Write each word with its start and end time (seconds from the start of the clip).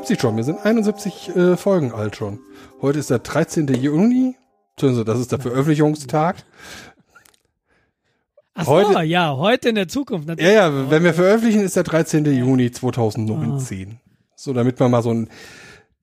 71 0.00 0.20
schon, 0.20 0.36
wir 0.36 0.44
sind 0.44 0.64
71 0.64 1.36
äh, 1.36 1.56
Folgen 1.58 1.92
alt 1.92 2.16
schon. 2.16 2.38
Heute 2.80 2.98
ist 2.98 3.10
der 3.10 3.18
13. 3.18 3.68
Juni, 3.68 4.34
das 4.76 5.18
ist 5.20 5.30
der 5.30 5.38
Veröffentlichungstag. 5.38 6.36
Ach 8.54 8.64
so, 8.64 8.70
Heute- 8.72 9.02
ja, 9.02 9.36
heute 9.36 9.68
in 9.68 9.74
der 9.74 9.88
Zukunft. 9.88 10.26
Ja, 10.26 10.32
natürlich. 10.34 10.54
ja, 10.54 10.90
wenn 10.90 11.04
wir 11.04 11.12
veröffentlichen, 11.12 11.60
ist 11.60 11.76
der 11.76 11.82
13. 11.82 12.24
Juni 12.24 12.70
2019. 12.70 14.00
So, 14.36 14.54
damit 14.54 14.80
man 14.80 14.90
mal 14.90 15.02
so 15.02 15.10
einen 15.10 15.28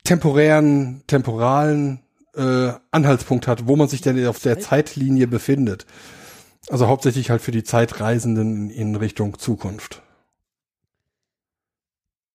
temporären, 0.03 1.01
temporalen 1.07 2.01
äh, 2.35 2.73
Anhaltspunkt 2.91 3.47
hat, 3.47 3.67
wo 3.67 3.75
man 3.75 3.87
sich 3.87 4.01
denn 4.01 4.23
auf 4.27 4.39
der 4.39 4.59
Zeitlinie 4.59 5.25
befindet. 5.27 5.87
Also 6.69 6.87
hauptsächlich 6.87 7.31
halt 7.31 7.41
für 7.41 7.51
die 7.51 7.63
Zeitreisenden 7.63 8.69
in 8.69 8.95
Richtung 8.95 9.39
Zukunft. 9.39 10.03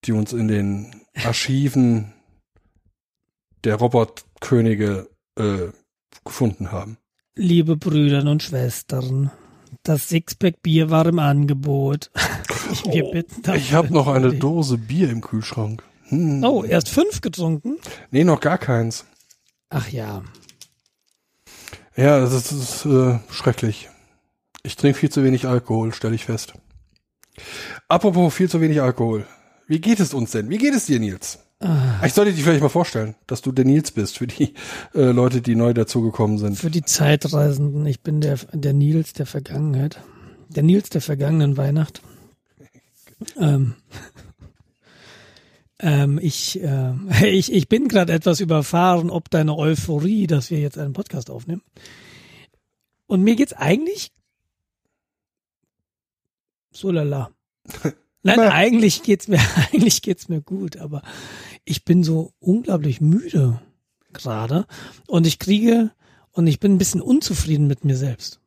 Die 0.04 0.12
uns 0.12 0.32
in 0.32 0.48
den 0.48 1.02
Archiven 1.24 2.12
der 3.64 3.76
Robotkönige 3.76 5.08
äh, 5.38 5.68
gefunden 6.24 6.72
haben. 6.72 6.98
Liebe 7.36 7.76
Brüder 7.76 8.28
und 8.30 8.42
Schwestern, 8.42 9.30
das 9.84 10.08
Sixpack 10.08 10.62
Bier 10.62 10.90
war 10.90 11.06
im 11.06 11.18
Angebot. 11.18 12.10
Wir 12.90 13.04
bitten 13.10 13.42
Oh, 13.48 13.54
Ich 13.54 13.72
habe 13.72 13.92
noch 13.92 14.08
eine. 14.08 14.34
Dose 14.34 14.78
Bier 14.78 15.10
im 15.10 15.20
Kühlschrank. 15.20 15.82
Hm. 16.08 16.42
Oh, 16.44 16.64
erst 16.64 16.88
fünf 16.88 17.20
getrunken? 17.20 17.78
Nee, 18.10 18.24
noch 18.24 18.40
gar 18.40 18.58
keins. 18.58 19.04
Ach 19.70 19.88
ja. 19.88 20.22
Ja, 21.96 22.18
das 22.20 22.32
ist, 22.32 22.52
das 22.52 22.58
ist 22.58 22.86
äh, 22.86 23.18
schrecklich. 23.30 23.88
Ich 24.62 24.76
trinke 24.76 24.98
viel 24.98 25.10
zu 25.10 25.24
wenig 25.24 25.46
Alkohol, 25.46 25.92
stelle 25.94 26.14
ich 26.14 26.24
fest. 26.24 26.54
Apropos 27.88 28.34
viel 28.34 28.48
zu 28.50 28.60
wenig 28.60 28.80
Alkohol. 28.82 29.26
Wie 29.66 29.80
geht 29.80 30.00
es 30.00 30.12
uns 30.14 30.32
denn? 30.32 30.50
Wie 30.50 30.58
geht 30.58 30.74
es 30.74 30.86
dir, 30.86 30.98
Nils? 31.00 31.38
Ah, 31.60 32.04
Ich 32.04 32.12
sollte 32.12 32.32
dich 32.32 32.42
vielleicht 32.42 32.62
mal 32.62 32.68
vorstellen, 32.68 33.14
dass 33.26 33.40
du 33.42 33.52
der 33.52 33.64
Nils 33.64 33.92
bist 33.92 34.18
für 34.18 34.26
die 34.26 34.54
äh, 34.94 35.10
Leute, 35.12 35.40
die 35.40 35.54
neu 35.54 35.72
dazugekommen 35.72 36.38
sind. 36.38 36.56
für 36.58 36.70
die 36.70 36.82
Zeitreisenden, 36.82 37.86
ich 37.86 38.00
bin 38.00 38.20
der, 38.20 38.36
der 38.52 38.72
Nils 38.72 39.12
der 39.12 39.26
Vergangenheit. 39.26 40.00
Der 40.48 40.62
Nils 40.64 40.90
der 40.90 41.00
vergangenen 41.00 41.56
Weihnacht. 41.56 42.02
Ähm, 43.38 43.76
ähm, 45.78 46.18
ich, 46.20 46.60
äh, 46.60 46.94
ich, 47.28 47.52
ich 47.52 47.68
bin 47.68 47.86
gerade 47.86 48.12
etwas 48.12 48.40
überfahren, 48.40 49.10
ob 49.10 49.30
deine 49.30 49.56
Euphorie, 49.56 50.26
dass 50.26 50.50
wir 50.50 50.58
jetzt 50.58 50.76
einen 50.76 50.92
Podcast 50.92 51.30
aufnehmen. 51.30 51.62
Und 53.06 53.22
mir 53.22 53.36
geht's 53.36 53.52
eigentlich 53.52 54.10
so 56.72 56.90
lala. 56.90 57.30
Nein, 58.22 58.36
Na. 58.38 58.50
eigentlich 58.52 59.02
geht's 59.02 59.28
mir, 59.28 59.40
eigentlich 59.72 60.02
geht's 60.02 60.28
mir 60.28 60.40
gut, 60.40 60.76
aber 60.76 61.02
ich 61.64 61.84
bin 61.84 62.04
so 62.04 62.32
unglaublich 62.38 63.00
müde 63.00 63.60
gerade 64.12 64.66
und 65.08 65.26
ich 65.26 65.38
kriege 65.38 65.90
und 66.32 66.46
ich 66.46 66.60
bin 66.60 66.74
ein 66.74 66.78
bisschen 66.78 67.00
unzufrieden 67.00 67.66
mit 67.66 67.84
mir 67.84 67.96
selbst. 67.96 68.40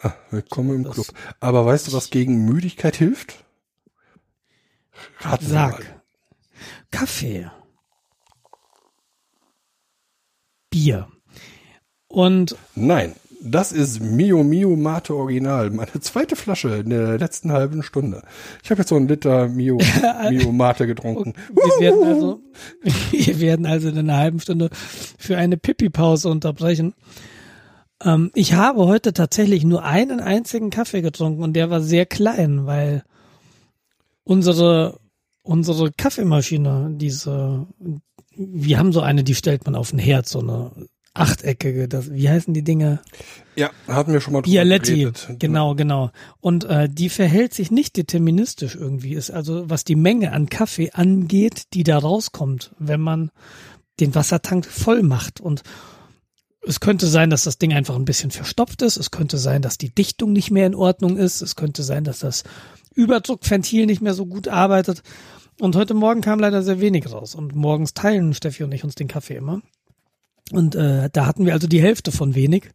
Ah, 0.00 0.14
willkommen 0.30 0.76
im 0.76 0.84
Das- 0.84 0.94
Club. 0.94 1.06
Aber 1.40 1.64
weißt 1.66 1.88
du, 1.88 1.92
was 1.92 2.10
gegen 2.10 2.44
Müdigkeit 2.44 2.96
hilft? 2.96 3.44
Raten 5.20 5.52
mal. 5.52 5.72
Sag. 5.72 6.02
Kaffee. 6.90 7.50
Bier. 10.70 11.08
Und 12.08 12.56
Nein, 12.74 13.14
das 13.40 13.72
ist 13.72 14.00
Mio 14.00 14.42
Mio 14.42 14.76
Mate 14.76 15.14
Original. 15.14 15.70
Meine 15.70 16.00
zweite 16.00 16.36
Flasche 16.36 16.76
in 16.76 16.90
der 16.90 17.18
letzten 17.18 17.52
halben 17.52 17.82
Stunde. 17.82 18.22
Ich 18.62 18.70
habe 18.70 18.80
jetzt 18.80 18.88
so 18.88 18.96
einen 18.96 19.08
Liter 19.08 19.48
Mio, 19.48 19.78
Mio 20.30 20.52
Mate 20.52 20.86
getrunken. 20.86 21.34
wir 21.50 21.80
werden 21.80 22.04
also, 22.04 22.40
wir 23.10 23.40
werden 23.40 23.66
also 23.66 23.88
in 23.88 23.98
einer 23.98 24.16
halben 24.16 24.40
Stunde 24.40 24.70
für 25.18 25.36
eine 25.36 25.56
Pipi-Pause 25.56 26.28
unterbrechen. 26.28 26.94
Ähm, 28.02 28.30
ich 28.34 28.54
habe 28.54 28.86
heute 28.86 29.12
tatsächlich 29.12 29.64
nur 29.64 29.84
einen 29.84 30.20
einzigen 30.20 30.70
Kaffee 30.70 31.02
getrunken 31.02 31.42
und 31.42 31.54
der 31.54 31.70
war 31.70 31.80
sehr 31.80 32.06
klein, 32.06 32.66
weil 32.66 33.02
unsere, 34.24 34.98
unsere 35.42 35.92
Kaffeemaschine, 35.92 36.90
diese, 36.96 37.66
wir 38.36 38.78
haben 38.78 38.92
so 38.92 39.00
eine, 39.00 39.24
die 39.24 39.34
stellt 39.34 39.64
man 39.64 39.76
auf 39.76 39.90
den 39.90 39.98
Herd, 39.98 40.28
so 40.28 40.40
eine 40.40 40.70
achteckige, 41.18 41.88
das, 41.88 42.12
wie 42.12 42.28
heißen 42.28 42.54
die 42.54 42.64
Dinge? 42.64 43.00
Ja, 43.56 43.70
hatten 43.88 44.12
wir 44.12 44.20
schon 44.20 44.32
mal 44.32 44.42
drüber 44.42 44.52
Bialetti, 44.52 44.96
geredet. 44.96 45.28
genau, 45.38 45.74
genau. 45.74 46.10
Und 46.40 46.64
äh, 46.64 46.88
die 46.88 47.08
verhält 47.08 47.54
sich 47.54 47.70
nicht 47.70 47.96
deterministisch 47.96 48.74
irgendwie. 48.74 49.14
Ist 49.14 49.30
also, 49.30 49.68
was 49.68 49.84
die 49.84 49.96
Menge 49.96 50.32
an 50.32 50.48
Kaffee 50.48 50.90
angeht, 50.92 51.74
die 51.74 51.84
da 51.84 51.98
rauskommt, 51.98 52.72
wenn 52.78 53.00
man 53.00 53.30
den 54.00 54.14
Wassertank 54.14 54.66
voll 54.66 55.02
macht. 55.02 55.40
Und 55.40 55.62
es 56.66 56.80
könnte 56.80 57.06
sein, 57.06 57.30
dass 57.30 57.44
das 57.44 57.58
Ding 57.58 57.72
einfach 57.72 57.96
ein 57.96 58.04
bisschen 58.04 58.30
verstopft 58.30 58.82
ist. 58.82 58.96
Es 58.96 59.10
könnte 59.10 59.38
sein, 59.38 59.62
dass 59.62 59.78
die 59.78 59.94
Dichtung 59.94 60.32
nicht 60.32 60.50
mehr 60.50 60.66
in 60.66 60.74
Ordnung 60.74 61.16
ist. 61.16 61.40
Es 61.40 61.56
könnte 61.56 61.82
sein, 61.82 62.04
dass 62.04 62.18
das 62.18 62.44
Überdruckventil 62.94 63.86
nicht 63.86 64.02
mehr 64.02 64.14
so 64.14 64.26
gut 64.26 64.48
arbeitet. 64.48 65.02
Und 65.60 65.76
heute 65.76 65.94
Morgen 65.94 66.20
kam 66.20 66.38
leider 66.38 66.62
sehr 66.62 66.80
wenig 66.80 67.10
raus. 67.10 67.34
Und 67.34 67.54
morgens 67.54 67.94
teilen 67.94 68.34
Steffi 68.34 68.64
und 68.64 68.72
ich 68.72 68.84
uns 68.84 68.94
den 68.94 69.08
Kaffee 69.08 69.36
immer. 69.36 69.62
Und 70.52 70.74
äh, 70.74 71.10
da 71.12 71.26
hatten 71.26 71.44
wir 71.46 71.52
also 71.52 71.66
die 71.66 71.82
Hälfte 71.82 72.12
von 72.12 72.34
wenig. 72.34 72.70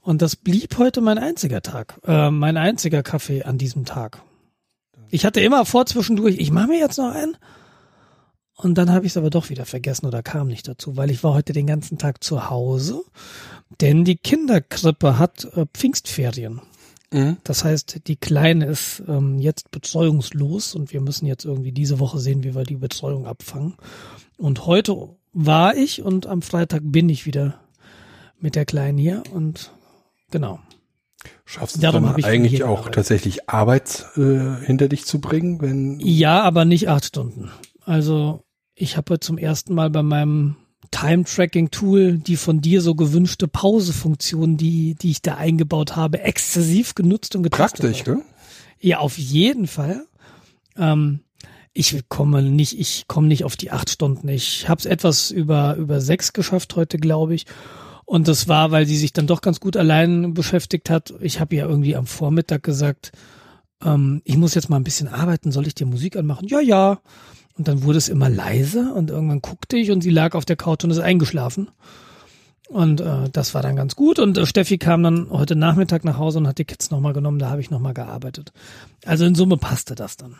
Und 0.00 0.22
das 0.22 0.36
blieb 0.36 0.78
heute 0.78 1.00
mein 1.00 1.18
einziger 1.18 1.62
Tag, 1.62 2.00
äh, 2.06 2.30
mein 2.30 2.56
einziger 2.56 3.02
Kaffee 3.02 3.42
an 3.42 3.58
diesem 3.58 3.84
Tag. 3.84 4.22
Ich 5.10 5.24
hatte 5.24 5.40
immer 5.40 5.64
vor 5.64 5.86
zwischendurch, 5.86 6.36
ich 6.38 6.50
mache 6.50 6.68
mir 6.68 6.78
jetzt 6.78 6.98
noch 6.98 7.14
einen. 7.14 7.36
Und 8.54 8.76
dann 8.76 8.90
habe 8.90 9.06
ich 9.06 9.12
es 9.12 9.16
aber 9.16 9.30
doch 9.30 9.50
wieder 9.50 9.66
vergessen 9.66 10.06
oder 10.06 10.22
kam 10.22 10.48
nicht 10.48 10.66
dazu, 10.66 10.96
weil 10.96 11.10
ich 11.10 11.22
war 11.22 11.32
heute 11.32 11.52
den 11.52 11.66
ganzen 11.66 11.96
Tag 11.96 12.24
zu 12.24 12.50
Hause, 12.50 13.02
denn 13.80 14.04
die 14.04 14.16
Kinderkrippe 14.16 15.18
hat 15.18 15.44
äh, 15.54 15.66
Pfingstferien. 15.72 16.60
Mhm. 17.12 17.36
Das 17.44 17.64
heißt, 17.64 18.08
die 18.08 18.16
Kleine 18.16 18.66
ist 18.66 19.02
ähm, 19.06 19.38
jetzt 19.38 19.70
betreuungslos 19.70 20.74
und 20.74 20.92
wir 20.92 21.00
müssen 21.00 21.26
jetzt 21.26 21.44
irgendwie 21.44 21.72
diese 21.72 22.00
Woche 22.00 22.18
sehen, 22.18 22.42
wie 22.42 22.54
wir 22.54 22.64
die 22.64 22.76
Betreuung 22.76 23.26
abfangen. 23.26 23.76
Und 24.36 24.66
heute 24.66 25.16
war 25.32 25.76
ich 25.76 26.02
und 26.02 26.26
am 26.26 26.42
Freitag 26.42 26.82
bin 26.84 27.08
ich 27.08 27.26
wieder 27.26 27.60
mit 28.40 28.54
der 28.54 28.64
Kleinen 28.64 28.98
hier 28.98 29.22
und 29.32 29.72
genau. 30.30 30.60
Schaffst 31.44 31.76
du 31.76 31.80
Darum 31.80 32.04
dann 32.04 32.24
eigentlich 32.24 32.62
auch 32.62 32.76
gearbeitet. 32.76 32.94
tatsächlich 32.94 33.48
Arbeit 33.48 34.06
äh, 34.16 34.64
hinter 34.64 34.88
dich 34.88 35.04
zu 35.04 35.20
bringen, 35.20 35.60
wenn 35.60 35.98
Ja, 36.00 36.42
aber 36.42 36.64
nicht 36.64 36.88
acht 36.88 37.04
Stunden. 37.04 37.50
Also 37.84 38.44
ich 38.74 38.96
habe 38.96 39.18
zum 39.18 39.38
ersten 39.38 39.74
Mal 39.74 39.90
bei 39.90 40.02
meinem 40.02 40.56
Time-Tracking-Tool 40.90 42.18
die 42.18 42.36
von 42.36 42.60
dir 42.60 42.80
so 42.80 42.94
gewünschte 42.94 43.48
Pause-Funktion, 43.48 44.56
die, 44.56 44.94
die 44.94 45.10
ich 45.10 45.22
da 45.22 45.34
eingebaut 45.36 45.96
habe, 45.96 46.20
exzessiv 46.20 46.94
genutzt 46.94 47.34
und 47.34 47.42
getestet. 47.42 47.80
praktisch, 47.80 48.04
gell? 48.04 48.22
Ja, 48.80 48.98
auf 48.98 49.18
jeden 49.18 49.66
Fall. 49.66 50.06
Ähm, 50.76 51.20
ich 51.72 52.08
komme 52.08 52.42
nicht, 52.42 52.78
ich 52.78 53.06
komme 53.08 53.28
nicht 53.28 53.44
auf 53.44 53.56
die 53.56 53.70
acht 53.70 53.90
Stunden. 53.90 54.28
Ich 54.28 54.68
habe 54.68 54.78
es 54.78 54.86
etwas 54.86 55.30
über 55.30 55.76
über 55.76 56.00
sechs 56.00 56.32
geschafft 56.32 56.76
heute, 56.76 56.98
glaube 56.98 57.34
ich. 57.34 57.46
Und 58.04 58.26
das 58.26 58.48
war, 58.48 58.70
weil 58.70 58.86
sie 58.86 58.96
sich 58.96 59.12
dann 59.12 59.26
doch 59.26 59.42
ganz 59.42 59.60
gut 59.60 59.76
allein 59.76 60.32
beschäftigt 60.32 60.88
hat. 60.88 61.12
Ich 61.20 61.40
habe 61.40 61.56
ja 61.56 61.66
irgendwie 61.66 61.94
am 61.94 62.06
Vormittag 62.06 62.62
gesagt, 62.62 63.12
ähm, 63.84 64.22
ich 64.24 64.36
muss 64.36 64.54
jetzt 64.54 64.70
mal 64.70 64.76
ein 64.76 64.84
bisschen 64.84 65.08
arbeiten. 65.08 65.52
Soll 65.52 65.66
ich 65.66 65.74
dir 65.74 65.86
Musik 65.86 66.16
anmachen? 66.16 66.48
Ja, 66.48 66.60
ja. 66.60 67.00
Und 67.56 67.68
dann 67.68 67.82
wurde 67.82 67.98
es 67.98 68.08
immer 68.08 68.30
leiser 68.30 68.94
und 68.94 69.10
irgendwann 69.10 69.42
guckte 69.42 69.76
ich 69.76 69.90
und 69.90 70.00
sie 70.00 70.10
lag 70.10 70.34
auf 70.34 70.44
der 70.44 70.56
Couch 70.56 70.84
und 70.84 70.90
ist 70.90 71.00
eingeschlafen. 71.00 71.70
Und 72.68 73.00
äh, 73.00 73.28
das 73.30 73.54
war 73.54 73.62
dann 73.62 73.76
ganz 73.76 73.96
gut. 73.96 74.18
Und 74.18 74.38
äh, 74.38 74.46
Steffi 74.46 74.78
kam 74.78 75.02
dann 75.02 75.30
heute 75.30 75.56
Nachmittag 75.56 76.04
nach 76.04 76.18
Hause 76.18 76.38
und 76.38 76.46
hat 76.46 76.58
die 76.58 76.64
Kids 76.64 76.90
nochmal 76.90 77.14
genommen. 77.14 77.38
Da 77.38 77.50
habe 77.50 77.60
ich 77.60 77.70
nochmal 77.70 77.94
gearbeitet. 77.94 78.52
Also 79.04 79.24
in 79.24 79.34
Summe 79.34 79.56
passte 79.56 79.94
das 79.94 80.16
dann. 80.16 80.36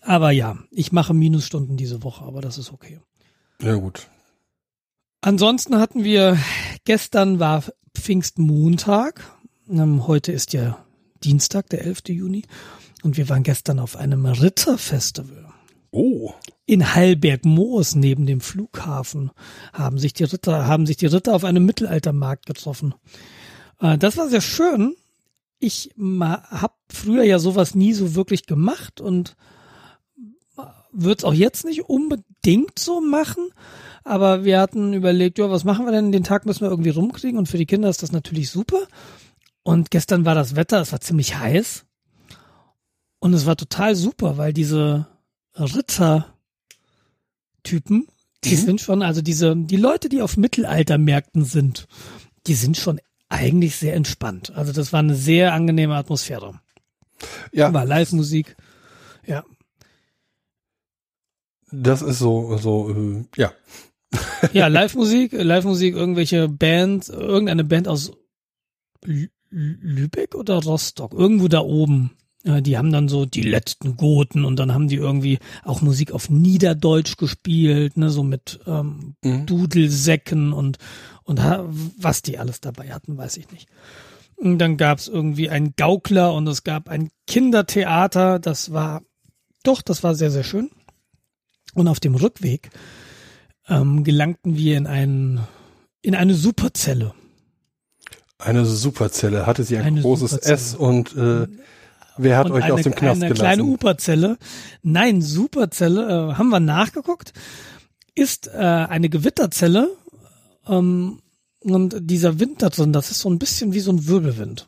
Aber 0.00 0.30
ja, 0.30 0.58
ich 0.70 0.92
mache 0.92 1.14
Minusstunden 1.14 1.76
diese 1.76 2.02
Woche, 2.02 2.24
aber 2.24 2.40
das 2.40 2.58
ist 2.58 2.72
okay. 2.72 3.00
Ja 3.60 3.74
gut. 3.74 4.08
Ansonsten 5.20 5.76
hatten 5.78 6.04
wir, 6.04 6.38
gestern 6.84 7.40
war 7.40 7.64
Pfingstmontag. 7.94 9.22
Ähm, 9.68 10.06
heute 10.06 10.32
ist 10.32 10.52
ja 10.52 10.84
Dienstag, 11.22 11.68
der 11.68 11.84
11. 11.84 12.08
Juni. 12.08 12.44
Und 13.02 13.16
wir 13.16 13.28
waren 13.28 13.42
gestern 13.42 13.78
auf 13.78 13.96
einem 13.96 14.26
Ritterfestival. 14.26 15.52
Oh, 15.90 16.32
In 16.66 16.94
Hallberg-Moos 16.94 17.96
neben 17.96 18.24
dem 18.26 18.40
Flughafen 18.40 19.30
haben 19.72 19.98
sich 19.98 20.12
die 20.12 20.24
Ritter, 20.24 20.66
haben 20.66 20.86
sich 20.86 20.96
die 20.96 21.06
Ritter 21.06 21.34
auf 21.34 21.44
einem 21.44 21.66
Mittelaltermarkt 21.66 22.46
getroffen. 22.46 22.94
Äh, 23.80 23.98
das 23.98 24.16
war 24.16 24.28
sehr 24.28 24.40
schön. 24.40 24.94
Ich 25.58 25.90
habe 25.98 26.74
früher 26.88 27.24
ja 27.24 27.38
sowas 27.38 27.74
nie 27.74 27.92
so 27.92 28.14
wirklich 28.14 28.46
gemacht 28.46 29.00
und 29.00 29.36
würde 30.92 31.18
es 31.18 31.24
auch 31.24 31.34
jetzt 31.34 31.64
nicht 31.64 31.88
unbedingt 31.88 32.78
so 32.78 33.00
machen. 33.00 33.48
Aber 34.04 34.44
wir 34.44 34.60
hatten 34.60 34.94
überlegt, 34.94 35.38
ja, 35.38 35.50
was 35.50 35.64
machen 35.64 35.84
wir 35.84 35.92
denn? 35.92 36.12
Den 36.12 36.24
Tag 36.24 36.46
müssen 36.46 36.62
wir 36.62 36.70
irgendwie 36.70 36.90
rumkriegen 36.90 37.38
und 37.38 37.48
für 37.48 37.58
die 37.58 37.66
Kinder 37.66 37.90
ist 37.90 38.02
das 38.02 38.12
natürlich 38.12 38.50
super. 38.50 38.80
Und 39.62 39.90
gestern 39.90 40.24
war 40.24 40.34
das 40.34 40.56
Wetter, 40.56 40.80
es 40.80 40.92
war 40.92 41.00
ziemlich 41.00 41.36
heiß. 41.36 41.84
Und 43.18 43.34
es 43.34 43.44
war 43.44 43.56
total 43.56 43.94
super, 43.94 44.38
weil 44.38 44.54
diese 44.54 45.06
Ritter-Typen, 45.54 48.06
die 48.44 48.56
Mhm. 48.56 48.60
sind 48.60 48.80
schon, 48.80 49.02
also 49.02 49.20
diese, 49.20 49.54
die 49.56 49.76
Leute, 49.76 50.08
die 50.08 50.22
auf 50.22 50.36
Mittelaltermärkten 50.38 51.44
sind, 51.44 51.86
die 52.46 52.54
sind 52.54 52.76
schon 52.78 53.00
eigentlich 53.28 53.76
sehr 53.76 53.94
entspannt. 53.94 54.50
Also 54.56 54.72
das 54.72 54.92
war 54.92 55.00
eine 55.00 55.14
sehr 55.14 55.52
angenehme 55.52 55.94
Atmosphäre. 55.96 56.58
Ja, 57.52 57.72
War 57.74 57.84
Live-Musik. 57.84 58.56
Ja. 59.26 59.44
Das 61.72 62.02
ist 62.02 62.18
so, 62.18 62.56
so, 62.58 62.90
äh, 62.90 63.24
ja. 63.36 63.52
Ja, 64.52 64.66
Live-Musik, 64.68 65.32
Live-Musik, 65.32 65.94
irgendwelche 65.94 66.48
Band, 66.48 67.08
irgendeine 67.08 67.64
Band 67.64 67.88
aus 67.88 68.12
Lü 69.04 69.28
Lübeck 69.52 70.36
oder 70.36 70.62
Rostock, 70.62 71.12
irgendwo 71.12 71.48
da 71.48 71.60
oben. 71.60 72.12
Äh, 72.44 72.62
Die 72.62 72.78
haben 72.78 72.92
dann 72.92 73.08
so 73.08 73.26
die 73.26 73.42
letzten 73.42 73.96
Goten 73.96 74.44
und 74.44 74.56
dann 74.60 74.72
haben 74.72 74.86
die 74.86 74.94
irgendwie 74.96 75.38
auch 75.64 75.80
Musik 75.82 76.12
auf 76.12 76.30
Niederdeutsch 76.30 77.16
gespielt, 77.16 77.96
ne, 77.96 78.10
so 78.10 78.22
mit 78.22 78.60
ähm, 78.66 79.14
Mhm. 79.24 79.46
Dudelsäcken 79.46 80.52
und 80.52 80.78
und 81.24 81.42
ha- 81.42 81.64
was 81.98 82.22
die 82.22 82.38
alles 82.38 82.60
dabei 82.60 82.90
hatten, 82.92 83.16
weiß 83.16 83.36
ich 83.38 83.50
nicht. 83.50 83.68
Und 84.36 84.58
dann 84.58 84.76
gab's 84.76 85.06
irgendwie 85.08 85.50
einen 85.50 85.74
Gaukler 85.76 86.32
und 86.34 86.46
es 86.46 86.62
gab 86.64 86.88
ein 86.88 87.10
Kindertheater, 87.26 88.38
das 88.38 88.72
war 88.72 89.02
doch, 89.64 89.82
das 89.82 90.02
war 90.02 90.14
sehr, 90.14 90.30
sehr 90.30 90.44
schön. 90.44 90.70
Und 91.74 91.88
auf 91.88 92.00
dem 92.00 92.14
Rückweg 92.14 92.70
ähm, 93.68 94.04
gelangten 94.04 94.56
wir 94.56 94.76
in 94.76 94.86
einen 94.86 95.40
in 96.02 96.14
eine 96.14 96.34
Superzelle. 96.34 97.14
Eine 98.38 98.64
Superzelle. 98.64 99.46
Hatte 99.46 99.64
sie 99.64 99.76
ein 99.76 99.84
Eine 99.84 100.00
großes 100.00 100.30
Superzelle. 100.30 100.54
S 100.54 100.74
und 100.74 101.14
äh, 101.16 101.46
wer 102.16 102.38
hat 102.38 102.46
und 102.46 102.52
euch 102.52 102.64
eine, 102.64 102.74
aus 102.74 102.82
dem 102.82 102.94
Knast 102.94 103.22
eine 103.22 103.34
kleine 103.34 103.56
gelassen? 103.58 103.74
Uperzelle. 103.74 104.38
Nein, 104.82 105.20
Superzelle, 105.22 106.30
äh, 106.32 106.34
haben 106.34 106.48
wir 106.48 106.60
nachgeguckt, 106.60 107.32
ist 108.14 108.48
äh, 108.48 108.56
eine 108.56 109.08
Gewitterzelle 109.10 109.90
ähm, 110.66 111.20
und 111.60 111.96
dieser 112.00 112.40
Wind 112.40 112.62
da 112.62 112.70
drin, 112.70 112.92
das 112.94 113.10
ist 113.10 113.20
so 113.20 113.28
ein 113.28 113.38
bisschen 113.38 113.74
wie 113.74 113.80
so 113.80 113.92
ein 113.92 114.06
Wirbelwind. 114.08 114.66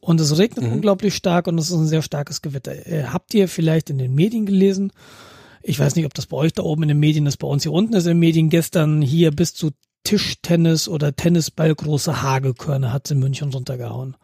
Und 0.00 0.20
es 0.20 0.36
regnet 0.38 0.64
Mhm. 0.66 0.72
unglaublich 0.72 1.14
stark 1.14 1.46
und 1.46 1.58
es 1.58 1.70
ist 1.70 1.76
ein 1.76 1.86
sehr 1.86 2.02
starkes 2.02 2.40
Gewitter. 2.42 2.72
Äh, 2.86 3.04
habt 3.04 3.34
ihr 3.34 3.48
vielleicht 3.48 3.90
in 3.90 3.98
den 3.98 4.14
Medien 4.14 4.46
gelesen? 4.46 4.92
Ich 5.66 5.80
weiß 5.80 5.96
nicht, 5.96 6.04
ob 6.04 6.12
das 6.12 6.26
bei 6.26 6.36
euch 6.36 6.52
da 6.52 6.62
oben 6.62 6.82
in 6.82 6.88
den 6.88 7.00
Medien 7.00 7.26
ist. 7.26 7.38
Bei 7.38 7.48
uns 7.48 7.62
hier 7.62 7.72
unten 7.72 7.94
ist 7.94 8.04
in 8.04 8.10
den 8.10 8.18
Medien 8.18 8.50
gestern 8.50 9.00
hier 9.00 9.30
bis 9.30 9.54
zu 9.54 9.70
Tischtennis 10.04 10.88
oder 10.88 11.16
Tennisball 11.16 11.74
große 11.74 12.22
Hagelkörner 12.22 12.92
hat 12.92 13.10
in 13.10 13.18
München 13.18 13.50
runtergehauen. 13.50 14.14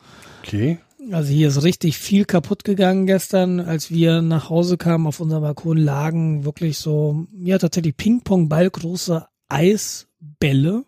Okay. 0.43 0.79
Also 1.11 1.33
hier 1.33 1.49
ist 1.49 1.63
richtig 1.63 1.97
viel 1.97 2.27
kaputt 2.27 2.63
gegangen 2.65 3.07
gestern, 3.07 3.59
als 3.59 3.91
wir 3.91 4.21
nach 4.21 4.51
Hause 4.51 4.77
kamen 4.77 5.07
auf 5.07 5.19
unserem 5.19 5.43
Balkon 5.43 5.79
lagen 5.79 6.45
wirklich 6.45 6.77
so, 6.77 7.27
ja 7.33 7.57
tatsächlich 7.57 7.97
Ping-Pong-Ball 7.97 8.69
große 8.69 9.27
Eisbälle. 9.49 10.85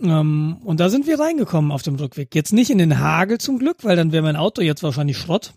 Ähm, 0.00 0.58
und 0.62 0.80
da 0.80 0.90
sind 0.90 1.06
wir 1.06 1.18
reingekommen 1.18 1.72
auf 1.72 1.82
dem 1.82 1.94
Rückweg. 1.94 2.34
Jetzt 2.34 2.52
nicht 2.52 2.68
in 2.68 2.78
den 2.78 2.98
Hagel 2.98 3.38
zum 3.38 3.58
Glück, 3.58 3.78
weil 3.82 3.96
dann 3.96 4.12
wäre 4.12 4.22
mein 4.22 4.36
Auto 4.36 4.60
jetzt 4.60 4.82
wahrscheinlich 4.82 5.16
Schrott. 5.16 5.54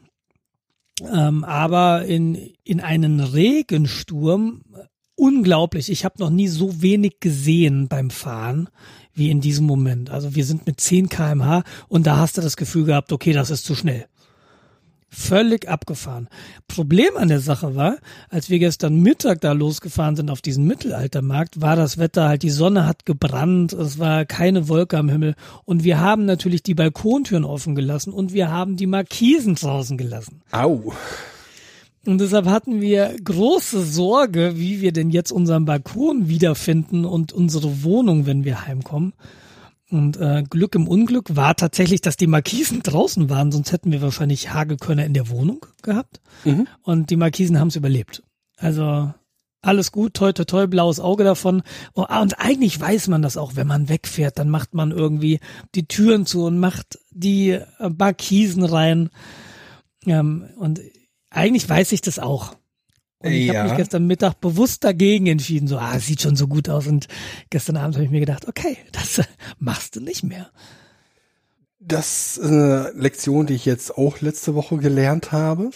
Ähm, 1.02 1.44
aber 1.44 2.06
in, 2.06 2.36
in 2.64 2.80
einen 2.80 3.20
Regensturm, 3.20 4.62
unglaublich. 5.16 5.90
Ich 5.90 6.06
habe 6.06 6.20
noch 6.20 6.30
nie 6.30 6.48
so 6.48 6.82
wenig 6.82 7.20
gesehen 7.20 7.88
beim 7.88 8.10
Fahren 8.10 8.70
wie 9.14 9.32
in 9.32 9.42
diesem 9.42 9.66
Moment. 9.66 10.12
Also 10.12 10.36
wir 10.36 10.46
sind 10.46 10.68
mit 10.68 10.80
10 10.80 11.10
kmh 11.10 11.64
und 11.88 12.06
da 12.06 12.18
hast 12.18 12.38
du 12.38 12.42
das 12.42 12.56
Gefühl 12.56 12.86
gehabt, 12.86 13.12
okay, 13.12 13.34
das 13.34 13.50
ist 13.50 13.66
zu 13.66 13.76
schnell. 13.76 14.06
Völlig 15.10 15.70
abgefahren. 15.70 16.28
Problem 16.68 17.16
an 17.16 17.30
der 17.30 17.40
Sache 17.40 17.76
war, 17.76 17.98
als 18.30 18.50
wir 18.50 18.60
gestern 18.60 19.02
Mittag 19.02 19.40
da 19.40 19.54
losgefahren 19.54 20.18
sind 20.18 20.30
auf 20.30 20.42
diesen 20.42 20.66
Mittelaltermarkt, 20.66 21.62
war 21.62 21.78
das 21.78 21.98
Wetter 21.98 22.28
halt, 22.28 22.44
die 22.44 22.50
Sonne 22.50 22.86
hat 22.86 23.06
gebrannt, 23.06 23.72
es 23.72 24.00
war 24.00 24.26
keine 24.26 24.68
Wolke 24.68 24.98
am 24.98 25.08
Himmel 25.08 25.36
und 25.64 25.86
wir 25.86 26.02
haben 26.02 26.26
natürlich 26.26 26.62
die 26.62 26.76
Balkontüren 26.76 27.46
offen 27.46 27.74
gelassen 27.74 28.12
und 28.12 28.34
wir 28.34 28.52
haben 28.52 28.76
die 28.76 28.86
Markisen 28.86 29.56
draußen 29.56 29.98
gelassen. 29.98 30.42
Au. 30.52 30.94
Und 32.06 32.20
deshalb 32.20 32.46
hatten 32.46 32.82
wir 32.82 33.16
große 33.22 33.84
Sorge, 33.84 34.54
wie 34.56 34.82
wir 34.82 34.92
denn 34.92 35.10
jetzt 35.10 35.32
unseren 35.32 35.66
Balkon 35.66 36.28
wiederfinden 36.28 37.06
und 37.06 37.32
unsere 37.34 37.84
Wohnung, 37.84 38.26
wenn 38.26 38.44
wir 38.44 38.66
heimkommen. 38.66 39.14
Und 39.90 40.18
äh, 40.18 40.44
Glück 40.50 40.76
im 40.76 40.88
Unglück 40.88 41.36
war 41.36 41.56
tatsächlich, 41.56 42.02
dass 42.02 42.18
die 42.18 42.28
Markisen 42.28 42.82
draußen 42.84 43.30
waren, 43.30 43.52
sonst 43.52 43.72
hätten 43.72 43.92
wir 43.92 44.02
wahrscheinlich 44.02 44.54
Hagelkörner 44.54 45.06
in 45.06 45.14
der 45.14 45.30
Wohnung 45.30 45.66
gehabt. 45.82 46.20
Mhm. 46.44 46.68
Und 46.82 47.10
die 47.10 47.16
Markisen 47.16 47.60
haben 47.60 47.70
es 47.70 47.76
überlebt. 47.76 48.24
Also 48.58 49.14
alles 49.62 49.92
gut, 49.92 50.14
toi 50.14 50.32
toi 50.32 50.46
toi, 50.46 50.68
blaues 50.68 51.00
Auge 51.00 51.24
davon. 51.24 51.64
Oh, 51.94 52.06
ah, 52.08 52.22
und 52.22 52.40
eigentlich 52.40 52.80
weiß 52.80 53.08
man 53.08 53.22
das 53.22 53.38
auch, 53.38 53.56
wenn 53.56 53.68
man 53.68 53.90
wegfährt, 53.90 54.38
dann 54.40 54.50
macht 54.50 54.74
man 54.74 54.92
irgendwie 54.92 55.40
die 55.76 55.88
Türen 55.88 56.26
zu 56.26 56.46
und 56.46 56.60
macht 56.60 57.00
die 57.12 57.52
äh, 57.52 57.90
Markisen 57.98 58.64
rein. 58.64 59.10
Ähm, 60.06 60.46
und 60.58 60.82
eigentlich 61.30 61.68
weiß 61.68 61.92
ich 61.92 62.02
das 62.02 62.20
auch. 62.20 62.56
Und 63.20 63.32
ich 63.32 63.48
Ja. 63.48 63.56
habe 63.60 63.70
mich 63.70 63.78
gestern 63.78 64.06
Mittag 64.06 64.40
bewusst 64.42 64.84
dagegen 64.84 65.28
entschieden, 65.28 65.68
so, 65.68 65.78
ah, 65.78 65.98
sieht 66.00 66.22
schon 66.22 66.36
so 66.36 66.48
gut 66.48 66.70
aus. 66.70 66.88
Und 66.88 67.08
gestern 67.50 67.78
Abend 67.78 67.96
habe 67.96 68.06
ich 68.06 68.12
mir 68.12 68.20
gedacht, 68.20 68.48
okay, 68.48 68.78
das 68.92 69.22
machst 69.60 69.96
du 69.96 70.02
nicht 70.02 70.24
mehr. 70.24 70.50
Das 71.80 72.38
ist 72.38 72.44
eine 72.44 72.92
Lektion, 72.96 73.48
die 73.48 73.54
ich 73.54 73.66
jetzt 73.66 73.98
auch 73.98 74.20
letzte 74.22 74.56
Woche 74.56 74.78
gelernt 74.78 75.32
habe. 75.32 75.72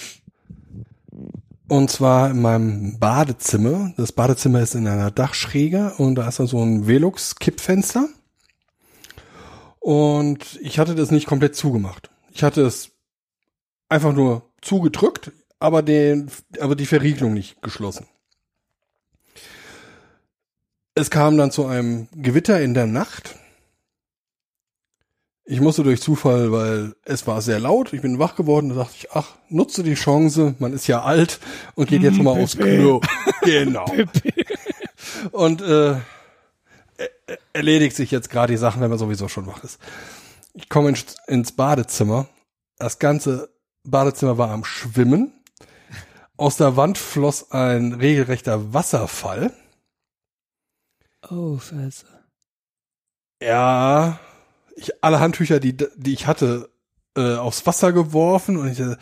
Und 1.67 1.89
zwar 1.89 2.31
in 2.31 2.41
meinem 2.41 2.99
Badezimmer. 2.99 3.93
Das 3.95 4.11
Badezimmer 4.11 4.59
ist 4.61 4.75
in 4.75 4.87
einer 4.87 5.09
Dachschräge 5.09 5.93
und 5.97 6.15
da 6.15 6.27
ist 6.27 6.39
dann 6.39 6.47
so 6.47 6.61
ein 6.61 6.85
Velux-Kippfenster. 6.85 8.09
Und 9.79 10.59
ich 10.61 10.79
hatte 10.79 10.95
das 10.95 11.11
nicht 11.11 11.27
komplett 11.27 11.55
zugemacht. 11.55 12.09
Ich 12.33 12.43
hatte 12.43 12.61
es 12.61 12.91
einfach 13.89 14.13
nur 14.13 14.51
zugedrückt, 14.61 15.31
aber 15.61 15.81
den, 15.83 16.29
aber 16.59 16.75
die 16.75 16.85
Verriegelung 16.85 17.33
nicht 17.33 17.61
geschlossen. 17.61 18.07
Es 20.95 21.09
kam 21.09 21.37
dann 21.37 21.51
zu 21.51 21.65
einem 21.65 22.07
Gewitter 22.13 22.59
in 22.61 22.73
der 22.73 22.85
Nacht. 22.87 23.35
Ich 25.45 25.59
musste 25.61 25.83
durch 25.83 26.01
Zufall, 26.01 26.51
weil 26.51 26.95
es 27.03 27.27
war 27.27 27.41
sehr 27.41 27.59
laut. 27.59 27.93
Ich 27.93 28.01
bin 28.01 28.19
wach 28.19 28.35
geworden, 28.35 28.69
da 28.69 28.75
dachte 28.75 28.95
ich, 28.97 29.11
ach, 29.11 29.35
nutze 29.49 29.83
die 29.83 29.95
Chance, 29.95 30.55
man 30.59 30.73
ist 30.73 30.87
ja 30.87 31.01
alt 31.01 31.39
und 31.75 31.89
geht 31.89 32.03
jetzt 32.03 32.17
Mm, 32.19 32.23
mal 32.23 32.39
aufs. 32.41 32.57
Klo. 32.57 33.01
genau. 33.41 33.85
Und 35.31 35.61
äh, 35.61 35.91
er- 35.91 35.99
er- 37.27 37.37
erledigt 37.53 37.95
sich 37.95 38.11
jetzt 38.11 38.29
gerade 38.29 38.53
die 38.53 38.57
Sachen, 38.57 38.81
wenn 38.81 38.89
man 38.89 38.99
sowieso 38.99 39.27
schon 39.27 39.45
wach 39.47 39.63
ist. 39.63 39.79
Ich 40.53 40.69
komme 40.69 40.93
ins 41.27 41.51
Badezimmer. 41.51 42.27
Das 42.77 42.97
ganze 42.99 43.49
Badezimmer 43.83 44.37
war 44.37 44.51
am 44.51 44.63
Schwimmen. 44.63 45.33
Aus 46.41 46.57
der 46.57 46.75
Wand 46.75 46.97
floss 46.97 47.51
ein 47.51 47.93
regelrechter 47.93 48.73
Wasserfall. 48.73 49.53
Oh, 51.29 51.59
Scheiße. 51.59 52.07
Ja, 53.43 54.19
ich 54.75 55.03
alle 55.03 55.19
Handtücher, 55.19 55.59
die 55.59 55.77
die 55.77 56.13
ich 56.13 56.25
hatte, 56.25 56.71
äh, 57.15 57.35
aufs 57.35 57.67
Wasser 57.67 57.93
geworfen 57.93 58.57
und 58.57 58.71
ich, 58.71 58.79
äh, 58.79 58.95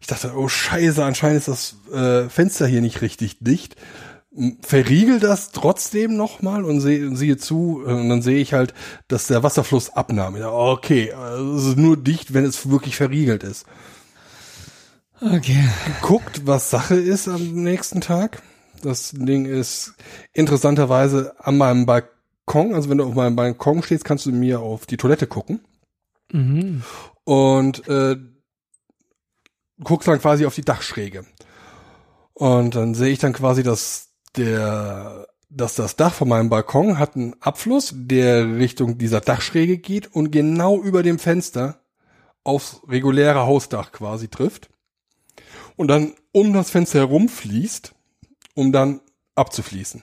ich 0.00 0.08
dachte, 0.08 0.32
oh 0.34 0.48
Scheiße, 0.48 1.04
anscheinend 1.04 1.38
ist 1.38 1.46
das 1.46 1.76
äh, 1.92 2.28
Fenster 2.28 2.66
hier 2.66 2.80
nicht 2.80 3.02
richtig 3.02 3.38
dicht. 3.38 3.76
Verriegel 4.60 5.20
das 5.20 5.52
trotzdem 5.52 6.16
nochmal 6.16 6.64
und 6.64 6.80
sehe 6.80 7.06
und 7.06 7.14
siehe 7.14 7.36
zu 7.36 7.84
äh, 7.86 7.92
und 7.92 8.08
dann 8.08 8.22
sehe 8.22 8.40
ich 8.40 8.52
halt, 8.52 8.74
dass 9.06 9.28
der 9.28 9.44
Wasserfluss 9.44 9.90
abnahm. 9.90 10.34
Ich 10.34 10.42
dachte, 10.42 10.56
okay, 10.56 11.12
also 11.12 11.54
es 11.54 11.66
ist 11.66 11.78
nur 11.78 11.96
dicht, 11.96 12.34
wenn 12.34 12.44
es 12.44 12.68
wirklich 12.68 12.96
verriegelt 12.96 13.44
ist. 13.44 13.64
Okay. 15.20 15.68
Guckt, 16.02 16.46
was 16.46 16.70
Sache 16.70 16.94
ist 16.94 17.28
am 17.28 17.62
nächsten 17.62 18.00
Tag. 18.00 18.42
Das 18.82 19.10
Ding 19.12 19.44
ist 19.44 19.94
interessanterweise 20.32 21.34
an 21.38 21.58
meinem 21.58 21.84
Balkon, 21.84 22.74
also 22.74 22.88
wenn 22.88 22.98
du 22.98 23.04
auf 23.04 23.14
meinem 23.14 23.36
Balkon 23.36 23.82
stehst, 23.82 24.04
kannst 24.04 24.24
du 24.26 24.32
mir 24.32 24.60
auf 24.60 24.86
die 24.86 24.96
Toilette 24.96 25.26
gucken 25.26 25.60
Mhm. 26.32 26.82
und 27.24 27.86
äh, 27.88 28.16
guckst 29.82 30.06
dann 30.08 30.20
quasi 30.20 30.46
auf 30.46 30.54
die 30.54 30.64
Dachschräge. 30.64 31.24
Und 32.32 32.74
dann 32.76 32.94
sehe 32.94 33.10
ich 33.10 33.18
dann 33.18 33.32
quasi, 33.32 33.62
dass 33.62 34.10
der, 34.36 35.26
dass 35.50 35.74
das 35.74 35.96
Dach 35.96 36.14
von 36.14 36.28
meinem 36.28 36.48
Balkon 36.48 36.98
hat 36.98 37.16
einen 37.16 37.34
Abfluss, 37.40 37.92
der 37.94 38.56
Richtung 38.56 38.96
dieser 38.96 39.20
Dachschräge 39.20 39.76
geht 39.78 40.14
und 40.14 40.30
genau 40.30 40.80
über 40.80 41.02
dem 41.02 41.18
Fenster 41.18 41.80
aufs 42.44 42.80
reguläre 42.88 43.40
Hausdach 43.40 43.92
quasi 43.92 44.28
trifft. 44.28 44.69
Und 45.80 45.88
dann 45.88 46.12
um 46.32 46.52
das 46.52 46.68
Fenster 46.68 46.98
herumfließt, 46.98 47.94
um 48.54 48.70
dann 48.70 49.00
abzufließen. 49.34 50.02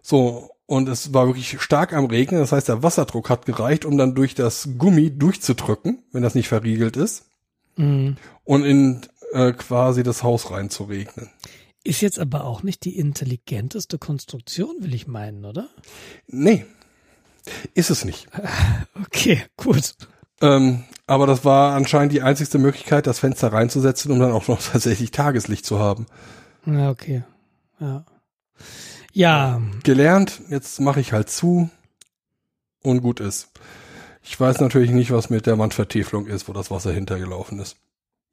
So, 0.00 0.48
und 0.66 0.88
es 0.88 1.12
war 1.12 1.26
wirklich 1.26 1.60
stark 1.60 1.92
am 1.92 2.04
Regnen, 2.04 2.40
das 2.40 2.52
heißt, 2.52 2.68
der 2.68 2.84
Wasserdruck 2.84 3.30
hat 3.30 3.46
gereicht, 3.46 3.84
um 3.84 3.98
dann 3.98 4.14
durch 4.14 4.36
das 4.36 4.68
Gummi 4.78 5.10
durchzudrücken, 5.10 6.04
wenn 6.12 6.22
das 6.22 6.36
nicht 6.36 6.46
verriegelt 6.46 6.96
ist. 6.96 7.24
Mhm. 7.74 8.16
und 8.44 8.62
in 8.64 9.00
äh, 9.32 9.50
quasi 9.50 10.04
das 10.04 10.22
Haus 10.22 10.52
reinzuregnen. 10.52 11.30
Ist 11.82 12.00
jetzt 12.00 12.20
aber 12.20 12.44
auch 12.44 12.62
nicht 12.62 12.84
die 12.84 12.96
intelligenteste 12.96 13.98
Konstruktion, 13.98 14.76
will 14.78 14.94
ich 14.94 15.08
meinen, 15.08 15.46
oder? 15.46 15.68
Nee, 16.28 16.64
ist 17.74 17.90
es 17.90 18.04
nicht. 18.04 18.28
Okay, 19.06 19.42
gut. 19.56 19.96
Ähm, 20.44 20.84
aber 21.06 21.26
das 21.26 21.44
war 21.44 21.74
anscheinend 21.74 22.12
die 22.12 22.22
einzigste 22.22 22.58
Möglichkeit, 22.58 23.06
das 23.06 23.18
Fenster 23.18 23.52
reinzusetzen, 23.52 24.10
um 24.10 24.20
dann 24.20 24.32
auch 24.32 24.48
noch 24.48 24.60
tatsächlich 24.72 25.10
Tageslicht 25.10 25.66
zu 25.66 25.78
haben. 25.78 26.06
Ja, 26.66 26.90
okay. 26.90 27.24
Ja. 27.80 28.04
Ja, 29.12 29.60
Gelernt, 29.84 30.40
jetzt 30.48 30.80
mache 30.80 31.00
ich 31.00 31.12
halt 31.12 31.30
zu 31.30 31.70
und 32.82 33.00
gut 33.00 33.20
ist. 33.20 33.50
Ich 34.22 34.38
weiß 34.40 34.60
natürlich 34.60 34.90
nicht, 34.90 35.10
was 35.10 35.30
mit 35.30 35.46
der 35.46 35.58
Wandvertiefung 35.58 36.26
ist, 36.26 36.48
wo 36.48 36.52
das 36.52 36.70
Wasser 36.70 36.92
hintergelaufen 36.92 37.60
ist. 37.60 37.76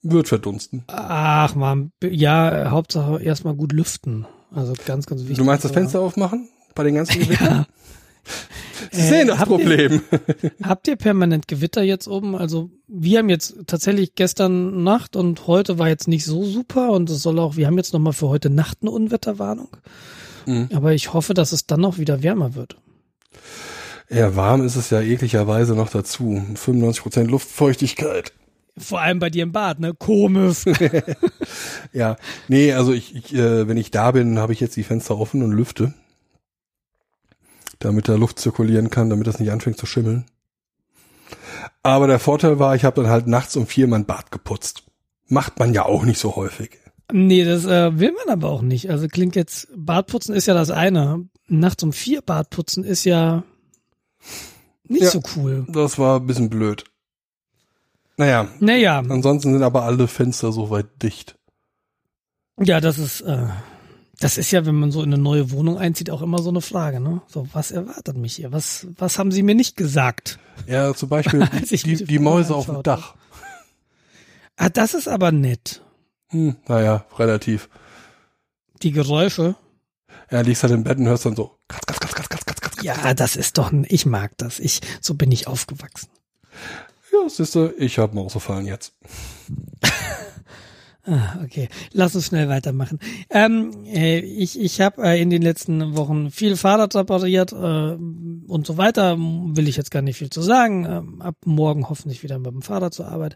Wird 0.02 0.28
verdunsten. 0.28 0.84
ach 0.88 1.54
man, 1.54 1.92
ja, 2.04 2.72
Hauptsache 2.72 3.22
erstmal 3.22 3.54
gut 3.54 3.74
lüften. 3.74 4.26
Also 4.54 4.74
ganz, 4.86 5.06
ganz 5.06 5.22
wichtig. 5.22 5.38
Du 5.38 5.44
meinst 5.44 5.64
das 5.64 5.72
Fenster 5.72 6.00
aufmachen? 6.00 6.50
Bei 6.74 6.84
den 6.84 6.96
ganzen 6.96 7.20
Gewittern? 7.20 7.48
Ja. 7.48 7.66
Sie 8.92 9.02
sehen 9.02 9.28
das 9.28 9.40
habt 9.40 9.52
ihr- 9.52 9.58
Problem. 9.58 10.02
Habt 10.64 10.88
ihr 10.88 10.96
permanent 10.96 11.48
Gewitter 11.48 11.84
jetzt 11.84 12.08
oben? 12.08 12.36
Also 12.36 12.70
wir 12.88 13.20
haben 13.20 13.30
jetzt 13.30 13.56
tatsächlich 13.68 14.16
gestern 14.16 14.84
Nacht 14.84 15.16
und 15.16 15.48
heute 15.48 15.78
war 15.80 15.88
jetzt 15.90 16.08
nicht 16.08 16.26
so 16.26 16.44
super 16.46 16.92
und 16.92 17.10
es 17.10 17.22
soll 17.22 17.40
auch, 17.40 17.56
wir 17.56 17.68
haben 17.68 17.78
jetzt 17.78 17.94
nochmal 17.94 18.14
für 18.14 18.30
heute 18.30 18.50
Nacht 18.50 18.80
eine 18.82 18.92
Unwetterwarnung. 18.92 19.70
Mhm. 20.46 20.70
Aber 20.74 20.94
ich 20.94 21.14
hoffe, 21.14 21.34
dass 21.34 21.52
es 21.52 21.68
dann 21.68 21.82
noch 21.82 21.98
wieder 21.98 22.24
wärmer 22.24 22.56
wird. 22.56 22.76
Ja, 24.10 24.36
warm 24.36 24.64
ist 24.66 24.76
es 24.76 24.90
ja 24.90 25.00
ekligerweise 25.02 25.74
noch 25.76 25.90
dazu. 25.90 26.44
95% 26.56 27.24
Luftfeuchtigkeit. 27.26 28.34
Vor 28.78 29.00
allem 29.02 29.20
bei 29.20 29.30
dir 29.30 29.44
im 29.44 29.52
Bad, 29.52 29.80
ne? 29.80 29.94
Komisch. 29.94 30.64
Ja, 31.94 32.16
nee, 32.48 32.72
also 32.74 32.94
ich, 32.94 33.16
ich 33.16 33.34
äh, 33.36 33.68
wenn 33.68 33.76
ich 33.78 33.92
da 33.92 34.12
bin, 34.12 34.40
habe 34.40 34.54
ich 34.54 34.60
jetzt 34.62 34.78
die 34.78 34.84
Fenster 34.84 35.18
offen 35.18 35.44
und 35.44 35.52
lüfte. 35.52 35.94
Damit 37.84 38.08
da 38.08 38.16
Luft 38.16 38.40
zirkulieren 38.40 38.90
kann, 38.90 39.10
damit 39.10 39.28
das 39.28 39.40
nicht 39.40 39.52
anfängt 39.52 39.78
zu 39.78 39.86
schimmeln. 39.86 40.26
Aber 41.84 42.08
der 42.08 42.20
Vorteil 42.20 42.60
war, 42.60 42.76
ich 42.76 42.84
habe 42.86 43.02
dann 43.02 43.12
halt 43.12 43.28
nachts 43.28 43.56
um 43.56 43.66
vier 43.68 43.88
mein 43.88 44.06
Bad 44.06 44.32
geputzt. 44.32 44.84
Macht 45.28 45.60
man 45.60 45.74
ja 45.74 45.86
auch 45.86 46.04
nicht 46.04 46.20
so 46.20 46.36
häufig. 46.36 46.78
nee, 47.12 47.44
das 47.44 47.66
äh, 47.66 47.98
will 48.00 48.14
man 48.14 48.30
aber 48.34 48.50
auch 48.50 48.62
nicht. 48.62 48.90
Also 48.90 49.08
klingt 49.08 49.36
jetzt, 49.36 49.68
Badputzen 49.76 50.36
ist 50.36 50.46
ja 50.46 50.54
das 50.54 50.70
eine. 50.72 51.26
Nachts 51.48 51.84
um 51.84 51.92
vier 51.94 52.22
Badputzen 52.22 52.84
ist 52.84 53.04
ja 53.06 53.44
nicht 54.88 55.04
Ja. 55.04 55.10
so 55.10 55.22
cool. 55.36 55.66
Das 55.70 55.98
war 55.98 56.20
ein 56.20 56.28
bisschen 56.28 56.50
blöd. 56.50 56.84
Naja, 58.18 58.48
Naja, 58.60 59.00
ansonsten 59.00 59.54
sind 59.54 59.64
aber 59.64 59.84
alle 59.84 60.08
Fenster 60.08 60.52
soweit 60.52 61.02
dicht. 61.02 61.38
ja, 62.60 62.80
das 62.80 63.00
ist, 63.00 63.22
äh, 63.22 63.48
das 64.22 64.38
ist 64.38 64.52
ja, 64.52 64.66
wenn 64.68 64.76
man 64.76 64.92
so 64.92 65.02
in 65.02 65.12
eine 65.12 65.22
neue 65.22 65.50
Wohnung 65.52 65.78
einzieht, 65.80 66.12
auch 66.12 66.22
immer 66.22 66.42
so 66.42 66.50
eine 66.50 66.62
Frage, 66.62 67.00
ne? 67.00 67.22
So, 67.28 67.48
was 67.54 67.72
erwartet 67.72 68.16
mich 68.16 68.36
hier? 68.36 68.52
Was, 68.52 68.86
was 68.98 69.18
haben 69.18 69.32
sie 69.32 69.42
mir 69.42 69.56
nicht 69.56 69.76
gesagt? 69.76 70.38
Ja, 70.68 70.94
zum 70.94 71.10
Beispiel 71.10 71.48
die, 71.70 72.06
die, 72.06 72.20
Mäuse 72.20 72.56
auf 72.56 72.68
dem. 72.68 72.84
Dach. 72.84 73.16
Ah, 74.58 74.70
das 74.70 74.94
ist 74.94 75.08
aber 75.08 75.32
nett. 75.32 75.82
Hm, 76.30 76.56
naja, 76.68 77.06
relativ. 77.18 77.68
Die 78.84 78.92
Geräusche. 78.92 79.56
Ja, 80.30 80.42
liegst 80.42 80.62
halt 80.64 80.74
im 80.74 80.84
Bett 80.84 81.00
und 81.00 81.08
hörst 81.08 81.26
dann 81.26 81.36
so, 81.36 81.58
katz, 81.68 81.86
katz, 81.88 82.00
katz, 82.00 82.14
katz, 82.14 82.30
katz, 82.30 82.46
katz, 82.46 82.62
katz. 82.62 82.84
Ja, 82.84 83.14
das 83.16 83.36
ist 83.36 83.58
doch, 83.58 83.72
ein- 83.72 83.86
ich 83.90 84.06
mag 84.06 84.38
das. 84.38 84.60
Ich, 84.60 84.82
so 85.02 85.16
bin 85.16 85.32
ich 85.32 85.48
aufgewachsen. 85.48 86.10
Ja, 87.12 87.28
siehste, 87.28 87.74
ich 87.78 87.98
hab 87.98 88.14
Mausefallen 88.14 88.68
jetzt. 88.68 88.94
Ah, 91.06 91.40
okay. 91.44 91.68
Lass 91.94 92.16
uns 92.16 92.28
schnell 92.28 92.48
weitermachen. 92.48 93.00
Ähm, 93.32 93.72
äh, 93.86 94.20
ich 94.20 94.60
ich 94.60 94.82
habe 94.82 95.02
äh, 95.04 95.22
in 95.22 95.32
den 95.32 95.42
letzten 95.42 95.98
Wochen 95.98 96.30
viel 96.30 96.56
Fahrrad 96.56 96.96
repariert 96.96 97.54
äh, 97.54 97.56
und 97.56 98.68
so 98.68 98.78
weiter. 98.78 99.18
Will 99.18 99.68
ich 99.68 99.78
jetzt 99.78 99.90
gar 99.90 100.04
nicht 100.04 100.18
viel 100.18 100.30
zu 100.30 100.42
sagen. 100.42 100.86
Ähm, 100.86 101.22
ab 101.22 101.36
morgen 101.44 101.90
hoffentlich 101.90 102.22
wieder 102.22 102.38
mit 102.38 102.52
dem 102.52 102.62
Fahrrad 102.62 102.94
zur 102.94 103.08
Arbeit. 103.08 103.36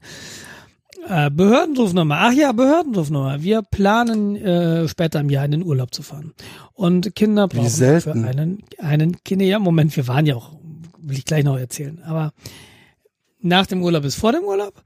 Äh, 1.07 1.31
Behördenrufnummer. 1.31 2.17
Ach 2.19 2.33
ja, 2.33 2.51
Behördenrufnummer. 2.51 3.41
Wir 3.41 3.63
planen 3.63 4.35
äh, 4.35 4.87
später 4.87 5.19
im 5.19 5.29
Jahr 5.29 5.45
in 5.45 5.51
den 5.51 5.63
Urlaub 5.63 5.93
zu 5.93 6.03
fahren. 6.03 6.33
Und 6.73 7.15
Kinder 7.15 7.47
brauchen 7.47 7.69
für 7.69 8.13
einen, 8.13 8.63
einen 8.77 9.23
Kinder. 9.23 9.45
Ja, 9.45 9.59
Moment, 9.59 9.95
wir 9.95 10.07
waren 10.07 10.25
ja 10.25 10.35
auch, 10.35 10.51
will 10.99 11.17
ich 11.17 11.25
gleich 11.25 11.43
noch 11.43 11.57
erzählen. 11.57 12.01
Aber 12.03 12.31
nach 13.39 13.65
dem 13.65 13.83
Urlaub 13.83 14.03
ist 14.05 14.15
vor 14.15 14.31
dem 14.31 14.43
Urlaub. 14.43 14.83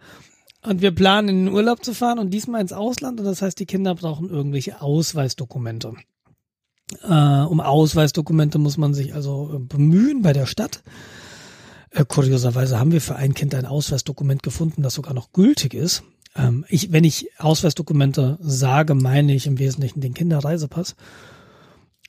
Und 0.62 0.82
wir 0.82 0.92
planen 0.92 1.30
in 1.30 1.46
den 1.46 1.54
Urlaub 1.54 1.84
zu 1.84 1.94
fahren 1.94 2.20
und 2.20 2.32
diesmal 2.32 2.62
ins 2.62 2.74
Ausland. 2.74 3.20
Und 3.20 3.26
das 3.26 3.42
heißt, 3.42 3.60
die 3.60 3.66
Kinder 3.66 3.96
brauchen 3.96 4.30
irgendwelche 4.30 4.82
Ausweisdokumente. 4.82 5.94
Äh, 7.04 7.42
um 7.44 7.62
Ausweisdokumente 7.62 8.58
muss 8.58 8.78
man 8.78 8.94
sich 8.94 9.14
also 9.14 9.52
äh, 9.56 9.60
bemühen 9.60 10.22
bei 10.22 10.34
der 10.34 10.46
Stadt. 10.46 10.84
Äh, 11.92 12.04
kurioserweise 12.06 12.80
haben 12.80 12.92
wir 12.92 13.02
für 13.02 13.16
ein 13.16 13.34
Kind 13.34 13.56
ein 13.56 13.66
Ausweisdokument 13.66 14.44
gefunden, 14.44 14.82
das 14.82 14.96
sogar 14.96 15.14
noch 15.14 15.32
gültig 15.32 15.74
ist. 15.74 16.04
Ähm, 16.36 16.66
ich, 16.68 16.92
wenn 16.92 17.04
ich 17.04 17.30
Ausweisdokumente 17.38 18.38
sage, 18.42 18.96
meine 18.96 19.34
ich 19.34 19.48
im 19.48 19.60
Wesentlichen 19.60 20.02
den 20.02 20.14
Kinderreisepass. 20.14 20.96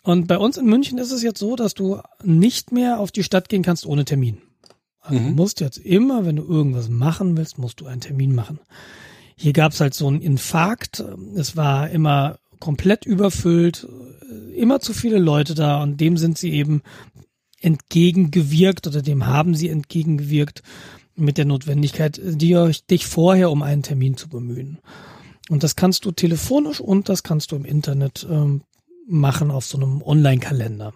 Und 0.02 0.26
bei 0.26 0.38
uns 0.38 0.57
in 0.57 0.66
München 0.66 0.99
ist 0.99 1.12
es 1.12 1.23
jetzt 1.23 1.38
so, 1.38 1.57
dass 1.57 1.75
du 1.75 2.00
nicht 2.25 2.73
mehr 2.73 3.00
auf 3.00 3.12
die 3.12 3.23
Stadt 3.23 3.49
gehen 3.49 3.62
kannst 3.62 3.87
ohne 3.87 4.04
Termin. 4.04 4.38
Also 5.11 5.23
du 5.23 5.31
Mhm. 5.31 5.37
musst 5.37 5.61
jetzt 5.61 5.79
immer, 5.79 6.25
wenn 6.25 6.37
du 6.37 6.45
irgendwas 6.45 6.88
machen 6.88 7.37
willst, 7.37 7.59
musst 7.59 7.81
du 7.81 7.87
einen 7.87 8.00
Termin 8.00 8.35
machen. 8.35 8.61
Hier 9.37 9.52
gab's 9.52 9.81
halt 9.81 9.95
so 9.95 10.07
einen 10.07 10.21
Infarkt. 10.21 11.02
Es 11.35 11.57
war 11.57 11.90
immer 11.90 12.38
komplett 12.59 13.07
überfüllt, 13.07 13.87
immer 14.55 14.81
zu 14.81 14.93
viele 14.93 15.19
Leute 15.19 15.55
da 15.55 15.83
und 15.83 16.00
dem 16.00 16.17
sind 16.17 16.37
sie 16.38 16.52
eben 16.52 16.83
entgegengewirkt 17.61 18.87
oder 18.87 19.02
dem 19.02 19.26
haben 19.26 19.55
sie 19.55 19.69
entgegengewirkt 19.69 20.62
mit 21.17 21.38
der 21.38 21.45
Notwendigkeit, 21.45 22.21
dir, 22.23 22.71
dich 22.90 23.07
vorher 23.07 23.50
um 23.50 23.62
einen 23.62 23.83
Termin 23.83 24.17
zu 24.17 24.29
bemühen. 24.29 24.79
Und 25.49 25.62
das 25.62 25.76
kannst 25.76 26.05
du 26.05 26.12
telefonisch 26.12 26.81
und 26.81 27.09
das 27.09 27.23
kannst 27.23 27.52
du 27.52 27.57
im 27.57 27.64
Internet 27.64 28.26
ähm, 28.31 28.62
machen 29.07 29.50
auf 29.50 29.64
so 29.67 29.76
einem 29.76 30.02
Online-Kalender. 30.02 30.95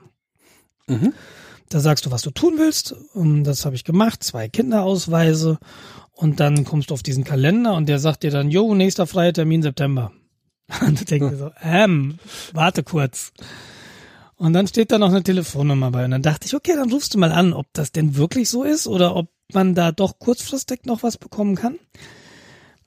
Mhm. 0.86 1.12
Da 1.68 1.80
sagst 1.80 2.06
du, 2.06 2.10
was 2.10 2.22
du 2.22 2.30
tun 2.30 2.54
willst. 2.58 2.94
Und 3.14 3.44
das 3.44 3.64
habe 3.64 3.74
ich 3.74 3.84
gemacht, 3.84 4.22
zwei 4.22 4.48
Kinderausweise. 4.48 5.58
Und 6.12 6.40
dann 6.40 6.64
kommst 6.64 6.90
du 6.90 6.94
auf 6.94 7.02
diesen 7.02 7.24
Kalender 7.24 7.74
und 7.74 7.88
der 7.88 7.98
sagt 7.98 8.22
dir 8.22 8.30
dann, 8.30 8.50
jo, 8.50 8.74
nächster 8.74 9.06
freier 9.06 9.32
Termin 9.32 9.62
September. 9.62 10.12
Und 10.80 11.00
du 11.00 11.04
denkst 11.04 11.30
dir 11.30 11.36
so, 11.36 11.50
ähm, 11.60 12.18
warte 12.52 12.82
kurz. 12.82 13.32
Und 14.36 14.52
dann 14.52 14.66
steht 14.66 14.92
da 14.92 14.98
noch 14.98 15.10
eine 15.10 15.22
Telefonnummer 15.22 15.90
bei. 15.90 16.04
Und 16.04 16.12
dann 16.12 16.22
dachte 16.22 16.46
ich, 16.46 16.54
okay, 16.54 16.74
dann 16.74 16.90
rufst 16.90 17.14
du 17.14 17.18
mal 17.18 17.32
an, 17.32 17.52
ob 17.52 17.66
das 17.72 17.92
denn 17.92 18.16
wirklich 18.16 18.48
so 18.48 18.62
ist 18.62 18.86
oder 18.86 19.14
ob 19.16 19.28
man 19.52 19.74
da 19.74 19.92
doch 19.92 20.18
kurzfristig 20.18 20.86
noch 20.86 21.02
was 21.02 21.18
bekommen 21.18 21.56
kann. 21.56 21.78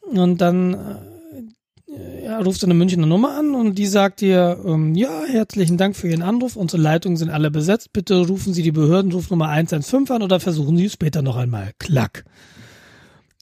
Und 0.02 0.40
dann 0.40 0.74
äh, 0.74 0.96
ja, 2.24 2.40
rufst 2.40 2.64
eine 2.64 2.74
Münchner 2.74 3.06
Nummer 3.06 3.38
an 3.38 3.56
und 3.56 3.76
die 3.76 3.86
sagt 3.86 4.22
dir, 4.22 4.60
ähm, 4.66 4.96
ja, 4.96 5.24
herzlichen 5.26 5.78
Dank 5.78 5.96
für 5.96 6.10
Ihren 6.10 6.22
Anruf, 6.22 6.56
unsere 6.56 6.82
Leitungen 6.82 7.18
sind 7.18 7.30
alle 7.30 7.52
besetzt, 7.52 7.94
bitte 7.94 8.28
rufen 8.28 8.54
Sie 8.54 8.64
die 8.64 8.72
Behördenrufnummer 8.72 9.48
115 9.48 10.16
an 10.16 10.24
oder 10.24 10.40
versuchen 10.40 10.78
Sie 10.78 10.86
es 10.86 10.94
später 10.94 11.22
noch 11.22 11.38
einmal. 11.38 11.72
Klack. 11.80 12.26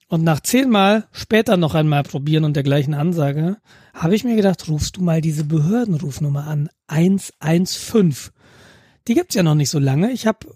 Und 0.07 0.23
nach 0.23 0.39
zehnmal 0.39 1.07
später 1.11 1.57
noch 1.57 1.73
einmal 1.73 2.03
probieren 2.03 2.43
und 2.43 2.55
der 2.55 2.63
gleichen 2.63 2.93
Ansage, 2.93 3.57
habe 3.93 4.15
ich 4.15 4.23
mir 4.23 4.35
gedacht, 4.35 4.67
rufst 4.69 4.97
du 4.97 5.01
mal 5.01 5.19
diese 5.19 5.45
Behördenrufnummer 5.45 6.45
an. 6.45 6.69
115. 6.87 8.15
Die 9.07 9.13
gibt's 9.15 9.35
ja 9.35 9.41
noch 9.41 9.55
nicht 9.55 9.69
so 9.69 9.79
lange. 9.79 10.11
Ich 10.11 10.27
habe, 10.27 10.47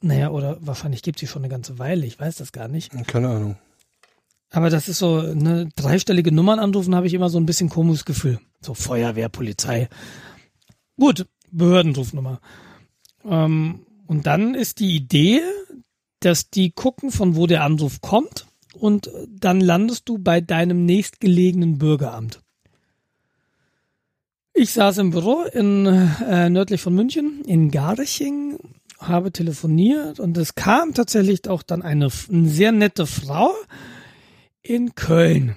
naja, 0.00 0.30
oder 0.30 0.58
wahrscheinlich 0.60 1.02
gibt's 1.02 1.20
sie 1.20 1.26
schon 1.26 1.42
eine 1.42 1.50
ganze 1.50 1.78
Weile, 1.78 2.06
ich 2.06 2.20
weiß 2.20 2.36
das 2.36 2.52
gar 2.52 2.68
nicht. 2.68 2.92
Keine 3.08 3.28
Ahnung. 3.28 3.56
Aber 4.54 4.70
das 4.70 4.88
ist 4.88 4.98
so 4.98 5.18
eine 5.18 5.68
dreistellige 5.74 6.30
Nummern 6.30 6.60
anrufen, 6.60 6.94
habe 6.94 7.08
ich 7.08 7.14
immer 7.14 7.28
so 7.28 7.38
ein 7.38 7.46
bisschen 7.46 7.68
komisches 7.68 8.04
Gefühl. 8.04 8.38
So 8.60 8.72
Feuerwehr, 8.72 9.28
Polizei. 9.28 9.88
Gut, 10.96 11.26
Behördenrufnummer. 11.50 12.40
Ähm, 13.24 13.80
und 14.06 14.26
dann 14.26 14.54
ist 14.54 14.78
die 14.78 14.94
Idee, 14.94 15.40
dass 16.20 16.50
die 16.50 16.70
gucken, 16.70 17.10
von 17.10 17.34
wo 17.34 17.48
der 17.48 17.64
Anruf 17.64 18.00
kommt 18.00 18.46
und 18.74 19.10
dann 19.28 19.60
landest 19.60 20.08
du 20.08 20.18
bei 20.18 20.40
deinem 20.40 20.84
nächstgelegenen 20.84 21.78
Bürgeramt. 21.78 22.40
Ich 24.52 24.72
saß 24.72 24.98
im 24.98 25.10
Büro 25.10 25.42
in 25.52 25.86
äh, 25.86 26.48
nördlich 26.48 26.80
von 26.80 26.94
München 26.94 27.42
in 27.44 27.72
Garching, 27.72 28.58
habe 29.00 29.32
telefoniert 29.32 30.20
und 30.20 30.38
es 30.38 30.54
kam 30.54 30.94
tatsächlich 30.94 31.48
auch 31.48 31.64
dann 31.64 31.82
eine, 31.82 32.08
eine 32.30 32.48
sehr 32.48 32.70
nette 32.70 33.06
Frau 33.06 33.52
in 34.64 34.94
Köln. 34.94 35.56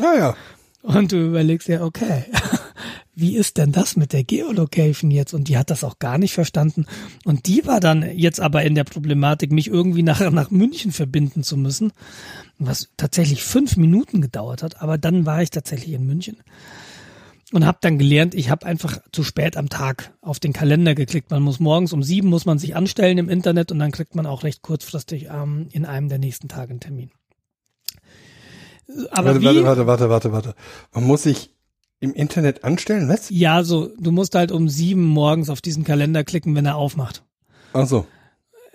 Ah 0.00 0.14
ja. 0.18 0.36
Und 0.82 1.12
du 1.12 1.26
überlegst 1.26 1.68
ja, 1.68 1.82
okay, 1.82 2.24
wie 3.14 3.36
ist 3.36 3.56
denn 3.56 3.72
das 3.72 3.96
mit 3.96 4.12
der 4.12 4.24
Geolocation 4.24 5.10
jetzt? 5.10 5.34
Und 5.34 5.48
die 5.48 5.56
hat 5.58 5.70
das 5.70 5.84
auch 5.84 5.98
gar 5.98 6.18
nicht 6.18 6.34
verstanden. 6.34 6.86
Und 7.24 7.46
die 7.46 7.66
war 7.66 7.80
dann 7.80 8.16
jetzt 8.16 8.40
aber 8.40 8.62
in 8.62 8.74
der 8.74 8.84
Problematik, 8.84 9.50
mich 9.50 9.68
irgendwie 9.68 10.02
nach, 10.02 10.20
nach 10.30 10.50
München 10.50 10.92
verbinden 10.92 11.42
zu 11.42 11.56
müssen, 11.56 11.92
was 12.58 12.88
tatsächlich 12.96 13.42
fünf 13.42 13.76
Minuten 13.76 14.20
gedauert 14.20 14.62
hat. 14.62 14.82
Aber 14.82 14.98
dann 14.98 15.26
war 15.26 15.42
ich 15.42 15.50
tatsächlich 15.50 15.94
in 15.94 16.06
München 16.06 16.36
und 17.52 17.64
habe 17.64 17.78
dann 17.80 17.98
gelernt, 17.98 18.34
ich 18.34 18.50
habe 18.50 18.66
einfach 18.66 18.98
zu 19.12 19.24
spät 19.24 19.56
am 19.56 19.68
Tag 19.68 20.12
auf 20.20 20.38
den 20.38 20.52
Kalender 20.52 20.94
geklickt. 20.94 21.30
Man 21.30 21.42
muss 21.42 21.60
morgens 21.60 21.92
um 21.92 22.02
sieben 22.02 22.28
muss 22.28 22.44
man 22.44 22.58
sich 22.58 22.76
anstellen 22.76 23.18
im 23.18 23.28
Internet 23.28 23.72
und 23.72 23.78
dann 23.78 23.90
kriegt 23.90 24.14
man 24.14 24.26
auch 24.26 24.44
recht 24.44 24.62
kurzfristig 24.62 25.28
ähm, 25.30 25.68
in 25.72 25.86
einem 25.86 26.08
der 26.08 26.18
nächsten 26.18 26.48
Tage 26.48 26.70
einen 26.70 26.80
Termin. 26.80 27.10
Aber 29.10 29.34
warte, 29.34 29.40
wie, 29.40 29.64
warte, 29.64 29.86
warte, 29.86 30.08
warte, 30.10 30.32
warte. 30.32 30.54
Man 30.92 31.04
muss 31.04 31.24
sich 31.24 31.50
im 32.00 32.14
Internet 32.14 32.64
anstellen, 32.64 33.08
was? 33.08 33.28
Ja, 33.30 33.64
so, 33.64 33.90
du 33.98 34.12
musst 34.12 34.34
halt 34.34 34.52
um 34.52 34.68
sieben 34.68 35.04
morgens 35.04 35.50
auf 35.50 35.60
diesen 35.60 35.84
Kalender 35.84 36.24
klicken, 36.24 36.54
wenn 36.54 36.66
er 36.66 36.76
aufmacht. 36.76 37.24
Ach 37.72 37.86
so. 37.86 38.06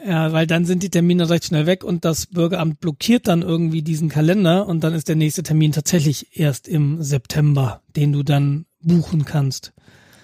Ja, 0.06 0.34
weil 0.34 0.46
dann 0.48 0.66
sind 0.66 0.84
die 0.84 0.90
Termine 0.90 1.30
recht 1.30 1.46
schnell 1.46 1.66
weg 1.66 1.84
und 1.84 2.04
das 2.04 2.26
Bürgeramt 2.26 2.82
blockiert 2.82 3.28
dann 3.28 3.42
irgendwie 3.42 3.82
diesen 3.82 4.10
Kalender 4.10 4.68
und 4.68 4.84
dann 4.84 4.94
ist 4.94 5.08
der 5.08 5.16
nächste 5.16 5.44
Termin 5.44 5.72
tatsächlich 5.72 6.38
erst 6.38 6.68
im 6.68 7.02
September, 7.02 7.82
den 7.96 8.12
du 8.12 8.24
dann 8.24 8.66
buchen 8.82 9.24
kannst. 9.24 9.72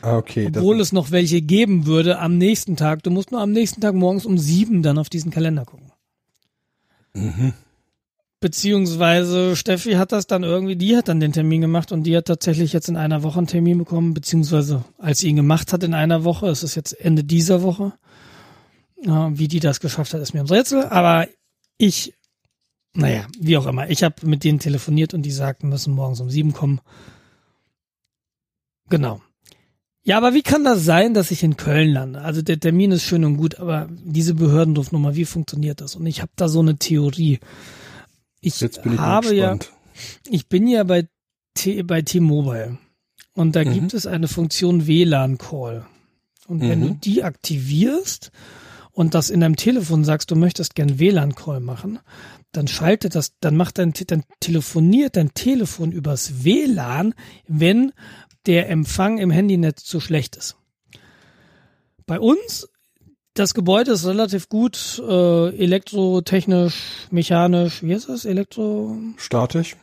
Ah, 0.01 0.17
okay. 0.17 0.47
Obwohl 0.47 0.79
es 0.81 0.91
noch 0.91 1.11
welche 1.11 1.41
geben 1.41 1.85
würde 1.85 2.19
am 2.19 2.37
nächsten 2.37 2.75
Tag. 2.75 3.03
Du 3.03 3.09
musst 3.09 3.31
nur 3.31 3.41
am 3.41 3.51
nächsten 3.51 3.81
Tag 3.81 3.95
morgens 3.95 4.25
um 4.25 4.37
sieben 4.37 4.81
dann 4.81 4.97
auf 4.97 5.09
diesen 5.09 5.31
Kalender 5.31 5.65
gucken. 5.65 5.91
Mhm. 7.13 7.53
Beziehungsweise 8.41 9.57
Steffi 9.57 9.93
hat 9.93 10.13
das 10.13 10.25
dann 10.25 10.43
irgendwie, 10.43 10.77
die 10.77 10.95
hat 10.95 11.09
dann 11.09 11.19
den 11.19 11.33
Termin 11.33 11.59
gemacht 11.59 11.91
und 11.91 12.03
die 12.03 12.15
hat 12.15 12.25
tatsächlich 12.25 12.71
jetzt 12.71 12.87
in 12.87 12.95
einer 12.95 13.21
Woche 13.21 13.39
einen 13.39 13.47
Termin 13.47 13.77
bekommen, 13.77 14.13
beziehungsweise 14.13 14.85
als 14.97 15.19
sie 15.19 15.27
ihn 15.27 15.35
gemacht 15.35 15.73
hat 15.73 15.83
in 15.83 15.93
einer 15.93 16.23
Woche, 16.23 16.47
es 16.47 16.63
ist 16.63 16.75
jetzt 16.75 16.93
Ende 16.93 17.25
dieser 17.25 17.61
Woche. 17.61 17.93
Wie 19.01 19.47
die 19.47 19.59
das 19.59 19.81
geschafft 19.81 20.13
hat, 20.13 20.21
ist 20.21 20.33
mir 20.33 20.39
ein 20.39 20.45
Rätsel, 20.45 20.85
aber 20.85 21.27
ich, 21.77 22.13
naja, 22.93 23.27
wie 23.39 23.57
auch 23.57 23.65
immer, 23.65 23.89
ich 23.89 24.03
habe 24.03 24.25
mit 24.25 24.45
denen 24.45 24.59
telefoniert 24.59 25.13
und 25.13 25.23
die 25.23 25.31
sagten, 25.31 25.67
müssen 25.67 25.93
morgens 25.93 26.21
um 26.21 26.29
sieben 26.29 26.53
kommen. 26.53 26.79
Genau. 28.89 29.21
Ja, 30.03 30.17
aber 30.17 30.33
wie 30.33 30.43
kann 30.43 30.63
das 30.63 30.85
sein, 30.85 31.13
dass 31.13 31.31
ich 31.31 31.43
in 31.43 31.57
Köln 31.57 31.91
lande? 31.91 32.21
Also 32.21 32.41
der 32.41 32.59
Termin 32.59 32.93
ist 32.93 33.03
schön 33.03 33.25
und 33.25 33.35
gut, 33.35 33.59
aber 33.59 33.89
diese 33.89 34.33
Behördendorfnummer, 34.33 35.15
wie 35.15 35.25
funktioniert 35.25 35.81
das? 35.81 35.95
Und 35.97 36.05
ich 36.07 36.21
habe 36.21 36.31
da 36.37 36.47
so 36.47 36.61
eine 36.61 36.77
Theorie. 36.77 37.39
Ich, 38.41 38.61
ich 38.61 38.79
habe 38.97 39.33
ja, 39.35 39.57
ich 40.29 40.47
bin 40.47 40.67
ja 40.67 40.83
bei 40.83 41.07
T, 41.53 41.83
bei 41.83 42.01
T-Mobile 42.01 42.77
und 43.33 43.55
da 43.55 43.63
mhm. 43.63 43.73
gibt 43.73 43.93
es 43.93 44.05
eine 44.05 44.27
Funktion 44.27 44.87
WLAN 44.87 45.37
Call. 45.37 45.85
Und 46.47 46.61
wenn 46.61 46.79
mhm. 46.79 46.87
du 46.87 46.93
die 46.95 47.23
aktivierst 47.23 48.31
und 48.91 49.13
das 49.13 49.29
in 49.29 49.41
deinem 49.41 49.55
Telefon 49.55 50.03
sagst, 50.03 50.31
du 50.31 50.35
möchtest 50.35 50.75
gern 50.75 50.99
WLAN 50.99 51.35
Call 51.35 51.59
machen, 51.59 51.99
dann 52.51 52.67
schaltet 52.67 53.15
das, 53.15 53.33
dann 53.39 53.55
macht 53.55 53.77
dein, 53.77 53.93
dann 54.07 54.23
telefoniert 54.39 55.15
dein 55.15 55.33
Telefon 55.33 55.91
übers 55.91 56.43
WLAN, 56.43 57.13
wenn 57.47 57.91
der 58.45 58.69
Empfang 58.69 59.19
im 59.19 59.31
Handynetz 59.31 59.83
zu 59.83 59.99
schlecht 59.99 60.35
ist. 60.35 60.55
Bei 62.05 62.19
uns 62.19 62.67
das 63.39 63.53
Gebäude 63.53 63.91
ist 63.91 64.05
relativ 64.05 64.49
gut 64.49 65.01
äh, 65.07 65.55
elektrotechnisch, 65.55 67.07
mechanisch, 67.09 67.81
wie 67.83 67.93
ist 67.93 68.09
das? 68.09 68.25
Elektro? 68.25 68.97
Statisch. 69.15 69.77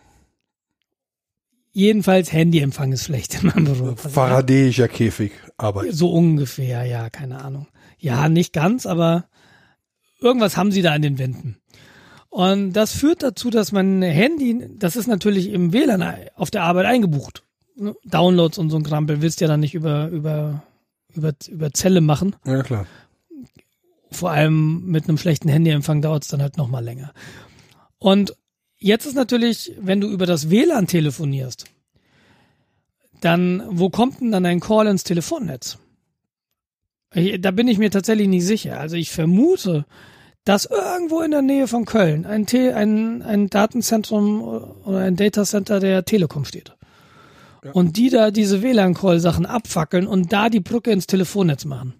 Jedenfalls 1.73 2.33
Handyempfang 2.33 2.92
ist 2.92 3.05
schlecht 3.05 3.42
in 3.42 3.49
meinem 3.49 3.64
Büro. 3.64 3.97
Faradäischer 3.97 4.88
Käfig, 4.88 5.33
aber. 5.57 5.90
So 5.90 6.12
ungefähr, 6.12 6.85
ja, 6.85 7.09
keine 7.09 7.42
Ahnung. 7.42 7.66
Ja, 7.99 8.29
nicht 8.29 8.53
ganz, 8.53 8.85
aber 8.85 9.25
irgendwas 10.21 10.57
haben 10.57 10.71
sie 10.71 10.83
da 10.83 10.92
an 10.92 11.03
den 11.03 11.19
Wänden. 11.19 11.57
Und 12.29 12.75
das 12.75 12.92
führt 12.92 13.23
dazu, 13.23 13.49
dass 13.49 13.73
mein 13.73 14.03
Handy, 14.03 14.69
das 14.77 14.97
ist 14.97 15.07
natürlich 15.07 15.51
im 15.51 15.73
WLAN 15.73 16.05
auf 16.35 16.51
der 16.51 16.64
Arbeit 16.64 16.85
eingebucht. 16.85 17.42
Downloads 18.05 18.59
und 18.59 18.69
so 18.69 18.77
ein 18.77 18.83
Krampel 18.83 19.23
willst 19.23 19.40
du 19.40 19.45
ja 19.45 19.49
dann 19.49 19.61
nicht 19.61 19.75
über, 19.75 20.09
über, 20.09 20.62
über, 21.14 21.33
über 21.49 21.73
Zelle 21.73 22.03
machen. 22.03 22.37
Ja, 22.45 22.62
klar 22.62 22.87
vor 24.16 24.31
allem 24.31 24.87
mit 24.87 25.09
einem 25.09 25.18
schlechten 25.18 25.48
Handyempfang 25.48 26.02
dauert 26.02 26.24
es 26.24 26.29
dann 26.29 26.42
halt 26.42 26.57
noch 26.57 26.68
mal 26.68 26.85
länger. 26.85 27.12
Und 27.98 28.35
jetzt 28.79 29.07
ist 29.07 29.14
natürlich, 29.14 29.72
wenn 29.81 30.00
du 30.00 30.09
über 30.09 30.26
das 30.26 30.50
WLAN 30.50 30.87
telefonierst, 30.87 31.66
dann, 33.20 33.62
wo 33.68 33.90
kommt 33.90 34.20
denn 34.20 34.33
dann 34.33 34.46
ein 34.46 34.61
Call 34.61 34.87
ins 34.88 35.05
Telefonnetz? 35.05 35.79
Da 37.38 37.50
bin 37.50 37.68
ich 37.68 37.79
mir 37.79 37.90
tatsächlich 37.90 38.29
nicht 38.29 38.44
sicher. 38.44 38.79
Also 38.79 38.96
ich 38.96 39.11
vermute, 39.11 39.87
dass 40.44 40.66
irgendwo 40.66 41.20
in 41.22 41.31
der 41.31 41.42
Nähe 41.42 41.66
von 41.66 41.85
Köln 41.87 42.26
ein, 42.26 42.46
Te 42.46 42.74
ein, 42.74 43.22
ein 43.22 43.48
Datenzentrum 43.48 44.42
oder 44.85 44.98
ein 44.98 45.16
Datacenter 45.16 45.81
der 45.81 46.05
Telekom 46.05 46.44
steht. 46.44 46.76
Ja. 47.64 47.72
Und 47.72 47.96
die 47.96 48.11
da 48.11 48.31
diese 48.31 48.62
WLAN-Call-Sachen 48.62 49.46
abfackeln 49.46 50.07
und 50.07 50.33
da 50.33 50.48
die 50.48 50.61
Brücke 50.61 50.92
ins 50.92 51.07
Telefonnetz 51.07 51.64
machen. 51.64 51.94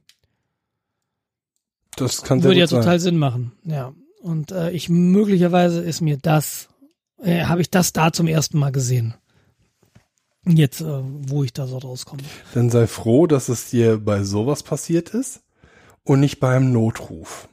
Das 1.97 2.23
kann 2.23 2.41
sehr 2.41 2.51
Würde 2.51 2.61
ja 2.61 2.67
total 2.67 3.01
Sinn 3.01 3.17
machen, 3.17 3.53
ja. 3.65 3.93
Und 4.23 4.53
äh, 4.53 4.71
ich 4.71 4.89
möglicherweise 4.89 5.83
ist 5.83 6.01
mir 6.01 6.17
das, 6.17 6.69
äh, 7.23 7.45
habe 7.45 7.61
ich 7.61 7.71
das 7.71 7.93
da 7.93 8.13
zum 8.13 8.27
ersten 8.27 8.59
Mal 8.59 8.73
gesehen. 8.73 9.15
Jetzt, 10.45 10.81
äh, 10.81 11.03
wo 11.03 11.43
ich 11.43 11.53
da 11.53 11.67
so 11.67 11.79
rauskomme. 11.79 12.23
Dann 12.55 12.71
sei 12.71 12.87
froh, 12.87 13.27
dass 13.27 13.49
es 13.49 13.71
dir 13.71 13.99
bei 13.99 14.23
sowas 14.23 14.63
passiert 14.63 15.11
ist 15.11 15.43
und 16.05 16.21
nicht 16.21 16.39
beim 16.39 16.73
Notruf. 16.73 17.49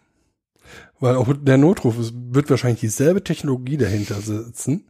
Weil 1.00 1.16
auch 1.16 1.34
der 1.36 1.58
Notruf 1.58 1.98
es 1.98 2.14
wird 2.14 2.50
wahrscheinlich 2.50 2.82
dieselbe 2.82 3.24
Technologie 3.24 3.78
dahinter 3.78 4.22
sitzen, 4.22 4.86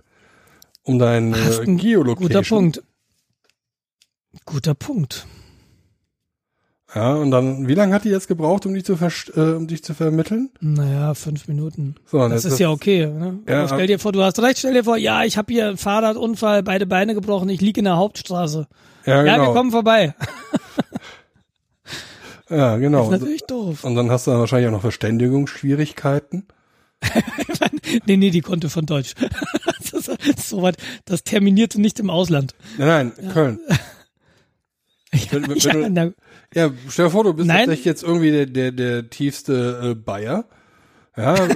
um 0.83 0.99
dein 0.99 1.33
äh, 1.33 1.65
Geolocation. 1.65 2.27
Guter 2.27 2.41
Punkt. 2.43 2.83
Guter 4.45 4.73
Punkt. 4.73 5.27
Ja, 6.95 7.15
und 7.15 7.31
dann, 7.31 7.67
wie 7.67 7.73
lange 7.73 7.95
hat 7.95 8.03
die 8.03 8.09
jetzt 8.09 8.27
gebraucht, 8.27 8.67
um 8.67 8.73
dich 8.73 8.85
zu, 8.85 8.93
äh, 8.93 9.39
um 9.55 9.67
dich 9.67 9.83
zu 9.83 9.95
vermitteln? 9.95 10.51
Naja, 10.59 11.15
fünf 11.15 11.47
Minuten. 11.47 11.95
So, 12.05 12.19
das 12.29 12.45
ist 12.45 12.53
das, 12.53 12.59
ja 12.59 12.69
okay. 12.69 13.07
Ne? 13.07 13.39
Ja, 13.47 13.67
stell 13.67 13.87
dir 13.87 13.97
vor, 13.97 14.11
du 14.11 14.21
hast 14.21 14.39
recht, 14.39 14.59
stell 14.59 14.73
dir 14.73 14.83
vor, 14.83 14.97
ja, 14.97 15.23
ich 15.23 15.35
habe 15.37 15.51
hier 15.51 15.69
einen 15.69 15.77
Fahrradunfall, 15.77 16.61
beide 16.61 16.85
Beine 16.85 17.15
gebrochen, 17.15 17.49
ich 17.49 17.61
liege 17.61 17.79
in 17.79 17.85
der 17.85 17.97
Hauptstraße. 17.97 18.67
Ja, 19.05 19.23
genau. 19.23 19.35
ja 19.35 19.47
wir 19.47 19.53
kommen 19.53 19.71
vorbei. 19.71 20.13
ja, 22.49 22.77
genau. 22.77 22.99
Das 22.99 23.07
ist 23.07 23.21
natürlich 23.21 23.45
doof. 23.45 23.83
Und 23.83 23.95
dann 23.95 24.11
hast 24.11 24.27
du 24.27 24.31
dann 24.31 24.39
wahrscheinlich 24.39 24.67
auch 24.67 24.73
noch 24.73 24.81
Verständigungsschwierigkeiten. 24.81 26.45
nee, 28.05 28.17
nee, 28.17 28.29
die 28.29 28.41
konnte 28.41 28.69
von 28.69 28.85
Deutsch. 28.85 29.15
das, 29.91 30.07
ist 30.07 30.49
so 30.49 30.61
weit, 30.61 30.77
das 31.05 31.23
terminierte 31.23 31.81
nicht 31.81 31.99
im 31.99 32.11
Ausland. 32.11 32.53
Nein, 32.77 33.13
nein, 33.17 33.25
ja. 33.25 33.31
Köln. 33.31 33.59
Ja, 35.11 35.19
wenn, 35.31 35.47
wenn 35.47 35.95
ja, 35.95 36.05
du, 36.05 36.13
ja, 36.55 36.71
stell 36.89 37.05
dir 37.05 37.11
vor, 37.11 37.23
du 37.23 37.33
bist 37.33 37.47
Nein. 37.47 37.59
tatsächlich 37.59 37.85
jetzt 37.85 38.03
irgendwie 38.03 38.31
der, 38.31 38.45
der, 38.45 38.71
der 38.71 39.09
tiefste 39.09 39.91
äh, 39.91 39.95
Bayer. 39.95 40.45
Ja. 41.15 41.35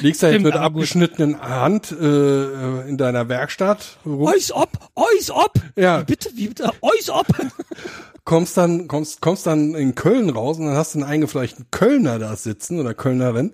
liegst 0.00 0.22
da 0.22 0.30
jetzt 0.30 0.42
mit 0.42 0.54
abgeschnittenen 0.54 1.34
gut. 1.34 1.42
Hand 1.42 1.92
äh, 1.92 2.88
in 2.88 2.96
deiner 2.96 3.28
Werkstatt. 3.28 3.98
Eus 4.04 4.52
ob, 4.52 4.70
eus 4.94 5.30
ob. 5.30 5.52
Ja. 5.76 6.00
Wie 6.00 6.04
bitte, 6.04 6.30
wie 6.34 6.48
bitte, 6.48 6.70
eus 6.80 7.10
ob. 7.10 7.26
kommst 8.24 8.56
dann, 8.56 8.88
kommst, 8.88 9.20
kommst 9.20 9.46
dann 9.46 9.74
in 9.74 9.94
Köln 9.94 10.30
raus 10.30 10.58
und 10.58 10.66
dann 10.66 10.76
hast 10.76 10.94
du 10.94 11.00
einen 11.00 11.08
eingefleischten 11.08 11.66
Kölner 11.70 12.18
da 12.18 12.36
sitzen 12.36 12.80
oder 12.80 12.94
Kölnerin. 12.94 13.52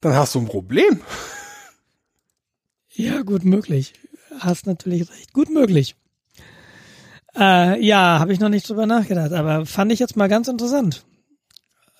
Dann 0.00 0.14
hast 0.14 0.34
du 0.34 0.40
ein 0.40 0.46
Problem. 0.46 1.00
Ja, 2.90 3.22
gut 3.22 3.44
möglich. 3.44 3.94
Hast 4.38 4.66
natürlich 4.66 5.10
recht. 5.10 5.32
Gut 5.32 5.50
möglich. 5.50 5.96
Äh, 7.38 7.84
ja, 7.84 8.18
habe 8.18 8.32
ich 8.32 8.40
noch 8.40 8.48
nicht 8.48 8.68
drüber 8.68 8.86
nachgedacht, 8.86 9.32
aber 9.32 9.64
fand 9.64 9.92
ich 9.92 10.00
jetzt 10.00 10.16
mal 10.16 10.28
ganz 10.28 10.48
interessant. 10.48 11.04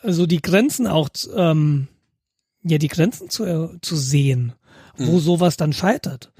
Also 0.02 0.26
die 0.26 0.42
Grenzen 0.42 0.86
auch, 0.86 1.08
ähm, 1.34 1.88
ja, 2.62 2.78
die 2.78 2.88
Grenzen 2.88 3.30
zu, 3.30 3.44
äh, 3.44 3.68
zu 3.80 3.96
sehen, 3.96 4.52
wo 4.96 5.12
mhm. 5.12 5.20
sowas 5.20 5.56
dann 5.56 5.72
scheitert. 5.72 6.32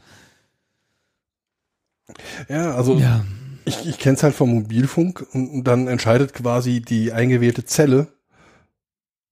Ja, 2.48 2.74
also 2.74 2.98
ja. 2.98 3.24
ich, 3.64 3.86
ich 3.86 3.98
kenne 3.98 4.16
es 4.16 4.22
halt 4.22 4.34
vom 4.34 4.50
Mobilfunk 4.50 5.26
und 5.32 5.64
dann 5.64 5.86
entscheidet 5.86 6.32
quasi 6.32 6.80
die 6.80 7.12
eingewählte 7.12 7.64
Zelle, 7.64 8.08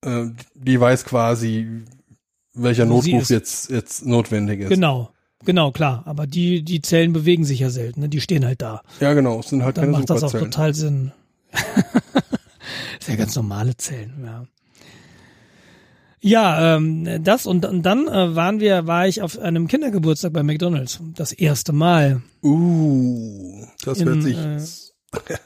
äh, 0.02 0.26
die 0.54 0.78
weiß 0.78 1.04
quasi, 1.04 1.84
welcher 2.54 2.84
Notruf 2.84 3.30
jetzt, 3.30 3.70
jetzt 3.70 4.04
notwendig 4.04 4.60
ist. 4.60 4.68
Genau. 4.68 5.10
Genau, 5.44 5.70
klar. 5.70 6.02
Aber 6.06 6.26
die, 6.26 6.62
die 6.62 6.80
Zellen 6.80 7.12
bewegen 7.12 7.44
sich 7.44 7.60
ja 7.60 7.70
selten, 7.70 8.00
ne? 8.00 8.08
Die 8.08 8.20
stehen 8.20 8.44
halt 8.44 8.62
da. 8.62 8.82
Ja, 9.00 9.12
genau. 9.14 9.40
Es 9.40 9.50
sind 9.50 9.62
halt 9.62 9.76
Dann 9.76 9.84
keine 9.84 9.98
macht 9.98 10.10
das 10.10 10.22
auch 10.22 10.32
total 10.32 10.74
Sinn. 10.74 11.12
das 11.52 11.62
sind 13.00 13.14
ja 13.14 13.16
ganz 13.16 13.36
normale 13.36 13.76
Zellen, 13.76 14.22
ja. 14.24 14.46
Ja, 16.20 16.76
ähm, 16.76 17.22
das 17.22 17.46
und, 17.46 17.64
und 17.66 17.82
dann 17.82 18.08
äh, 18.08 18.34
waren 18.34 18.58
wir, 18.58 18.86
war 18.86 19.06
ich 19.06 19.22
auf 19.22 19.38
einem 19.38 19.68
Kindergeburtstag 19.68 20.32
bei 20.32 20.42
McDonalds. 20.42 20.98
Das 21.14 21.30
erste 21.30 21.72
Mal. 21.72 22.22
Uh, 22.42 23.64
das 23.84 24.00
In, 24.00 24.08
hört 24.08 24.22
sich 24.22 24.36
äh, 24.36 24.58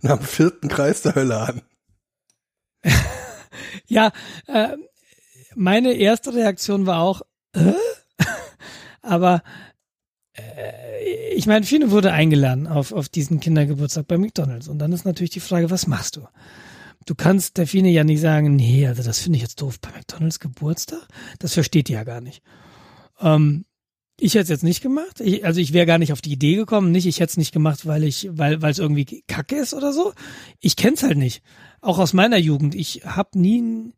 nach 0.00 0.16
dem 0.18 0.26
vierten 0.26 0.68
Kreis 0.68 1.02
der 1.02 1.14
Hölle 1.14 1.38
an. 1.38 1.62
Ja, 3.86 4.10
äh, 4.46 4.76
meine 5.54 5.92
erste 5.92 6.34
Reaktion 6.34 6.86
war 6.86 7.00
auch, 7.00 7.22
äh? 7.54 7.72
Aber 9.02 9.42
äh, 10.34 11.34
ich 11.34 11.46
meine, 11.46 11.66
Fine 11.66 11.90
wurde 11.90 12.12
eingeladen 12.12 12.66
auf, 12.66 12.92
auf 12.92 13.08
diesen 13.08 13.40
Kindergeburtstag 13.40 14.06
bei 14.06 14.18
McDonalds. 14.18 14.68
Und 14.68 14.78
dann 14.78 14.92
ist 14.92 15.04
natürlich 15.04 15.30
die 15.30 15.40
Frage, 15.40 15.70
was 15.70 15.86
machst 15.86 16.16
du? 16.16 16.26
Du 17.06 17.14
kannst 17.14 17.58
der 17.58 17.66
Fine 17.66 17.90
ja 17.90 18.04
nicht 18.04 18.20
sagen, 18.20 18.54
nee, 18.54 18.86
also 18.86 19.02
das 19.02 19.18
finde 19.18 19.36
ich 19.36 19.42
jetzt 19.42 19.60
doof 19.60 19.80
bei 19.80 19.90
McDonalds 19.90 20.38
Geburtstag. 20.38 21.00
Das 21.38 21.54
versteht 21.54 21.88
die 21.88 21.94
ja 21.94 22.04
gar 22.04 22.20
nicht. 22.20 22.42
Ähm, 23.20 23.64
ich 24.20 24.34
hätte 24.34 24.44
es 24.44 24.48
jetzt 24.50 24.62
nicht 24.62 24.82
gemacht. 24.82 25.20
Ich, 25.20 25.44
also 25.44 25.60
ich 25.60 25.72
wäre 25.72 25.86
gar 25.86 25.98
nicht 25.98 26.12
auf 26.12 26.20
die 26.20 26.32
Idee 26.32 26.54
gekommen. 26.54 26.92
Nicht, 26.92 27.06
ich 27.06 27.18
hätte 27.18 27.30
es 27.30 27.36
nicht 27.36 27.52
gemacht, 27.52 27.86
weil 27.86 28.04
ich, 28.04 28.28
weil 28.30 28.62
weil 28.62 28.70
es 28.70 28.78
irgendwie 28.78 29.24
Kacke 29.26 29.56
ist 29.56 29.74
oder 29.74 29.92
so. 29.92 30.12
Ich 30.60 30.76
kenn's 30.76 31.02
halt 31.02 31.18
nicht. 31.18 31.42
Auch 31.80 31.98
aus 31.98 32.12
meiner 32.12 32.36
Jugend. 32.36 32.76
Ich 32.76 33.02
habe 33.04 33.36
nie 33.38 33.58
einen 33.58 33.94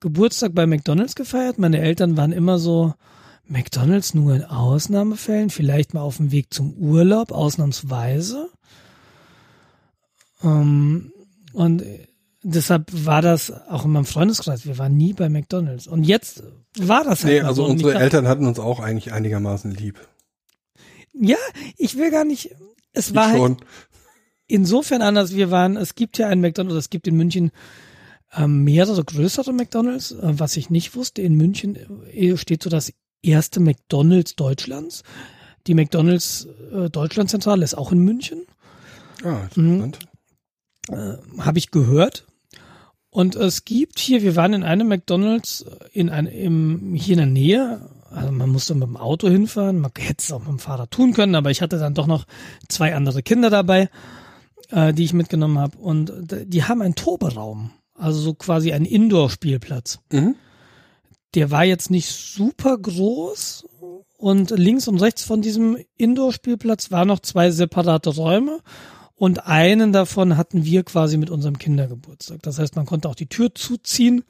Geburtstag 0.00 0.54
bei 0.54 0.66
McDonalds 0.66 1.14
gefeiert. 1.14 1.58
Meine 1.58 1.80
Eltern 1.80 2.16
waren 2.16 2.32
immer 2.32 2.58
so 2.58 2.94
McDonalds 3.46 4.14
nur 4.14 4.34
in 4.34 4.44
Ausnahmefällen, 4.44 5.50
vielleicht 5.50 5.94
mal 5.94 6.00
auf 6.00 6.16
dem 6.16 6.32
Weg 6.32 6.52
zum 6.52 6.72
Urlaub, 6.74 7.32
ausnahmsweise. 7.32 8.50
Ähm, 10.42 11.12
und 11.52 11.84
deshalb 12.42 12.90
war 12.92 13.22
das 13.22 13.52
auch 13.68 13.84
in 13.84 13.92
meinem 13.92 14.04
Freundeskreis. 14.04 14.66
Wir 14.66 14.78
waren 14.78 14.96
nie 14.96 15.12
bei 15.12 15.28
McDonalds. 15.28 15.86
Und 15.86 16.04
jetzt 16.04 16.42
war 16.78 17.04
das 17.04 17.24
halt 17.24 17.34
Nee, 17.34 17.40
also 17.40 17.64
so. 17.64 17.70
Unsere 17.70 17.94
Eltern 17.94 18.26
hatten 18.26 18.46
uns 18.46 18.58
auch 18.58 18.80
eigentlich 18.80 19.12
einigermaßen 19.12 19.70
lieb. 19.70 20.00
Ja, 21.12 21.36
ich 21.76 21.96
will 21.98 22.10
gar 22.10 22.24
nicht. 22.24 22.54
Es 22.92 23.14
war 23.14 23.26
ich 23.26 23.32
halt 23.32 23.42
schon. 23.42 23.56
insofern 24.46 25.02
anders. 25.02 25.34
Wir 25.34 25.50
waren, 25.50 25.76
es 25.76 25.94
gibt 25.94 26.18
ja 26.18 26.28
einen 26.28 26.40
McDonalds, 26.40 26.78
es 26.78 26.90
gibt 26.90 27.06
in 27.06 27.16
München 27.16 27.50
ähm, 28.34 28.64
mehrere 28.64 29.04
größere 29.04 29.52
McDonalds. 29.52 30.12
Äh, 30.12 30.38
was 30.38 30.56
ich 30.56 30.70
nicht 30.70 30.96
wusste, 30.96 31.22
in 31.22 31.34
München 31.34 31.76
äh, 32.06 32.36
steht 32.36 32.62
so 32.62 32.70
das 32.70 32.92
erste 33.22 33.60
McDonalds 33.60 34.36
Deutschlands. 34.36 35.02
Die 35.66 35.74
McDonalds 35.74 36.48
äh, 36.72 36.90
Deutschlandzentrale 36.90 37.64
ist 37.64 37.74
auch 37.74 37.92
in 37.92 37.98
München, 37.98 38.42
Ah, 39.24 39.48
Mhm. 39.54 39.84
interessant. 39.84 40.08
habe 41.38 41.58
ich 41.58 41.70
gehört. 41.70 42.26
Und 43.10 43.36
es 43.36 43.64
gibt 43.64 43.98
hier, 44.00 44.22
wir 44.22 44.34
waren 44.36 44.54
in 44.54 44.62
einem 44.64 44.88
McDonalds 44.88 45.64
in 45.92 46.08
ein, 46.10 46.26
im, 46.26 46.94
hier 46.94 47.12
in 47.12 47.18
der 47.18 47.26
Nähe. 47.26 47.88
Also 48.10 48.32
man 48.32 48.50
musste 48.50 48.74
mit 48.74 48.88
dem 48.88 48.96
Auto 48.96 49.28
hinfahren, 49.28 49.78
man 49.78 49.90
hätte 49.96 50.16
es 50.22 50.32
auch 50.32 50.40
mit 50.40 50.48
dem 50.48 50.58
Fahrrad 50.58 50.90
tun 50.90 51.12
können, 51.14 51.34
aber 51.34 51.50
ich 51.50 51.62
hatte 51.62 51.78
dann 51.78 51.94
doch 51.94 52.06
noch 52.06 52.26
zwei 52.68 52.94
andere 52.94 53.22
Kinder 53.22 53.48
dabei, 53.48 53.88
äh, 54.70 54.92
die 54.92 55.04
ich 55.04 55.12
mitgenommen 55.12 55.58
habe. 55.58 55.78
Und 55.78 56.12
d- 56.20 56.44
die 56.46 56.64
haben 56.64 56.82
einen 56.82 56.94
Toberaum, 56.94 57.70
also 57.94 58.18
so 58.20 58.34
quasi 58.34 58.72
einen 58.72 58.84
Indoor-Spielplatz. 58.86 60.00
Mhm. 60.10 60.34
Der 61.34 61.50
war 61.50 61.64
jetzt 61.64 61.90
nicht 61.90 62.10
super 62.10 62.76
groß 62.76 63.64
und 64.18 64.50
links 64.50 64.86
und 64.86 65.00
rechts 65.00 65.24
von 65.24 65.42
diesem 65.42 65.78
Indoor-Spielplatz 65.96 66.90
waren 66.90 67.08
noch 67.08 67.20
zwei 67.20 67.50
separate 67.50 68.10
Räume 68.10 68.60
und 69.16 69.46
einen 69.46 69.92
davon 69.92 70.36
hatten 70.36 70.64
wir 70.64 70.84
quasi 70.84 71.16
mit 71.16 71.30
unserem 71.30 71.58
Kindergeburtstag. 71.58 72.42
Das 72.42 72.58
heißt, 72.58 72.76
man 72.76 72.86
konnte 72.86 73.08
auch 73.08 73.14
die 73.14 73.28
Tür 73.28 73.54
zuziehen 73.54 74.24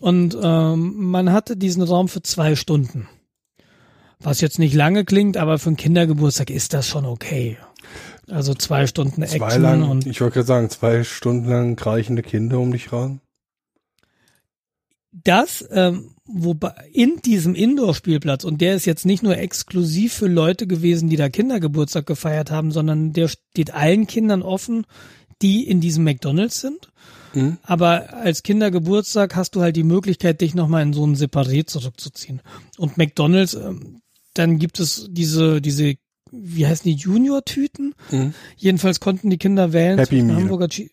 und 0.00 0.36
ähm, 0.40 0.94
man 0.96 1.32
hatte 1.32 1.56
diesen 1.56 1.82
Raum 1.82 2.08
für 2.08 2.22
zwei 2.22 2.56
Stunden. 2.56 3.08
Was 4.20 4.40
jetzt 4.40 4.58
nicht 4.58 4.74
lange 4.74 5.04
klingt, 5.04 5.36
aber 5.36 5.58
für 5.58 5.68
einen 5.68 5.76
Kindergeburtstag 5.76 6.50
ist 6.50 6.74
das 6.74 6.86
schon 6.86 7.04
okay. 7.04 7.56
Also 8.28 8.52
zwei 8.54 8.86
Stunden 8.86 9.24
Zwei 9.24 9.36
Action 9.36 9.62
lang, 9.62 9.88
und 9.88 10.06
ich 10.06 10.20
wollte 10.20 10.34
gerade 10.34 10.46
sagen, 10.46 10.70
zwei 10.70 11.04
Stunden 11.04 11.48
lang 11.48 11.76
kreichende 11.76 12.22
Kinder 12.22 12.58
um 12.58 12.72
dich 12.72 12.92
ran. 12.92 13.20
Das, 15.24 15.64
ähm, 15.70 16.14
wobei 16.24 16.74
in 16.92 17.16
diesem 17.24 17.54
Indoor-Spielplatz, 17.54 18.44
und 18.44 18.60
der 18.60 18.74
ist 18.74 18.84
jetzt 18.84 19.06
nicht 19.06 19.22
nur 19.22 19.36
exklusiv 19.36 20.12
für 20.12 20.28
Leute 20.28 20.66
gewesen, 20.66 21.08
die 21.08 21.16
da 21.16 21.28
Kindergeburtstag 21.28 22.06
gefeiert 22.06 22.50
haben, 22.50 22.70
sondern 22.70 23.12
der 23.12 23.28
steht 23.28 23.74
allen 23.74 24.06
Kindern 24.06 24.42
offen, 24.42 24.84
die 25.42 25.66
in 25.66 25.80
diesem 25.80 26.04
McDonalds 26.04 26.60
sind. 26.60 26.90
Mhm. 27.34 27.58
Aber 27.62 28.14
als 28.14 28.42
Kindergeburtstag 28.42 29.36
hast 29.36 29.54
du 29.54 29.60
halt 29.60 29.76
die 29.76 29.84
Möglichkeit, 29.84 30.40
dich 30.40 30.54
nochmal 30.54 30.82
in 30.82 30.92
so 30.92 31.06
ein 31.06 31.16
Separé 31.16 31.66
zurückzuziehen. 31.66 32.40
Und 32.76 32.96
McDonalds, 32.96 33.54
ähm, 33.54 34.00
dann 34.34 34.58
gibt 34.58 34.80
es 34.80 35.08
diese, 35.10 35.60
diese, 35.60 35.94
wie 36.30 36.66
heißen 36.66 36.84
die, 36.84 36.96
Junior-Tüten? 36.96 37.94
Mhm. 38.10 38.34
Jedenfalls 38.56 39.00
konnten 39.00 39.30
die 39.30 39.38
Kinder 39.38 39.72
wählen 39.72 39.98
Happy 39.98 40.08
zwischen 40.08 40.26
Meal. 40.28 40.40
Hamburger 40.40 40.68
Che 40.68 40.90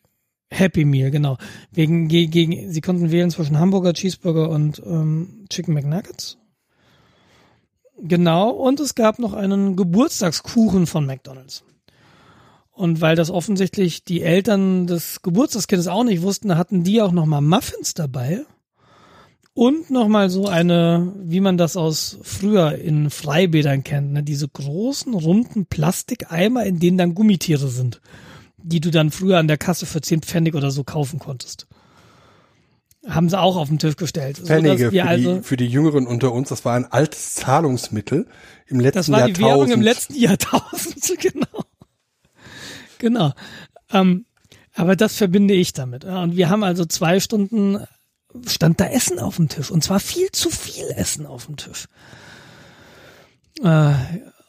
Happy 0.57 0.85
Meal, 0.85 1.11
genau. 1.11 1.37
Wegen, 1.71 2.07
ge- 2.07 2.27
gegen, 2.27 2.71
sie 2.71 2.81
konnten 2.81 3.11
wählen 3.11 3.29
zwischen 3.29 3.59
Hamburger 3.59 3.93
Cheeseburger 3.93 4.49
und 4.49 4.81
ähm, 4.85 5.45
Chicken 5.49 5.73
McNuggets. 5.73 6.37
Genau, 8.01 8.49
und 8.49 8.79
es 8.79 8.95
gab 8.95 9.19
noch 9.19 9.33
einen 9.33 9.75
Geburtstagskuchen 9.75 10.85
von 10.87 11.05
McDonalds. 11.05 11.63
Und 12.71 12.99
weil 12.99 13.15
das 13.15 13.31
offensichtlich 13.31 14.03
die 14.03 14.21
Eltern 14.21 14.85
des 14.85 15.21
Geburtstagskindes 15.21 15.87
auch 15.87 16.03
nicht 16.03 16.21
wussten, 16.21 16.57
hatten 16.57 16.83
die 16.83 17.01
auch 17.01 17.13
noch 17.13 17.25
mal 17.25 17.39
Muffins 17.39 17.93
dabei. 17.93 18.45
Und 19.53 19.89
noch 19.89 20.09
mal 20.09 20.29
so 20.29 20.47
eine, 20.47 21.13
wie 21.23 21.39
man 21.39 21.57
das 21.57 21.77
aus 21.77 22.17
früher 22.23 22.75
in 22.77 23.09
Freibädern 23.09 23.85
kennt, 23.85 24.11
ne? 24.11 24.21
diese 24.21 24.49
großen, 24.49 25.13
runden 25.13 25.65
Plastikeimer, 25.65 26.65
in 26.65 26.79
denen 26.79 26.97
dann 26.97 27.15
Gummitiere 27.15 27.69
sind, 27.69 28.01
die 28.65 28.81
du 28.81 28.89
dann 28.89 29.11
früher 29.11 29.37
an 29.37 29.47
der 29.47 29.57
Kasse 29.57 29.85
für 29.85 30.01
10 30.01 30.21
Pfennig 30.21 30.55
oder 30.55 30.71
so 30.71 30.83
kaufen 30.83 31.19
konntest. 31.19 31.67
Haben 33.07 33.29
sie 33.29 33.39
auch 33.39 33.55
auf 33.55 33.69
den 33.69 33.77
Tisch 33.77 33.95
gestellt. 33.95 34.39
Pfennige 34.39 34.89
für, 34.89 35.03
also, 35.03 35.35
die, 35.35 35.43
für 35.43 35.57
die 35.57 35.67
Jüngeren 35.67 36.07
unter 36.07 36.31
uns, 36.31 36.49
das 36.49 36.65
war 36.65 36.75
ein 36.75 36.91
altes 36.91 37.35
Zahlungsmittel 37.35 38.27
im 38.65 38.79
letzten 38.79 38.97
Das 38.97 39.11
war 39.11 39.27
die 39.27 39.39
Jahrtausend. 39.39 39.47
Währung 39.47 39.71
im 39.71 39.81
letzten 39.81 40.15
Jahrtausend, 40.15 41.13
genau. 41.19 41.63
Genau. 42.97 43.33
Ähm, 43.91 44.25
aber 44.73 44.95
das 44.95 45.15
verbinde 45.15 45.53
ich 45.53 45.73
damit. 45.73 46.03
Ja, 46.03 46.23
Und 46.23 46.35
wir 46.35 46.49
haben 46.49 46.63
also 46.63 46.85
zwei 46.85 47.19
Stunden 47.19 47.85
stand 48.47 48.81
da 48.81 48.87
Essen 48.87 49.19
auf 49.19 49.35
dem 49.35 49.47
Tisch 49.47 49.69
und 49.69 49.83
zwar 49.83 49.99
viel 49.99 50.29
zu 50.31 50.49
viel 50.49 50.87
Essen 50.95 51.27
auf 51.27 51.45
dem 51.45 51.57
Tisch. 51.57 51.85
Äh, 53.63 53.93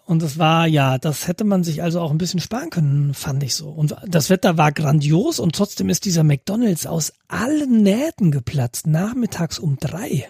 und 0.07 0.23
das 0.23 0.39
war, 0.39 0.67
ja, 0.67 0.97
das 0.99 1.29
hätte 1.29 1.45
man 1.45 1.65
sich 1.65 1.83
also 1.83 2.01
auch 2.01 2.11
ein 2.11 2.19
bisschen 2.19 2.41
sparen 2.41 2.71
können, 2.71 3.13
fand 3.13 3.43
ich 3.43 3.55
so. 3.55 3.69
Und 3.69 3.95
das 4.07 4.31
Wetter 4.31 4.57
war 4.57 4.73
grandios 4.73 5.39
und 5.41 5.55
trotzdem 5.55 5.89
ist 5.91 6.05
dieser 6.05 6.23
McDonalds 6.25 6.87
aus 6.87 7.13
allen 7.29 7.83
Nähten 7.83 8.31
geplatzt, 8.31 8.87
nachmittags 8.87 9.59
um 9.59 9.77
drei. 9.79 10.29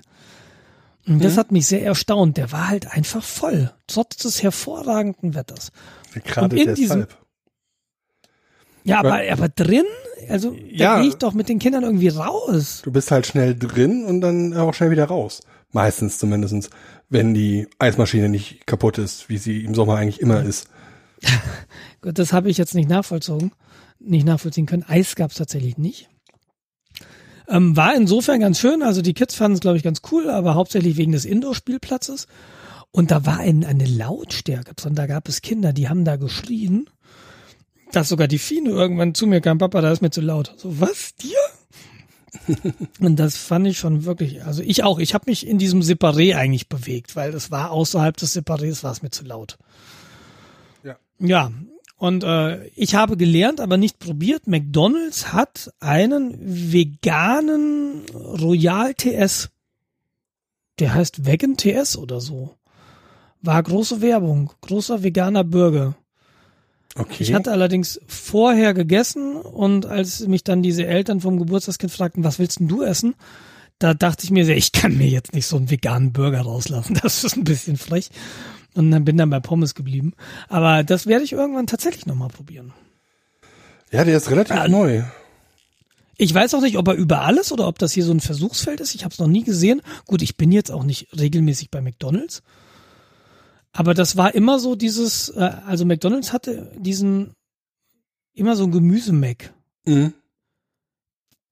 Und 1.07 1.23
das 1.23 1.37
hat 1.37 1.53
mich 1.53 1.67
sehr 1.69 1.85
erstaunt. 1.85 2.37
Der 2.37 2.51
war 2.51 2.69
halt 2.69 2.91
einfach 2.91 3.23
voll, 3.23 3.71
trotz 3.87 4.17
des 4.17 4.43
hervorragenden 4.43 5.35
Wetters. 5.35 5.71
Gerade 6.25 6.59
in 6.61 6.75
diesem- 6.75 7.01
deshalb. 7.03 7.19
Ja, 8.83 9.01
aber, 9.01 9.21
aber 9.31 9.49
drin, 9.49 9.85
also 10.29 10.51
da 10.53 10.57
Ja. 10.69 11.01
gehe 11.01 11.09
ich 11.11 11.17
doch 11.17 11.35
mit 11.35 11.49
den 11.49 11.59
Kindern 11.59 11.83
irgendwie 11.83 12.09
raus. 12.09 12.81
Du 12.85 12.93
bist 12.93 13.11
halt 13.11 13.27
schnell 13.27 13.55
drin 13.57 14.05
und 14.05 14.21
dann 14.21 14.57
auch 14.57 14.75
schnell 14.75 14.91
wieder 14.91 15.07
raus. 15.07 15.43
Meistens 15.73 16.19
zumindestens, 16.19 16.71
wenn 17.09 17.35
die 17.35 17.69
Eismaschine 17.79 18.29
nicht 18.29 18.67
kaputt 18.67 18.99
ist, 18.99 19.29
wie 19.29 19.39
sie 19.39 19.65
im 19.65 19.75
Sommer 19.75 19.97
eigentlich 19.97 20.21
immer 20.21 20.43
ist. 20.43 20.69
Gut, 22.03 22.19
das 22.19 22.33
habe 22.33 22.51
ich 22.51 22.59
jetzt 22.59 22.75
nicht 22.75 22.89
nachvollzogen, 22.89 23.53
nicht 23.99 24.27
nachvollziehen 24.27 24.67
können. 24.67 24.85
Eis 24.87 25.17
gab 25.17 25.31
es 25.31 25.37
tatsächlich 25.37 25.79
nicht. 25.79 26.09
Ähm, 27.49 27.77
war 27.77 27.95
insofern 27.95 28.41
ganz 28.41 28.59
schön. 28.59 28.83
Also 28.83 29.03
die 29.03 29.15
Kids 29.15 29.35
fanden 29.35 29.55
es, 29.55 29.61
glaube 29.61 29.77
ich, 29.77 29.85
ganz 29.85 30.03
cool, 30.11 30.31
aber 30.31 30.55
hauptsächlich 30.55 30.97
wegen 30.97 31.13
des 31.13 31.25
Indoor-Spielplatzes. 31.25 32.27
Und 32.91 33.11
da 33.11 33.27
war 33.27 33.39
ein, 33.39 33.65
eine 33.65 33.85
Lautstärke 33.85 34.75
drin. 34.75 34.95
Da 34.95 35.07
gab 35.07 35.29
es 35.29 35.43
Kinder, 35.43 35.73
die 35.73 35.89
haben 35.89 36.05
da 36.05 36.17
geschrien, 36.17 36.89
dass 37.93 38.09
sogar 38.09 38.27
die 38.27 38.39
Fine 38.39 38.71
irgendwann 38.71 39.15
zu 39.15 39.27
mir 39.27 39.41
kam, 39.41 39.59
Papa, 39.59 39.81
da 39.81 39.93
ist 39.93 40.03
mir 40.03 40.11
zu 40.11 40.21
laut. 40.21 40.55
So, 40.57 40.81
was? 40.81 41.15
Dir? 41.15 41.39
Und 43.01 43.17
das 43.17 43.37
fand 43.37 43.67
ich 43.67 43.79
schon 43.79 44.05
wirklich, 44.05 44.45
also 44.45 44.63
ich 44.63 44.85
auch, 44.85 44.99
ich 44.99 45.15
habe 45.15 45.25
mich 45.29 45.47
in 45.47 45.59
diesem 45.59 45.81
Separé 45.81 46.37
eigentlich 46.37 46.69
bewegt, 46.69 47.17
weil 47.17 47.35
es 47.35 47.51
war 47.51 47.71
außerhalb 47.71 48.17
des 48.17 48.37
Separés, 48.37 48.83
war 48.83 48.93
es 48.93 49.03
mir 49.03 49.11
zu 49.11 49.25
laut. 49.25 49.59
Ja. 50.83 50.97
Ja, 51.19 51.53
und 51.97 52.25
äh, 52.25 52.67
ich 52.69 52.95
habe 52.95 53.17
gelernt, 53.17 53.61
aber 53.61 53.79
nicht 53.79 53.99
probiert, 53.99 54.47
McDonald's 54.47 55.33
hat 55.33 55.73
einen 55.81 56.37
veganen 56.73 58.03
Royal 58.15 58.95
TS. 58.95 59.51
Der 60.79 60.93
heißt 60.93 61.25
Vegan 61.25 61.57
TS 61.57 61.97
oder 61.97 62.21
so. 62.21 62.55
War 63.41 63.63
große 63.63 64.03
Werbung, 64.03 64.53
großer 64.61 65.03
veganer 65.03 65.45
Burger. 65.45 65.97
Okay. 66.97 67.23
Ich 67.23 67.35
hatte 67.35 67.53
allerdings 67.53 68.01
vorher 68.07 68.73
gegessen 68.75 69.37
und 69.37 69.87
als 69.87 70.27
mich 70.27 70.45
dann 70.45 70.63
diese 70.63 70.87
Eltern 70.87 71.21
vom 71.21 71.39
Geburtstagskind 71.39 71.93
fragten, 71.93 72.25
was 72.25 72.39
willst 72.39 72.59
denn 72.61 72.69
du 72.69 72.83
essen? 72.83 73.15
da 73.79 73.93
dachte 73.95 74.25
ich 74.25 74.31
mir, 74.31 74.49
ich 74.57 74.73
kann 74.73 74.97
mir 74.97 75.09
jetzt 75.09 75.35
nicht 75.35 75.47
so 75.47 75.57
einen 75.57 75.71
veganen 75.71 76.13
Burger 76.13 76.41
rauslassen. 76.41 76.99
Das 77.03 77.25
ist 77.25 77.37
ein 77.37 77.45
bisschen 77.45 77.77
frech. 77.77 78.09
Und 78.75 78.91
dann 78.91 79.05
bin 79.05 79.17
dann 79.17 79.31
bei 79.31 79.41
Pommes 79.41 79.75
geblieben. 79.75 80.15
Aber 80.49 80.83
das 80.85 81.07
werde 81.07 81.25
ich 81.25 81.33
irgendwann 81.33 81.67
tatsächlich 81.67 82.07
nochmal 82.07 82.29
probieren. 82.29 82.73
Ja, 83.91 84.05
der 84.05 84.17
ist 84.17 84.31
relativ 84.31 84.57
Ja. 84.57 84.69
neu. 84.69 85.03
Ich 86.19 86.33
weiß 86.33 86.55
auch 86.55 86.63
nicht, 86.63 86.79
ob 86.79 86.89
er 86.89 86.95
überall 86.95 87.37
ist 87.37 87.53
oder 87.53 87.69
ob 87.69 87.79
das 87.79 87.93
hier 87.93 88.05
so 88.05 88.13
ein 88.13 88.21
Versuchsfeld 88.21 88.81
ist. 88.81 88.95
Ich 88.95 89.05
habe 89.05 89.13
es 89.13 89.19
noch 89.19 89.27
nie 89.27 89.45
gesehen. 89.45 89.83
Gut, 90.07 90.23
ich 90.23 90.39
bin 90.39 90.53
jetzt 90.53 90.71
auch 90.71 90.83
nicht 90.85 91.09
regelmäßig 91.19 91.71
bei 91.71 91.83
McDonald's. 91.83 92.43
Aber 93.77 93.93
das 93.93 94.17
war 94.17 94.35
immer 94.35 94.59
so 94.59 94.75
dieses, 94.75 95.29
äh, 95.29 95.53
also 95.67 95.85
McDonald's 95.85 96.33
hatte 96.33 96.73
diesen, 96.79 97.35
immer 98.33 98.57
so 98.57 98.65
ein 98.65 98.73
Gemüse-Mac. 98.73 99.53
Mhm. 99.85 100.15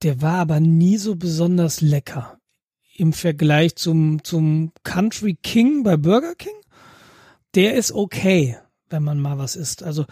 Der 0.01 0.21
war 0.21 0.39
aber 0.39 0.59
nie 0.59 0.97
so 0.97 1.15
besonders 1.15 1.81
lecker. 1.81 2.39
Im 2.97 3.13
Vergleich 3.13 3.75
zum, 3.75 4.23
zum 4.23 4.71
Country 4.83 5.37
King 5.41 5.83
bei 5.83 5.97
Burger 5.97 6.33
King. 6.35 6.55
Der 7.53 7.75
ist 7.75 7.91
okay, 7.91 8.57
wenn 8.89 9.03
man 9.03 9.19
mal 9.19 9.37
was 9.37 9.55
isst. 9.55 9.83
Also, 9.83 10.05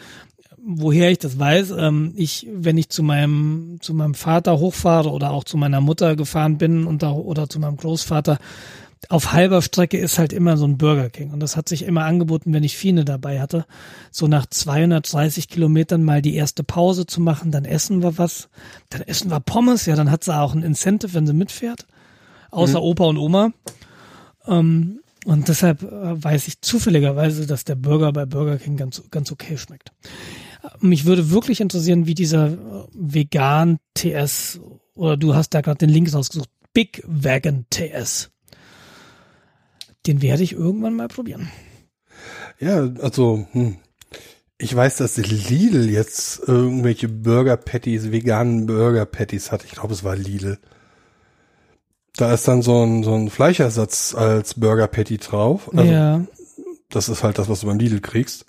woher 0.58 1.10
ich 1.12 1.18
das 1.18 1.40
weiß, 1.40 1.72
ähm, 1.72 2.14
ich, 2.16 2.48
wenn 2.52 2.78
ich 2.78 2.90
zu 2.90 3.02
meinem, 3.02 3.80
zu 3.82 3.94
meinem 3.94 4.14
Vater 4.14 4.60
hochfahre 4.60 5.10
oder 5.10 5.32
auch 5.32 5.44
zu 5.46 5.58
meiner 5.58 5.82
Mutter 5.82 6.16
gefahren 6.16 6.58
bin 6.58 6.86
und 6.86 7.02
da, 7.02 7.12
oder 7.12 7.50
zu 7.50 7.60
meinem 7.60 7.78
Großvater, 7.78 8.38
auf 9.10 9.34
halber 9.34 9.62
Strecke 9.62 9.98
ist 9.98 10.18
halt 10.18 10.34
immer 10.34 10.58
so 10.58 10.66
ein 10.66 10.78
Burger 10.78 11.10
King. 11.10 11.32
Und 11.32 11.40
das 11.40 11.58
hat 11.58 11.70
sich 11.70 11.84
immer 11.84 12.06
angeboten, 12.06 12.54
wenn 12.54 12.64
ich 12.64 12.78
Fiene 12.78 13.06
dabei 13.06 13.40
hatte, 13.42 13.66
so 14.12 14.28
nach 14.28 14.46
230 14.46 15.48
Kilometern 15.48 16.04
mal 16.04 16.22
die 16.22 16.36
erste 16.36 16.64
Pause 16.64 17.06
zu 17.06 17.22
machen, 17.22 17.52
dann 17.52 17.66
essen 17.66 18.02
wir 18.02 18.18
was, 18.18 18.50
dann 18.90 19.02
essen 19.02 19.32
wir 19.32 19.40
Pommes, 19.40 19.86
ja, 19.86 19.96
dann 19.96 20.12
hat 20.12 20.24
sie 20.24 20.36
auch 20.36 20.54
ein 20.54 20.64
Incentive, 20.64 21.14
wenn 21.14 21.28
sie 21.28 21.34
mitfährt, 21.34 21.86
außer 22.52 22.82
Opa 22.82 23.06
und 23.06 23.18
Oma. 23.18 23.52
Ähm, 24.48 25.00
und 25.26 25.48
deshalb 25.48 25.84
äh, 25.84 26.24
weiß 26.24 26.48
ich 26.48 26.62
zufälligerweise, 26.62 27.48
dass 27.48 27.64
der 27.64 27.76
Burger 27.76 28.12
bei 28.12 28.26
Burger 28.26 28.58
King 28.58 28.78
ganz, 28.78 29.02
ganz 29.10 29.32
okay 29.32 29.58
schmeckt. 29.58 29.92
Äh, 30.64 30.68
Mich 30.80 31.06
würde 31.06 31.30
wirklich 31.30 31.62
interessieren, 31.62 32.08
wie 32.08 32.16
dieser 32.16 32.52
äh, 32.52 32.58
Vegan 32.94 33.80
TS, 33.94 34.60
oder 34.96 35.18
du 35.18 35.34
hast 35.34 35.52
da 35.54 35.62
gerade 35.62 35.78
den 35.78 35.90
Link 35.90 36.14
rausgesucht, 36.14 36.50
Big 36.74 37.04
Vegan 37.08 37.66
TS. 37.70 38.33
Den 40.06 40.22
werde 40.22 40.44
ich 40.44 40.54
irgendwann 40.54 40.96
mal 40.96 41.08
probieren. 41.08 41.50
Ja, 42.60 42.90
also, 43.02 43.48
hm. 43.52 43.78
ich 44.58 44.76
weiß, 44.76 44.98
dass 44.98 45.18
Lidl 45.18 45.90
jetzt 45.90 46.42
irgendwelche 46.48 47.08
Burger 47.08 47.58
Patties, 47.58 48.12
veganen 48.12 48.66
Burger 48.66 49.06
Patties 49.06 49.52
hat. 49.52 49.64
Ich 49.66 49.72
glaube, 49.72 49.94
es 49.94 50.04
war 50.04 50.16
Lidl. 50.16 50.60
Da 52.16 52.34
ist 52.34 52.48
dann 52.48 52.62
so 52.62 52.84
ein, 52.84 53.04
so 53.04 53.16
ein 53.16 53.30
Fleischersatz 53.30 54.14
als 54.14 54.54
Burger 54.54 54.88
Patty 54.88 55.18
drauf. 55.18 55.72
Also, 55.76 55.92
ja, 55.92 56.26
Das 56.90 57.10
ist 57.10 57.24
halt 57.24 57.40
das, 57.40 57.50
was 57.50 57.62
du 57.62 57.68
beim 57.68 57.80
Lidl 57.80 58.02
kriegst. 58.02 58.46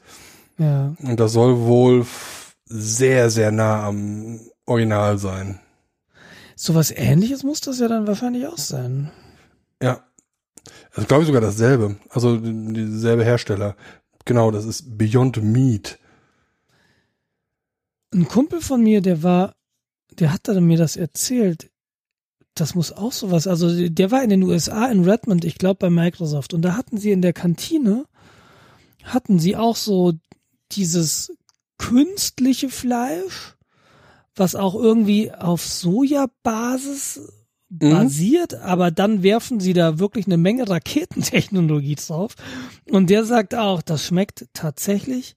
ja. 0.58 0.94
Und 1.02 1.18
das 1.18 1.32
soll 1.32 1.60
wohl 1.60 2.06
sehr, 2.66 3.30
sehr 3.30 3.50
nah 3.52 3.86
am 3.86 4.40
Original 4.66 5.18
sein. 5.18 5.60
Sowas 6.56 6.92
ähnliches 6.94 7.42
muss 7.42 7.60
das 7.60 7.78
ja 7.78 7.88
dann 7.88 8.06
wahrscheinlich 8.06 8.46
auch 8.46 8.58
sein. 8.58 9.10
Ja. 9.82 10.04
Also 10.92 11.06
glaube 11.06 11.22
ich 11.22 11.26
sogar 11.26 11.40
dasselbe. 11.40 11.96
Also 12.10 12.36
dieselbe 12.36 13.24
Hersteller. 13.24 13.76
Genau, 14.24 14.50
das 14.50 14.64
ist 14.64 14.96
Beyond 14.96 15.42
Meat. 15.42 15.98
Ein 18.12 18.28
Kumpel 18.28 18.60
von 18.60 18.82
mir, 18.82 19.00
der 19.00 19.22
war, 19.22 19.54
der 20.12 20.32
hat 20.32 20.48
dann 20.48 20.64
mir 20.64 20.78
das 20.78 20.96
erzählt. 20.96 21.70
Das 22.54 22.76
muss 22.76 22.92
auch 22.92 23.12
sowas, 23.12 23.48
also 23.48 23.88
der 23.88 24.10
war 24.12 24.22
in 24.22 24.30
den 24.30 24.44
USA 24.44 24.86
in 24.86 25.04
Redmond, 25.04 25.44
ich 25.44 25.58
glaube 25.58 25.78
bei 25.80 25.90
Microsoft. 25.90 26.54
Und 26.54 26.62
da 26.62 26.76
hatten 26.76 26.98
sie 26.98 27.10
in 27.10 27.20
der 27.20 27.32
Kantine, 27.32 28.06
hatten 29.02 29.40
sie 29.40 29.56
auch 29.56 29.74
so 29.74 30.12
dieses 30.70 31.32
künstliche 31.78 32.68
Fleisch, 32.68 33.56
was 34.36 34.54
auch 34.54 34.76
irgendwie 34.76 35.32
auf 35.32 35.66
Sojabasis 35.66 37.20
basiert, 37.78 38.54
aber 38.54 38.90
dann 38.90 39.22
werfen 39.22 39.60
sie 39.60 39.72
da 39.72 39.98
wirklich 39.98 40.26
eine 40.26 40.36
Menge 40.36 40.68
Raketentechnologie 40.68 41.96
drauf. 41.96 42.34
Und 42.88 43.10
der 43.10 43.24
sagt 43.24 43.54
auch, 43.54 43.82
das 43.82 44.04
schmeckt 44.04 44.46
tatsächlich 44.52 45.36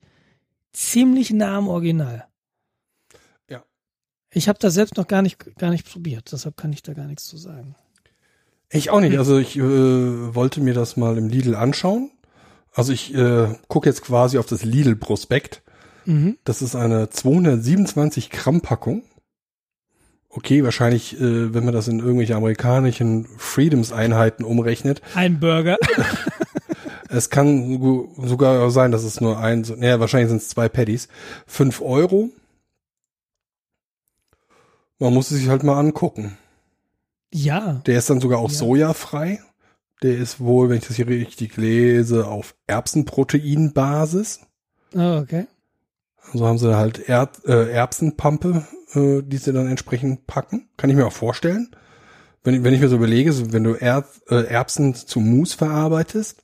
ziemlich 0.71 1.31
nah 1.31 1.57
am 1.57 1.67
Original. 1.67 2.25
Ja. 3.49 3.63
Ich 4.31 4.47
habe 4.47 4.59
das 4.59 4.73
selbst 4.73 4.97
noch 4.97 5.07
gar 5.07 5.21
nicht 5.21 5.57
gar 5.57 5.71
nicht 5.71 5.89
probiert, 5.89 6.31
deshalb 6.31 6.57
kann 6.57 6.73
ich 6.73 6.83
da 6.83 6.93
gar 6.93 7.07
nichts 7.07 7.25
zu 7.25 7.37
sagen. 7.37 7.75
Ich 8.69 8.89
auch 8.89 8.99
nicht. 8.99 9.17
Also 9.17 9.37
ich 9.37 9.55
äh, 9.55 9.61
wollte 9.61 10.61
mir 10.61 10.73
das 10.73 10.97
mal 10.97 11.17
im 11.17 11.29
Lidl 11.29 11.55
anschauen. 11.55 12.11
Also 12.73 12.93
ich 12.93 13.13
äh, 13.15 13.55
gucke 13.67 13.89
jetzt 13.89 14.03
quasi 14.03 14.37
auf 14.37 14.45
das 14.45 14.63
Lidl-Prospekt. 14.63 15.63
Mhm. 16.05 16.37
Das 16.43 16.61
ist 16.61 16.75
eine 16.75 17.09
227 17.09 18.29
Gramm 18.29 18.61
Packung. 18.61 19.03
Okay, 20.37 20.63
wahrscheinlich, 20.63 21.19
äh, 21.19 21.53
wenn 21.53 21.65
man 21.65 21.73
das 21.73 21.87
in 21.87 21.99
irgendwelche 21.99 22.35
amerikanischen 22.35 23.25
Freedoms-Einheiten 23.37 24.43
umrechnet. 24.43 25.01
Ein 25.15 25.39
Burger. 25.39 25.77
Es 27.09 27.29
kann 27.29 27.79
sogar 28.25 28.69
sein, 28.69 28.91
dass 28.91 29.05
es 29.05 29.21
nur 29.21 29.39
ein, 29.39 29.63
so- 29.63 29.75
naja, 29.77 30.01
wahrscheinlich 30.01 30.27
sind 30.27 30.41
es 30.41 30.49
zwei 30.49 30.67
Paddies. 30.67 31.07
Fünf 31.47 31.81
Euro. 31.81 32.29
Man 34.99 35.13
muss 35.13 35.31
es 35.31 35.37
sich 35.39 35.47
halt 35.47 35.63
mal 35.63 35.79
angucken. 35.79 36.37
ja. 37.33 37.81
Der 37.85 37.97
ist 37.97 38.09
dann 38.09 38.19
sogar 38.19 38.39
auch 38.39 38.51
Ja. 38.51 38.57
sojafrei. 38.57 39.39
Der 40.03 40.17
ist 40.17 40.41
wohl, 40.41 40.67
wenn 40.69 40.79
ich 40.79 40.87
das 40.87 40.97
hier 40.97 41.07
richtig 41.07 41.55
lese, 41.55 42.27
auf 42.27 42.55
Erbsenproteinbasis. 42.67 44.41
Oh, 44.93 45.19
okay. 45.21 45.47
Also 46.33 46.45
haben 46.45 46.57
sie 46.57 46.75
halt 46.75 46.99
er 47.07 47.29
äh, 47.45 47.71
Erbsenpampe, 47.71 48.67
äh, 48.93 49.21
die 49.23 49.37
sie 49.37 49.53
dann 49.53 49.67
entsprechend 49.67 50.27
packen. 50.27 50.69
Kann 50.77 50.89
ich 50.89 50.95
mir 50.95 51.05
auch 51.07 51.13
vorstellen. 51.13 51.75
Wenn, 52.43 52.55
ich- 52.55 52.63
wenn 52.63 52.73
ich 52.73 52.79
mir 52.81 52.89
so 52.89 52.95
überlege, 52.95 53.31
so 53.33 53.51
wenn 53.51 53.63
du 53.63 53.73
er 53.73 54.05
äh, 54.29 54.43
Erbsen 54.45 54.93
zu 54.95 55.19
Mousse 55.19 55.57
verarbeitest 55.57 56.43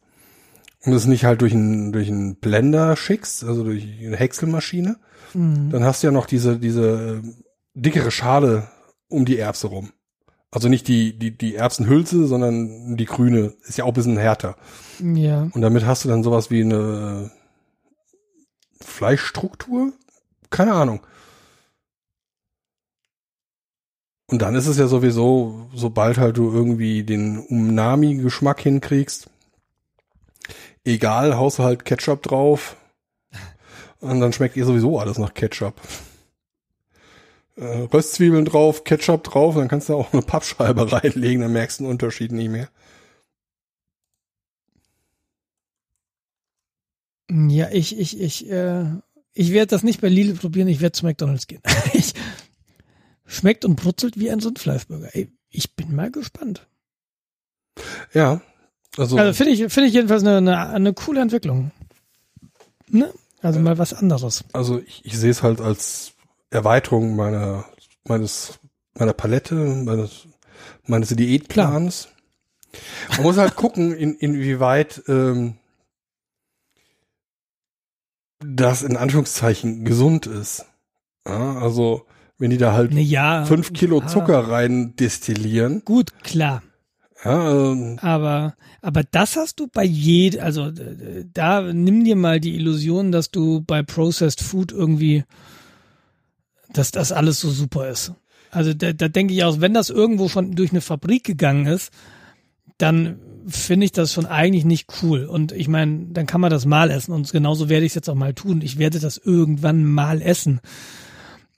und 0.85 0.93
es 0.93 1.05
nicht 1.05 1.23
halt 1.25 1.41
durch 1.41 1.53
einen 1.53 1.91
durch 1.93 2.09
einen 2.09 2.35
Blender 2.37 2.95
schickst, 2.95 3.43
also 3.43 3.63
durch 3.63 3.85
eine 4.05 4.17
Häckselmaschine, 4.17 4.97
Mhm. 5.33 5.69
dann 5.71 5.83
hast 5.83 6.03
du 6.03 6.07
ja 6.07 6.11
noch 6.11 6.25
diese 6.27 6.59
diese 6.59 7.21
äh, 7.23 7.29
dickere 7.73 8.11
Schale 8.11 8.67
um 9.07 9.25
die 9.25 9.37
Erbse 9.37 9.67
rum. 9.67 9.91
Also 10.51 10.69
nicht 10.69 10.87
die 10.87 11.17
die 11.17 11.35
die 11.35 11.55
Erbsenhülse, 11.55 12.27
sondern 12.27 12.95
die 12.97 13.05
grüne 13.05 13.53
ist 13.63 13.77
ja 13.77 13.85
auch 13.85 13.89
ein 13.89 13.93
bisschen 13.95 14.17
härter. 14.17 14.55
Ja. 15.01 15.47
Und 15.53 15.61
damit 15.61 15.85
hast 15.85 16.03
du 16.05 16.09
dann 16.09 16.21
sowas 16.23 16.51
wie 16.51 16.61
eine 16.61 17.31
Fleischstruktur? 18.81 19.93
Keine 20.49 20.73
Ahnung. 20.73 20.99
Und 24.33 24.39
dann 24.39 24.55
ist 24.55 24.65
es 24.65 24.79
ja 24.79 24.87
sowieso, 24.87 25.69
sobald 25.75 26.17
halt 26.17 26.37
du 26.37 26.51
irgendwie 26.51 27.03
den 27.03 27.37
Umnami-Geschmack 27.37 28.61
hinkriegst, 28.61 29.29
egal, 30.83 31.37
haust 31.37 31.59
du 31.59 31.63
halt 31.63 31.85
Ketchup 31.85 32.23
drauf 32.23 32.75
und 33.99 34.21
dann 34.21 34.33
schmeckt 34.33 34.57
ihr 34.57 34.65
sowieso 34.65 34.97
alles 34.97 35.19
nach 35.19 35.35
Ketchup. 35.35 35.79
Äh, 37.57 37.83
Röstzwiebeln 37.93 38.45
drauf, 38.45 38.83
Ketchup 38.83 39.23
drauf, 39.23 39.53
dann 39.53 39.67
kannst 39.67 39.89
du 39.89 39.93
auch 39.93 40.11
eine 40.11 40.23
Pappscheibe 40.23 40.91
reinlegen, 40.91 41.41
dann 41.41 41.53
merkst 41.53 41.79
du 41.79 41.83
den 41.83 41.91
Unterschied 41.91 42.31
nicht 42.31 42.49
mehr. 42.49 42.69
Ja, 47.29 47.69
ich, 47.71 47.99
ich, 47.99 48.19
ich, 48.19 48.49
äh, 48.49 48.85
ich 49.33 49.51
werde 49.51 49.67
das 49.67 49.83
nicht 49.83 50.01
bei 50.01 50.09
Lidl 50.09 50.33
probieren, 50.33 50.69
ich 50.69 50.81
werde 50.81 50.93
zu 50.93 51.05
McDonalds 51.05 51.45
gehen. 51.45 51.61
schmeckt 53.33 53.65
und 53.65 53.75
brutzelt 53.75 54.17
wie 54.17 54.29
ein 54.29 54.39
Rindfleischburger. 54.39 55.15
Ey, 55.15 55.29
ich 55.49 55.75
bin 55.75 55.95
mal 55.95 56.11
gespannt. 56.11 56.67
Ja, 58.13 58.41
also, 58.97 59.17
Also 59.17 59.33
finde 59.33 59.53
ich, 59.53 59.73
finde 59.73 59.87
ich 59.87 59.95
jedenfalls 59.95 60.23
eine, 60.23 60.37
eine, 60.37 60.69
eine 60.69 60.93
coole 60.93 61.21
Entwicklung. 61.21 61.71
Ne? 62.87 63.11
Also 63.41 63.59
mal 63.59 63.77
was 63.77 63.93
anderes. 63.93 64.45
also 64.53 64.79
ich, 64.79 65.03
ich 65.03 65.17
sehe 65.17 65.31
es 65.31 65.43
halt 65.43 65.59
als 65.59 66.13
Erweiterung 66.49 67.15
meiner 67.15 67.65
meines 68.05 68.59
meiner 68.93 69.13
Palette, 69.13 69.55
meines 69.55 70.27
meines 70.85 71.09
Diätplans. 71.09 72.09
Man 73.09 73.23
muss 73.23 73.37
halt 73.37 73.55
gucken, 73.55 73.93
in, 73.93 74.15
inwieweit 74.15 75.03
ähm, 75.07 75.57
das 78.39 78.83
in 78.83 78.97
Anführungszeichen 78.97 79.83
gesund 79.83 80.25
ist. 80.25 80.65
Ja, 81.27 81.57
also 81.59 82.05
wenn 82.43 82.49
die 82.49 82.57
da 82.57 82.73
halt 82.73 82.93
ja. 82.93 83.45
fünf 83.45 83.71
Kilo 83.71 84.01
Zucker 84.01 84.49
rein 84.49 84.97
destillieren, 84.97 85.81
Gut, 85.85 86.11
klar. 86.23 86.61
ja, 87.23 87.71
ähm, 87.71 87.97
Aber, 88.01 88.55
aber 88.81 89.03
das 89.09 89.37
hast 89.37 89.61
du 89.61 89.67
bei 89.67 89.85
jed, 89.85 90.39
also 90.39 90.67
äh, 90.67 91.23
da 91.33 91.61
nimm 91.61 92.03
dir 92.03 92.17
mal 92.17 92.41
die 92.41 92.55
Illusion, 92.55 93.13
dass 93.13 93.31
du 93.31 93.61
bei 93.61 93.81
Processed 93.81 94.41
Food 94.41 94.73
irgendwie, 94.73 95.23
dass 96.73 96.91
das 96.91 97.13
alles 97.13 97.39
so 97.39 97.49
super 97.49 97.87
ist. 97.87 98.11
Also 98.51 98.73
da, 98.73 98.91
da 98.91 99.07
denke 99.07 99.33
ich 99.33 99.45
auch, 99.45 99.61
wenn 99.61 99.73
das 99.73 99.89
irgendwo 99.89 100.27
schon 100.27 100.53
durch 100.53 100.71
eine 100.71 100.81
Fabrik 100.81 101.23
gegangen 101.23 101.65
ist, 101.65 101.93
dann 102.77 103.19
finde 103.47 103.85
ich 103.85 103.93
das 103.93 104.11
schon 104.11 104.25
eigentlich 104.25 104.65
nicht 104.65 104.89
cool. 105.01 105.27
Und 105.27 105.53
ich 105.53 105.69
meine, 105.69 106.07
dann 106.09 106.25
kann 106.25 106.41
man 106.41 106.51
das 106.51 106.65
mal 106.65 106.91
essen. 106.91 107.13
Und 107.13 107.31
genauso 107.31 107.69
werde 107.69 107.85
ich 107.85 107.91
es 107.91 107.95
jetzt 107.95 108.09
auch 108.09 108.15
mal 108.15 108.33
tun. 108.33 108.59
Ich 108.61 108.77
werde 108.77 108.99
das 108.99 109.17
irgendwann 109.17 109.85
mal 109.85 110.21
essen. 110.21 110.59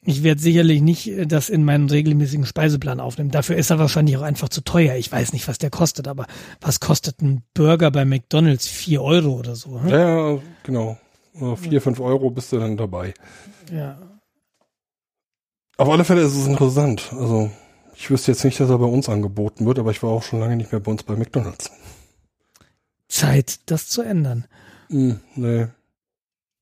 Ich 0.07 0.21
werde 0.21 0.39
sicherlich 0.39 0.81
nicht 0.81 1.07
äh, 1.07 1.25
das 1.25 1.49
in 1.49 1.65
meinen 1.65 1.89
regelmäßigen 1.89 2.45
Speiseplan 2.45 2.99
aufnehmen. 2.99 3.31
Dafür 3.31 3.55
ist 3.55 3.71
er 3.71 3.79
wahrscheinlich 3.79 4.17
auch 4.17 4.21
einfach 4.21 4.49
zu 4.49 4.61
teuer. 4.61 4.95
Ich 4.95 5.11
weiß 5.11 5.33
nicht, 5.33 5.47
was 5.47 5.57
der 5.57 5.71
kostet, 5.71 6.07
aber 6.07 6.27
was 6.61 6.79
kostet 6.79 7.21
ein 7.21 7.41
Burger 7.53 7.91
bei 7.91 8.05
McDonalds? 8.05 8.67
Vier 8.67 9.01
Euro 9.01 9.33
oder 9.33 9.55
so? 9.55 9.81
Hm? 9.81 9.89
Ja, 9.89 10.37
genau. 10.63 10.97
Vier, 11.57 11.81
fünf 11.81 11.99
Euro 11.99 12.29
bist 12.29 12.53
du 12.53 12.59
dann 12.59 12.77
dabei. 12.77 13.13
Ja. 13.69 13.97
Auf 15.75 15.89
alle 15.89 16.05
Fälle 16.05 16.21
ist 16.21 16.35
es 16.35 16.47
interessant. 16.47 17.11
Also 17.11 17.51
ich 17.95 18.09
wüsste 18.09 18.31
jetzt 18.31 18.45
nicht, 18.45 18.59
dass 18.59 18.69
er 18.69 18.77
bei 18.77 18.85
uns 18.85 19.09
angeboten 19.09 19.65
wird, 19.65 19.79
aber 19.79 19.91
ich 19.91 20.01
war 20.01 20.11
auch 20.11 20.23
schon 20.23 20.39
lange 20.39 20.55
nicht 20.55 20.71
mehr 20.71 20.79
bei 20.79 20.91
uns 20.91 21.03
bei 21.03 21.15
McDonalds. 21.15 21.71
Zeit, 23.09 23.59
das 23.65 23.89
zu 23.89 24.01
ändern. 24.01 24.45
Hm, 24.89 25.19
nee. 25.35 25.67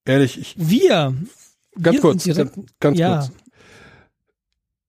Ehrlich, 0.05 0.39
ich. 0.39 0.55
Wir. 0.57 1.15
Ganz 1.81 2.01
kurz, 2.01 2.25
ganz, 2.25 2.51
ganz 2.79 2.97
ja. 2.99 3.17
kurz. 3.19 3.31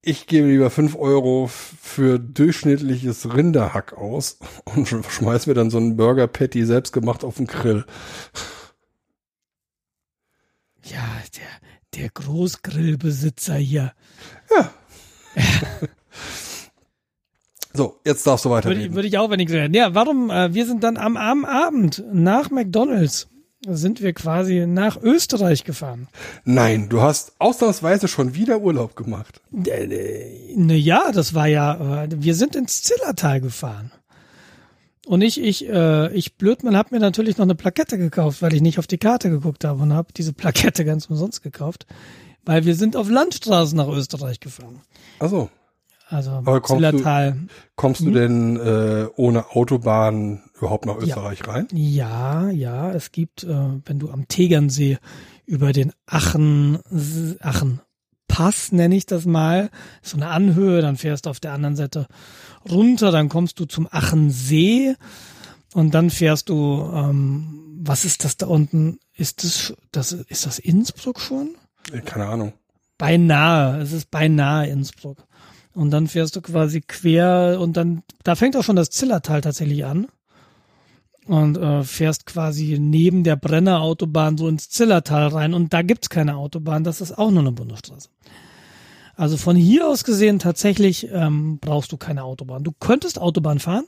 Ich 0.06 0.26
gebe 0.26 0.48
lieber 0.48 0.68
fünf 0.70 0.96
Euro 0.96 1.48
für 1.48 2.18
durchschnittliches 2.18 3.34
Rinderhack 3.34 3.94
aus 3.94 4.38
und 4.64 4.86
schmeiß 4.86 5.46
mir 5.46 5.54
dann 5.54 5.70
so 5.70 5.78
einen 5.78 5.96
Burger 5.96 6.26
Patty 6.26 6.64
selbst 6.66 6.92
gemacht 6.92 7.24
auf 7.24 7.36
den 7.36 7.46
Grill. 7.46 7.86
Ja, 10.84 11.02
der, 11.36 12.00
der 12.00 12.10
Großgrillbesitzer 12.10 13.54
hier. 13.54 13.92
Ja. 14.54 14.70
so, 17.72 17.98
jetzt 18.04 18.26
darfst 18.26 18.44
du 18.44 18.50
Würde, 18.50 18.56
weiterreden. 18.68 18.90
ich- 18.90 18.94
würde 18.94 19.08
ich 19.08 19.16
auch, 19.16 19.30
wenn 19.30 19.40
ich 19.40 19.50
reden. 19.50 19.72
Ja, 19.72 19.94
warum? 19.94 20.28
Äh, 20.30 20.52
wir 20.52 20.66
sind 20.66 20.84
dann 20.84 20.98
am, 20.98 21.16
am 21.16 21.46
Abend 21.46 22.04
nach 22.12 22.50
McDonalds 22.50 23.28
sind 23.68 24.02
wir 24.02 24.12
quasi 24.12 24.66
nach 24.66 25.00
Österreich 25.00 25.64
gefahren. 25.64 26.08
Nein, 26.44 26.88
du 26.88 27.00
hast 27.00 27.32
ausnahmsweise 27.38 28.08
schon 28.08 28.34
wieder 28.34 28.60
Urlaub 28.60 28.96
gemacht. 28.96 29.40
Ne, 29.50 30.76
ja, 30.76 31.12
das 31.12 31.34
war 31.34 31.46
ja, 31.46 32.04
äh, 32.04 32.08
wir 32.10 32.34
sind 32.34 32.56
ins 32.56 32.82
Zillertal 32.82 33.40
gefahren. 33.40 33.92
Und 35.06 35.20
ich, 35.22 35.40
ich, 35.40 35.68
äh, 35.68 36.12
ich 36.14 36.36
Blödmann 36.36 36.76
hab 36.76 36.90
mir 36.90 37.00
natürlich 37.00 37.36
noch 37.36 37.44
eine 37.44 37.54
Plakette 37.54 37.98
gekauft, 37.98 38.40
weil 38.40 38.54
ich 38.54 38.62
nicht 38.62 38.78
auf 38.78 38.86
die 38.86 38.98
Karte 38.98 39.28
geguckt 39.28 39.64
habe 39.64 39.82
und 39.82 39.92
habe 39.92 40.12
diese 40.16 40.32
Plakette 40.32 40.84
ganz 40.86 41.06
umsonst 41.06 41.42
gekauft, 41.42 41.86
weil 42.44 42.64
wir 42.64 42.74
sind 42.74 42.96
auf 42.96 43.10
Landstraßen 43.10 43.76
nach 43.76 43.88
Österreich 43.88 44.40
gefahren. 44.40 44.80
Also, 45.18 45.50
Also 46.08 46.30
Aber 46.32 46.60
kommst 46.60 46.92
du- 46.92 47.34
kommst 47.76 48.00
Hm? 48.00 48.06
du 48.06 48.12
denn 48.12 48.56
äh, 48.56 49.06
ohne 49.16 49.50
Autobahn 49.50 50.42
überhaupt 50.56 50.86
nach 50.86 50.96
Österreich 50.96 51.46
rein? 51.48 51.66
Ja, 51.72 52.50
ja, 52.50 52.92
es 52.92 53.10
gibt, 53.12 53.44
äh, 53.44 53.68
wenn 53.86 53.98
du 53.98 54.10
am 54.10 54.28
Tegernsee 54.28 54.98
über 55.46 55.72
den 55.72 55.92
Achen, 56.06 56.78
Achen 57.40 57.80
Pass 58.28 58.72
nenne 58.72 58.96
ich 58.96 59.06
das 59.06 59.26
mal, 59.26 59.70
so 60.02 60.16
eine 60.16 60.28
Anhöhe, 60.28 60.80
dann 60.82 60.96
fährst 60.96 61.26
du 61.26 61.30
auf 61.30 61.38
der 61.40 61.52
anderen 61.52 61.76
Seite 61.76 62.06
runter, 62.68 63.12
dann 63.12 63.28
kommst 63.28 63.60
du 63.60 63.64
zum 63.64 63.86
Achensee 63.90 64.96
und 65.74 65.94
dann 65.94 66.10
fährst 66.10 66.48
du, 66.48 66.90
ähm, 66.94 67.78
was 67.82 68.04
ist 68.04 68.24
das 68.24 68.36
da 68.36 68.46
unten? 68.46 68.98
Ist 69.16 69.44
das, 69.44 69.74
das 69.92 70.12
ist 70.12 70.46
das 70.46 70.58
Innsbruck 70.58 71.20
schon? 71.20 71.50
Äh, 71.92 72.00
Keine 72.00 72.26
Ahnung. 72.26 72.52
Beinahe, 72.98 73.80
es 73.82 73.92
ist 73.92 74.10
beinahe 74.10 74.66
Innsbruck. 74.68 75.18
Und 75.74 75.90
dann 75.90 76.06
fährst 76.06 76.36
du 76.36 76.40
quasi 76.40 76.80
quer 76.80 77.58
und 77.60 77.76
dann, 77.76 78.02
da 78.22 78.36
fängt 78.36 78.56
auch 78.56 78.62
schon 78.62 78.76
das 78.76 78.90
Zillertal 78.90 79.40
tatsächlich 79.40 79.84
an. 79.84 80.06
Und 81.26 81.56
äh, 81.56 81.82
fährst 81.84 82.26
quasi 82.26 82.78
neben 82.78 83.24
der 83.24 83.36
Brennerautobahn 83.36 84.36
so 84.36 84.46
ins 84.46 84.68
Zillertal 84.68 85.28
rein 85.28 85.54
und 85.54 85.72
da 85.72 85.80
gibt's 85.80 86.10
keine 86.10 86.36
Autobahn, 86.36 86.84
das 86.84 87.00
ist 87.00 87.16
auch 87.16 87.30
nur 87.30 87.40
eine 87.40 87.52
Bundesstraße. 87.52 88.10
Also 89.16 89.38
von 89.38 89.56
hier 89.56 89.88
aus 89.88 90.04
gesehen 90.04 90.38
tatsächlich 90.38 91.08
ähm, 91.10 91.58
brauchst 91.60 91.92
du 91.92 91.96
keine 91.96 92.24
Autobahn. 92.24 92.62
Du 92.62 92.72
könntest 92.72 93.18
Autobahn 93.18 93.58
fahren. 93.58 93.84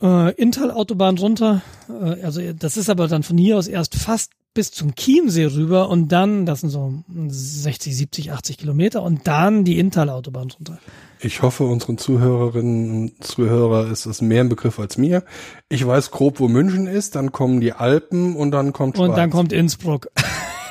Äh, 0.00 0.32
Inntal-Autobahn 0.34 1.18
runter. 1.18 1.62
Äh, 1.88 2.22
also 2.22 2.40
das 2.52 2.76
ist 2.76 2.88
aber 2.90 3.08
dann 3.08 3.22
von 3.22 3.36
hier 3.38 3.58
aus 3.58 3.66
erst 3.66 3.96
fast 3.96 4.32
bis 4.54 4.72
zum 4.72 4.94
Chiemsee 4.94 5.46
rüber 5.46 5.88
und 5.88 6.08
dann, 6.08 6.46
das 6.46 6.62
sind 6.62 6.70
so 6.70 6.92
60, 7.28 7.96
70, 7.96 8.32
80 8.32 8.58
Kilometer 8.58 9.02
und 9.02 9.26
dann 9.28 9.64
die 9.64 9.78
Inntal-Autobahn 9.78 10.50
runter. 10.50 10.78
Ich 11.20 11.42
hoffe, 11.42 11.64
unseren 11.64 11.98
Zuhörerinnen 11.98 12.90
und 12.90 13.24
Zuhörer 13.24 13.90
ist 13.90 14.06
es 14.06 14.20
mehr 14.20 14.42
ein 14.42 14.48
Begriff 14.48 14.78
als 14.78 14.98
mir. 14.98 15.24
Ich 15.68 15.86
weiß 15.86 16.10
grob, 16.10 16.40
wo 16.40 16.48
München 16.48 16.86
ist, 16.86 17.14
dann 17.14 17.32
kommen 17.32 17.60
die 17.60 17.72
Alpen 17.72 18.36
und 18.36 18.50
dann 18.50 18.72
kommt 18.72 18.96
Schweiz. 18.96 19.08
Und 19.08 19.16
dann 19.16 19.30
kommt 19.30 19.52
Innsbruck. 19.52 20.10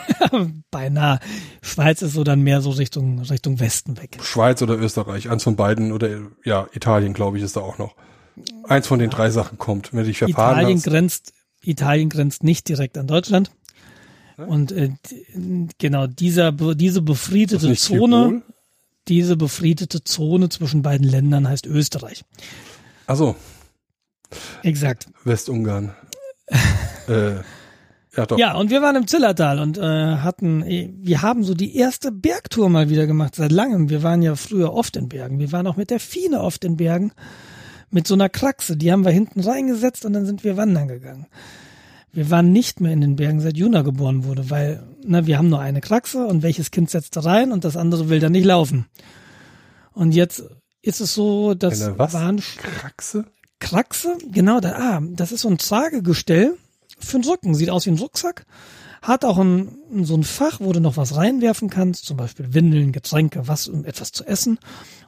Beinahe. 0.71 1.19
Schweiz 1.61 2.01
ist 2.01 2.13
so 2.13 2.23
dann 2.23 2.41
mehr 2.41 2.61
so 2.61 2.71
Richtung, 2.71 3.19
Richtung 3.19 3.59
Westen 3.59 3.97
weg. 3.97 4.17
Schweiz 4.21 4.61
oder 4.61 4.77
Österreich, 4.77 5.29
eins 5.29 5.43
von 5.43 5.55
beiden 5.55 5.91
oder 5.91 6.09
ja, 6.43 6.67
Italien, 6.73 7.13
glaube 7.13 7.37
ich, 7.37 7.43
ist 7.43 7.55
da 7.55 7.61
auch 7.61 7.77
noch. 7.77 7.95
Eins 8.63 8.87
von 8.87 8.99
den 8.99 9.09
drei 9.09 9.29
Sachen 9.29 9.57
kommt. 9.57 9.93
Wenn 9.93 9.99
du 9.99 10.05
dich 10.05 10.19
verfahren 10.19 10.57
Italien 10.59 10.77
hast. 10.77 10.85
grenzt, 10.85 11.33
Italien 11.61 12.09
grenzt 12.09 12.43
nicht 12.43 12.67
direkt 12.67 12.97
an 12.97 13.07
Deutschland. 13.07 13.51
Und 14.37 14.71
äh, 14.71 14.91
genau 15.79 16.05
dieser 16.05 16.51
diese 16.51 17.01
befriedete 17.01 17.73
Zone, 17.73 18.15
Tirol? 18.15 18.41
diese 19.07 19.35
befriedete 19.35 20.03
Zone 20.03 20.49
zwischen 20.49 20.83
beiden 20.83 21.07
Ländern 21.07 21.47
heißt 21.47 21.65
Österreich. 21.65 22.23
Also 23.07 23.35
Exakt. 24.63 25.07
Westungarn. 25.23 25.95
äh, 27.07 27.35
ja, 28.15 28.25
doch. 28.25 28.37
Ja, 28.37 28.55
und 28.55 28.69
wir 28.69 28.81
waren 28.81 28.95
im 28.95 29.07
Zillertal 29.07 29.59
und 29.59 29.77
äh, 29.77 29.81
hatten, 29.81 30.63
eh, 30.63 30.91
wir 30.97 31.21
haben 31.21 31.43
so 31.43 31.53
die 31.53 31.75
erste 31.75 32.11
Bergtour 32.11 32.69
mal 32.69 32.89
wieder 32.89 33.05
gemacht 33.07 33.35
seit 33.35 33.51
langem. 33.51 33.89
Wir 33.89 34.03
waren 34.03 34.21
ja 34.21 34.35
früher 34.35 34.73
oft 34.73 34.97
in 34.97 35.07
Bergen. 35.07 35.39
Wir 35.39 35.51
waren 35.51 35.67
auch 35.67 35.77
mit 35.77 35.89
der 35.89 35.99
Fiene 35.99 36.41
oft 36.41 36.63
in 36.65 36.77
Bergen 36.77 37.11
mit 37.89 38.07
so 38.07 38.13
einer 38.13 38.29
Kraxe. 38.29 38.77
Die 38.77 38.91
haben 38.91 39.05
wir 39.05 39.11
hinten 39.11 39.39
reingesetzt 39.39 40.05
und 40.05 40.13
dann 40.13 40.25
sind 40.25 40.43
wir 40.43 40.57
wandern 40.57 40.87
gegangen. 40.87 41.27
Wir 42.11 42.29
waren 42.31 42.51
nicht 42.51 42.81
mehr 42.81 42.93
in 42.93 43.01
den 43.01 43.15
Bergen, 43.15 43.41
seit 43.41 43.57
Juna 43.57 43.83
geboren 43.83 44.23
wurde, 44.23 44.49
weil 44.49 44.83
na, 45.05 45.27
wir 45.27 45.37
haben 45.37 45.49
nur 45.49 45.59
eine 45.59 45.81
Kraxe 45.81 46.25
und 46.25 46.41
welches 46.41 46.71
Kind 46.71 46.89
setzt 46.89 47.15
da 47.15 47.21
rein 47.21 47.51
und 47.51 47.63
das 47.63 47.77
andere 47.77 48.09
will 48.09 48.19
da 48.19 48.29
nicht 48.29 48.45
laufen. 48.45 48.87
Und 49.93 50.13
jetzt 50.13 50.43
ist 50.81 51.01
es 51.01 51.13
so, 51.13 51.53
dass 51.53 51.81
Eine 51.81 51.99
was? 51.99 52.13
waren 52.13 52.41
Kraxe? 52.57 53.25
Kraxe, 53.59 54.17
genau, 54.31 54.59
da, 54.59 54.73
ah, 54.73 55.01
das 55.11 55.31
ist 55.31 55.41
so 55.41 55.49
ein 55.49 55.57
Tragegestell 55.57 56.55
für 56.99 57.19
den 57.19 57.29
Rücken. 57.29 57.55
Sieht 57.55 57.69
aus 57.69 57.85
wie 57.85 57.91
ein 57.91 57.97
Rucksack. 57.97 58.45
Hat 59.01 59.25
auch 59.25 59.37
ein, 59.37 59.77
so 60.03 60.15
ein 60.15 60.23
Fach, 60.23 60.59
wo 60.59 60.71
du 60.73 60.79
noch 60.79 60.97
was 60.97 61.15
reinwerfen 61.15 61.69
kannst, 61.69 62.05
zum 62.05 62.17
Beispiel 62.17 62.53
Windeln, 62.53 62.91
Getränke, 62.91 63.47
was, 63.47 63.67
um 63.67 63.85
etwas 63.85 64.11
zu 64.11 64.25
essen. 64.25 64.59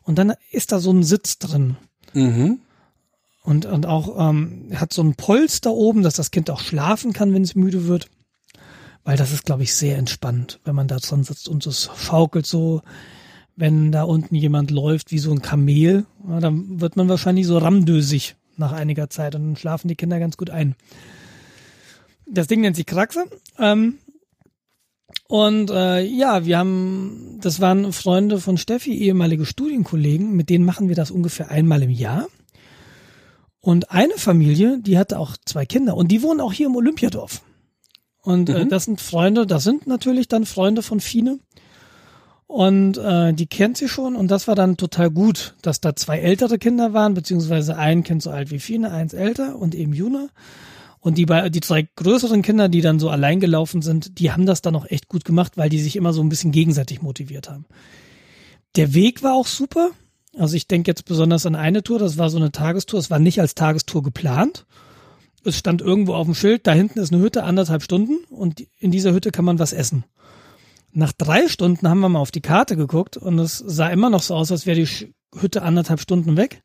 Und 0.03 0.17
dann 0.17 0.33
ist 0.51 0.71
da 0.71 0.79
so 0.79 0.91
ein 0.91 1.03
Sitz 1.03 1.37
drin. 1.37 1.77
Mhm. 2.13 2.59
Und, 3.41 3.65
und 3.65 3.85
auch 3.85 4.29
ähm, 4.29 4.71
hat 4.75 4.93
so 4.93 5.01
ein 5.01 5.15
Polster 5.15 5.71
oben, 5.71 6.03
dass 6.03 6.15
das 6.15 6.31
Kind 6.31 6.49
auch 6.49 6.59
schlafen 6.59 7.13
kann, 7.13 7.33
wenn 7.33 7.41
es 7.41 7.55
müde 7.55 7.87
wird. 7.87 8.09
Weil 9.03 9.17
das 9.17 9.31
ist, 9.31 9.45
glaube 9.45 9.63
ich, 9.63 9.73
sehr 9.73 9.97
entspannt, 9.97 10.59
wenn 10.65 10.75
man 10.75 10.87
da 10.87 10.97
dran 10.97 11.23
sitzt 11.23 11.47
und 11.47 11.65
es 11.65 11.89
schaukelt 11.97 12.45
so, 12.45 12.81
wenn 13.55 13.91
da 13.91 14.03
unten 14.03 14.35
jemand 14.35 14.71
läuft 14.71 15.11
wie 15.11 15.19
so 15.19 15.31
ein 15.31 15.41
Kamel, 15.41 16.05
ja, 16.27 16.39
dann 16.39 16.79
wird 16.79 16.95
man 16.95 17.09
wahrscheinlich 17.09 17.47
so 17.47 17.57
ramdösig 17.57 18.35
nach 18.57 18.71
einiger 18.71 19.09
Zeit 19.09 19.35
und 19.35 19.43
dann 19.43 19.55
schlafen 19.55 19.87
die 19.87 19.95
Kinder 19.95 20.19
ganz 20.19 20.37
gut 20.37 20.49
ein. 20.49 20.75
Das 22.25 22.47
Ding 22.47 22.61
nennt 22.61 22.75
sich 22.75 22.85
Kraxe. 22.85 23.25
Ähm, 23.57 23.97
und 25.27 25.71
äh, 25.71 26.01
ja, 26.01 26.45
wir 26.45 26.57
haben, 26.57 27.37
das 27.41 27.59
waren 27.59 27.91
Freunde 27.91 28.39
von 28.39 28.57
Steffi, 28.57 28.93
ehemalige 28.93 29.45
Studienkollegen, 29.45 30.35
mit 30.35 30.49
denen 30.49 30.65
machen 30.65 30.87
wir 30.87 30.95
das 30.95 31.11
ungefähr 31.11 31.49
einmal 31.51 31.83
im 31.83 31.89
Jahr. 31.89 32.27
Und 33.69 33.91
eine 33.91 34.13
Familie, 34.17 34.79
die 34.81 34.97
hatte 34.97 35.19
auch 35.19 35.37
zwei 35.45 35.63
Kinder 35.65 35.95
und 35.95 36.07
die 36.11 36.23
wohnen 36.23 36.41
auch 36.41 36.53
hier 36.53 36.65
im 36.65 36.75
Olympiadorf. 36.75 37.43
Und 38.23 38.49
äh, 38.49 38.65
Mhm. 38.65 38.69
das 38.69 38.85
sind 38.85 38.99
Freunde, 38.99 39.45
das 39.45 39.63
sind 39.63 39.85
natürlich 39.85 40.27
dann 40.27 40.45
Freunde 40.45 40.81
von 40.81 40.99
Fine. 40.99 41.37
Und 42.47 42.97
äh, 42.97 43.31
die 43.33 43.45
kennt 43.45 43.77
sie 43.77 43.87
schon 43.87 44.15
und 44.15 44.29
das 44.31 44.47
war 44.47 44.55
dann 44.55 44.75
total 44.75 45.11
gut, 45.11 45.53
dass 45.61 45.81
da 45.81 45.95
zwei 45.95 46.17
ältere 46.19 46.57
Kinder 46.57 46.93
waren, 46.93 47.13
beziehungsweise 47.13 47.77
ein 47.77 48.03
Kind 48.03 48.23
so 48.23 48.31
alt 48.31 48.49
wie 48.49 48.57
Fine, 48.57 48.91
eins 48.91 49.13
älter 49.13 49.55
und 49.57 49.75
eben 49.75 49.93
Juna. 49.93 50.29
Und 50.99 51.19
die, 51.19 51.27
bei- 51.27 51.49
die 51.49 51.61
zwei 51.61 51.87
größeren 51.95 52.41
Kinder, 52.41 52.67
die 52.69 52.81
dann 52.81 52.97
so 52.99 53.09
allein 53.09 53.39
gelaufen 53.39 53.83
sind, 53.83 54.17
die 54.19 54.31
haben 54.31 54.47
das 54.47 54.61
dann 54.63 54.75
auch 54.75 54.87
echt 54.87 55.07
gut 55.09 55.25
gemacht, 55.25 55.57
weil 55.57 55.69
die 55.69 55.79
sich 55.79 55.95
immer 55.95 56.11
so 56.11 56.21
ein 56.23 56.29
bisschen 56.29 56.51
gegenseitig 56.51 57.03
motiviert 57.03 57.49
haben. 57.51 57.65
Der 58.75 58.95
Weg 58.95 59.21
war 59.21 59.33
auch 59.35 59.47
super. 59.47 59.91
Also 60.37 60.55
ich 60.55 60.67
denke 60.67 60.91
jetzt 60.91 61.05
besonders 61.05 61.45
an 61.45 61.55
eine 61.55 61.83
Tour, 61.83 61.99
das 61.99 62.17
war 62.17 62.29
so 62.29 62.37
eine 62.37 62.51
Tagestour. 62.51 62.99
Es 62.99 63.09
war 63.09 63.19
nicht 63.19 63.41
als 63.41 63.55
Tagestour 63.55 64.03
geplant. 64.03 64.65
Es 65.43 65.57
stand 65.57 65.81
irgendwo 65.81 66.13
auf 66.13 66.25
dem 66.25 66.35
Schild, 66.35 66.67
da 66.67 66.73
hinten 66.73 66.99
ist 66.99 67.13
eine 67.13 67.21
Hütte, 67.21 67.43
anderthalb 67.43 67.81
Stunden 67.81 68.17
und 68.29 68.61
in 68.77 68.91
dieser 68.91 69.13
Hütte 69.13 69.31
kann 69.31 69.45
man 69.45 69.57
was 69.57 69.71
essen. 69.71 70.03
Nach 70.91 71.13
drei 71.13 71.47
Stunden 71.47 71.87
haben 71.87 72.01
wir 72.01 72.09
mal 72.09 72.19
auf 72.19 72.31
die 72.31 72.41
Karte 72.41 72.75
geguckt 72.75 73.15
und 73.15 73.39
es 73.39 73.57
sah 73.57 73.87
immer 73.87 74.09
noch 74.09 74.21
so 74.21 74.35
aus, 74.35 74.51
als 74.51 74.65
wäre 74.65 74.79
die 74.79 75.13
Hütte 75.33 75.61
anderthalb 75.61 76.01
Stunden 76.01 76.35
weg. 76.35 76.63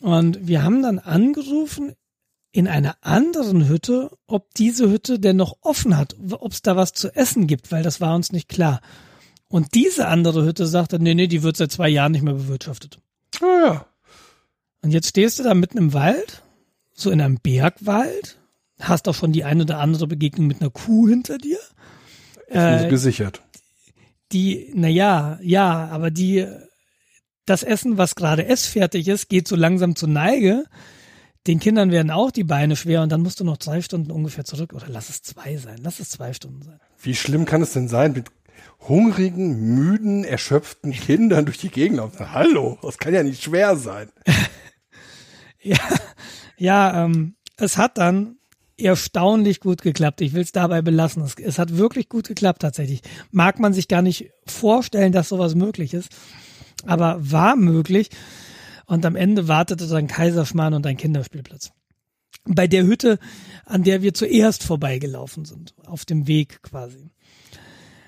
Und 0.00 0.46
wir 0.46 0.62
haben 0.62 0.82
dann 0.82 0.98
angerufen 0.98 1.92
in 2.52 2.68
einer 2.68 2.96
anderen 3.00 3.68
Hütte, 3.68 4.10
ob 4.26 4.54
diese 4.54 4.88
Hütte 4.88 5.18
denn 5.18 5.36
noch 5.36 5.56
offen 5.60 5.96
hat, 5.96 6.16
ob 6.30 6.52
es 6.52 6.62
da 6.62 6.76
was 6.76 6.92
zu 6.92 7.14
essen 7.14 7.46
gibt, 7.46 7.72
weil 7.72 7.82
das 7.82 8.00
war 8.00 8.14
uns 8.14 8.30
nicht 8.30 8.48
klar. 8.48 8.80
Und 9.48 9.74
diese 9.74 10.08
andere 10.08 10.44
Hütte 10.44 10.66
sagte, 10.66 10.98
nee, 10.98 11.14
nee, 11.14 11.26
die 11.26 11.42
wird 11.42 11.56
seit 11.56 11.70
zwei 11.70 11.88
Jahren 11.88 12.12
nicht 12.12 12.22
mehr 12.22 12.34
bewirtschaftet. 12.34 12.98
Ah 13.40 13.44
ja. 13.64 13.86
Und 14.82 14.90
jetzt 14.90 15.08
stehst 15.08 15.38
du 15.38 15.42
da 15.42 15.54
mitten 15.54 15.78
im 15.78 15.92
Wald, 15.92 16.42
so 16.92 17.10
in 17.10 17.20
einem 17.20 17.38
Bergwald, 17.38 18.38
hast 18.80 19.08
auch 19.08 19.14
schon 19.14 19.32
die 19.32 19.44
eine 19.44 19.62
oder 19.62 19.78
andere 19.78 20.06
Begegnung 20.06 20.46
mit 20.46 20.60
einer 20.60 20.70
Kuh 20.70 21.08
hinter 21.08 21.38
dir. 21.38 21.58
Äh, 22.48 22.88
gesichert. 22.88 23.40
die, 24.32 24.70
na 24.74 24.88
ja, 24.88 25.38
ja, 25.42 25.88
aber 25.88 26.10
die, 26.10 26.46
das 27.46 27.62
Essen, 27.62 27.96
was 27.96 28.14
gerade 28.14 28.46
essfertig 28.46 29.08
ist, 29.08 29.28
geht 29.28 29.48
so 29.48 29.56
langsam 29.56 29.96
zur 29.96 30.08
Neige. 30.08 30.64
Den 31.46 31.60
Kindern 31.60 31.90
werden 31.90 32.10
auch 32.10 32.30
die 32.30 32.44
Beine 32.44 32.76
schwer 32.76 33.02
und 33.02 33.10
dann 33.10 33.22
musst 33.22 33.40
du 33.40 33.44
noch 33.44 33.56
drei 33.56 33.82
Stunden 33.82 34.10
ungefähr 34.10 34.44
zurück. 34.44 34.72
Oder 34.72 34.86
lass 34.88 35.08
es 35.08 35.22
zwei 35.22 35.56
sein, 35.56 35.78
lass 35.82 36.00
es 36.00 36.10
zwei 36.10 36.32
Stunden 36.32 36.62
sein. 36.62 36.80
Wie 37.02 37.14
schlimm 37.14 37.44
kann 37.44 37.62
es 37.62 37.72
denn 37.72 37.88
sein, 37.88 38.12
mit 38.12 38.26
hungrigen, 38.80 39.74
müden, 39.74 40.24
erschöpften 40.24 40.92
Kindern 40.92 41.46
durch 41.46 41.58
die 41.58 41.70
Gegend 41.70 41.98
laufen? 41.98 42.32
Hallo, 42.32 42.78
das 42.82 42.98
kann 42.98 43.14
ja 43.14 43.22
nicht 43.22 43.42
schwer 43.42 43.76
sein. 43.76 44.10
Ja, 45.66 45.78
ja, 46.58 47.04
ähm, 47.04 47.36
es 47.56 47.78
hat 47.78 47.96
dann 47.96 48.36
erstaunlich 48.76 49.60
gut 49.60 49.82
geklappt. 49.82 50.20
Ich 50.20 50.32
will 50.34 50.42
es 50.42 50.52
dabei 50.52 50.82
belassen. 50.82 51.22
Es, 51.22 51.36
es 51.36 51.58
hat 51.58 51.76
wirklich 51.76 52.08
gut 52.08 52.28
geklappt 52.28 52.62
tatsächlich. 52.62 53.00
Mag 53.30 53.58
man 53.58 53.72
sich 53.72 53.88
gar 53.88 54.02
nicht 54.02 54.30
vorstellen, 54.46 55.12
dass 55.12 55.28
sowas 55.28 55.54
möglich 55.54 55.94
ist, 55.94 56.10
aber 56.86 57.16
war 57.18 57.56
möglich. 57.56 58.10
Und 58.86 59.06
am 59.06 59.16
Ende 59.16 59.48
wartete 59.48 59.86
dann 59.86 60.06
Kaiserschmarrn 60.06 60.74
und 60.74 60.86
ein 60.86 60.98
Kinderspielplatz. 60.98 61.72
Bei 62.44 62.66
der 62.66 62.84
Hütte, 62.84 63.18
an 63.64 63.84
der 63.84 64.02
wir 64.02 64.12
zuerst 64.12 64.64
vorbeigelaufen 64.64 65.46
sind, 65.46 65.74
auf 65.86 66.04
dem 66.04 66.26
Weg 66.26 66.62
quasi. 66.62 67.10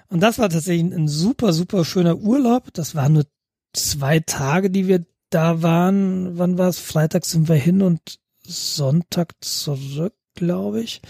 Und 0.08 0.20
das 0.20 0.38
war 0.38 0.48
tatsächlich 0.48 0.92
ein 0.92 1.08
super, 1.08 1.52
super 1.52 1.84
schöner 1.84 2.16
Urlaub. 2.16 2.72
Das 2.72 2.94
waren 2.94 3.14
nur 3.14 3.26
zwei 3.72 4.20
Tage, 4.20 4.70
die 4.70 4.86
wir 4.86 5.04
da 5.30 5.62
waren. 5.62 6.38
Wann 6.38 6.58
war 6.58 6.68
es? 6.68 6.78
Freitag 6.78 7.24
sind 7.24 7.48
wir 7.48 7.56
hin 7.56 7.82
und 7.82 8.18
Sonntag 8.42 9.34
zurück, 9.40 10.14
glaube 10.34 10.80
ich. 10.82 11.02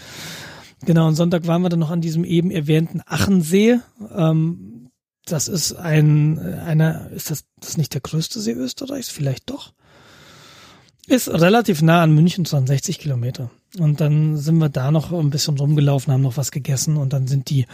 Genau, 0.81 1.07
und 1.07 1.15
Sonntag 1.15 1.47
waren 1.47 1.61
wir 1.61 1.69
dann 1.69 1.79
noch 1.79 1.91
an 1.91 2.01
diesem 2.01 2.23
eben 2.23 2.51
erwähnten 2.51 3.01
Achensee. 3.05 3.79
Ähm, 4.15 4.89
das 5.25 5.47
ist 5.47 5.73
ein, 5.73 6.39
einer, 6.39 7.09
ist 7.11 7.31
das, 7.31 7.45
das 7.59 7.77
nicht 7.77 7.93
der 7.93 8.01
größte 8.01 8.39
See 8.39 8.53
Österreichs? 8.53 9.09
Vielleicht 9.09 9.49
doch. 9.49 9.73
Ist 11.07 11.29
relativ 11.29 11.81
nah 11.81 12.01
an 12.01 12.13
München, 12.13 12.45
62 12.45 12.99
Kilometer. 12.99 13.49
Und 13.77 13.99
dann 13.99 14.37
sind 14.37 14.57
wir 14.57 14.69
da 14.69 14.91
noch 14.91 15.11
ein 15.11 15.29
bisschen 15.29 15.57
rumgelaufen, 15.57 16.13
haben 16.13 16.21
noch 16.21 16.37
was 16.37 16.51
gegessen 16.51 16.97
und 16.97 17.13
dann 17.13 17.27
sind 17.27 17.49
die, 17.49 17.65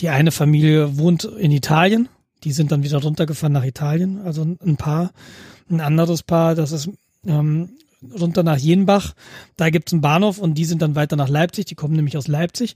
die 0.00 0.08
eine 0.08 0.30
Familie 0.30 0.96
wohnt 0.96 1.24
in 1.24 1.50
Italien. 1.50 2.08
Die 2.44 2.52
sind 2.52 2.72
dann 2.72 2.82
wieder 2.82 3.02
runtergefahren 3.02 3.52
nach 3.52 3.64
Italien. 3.64 4.20
Also 4.22 4.42
ein 4.42 4.76
Paar, 4.76 5.12
ein 5.70 5.80
anderes 5.80 6.22
Paar, 6.22 6.54
das 6.54 6.72
ist 6.72 6.90
ähm, 7.26 7.70
runter 8.18 8.42
nach 8.42 8.58
Jenbach. 8.58 9.14
Da 9.56 9.70
gibt's 9.70 9.92
einen 9.92 10.02
Bahnhof 10.02 10.38
und 10.38 10.54
die 10.54 10.64
sind 10.64 10.82
dann 10.82 10.94
weiter 10.94 11.16
nach 11.16 11.28
Leipzig. 11.28 11.66
Die 11.66 11.74
kommen 11.74 11.94
nämlich 11.94 12.16
aus 12.16 12.28
Leipzig. 12.28 12.74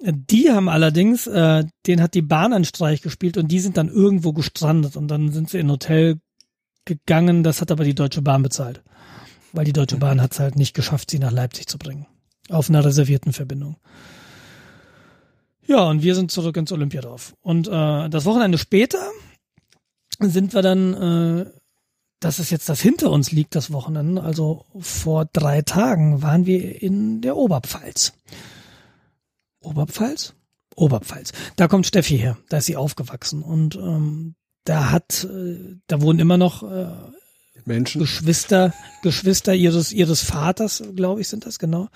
Die 0.00 0.50
haben 0.50 0.68
allerdings, 0.68 1.26
äh, 1.26 1.64
den 1.86 2.00
hat 2.00 2.14
die 2.14 2.22
Bahn 2.22 2.52
einen 2.52 2.64
Streich 2.64 3.02
gespielt 3.02 3.36
und 3.36 3.48
die 3.48 3.58
sind 3.58 3.76
dann 3.76 3.88
irgendwo 3.88 4.32
gestrandet 4.32 4.96
und 4.96 5.08
dann 5.08 5.32
sind 5.32 5.50
sie 5.50 5.58
in 5.58 5.66
ein 5.66 5.72
Hotel 5.72 6.20
gegangen. 6.84 7.42
Das 7.42 7.60
hat 7.60 7.72
aber 7.72 7.82
die 7.82 7.96
Deutsche 7.96 8.22
Bahn 8.22 8.42
bezahlt, 8.42 8.82
weil 9.52 9.64
die 9.64 9.72
Deutsche 9.72 9.96
Bahn 9.96 10.20
hat 10.20 10.32
es 10.32 10.40
halt 10.40 10.56
nicht 10.56 10.74
geschafft, 10.74 11.10
sie 11.10 11.18
nach 11.18 11.32
Leipzig 11.32 11.66
zu 11.66 11.78
bringen 11.78 12.06
auf 12.50 12.68
einer 12.68 12.84
reservierten 12.84 13.32
Verbindung. 13.32 13.76
Ja, 15.66 15.84
und 15.84 16.02
wir 16.02 16.14
sind 16.14 16.30
zurück 16.30 16.56
ins 16.56 16.72
Olympiadorf. 16.72 17.34
Und 17.42 17.68
äh, 17.68 18.08
das 18.08 18.24
Wochenende 18.24 18.56
später 18.56 19.10
sind 20.18 20.54
wir 20.54 20.62
dann, 20.62 20.94
äh, 20.94 21.50
das 22.20 22.38
ist 22.38 22.50
jetzt 22.50 22.68
das 22.68 22.80
hinter 22.80 23.10
uns 23.10 23.32
liegt, 23.32 23.54
das 23.54 23.70
Wochenende, 23.70 24.22
also 24.22 24.64
vor 24.80 25.26
drei 25.26 25.62
Tagen 25.62 26.22
waren 26.22 26.46
wir 26.46 26.80
in 26.82 27.20
der 27.20 27.36
Oberpfalz. 27.36 28.14
Oberpfalz? 29.60 30.34
Oberpfalz. 30.74 31.32
Da 31.56 31.68
kommt 31.68 31.86
Steffi 31.86 32.16
her, 32.16 32.38
da 32.48 32.58
ist 32.58 32.66
sie 32.66 32.76
aufgewachsen 32.76 33.42
und 33.42 33.76
ähm, 33.76 34.36
da 34.64 34.90
hat, 34.90 35.24
äh, 35.24 35.76
da 35.86 36.00
wohnen 36.00 36.18
immer 36.18 36.38
noch 36.38 36.62
äh, 36.62 36.88
Menschen. 37.68 38.00
Geschwister, 38.00 38.74
Geschwister 39.02 39.54
ihres 39.54 39.92
ihres 39.92 40.22
Vaters, 40.22 40.82
glaube 40.96 41.20
ich, 41.20 41.28
sind 41.28 41.46
das 41.46 41.60
genau, 41.60 41.88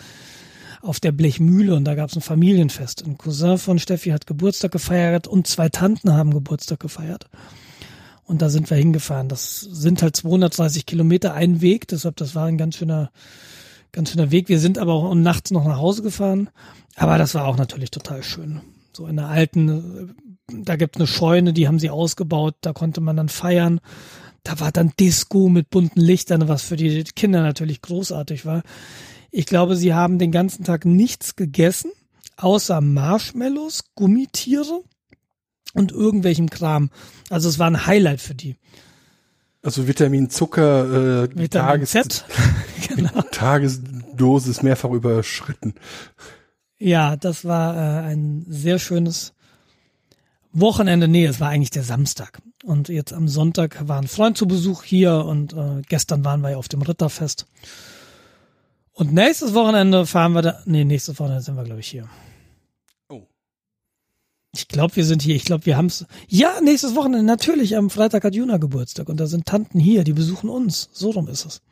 auf 0.82 1.00
der 1.00 1.12
Blechmühle 1.12 1.74
und 1.74 1.84
da 1.84 1.94
gab 1.94 2.10
es 2.10 2.16
ein 2.16 2.22
Familienfest. 2.22 3.04
Ein 3.04 3.18
Cousin 3.18 3.58
von 3.58 3.78
Steffi 3.78 4.10
hat 4.10 4.26
Geburtstag 4.26 4.72
gefeiert 4.72 5.26
und 5.26 5.46
zwei 5.46 5.68
Tanten 5.68 6.12
haben 6.12 6.32
Geburtstag 6.32 6.80
gefeiert. 6.80 7.28
Und 8.24 8.42
da 8.42 8.48
sind 8.48 8.70
wir 8.70 8.76
hingefahren. 8.76 9.28
Das 9.28 9.60
sind 9.60 10.02
halt 10.02 10.16
230 10.16 10.86
Kilometer 10.86 11.34
ein 11.34 11.60
Weg, 11.60 11.88
deshalb 11.88 12.16
das 12.16 12.34
war 12.34 12.46
ein 12.46 12.58
ganz 12.58 12.76
schöner, 12.76 13.10
ganz 13.92 14.10
schöner 14.10 14.30
Weg. 14.30 14.48
Wir 14.48 14.58
sind 14.58 14.78
aber 14.78 14.94
auch 14.94 15.14
nachts 15.14 15.50
noch 15.50 15.64
nach 15.64 15.78
Hause 15.78 16.02
gefahren. 16.02 16.50
Aber 16.96 17.18
das 17.18 17.34
war 17.34 17.46
auch 17.46 17.56
natürlich 17.56 17.90
total 17.90 18.22
schön. 18.22 18.60
So 18.92 19.06
in 19.06 19.16
der 19.16 19.28
alten, 19.28 20.14
da 20.48 20.76
gibt 20.76 20.96
es 20.96 21.00
eine 21.00 21.06
Scheune, 21.06 21.52
die 21.52 21.66
haben 21.66 21.78
sie 21.78 21.90
ausgebaut, 21.90 22.56
da 22.60 22.72
konnte 22.72 23.00
man 23.00 23.16
dann 23.16 23.28
feiern. 23.28 23.80
Da 24.44 24.58
war 24.60 24.72
dann 24.72 24.92
Disco 24.98 25.48
mit 25.48 25.70
bunten 25.70 26.00
Lichtern, 26.00 26.48
was 26.48 26.62
für 26.62 26.76
die 26.76 27.04
Kinder 27.04 27.42
natürlich 27.42 27.80
großartig 27.80 28.44
war. 28.44 28.62
Ich 29.30 29.46
glaube, 29.46 29.76
sie 29.76 29.94
haben 29.94 30.18
den 30.18 30.32
ganzen 30.32 30.64
Tag 30.64 30.84
nichts 30.84 31.36
gegessen, 31.36 31.92
außer 32.36 32.80
Marshmallows, 32.80 33.84
Gummitiere 33.94 34.82
und 35.74 35.92
irgendwelchem 35.92 36.50
Kram. 36.50 36.90
Also 37.30 37.48
es 37.48 37.58
war 37.58 37.68
ein 37.68 37.86
Highlight 37.86 38.20
für 38.20 38.34
die. 38.34 38.56
Also 39.62 39.86
Vitamin 39.86 40.28
Zucker, 40.28 41.24
äh, 41.24 41.36
Vitamin 41.36 41.86
Tages, 41.86 41.92
genau. 42.88 43.22
Tagesdosis 43.30 44.62
mehrfach 44.62 44.90
überschritten. 44.90 45.74
Ja, 46.78 47.16
das 47.16 47.44
war 47.44 47.76
äh, 47.76 48.06
ein 48.08 48.44
sehr 48.48 48.80
schönes 48.80 49.34
Wochenende. 50.52 51.06
Nee, 51.06 51.26
es 51.26 51.38
war 51.38 51.48
eigentlich 51.48 51.70
der 51.70 51.84
Samstag. 51.84 52.42
Und 52.64 52.88
jetzt 52.88 53.12
am 53.12 53.26
Sonntag 53.28 53.88
war 53.88 53.98
ein 53.98 54.06
Freund 54.06 54.36
zu 54.38 54.46
Besuch 54.46 54.84
hier 54.84 55.24
und 55.24 55.52
äh, 55.52 55.82
gestern 55.88 56.24
waren 56.24 56.40
wir 56.42 56.50
ja 56.50 56.56
auf 56.56 56.68
dem 56.68 56.82
Ritterfest. 56.82 57.46
Und 58.92 59.12
nächstes 59.12 59.54
Wochenende 59.54 60.06
fahren 60.06 60.32
wir 60.32 60.42
da. 60.42 60.62
Nee, 60.64 60.84
nächstes 60.84 61.18
Wochenende 61.18 61.42
sind 61.42 61.56
wir, 61.56 61.64
glaube 61.64 61.80
ich, 61.80 61.88
hier. 61.88 62.08
Oh. 63.08 63.22
Ich 64.54 64.68
glaube, 64.68 64.94
wir 64.96 65.04
sind 65.04 65.22
hier. 65.22 65.34
Ich 65.34 65.44
glaube, 65.44 65.66
wir 65.66 65.76
haben's. 65.76 66.04
Ja, 66.28 66.60
nächstes 66.60 66.94
Wochenende, 66.94 67.24
natürlich. 67.26 67.76
Am 67.76 67.90
Freitag 67.90 68.22
hat 68.22 68.34
Juna 68.34 68.58
Geburtstag 68.58 69.08
und 69.08 69.18
da 69.18 69.26
sind 69.26 69.46
Tanten 69.46 69.80
hier, 69.80 70.04
die 70.04 70.12
besuchen 70.12 70.48
uns. 70.48 70.88
So 70.92 71.10
rum 71.10 71.26
ist 71.28 71.44
es. 71.46 71.62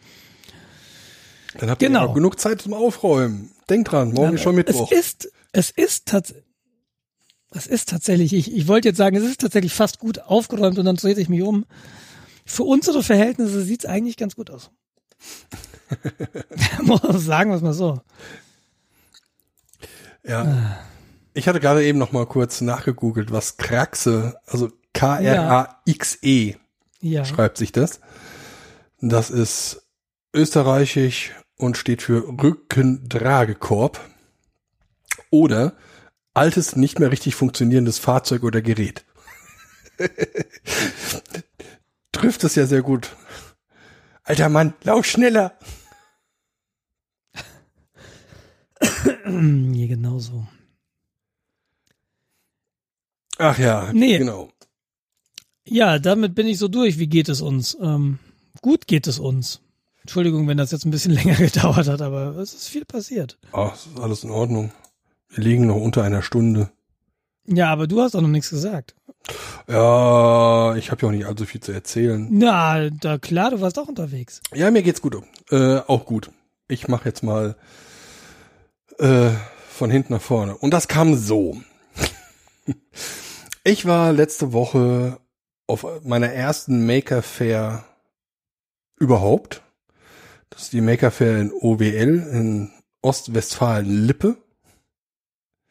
Dann 1.59 1.71
habt 1.71 1.81
Genau. 1.81 2.01
ihr 2.03 2.07
noch 2.09 2.15
genug 2.15 2.41
Zeit 2.41 2.63
zum 2.63 2.75
Aufräumen. 2.75 3.51
Denkt 3.69 3.93
dran, 3.93 4.13
morgen 4.13 4.35
ist 4.35 4.43
schon 4.43 4.55
Mittwoch. 4.57 4.91
Es 4.91 4.99
ist, 4.99 5.33
es 5.53 5.71
ist 5.71 6.07
tatsächlich, 6.07 6.45
es 7.53 7.67
ist 7.67 7.89
tatsächlich, 7.89 8.33
ich, 8.33 8.55
ich 8.55 8.69
wollte 8.69 8.89
jetzt 8.89 8.97
sagen, 8.99 9.17
es 9.17 9.25
ist 9.25 9.41
tatsächlich 9.41 9.73
fast 9.73 9.99
gut 9.99 10.21
aufgeräumt 10.21 10.79
und 10.79 10.85
dann 10.85 10.97
drehe 10.97 11.19
ich 11.19 11.29
mich 11.29 11.43
um. 11.43 11.67
Für 12.47 12.63
unsere 12.65 13.03
Verhältnisse 13.03 13.63
sieht's 13.63 13.87
eigentlich 13.87 14.17
ganz 14.17 14.37
gut 14.37 14.51
aus. 14.51 14.71
Sagen, 17.15 17.51
was 17.53 17.61
mal 17.63 17.73
so. 17.73 18.01
Ja. 20.25 20.79
Ich 21.35 21.49
hatte 21.49 21.61
gerade 21.61 21.85
eben 21.85 21.99
noch 21.99 22.13
mal 22.13 22.27
kurz 22.27 22.61
nachgegoogelt, 22.61 23.31
was 23.33 23.57
Kraxe, 23.57 24.37
also 24.47 24.71
K-R-A-X-E 24.95 26.55
Ja. 27.01 27.25
schreibt 27.25 27.57
sich 27.57 27.73
das. 27.73 28.01
Das 29.01 29.31
ist 29.31 29.83
österreichisch 30.35 31.33
und 31.57 31.77
steht 31.77 32.03
für 32.03 32.27
Rückentragekorb 32.29 34.01
oder 35.31 35.75
altes, 36.35 36.77
nicht 36.77 36.99
mehr 36.99 37.11
richtig 37.11 37.35
funktionierendes 37.35 37.99
Fahrzeug 37.99 38.43
oder 38.43 38.63
Gerät. 38.63 39.05
Trifft 42.13 42.45
es 42.45 42.55
ja 42.55 42.67
sehr 42.67 42.83
gut. 42.83 43.15
Alter 44.23 44.49
Mann, 44.49 44.75
lauf 44.83 45.05
schneller. 45.07 45.59
ja, 48.81 49.87
genau 49.87 50.19
so. 50.19 50.47
Ach 53.39 53.59
ja, 53.59 53.93
Nee. 53.93 54.19
genau. 54.19 54.51
Ja, 55.65 55.99
damit 55.99 56.35
bin 56.35 56.47
ich 56.47 56.59
so 56.59 56.69
durch. 56.69 56.99
Wie 56.99 57.07
geht 57.07 57.29
es 57.29 57.41
uns? 57.41 57.77
Ähm, 57.81 58.19
gut 58.61 58.87
geht 58.87 59.07
es 59.07 59.19
uns. 59.19 59.61
Entschuldigung, 60.01 60.49
wenn 60.49 60.57
das 60.59 60.73
jetzt 60.73 60.85
ein 60.85 60.91
bisschen 60.91 61.13
länger 61.15 61.37
gedauert 61.37 61.89
hat, 61.89 62.03
aber 62.03 62.37
es 62.37 62.53
ist 62.55 62.69
viel 62.69 62.85
passiert. 62.85 63.39
Ach, 63.53 63.75
ist 63.75 63.89
alles 63.99 64.25
in 64.25 64.31
Ordnung. 64.31 64.73
Wir 65.31 65.45
liegen 65.45 65.67
noch 65.67 65.77
unter 65.77 66.03
einer 66.03 66.23
Stunde. 66.23 66.71
Ja, 67.47 67.71
aber 67.71 67.87
du 67.87 68.01
hast 68.01 68.15
auch 68.15 68.21
noch 68.21 68.29
nichts 68.29 68.51
gesagt. 68.51 68.95
Ja, 69.69 70.75
ich 70.77 70.91
habe 70.91 71.03
ja 71.03 71.09
auch 71.09 71.13
nicht 71.13 71.27
allzu 71.27 71.47
viel 71.47 71.61
zu 71.61 71.73
erzählen. 71.73 72.27
Na, 72.31 72.91
da 72.91 73.19
klar, 73.19 73.51
du 73.51 73.61
warst 73.61 73.79
auch 73.79 73.89
unterwegs. 73.89 74.41
Ja, 74.55 74.71
mir 74.71 74.83
geht's 74.83 75.01
gut. 75.03 75.17
Äh, 75.51 75.79
auch 75.79 76.05
gut. 76.07 76.31
Ich 76.69 76.89
mache 76.89 77.09
jetzt 77.09 77.23
mal 77.23 77.57
äh, 78.99 79.31
von 79.69 79.91
hinten 79.91 80.15
nach 80.15 80.23
vorne. 80.23 80.57
Und 80.57 80.73
das 80.73 80.89
kam 80.89 81.17
so. 81.17 81.61
ich 83.65 83.87
war 83.87 84.13
letzte 84.13 84.53
Woche 84.53 85.19
auf 85.67 85.87
meiner 86.05 86.33
ersten 86.33 86.85
Maker 86.87 87.23
Fair 87.23 87.85
überhaupt. 88.99 89.63
Das 90.51 90.63
ist 90.63 90.73
die 90.73 90.81
Maker 90.81 91.11
Fair 91.11 91.39
in 91.39 91.53
OWL 91.53 92.29
in 92.33 92.71
Ostwestfalen-Lippe. 93.03 94.37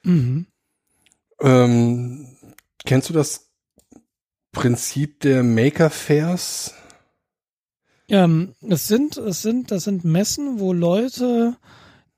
Mhm. 0.04 0.46
Ähm, 1.42 2.38
kennst 2.86 3.10
du 3.10 3.14
das 3.14 3.50
Prinzip 4.52 5.20
der 5.22 5.44
Maker 5.44 5.90
Fairs? 5.90 6.74
Ähm, 8.10 8.56
es 8.68 8.88
sind, 8.88 9.18
es 9.18 9.42
sind, 9.42 9.72
das 9.72 9.84
sind 9.84 10.04
Messen, 10.04 10.60
wo 10.60 10.74
Leute 10.74 11.56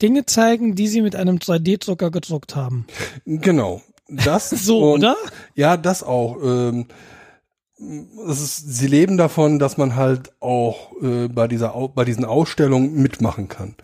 Dinge 0.01 0.25
zeigen, 0.25 0.75
die 0.75 0.87
sie 0.87 1.01
mit 1.01 1.15
einem 1.15 1.37
3D-Drucker 1.37 2.11
gedruckt 2.11 2.55
haben. 2.55 2.87
Genau. 3.25 3.81
Das 4.07 4.49
So, 4.49 4.93
und- 4.93 4.99
oder? 4.99 5.15
Ja, 5.55 5.77
das 5.77 6.03
auch. 6.03 6.37
Ähm, 6.41 6.87
es 8.29 8.39
ist, 8.41 8.75
sie 8.75 8.87
leben 8.87 9.17
davon, 9.17 9.57
dass 9.59 9.77
man 9.77 9.95
halt 9.95 10.31
auch 10.39 10.91
äh, 11.01 11.27
bei 11.27 11.47
dieser 11.47 11.73
bei 11.89 12.05
diesen 12.05 12.25
Ausstellungen 12.25 12.93
mitmachen 13.01 13.47
kann. 13.47 13.75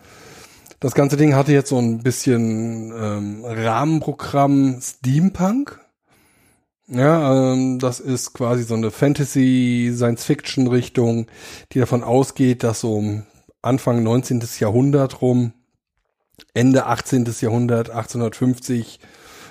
Das 0.80 0.94
ganze 0.94 1.16
Ding 1.16 1.34
hatte 1.34 1.52
jetzt 1.52 1.70
so 1.70 1.78
ein 1.78 2.04
bisschen 2.04 2.92
ähm, 2.92 3.44
Rahmenprogramm 3.44 4.80
Steampunk. 4.80 5.80
Ja, 6.86 7.52
ähm, 7.52 7.80
das 7.80 7.98
ist 7.98 8.32
quasi 8.32 8.62
so 8.62 8.74
eine 8.74 8.92
Fantasy 8.92 9.92
Science 9.94 10.24
Fiction 10.24 10.68
Richtung, 10.68 11.26
die 11.72 11.80
davon 11.80 12.04
ausgeht, 12.04 12.62
dass 12.62 12.80
so 12.80 12.94
um 12.94 13.26
Anfang 13.60 14.04
19. 14.04 14.42
Jahrhundert 14.60 15.20
rum, 15.20 15.52
Ende 16.54 16.86
18. 16.86 17.26
Jahrhundert, 17.40 17.90
1850 17.90 19.00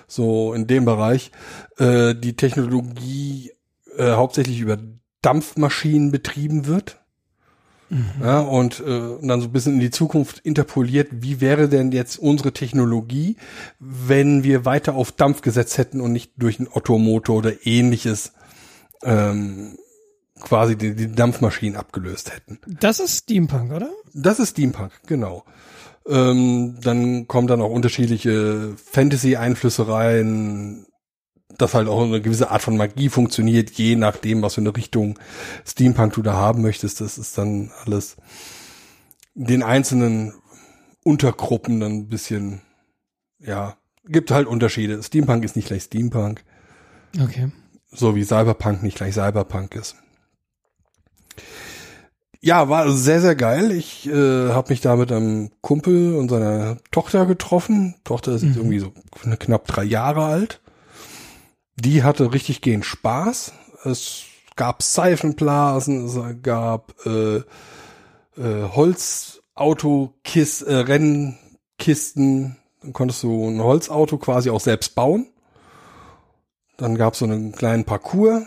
so 0.07 0.53
in 0.53 0.65
dem 0.65 0.86
Bereich, 0.86 1.32
äh, 1.78 2.15
die 2.15 2.38
Technologie 2.38 3.51
äh, 3.97 4.11
hauptsächlich 4.13 4.61
über 4.61 4.78
Dampfmaschinen 5.21 6.11
betrieben 6.11 6.65
wird. 6.67 7.01
Ja, 8.21 8.41
und, 8.41 8.81
äh, 8.81 8.83
und 8.83 9.27
dann 9.27 9.39
so 9.39 9.47
ein 9.47 9.53
bisschen 9.53 9.75
in 9.75 9.79
die 9.79 9.91
Zukunft 9.91 10.39
interpoliert, 10.39 11.07
wie 11.11 11.39
wäre 11.39 11.69
denn 11.69 11.91
jetzt 11.91 12.17
unsere 12.17 12.51
Technologie, 12.51 13.38
wenn 13.79 14.43
wir 14.43 14.65
weiter 14.65 14.95
auf 14.95 15.11
Dampf 15.13 15.41
gesetzt 15.41 15.77
hätten 15.77 16.01
und 16.01 16.11
nicht 16.11 16.31
durch 16.38 16.59
einen 16.59 16.67
Ottomotor 16.71 17.38
oder 17.38 17.65
ähnliches 17.65 18.33
ähm, 19.03 19.77
quasi 20.41 20.75
die, 20.75 20.95
die 20.95 21.11
Dampfmaschinen 21.11 21.77
abgelöst 21.77 22.33
hätten. 22.33 22.59
Das 22.67 22.99
ist 22.99 23.19
Steampunk, 23.19 23.71
oder? 23.71 23.89
Das 24.13 24.39
ist 24.39 24.51
Steampunk, 24.51 24.91
genau. 25.07 25.43
Ähm, 26.07 26.77
dann 26.81 27.27
kommen 27.27 27.47
dann 27.47 27.61
auch 27.61 27.71
unterschiedliche 27.71 28.73
Fantasy-Einflüsse 28.91 29.88
rein, 29.88 30.85
dass 31.57 31.73
halt 31.73 31.87
auch 31.87 32.03
eine 32.03 32.21
gewisse 32.21 32.51
Art 32.51 32.61
von 32.61 32.77
Magie 32.77 33.09
funktioniert, 33.09 33.71
je 33.71 33.95
nachdem, 33.95 34.41
was 34.41 34.55
für 34.55 34.61
eine 34.61 34.75
Richtung 34.75 35.17
Steampunk 35.65 36.13
du 36.13 36.21
da 36.21 36.33
haben 36.33 36.61
möchtest. 36.61 37.01
Das 37.01 37.17
ist 37.17 37.37
dann 37.37 37.71
alles 37.85 38.17
den 39.35 39.63
einzelnen 39.63 40.33
Untergruppen 41.03 41.79
dann 41.79 41.91
ein 41.93 42.07
bisschen, 42.09 42.61
ja, 43.39 43.77
gibt 44.05 44.31
halt 44.31 44.47
Unterschiede. 44.47 45.01
Steampunk 45.03 45.43
ist 45.43 45.55
nicht 45.55 45.67
gleich 45.67 45.83
Steampunk, 45.83 46.43
Okay. 47.21 47.51
so 47.91 48.15
wie 48.15 48.23
Cyberpunk 48.23 48.83
nicht 48.83 48.97
gleich 48.97 49.13
Cyberpunk 49.13 49.75
ist. 49.75 49.95
Ja, 52.39 52.69
war 52.69 52.91
sehr, 52.91 53.19
sehr 53.19 53.35
geil. 53.35 53.71
Ich 53.71 54.07
äh, 54.07 54.49
habe 54.49 54.69
mich 54.69 54.79
da 54.81 54.95
mit 54.95 55.11
einem 55.11 55.49
Kumpel 55.61 56.15
und 56.15 56.29
seiner 56.29 56.77
Tochter 56.91 57.25
getroffen. 57.25 57.95
Tochter 58.03 58.33
ist 58.33 58.43
Mhm. 58.43 58.53
irgendwie 58.55 58.79
so 58.79 58.93
knapp 59.39 59.65
drei 59.67 59.83
Jahre 59.83 60.25
alt. 60.25 60.61
Die 61.80 62.03
hatte 62.03 62.34
richtig 62.34 62.61
gehend 62.61 62.86
Spaß. 62.86 63.53
Es 63.84 64.23
gab 64.55 64.82
Seifenblasen, 64.82 66.05
es 66.05 66.17
gab 66.41 66.93
äh, 67.05 67.38
äh, 67.38 67.43
Holzauto-Kiss, 68.73 70.63
äh, 70.63 70.75
Rennkisten. 70.75 72.57
Dann 72.82 72.93
konntest 72.93 73.23
du 73.23 73.47
ein 73.47 73.61
Holzauto 73.61 74.17
quasi 74.17 74.49
auch 74.49 74.59
selbst 74.59 74.95
bauen. 74.95 75.28
Dann 76.78 76.95
gab 76.95 77.13
es 77.13 77.19
so 77.19 77.25
einen 77.25 77.51
kleinen 77.51 77.86
Parcours, 77.86 78.43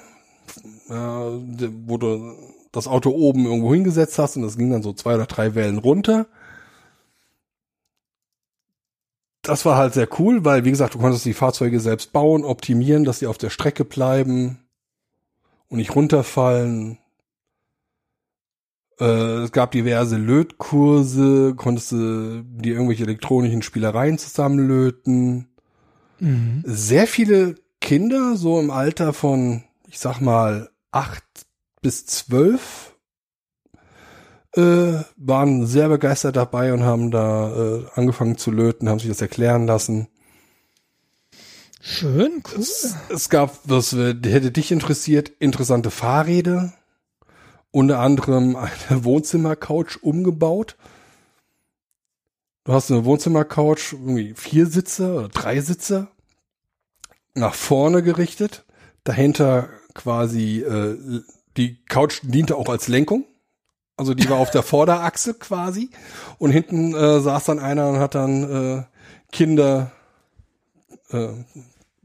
äh, 0.88 0.92
wo 0.92 1.98
du 1.98 2.34
das 2.72 2.86
Auto 2.86 3.10
oben 3.10 3.46
irgendwo 3.46 3.72
hingesetzt 3.72 4.18
hast 4.18 4.36
und 4.36 4.42
das 4.42 4.56
ging 4.56 4.70
dann 4.70 4.82
so 4.82 4.92
zwei 4.92 5.14
oder 5.14 5.26
drei 5.26 5.54
Wellen 5.54 5.78
runter. 5.78 6.26
Das 9.50 9.64
war 9.64 9.76
halt 9.76 9.94
sehr 9.94 10.08
cool, 10.20 10.44
weil, 10.44 10.64
wie 10.64 10.70
gesagt, 10.70 10.94
du 10.94 10.98
konntest 10.98 11.24
die 11.24 11.34
Fahrzeuge 11.34 11.80
selbst 11.80 12.12
bauen, 12.12 12.44
optimieren, 12.44 13.04
dass 13.04 13.18
sie 13.18 13.26
auf 13.26 13.36
der 13.36 13.50
Strecke 13.50 13.84
bleiben 13.84 14.60
und 15.68 15.78
nicht 15.78 15.94
runterfallen. 15.94 16.98
Äh, 19.00 19.42
es 19.42 19.52
gab 19.52 19.72
diverse 19.72 20.16
Lötkurse, 20.16 21.54
konntest 21.56 21.90
du 21.92 22.44
dir 22.44 22.74
irgendwelche 22.74 23.02
elektronischen 23.02 23.62
Spielereien 23.62 24.18
zusammenlöten 24.18 25.48
Mhm. 26.20 26.62
sehr 26.64 27.06
viele 27.06 27.56
Kinder, 27.80 28.36
so 28.36 28.60
im 28.60 28.70
Alter 28.70 29.12
von, 29.12 29.64
ich 29.88 29.98
sag 29.98 30.20
mal, 30.20 30.70
acht 30.92 31.24
bis 31.80 32.06
zwölf, 32.06 32.89
äh, 34.56 35.04
waren 35.16 35.66
sehr 35.66 35.88
begeistert 35.88 36.36
dabei 36.36 36.72
und 36.72 36.82
haben 36.82 37.10
da 37.10 37.50
äh, 37.50 37.84
angefangen 37.94 38.36
zu 38.36 38.50
löten, 38.50 38.88
haben 38.88 38.98
sich 38.98 39.08
das 39.08 39.20
erklären 39.20 39.66
lassen. 39.66 40.08
Schön, 41.80 42.42
cool. 42.52 42.60
Es, 42.60 42.94
es 43.08 43.30
gab, 43.30 43.58
was 43.64 43.92
äh, 43.92 44.14
hätte 44.24 44.50
dich 44.50 44.70
interessiert, 44.70 45.30
interessante 45.38 45.90
Fahrräder, 45.90 46.74
unter 47.70 48.00
anderem 48.00 48.56
eine 48.56 49.04
Wohnzimmercouch 49.04 50.02
umgebaut. 50.02 50.76
Du 52.64 52.72
hast 52.74 52.90
eine 52.90 53.04
Wohnzimmercouch, 53.04 53.92
irgendwie 53.92 54.34
vier 54.34 54.66
Sitze 54.66 55.14
oder 55.14 55.28
drei 55.28 55.60
Sitze, 55.60 56.08
nach 57.34 57.54
vorne 57.54 58.02
gerichtet. 58.02 58.64
Dahinter 59.04 59.70
quasi, 59.94 60.60
äh, 60.60 61.22
die 61.56 61.82
Couch 61.86 62.20
diente 62.22 62.56
auch 62.56 62.68
als 62.68 62.88
Lenkung. 62.88 63.24
Also 64.00 64.14
die 64.14 64.30
war 64.30 64.38
auf 64.38 64.50
der 64.50 64.62
Vorderachse 64.62 65.34
quasi. 65.34 65.90
Und 66.38 66.52
hinten 66.52 66.94
äh, 66.94 67.20
saß 67.20 67.44
dann 67.44 67.58
einer 67.58 67.90
und 67.90 67.98
hat 67.98 68.14
dann 68.14 68.78
äh, 68.78 68.82
Kinder 69.30 69.92
äh, 71.10 71.28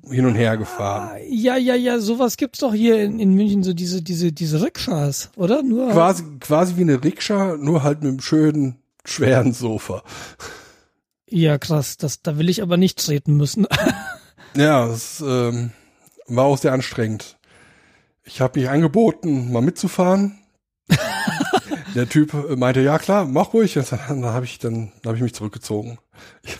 hin 0.09 0.25
und 0.25 0.35
her 0.35 0.57
gefahren. 0.57 1.19
Ja, 1.29 1.55
ja, 1.55 1.73
ja, 1.73 1.99
sowas 1.99 2.35
gibt's 2.35 2.59
doch 2.59 2.73
hier 2.73 3.01
in, 3.01 3.21
in 3.21 3.33
München, 3.33 3.63
so 3.63 3.71
diese, 3.73 4.01
diese, 4.01 4.33
diese 4.33 4.61
Rikschas, 4.61 5.29
oder? 5.37 5.63
Nur 5.63 5.89
Quasi, 5.89 6.23
quasi 6.41 6.75
wie 6.75 6.81
eine 6.81 7.01
Rikscha, 7.01 7.55
nur 7.55 7.83
halt 7.83 8.01
mit 8.01 8.09
einem 8.09 8.19
schönen, 8.19 8.75
schweren 9.05 9.53
Sofa. 9.53 10.03
Ja, 11.29 11.57
krass, 11.57 11.95
das, 11.95 12.21
da 12.21 12.37
will 12.37 12.49
ich 12.49 12.61
aber 12.61 12.75
nicht 12.75 12.99
treten 12.99 13.37
müssen. 13.37 13.67
Ja, 14.57 14.87
es 14.87 15.19
ähm, 15.19 15.71
war 16.27 16.45
auch 16.45 16.57
sehr 16.57 16.71
anstrengend. 16.71 17.37
Ich 18.23 18.39
habe 18.39 18.57
mich 18.57 18.69
angeboten, 18.69 19.51
mal 19.51 19.61
mitzufahren. 19.61 20.39
Der 21.95 22.09
Typ 22.09 22.33
meinte, 22.57 22.81
ja 22.81 22.99
klar, 22.99 23.25
mach 23.25 23.53
ruhig. 23.53 23.73
Dann 23.73 24.25
habe 24.25 24.45
ich 24.45 24.59
dann 24.59 24.91
hab 25.05 25.15
ich 25.15 25.21
mich 25.21 25.33
zurückgezogen. 25.33 25.97
Ich 26.43 26.57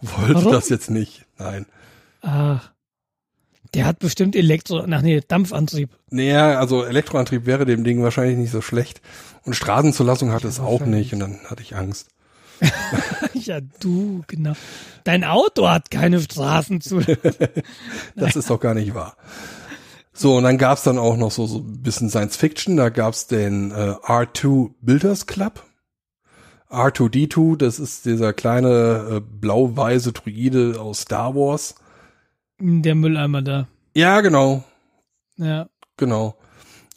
wollte 0.18 0.34
Warum? 0.34 0.52
das 0.52 0.68
jetzt 0.68 0.90
nicht. 0.90 1.26
Nein. 1.38 1.66
Ach. 2.22 2.70
Der 3.74 3.86
hat 3.86 4.00
bestimmt 4.00 4.34
Elektro, 4.34 4.80
ach 4.80 5.02
nee, 5.02 5.20
Dampfantrieb. 5.26 5.90
Naja, 6.10 6.58
also 6.58 6.82
Elektroantrieb 6.82 7.46
wäre 7.46 7.66
dem 7.66 7.84
Ding 7.84 8.02
wahrscheinlich 8.02 8.36
nicht 8.36 8.50
so 8.50 8.62
schlecht. 8.62 9.00
Und 9.44 9.54
Straßenzulassung 9.54 10.32
hatte 10.32 10.48
es 10.48 10.58
auch 10.58 10.80
nicht. 10.80 11.12
Und 11.12 11.20
dann 11.20 11.38
hatte 11.48 11.62
ich 11.62 11.76
Angst. 11.76 12.08
ja, 13.34 13.60
du, 13.80 14.22
genau. 14.26 14.54
Dein 15.04 15.24
Auto 15.24 15.68
hat 15.68 15.90
keine 15.90 16.20
Straßen 16.20 16.80
zu. 16.80 17.00
Das 18.16 18.36
ist 18.36 18.50
doch 18.50 18.60
gar 18.60 18.74
nicht 18.74 18.94
wahr. 18.94 19.16
So, 20.20 20.36
und 20.36 20.42
dann 20.44 20.58
gab's 20.58 20.82
dann 20.82 20.98
auch 20.98 21.16
noch 21.16 21.30
so, 21.30 21.46
so 21.46 21.60
ein 21.60 21.80
bisschen 21.82 22.10
Science 22.10 22.36
Fiction. 22.36 22.76
Da 22.76 22.90
gab's 22.90 23.26
den 23.26 23.70
äh, 23.70 23.94
R2 24.04 24.70
Builders 24.82 25.26
Club. 25.26 25.62
R2D2, 26.70 27.56
das 27.56 27.78
ist 27.80 28.04
dieser 28.04 28.32
kleine 28.32 29.16
äh, 29.16 29.20
blau-weiße 29.20 30.12
Druide 30.12 30.76
aus 30.78 31.00
Star 31.02 31.34
Wars. 31.34 31.74
Der 32.60 32.94
Mülleimer 32.94 33.40
da. 33.42 33.66
Ja, 33.94 34.20
genau, 34.20 34.62
Ja. 35.36 35.68
genau. 35.96 36.36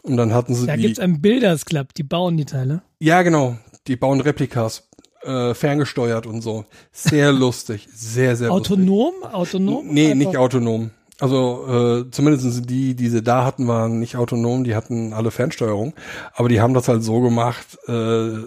Und 0.03 0.17
dann 0.17 0.33
hatten 0.33 0.53
sie 0.53 0.67
Da 0.67 0.75
die. 0.75 0.81
gibt's 0.81 0.99
einen 0.99 1.21
Builders 1.21 1.65
Club, 1.65 1.93
die 1.93 2.03
bauen 2.03 2.35
die 2.35 2.43
Teile. 2.45 2.81
Ja, 2.99 3.21
genau. 3.21 3.55
Die 3.87 3.95
bauen 3.95 4.19
Replikas, 4.19 4.89
äh, 5.23 5.53
ferngesteuert 5.53 6.27
und 6.27 6.41
so. 6.41 6.65
Sehr 6.91 7.31
lustig, 7.31 7.87
sehr, 7.93 8.35
sehr 8.35 8.49
lustig. 8.49 8.71
Autonom? 8.73 9.13
Autonom? 9.31 9.87
Nee, 9.87 10.13
nicht 10.13 10.27
Einfach- 10.27 10.41
autonom. 10.41 10.91
Also 11.19 11.67
äh, 12.05 12.11
zumindest 12.11 12.69
die, 12.69 12.95
die 12.95 13.09
sie 13.09 13.21
da 13.21 13.45
hatten, 13.45 13.67
waren 13.67 13.99
nicht 13.99 14.17
autonom, 14.17 14.63
die 14.63 14.75
hatten 14.75 15.13
alle 15.13 15.31
Fernsteuerung. 15.31 15.93
Aber 16.33 16.49
die 16.49 16.59
haben 16.59 16.73
das 16.73 16.87
halt 16.87 17.03
so 17.03 17.21
gemacht, 17.21 17.77
äh, 17.87 18.39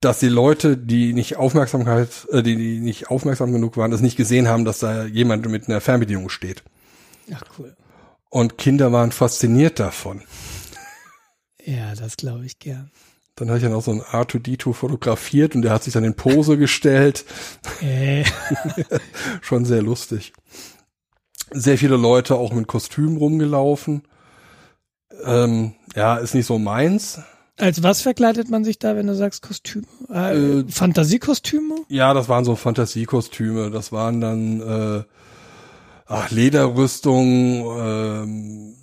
dass 0.00 0.20
die 0.20 0.28
Leute, 0.28 0.76
die 0.76 1.12
nicht 1.12 1.36
Aufmerksamkeit, 1.36 2.26
äh, 2.30 2.42
die, 2.42 2.56
die 2.56 2.80
nicht 2.80 3.10
aufmerksam 3.10 3.52
genug 3.52 3.76
waren, 3.76 3.90
das 3.90 4.00
nicht 4.00 4.16
gesehen 4.16 4.48
haben, 4.48 4.64
dass 4.64 4.78
da 4.78 5.04
jemand 5.04 5.48
mit 5.48 5.68
einer 5.68 5.80
Fernbedienung 5.80 6.28
steht. 6.28 6.62
Ach 7.32 7.42
cool. 7.58 7.74
Und 8.30 8.58
Kinder 8.58 8.92
waren 8.92 9.12
fasziniert 9.12 9.80
davon. 9.80 10.22
Ja, 11.64 11.94
das 11.94 12.16
glaube 12.16 12.44
ich 12.44 12.58
gern. 12.58 12.90
Dann 13.36 13.48
habe 13.48 13.58
ich 13.58 13.64
dann 13.64 13.72
auch 13.72 13.82
so 13.82 13.90
ein 13.90 14.02
R2D2 14.02 14.74
fotografiert 14.74 15.56
und 15.56 15.62
der 15.62 15.72
hat 15.72 15.82
sich 15.82 15.94
dann 15.94 16.04
in 16.04 16.14
Pose 16.14 16.56
gestellt. 16.56 17.24
Äh. 17.80 18.24
Schon 19.40 19.64
sehr 19.64 19.82
lustig. 19.82 20.32
Sehr 21.54 21.78
viele 21.78 21.96
Leute 21.96 22.34
auch 22.34 22.52
mit 22.52 22.66
Kostümen 22.66 23.16
rumgelaufen. 23.16 24.02
Ähm, 25.24 25.74
ja, 25.94 26.16
ist 26.16 26.34
nicht 26.34 26.46
so 26.46 26.58
meins. 26.58 27.20
Als 27.56 27.82
was 27.84 28.02
verkleidet 28.02 28.50
man 28.50 28.64
sich 28.64 28.80
da, 28.80 28.96
wenn 28.96 29.06
du 29.06 29.14
sagst 29.14 29.42
Kostüme? 29.42 29.86
Äh, 30.12 30.60
Äh, 30.60 30.64
Fantasiekostüme? 30.68 31.76
Ja, 31.88 32.12
das 32.12 32.28
waren 32.28 32.44
so 32.44 32.56
Fantasiekostüme. 32.56 33.70
Das 33.70 33.92
waren 33.92 34.20
dann 34.20 34.60
äh, 34.60 35.04
ach, 36.06 36.30
Lederrüstung. 36.30 37.64
Ähm, 37.78 38.74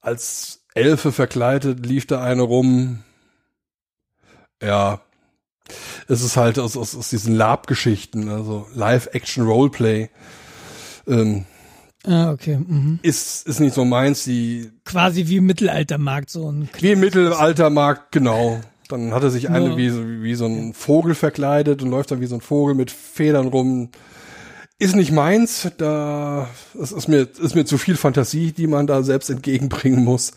als 0.00 0.64
Elfe 0.74 1.12
verkleidet 1.12 1.84
lief 1.84 2.06
da 2.06 2.22
eine 2.22 2.42
rum. 2.42 3.02
Ja, 4.62 5.00
es 6.08 6.22
ist 6.22 6.36
halt 6.36 6.58
aus, 6.58 6.76
aus, 6.76 6.96
aus 6.96 7.10
diesen 7.10 7.34
Lab-Geschichten, 7.34 8.28
also 8.30 8.66
Live-Action-Roleplay. 8.74 10.08
Ähm, 11.08 11.44
Ah, 12.06 12.30
okay. 12.30 12.56
Mhm. 12.56 13.00
ist, 13.02 13.46
ist 13.46 13.58
nicht 13.60 13.74
so 13.74 13.84
meins. 13.84 14.24
Die 14.24 14.70
Quasi 14.84 15.26
wie 15.26 15.36
im 15.38 15.46
Mittelaltermarkt 15.46 16.30
so 16.30 16.50
ein 16.50 16.68
wie 16.78 16.94
Mittelaltermarkt, 16.96 18.12
genau. 18.12 18.60
Dann 18.88 19.12
hat 19.12 19.24
er 19.24 19.30
sich 19.30 19.50
eine 19.50 19.70
Ja. 19.70 19.76
wie, 19.76 19.90
so- 19.90 20.06
wie 20.06 20.34
so 20.36 20.46
ein 20.46 20.72
Vogel 20.72 21.14
verkleidet 21.16 21.82
und 21.82 21.90
läuft 21.90 22.12
dann 22.12 22.20
wie 22.20 22.26
so 22.26 22.36
ein 22.36 22.40
Vogel 22.40 22.74
mit 22.76 22.92
Federn 22.92 23.48
rum. 23.48 23.90
Ist 24.78 24.94
nicht 24.94 25.10
meins, 25.10 25.68
da 25.78 26.48
es 26.80 26.92
ist 26.92 27.08
mir 27.08 27.22
ist 27.22 27.54
mir 27.56 27.64
zu 27.64 27.78
viel 27.78 27.96
Fantasie, 27.96 28.52
die 28.52 28.66
man 28.68 28.86
da 28.86 29.02
selbst 29.02 29.28
entgegenbringen 29.30 30.04
muss. 30.04 30.32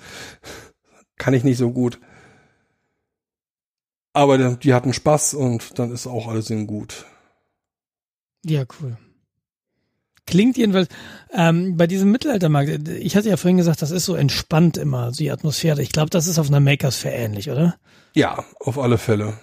Kann 1.17 1.33
ich 1.35 1.43
nicht 1.43 1.57
so 1.57 1.71
gut. 1.71 1.99
Aber 4.13 4.37
die, 4.37 4.57
die 4.57 4.73
hatten 4.73 4.93
Spaß 4.93 5.33
und 5.35 5.77
dann 5.77 5.91
ist 5.91 6.07
auch 6.07 6.27
alles 6.27 6.49
in 6.49 6.65
gut. 6.67 7.05
Ja, 8.45 8.63
cool. 8.81 8.97
Klingt 10.29 10.57
jedenfalls, 10.57 10.89
ähm, 11.33 11.75
bei 11.75 11.87
diesem 11.87 12.11
Mittelaltermarkt, 12.11 12.87
ich 12.87 13.15
hatte 13.15 13.29
ja 13.29 13.37
vorhin 13.37 13.57
gesagt, 13.57 13.81
das 13.81 13.89
ist 13.89 14.05
so 14.05 14.13
entspannt 14.13 14.77
immer, 14.77 15.11
die 15.11 15.31
Atmosphäre. 15.31 15.81
Ich 15.81 15.89
glaube, 15.89 16.11
das 16.11 16.27
ist 16.27 16.37
auf 16.37 16.49
einer 16.49 16.59
Makers 16.59 16.97
Fair 16.97 17.15
ähnlich, 17.15 17.49
oder? 17.49 17.77
Ja, 18.13 18.45
auf 18.59 18.77
alle 18.77 18.99
Fälle. 18.99 19.39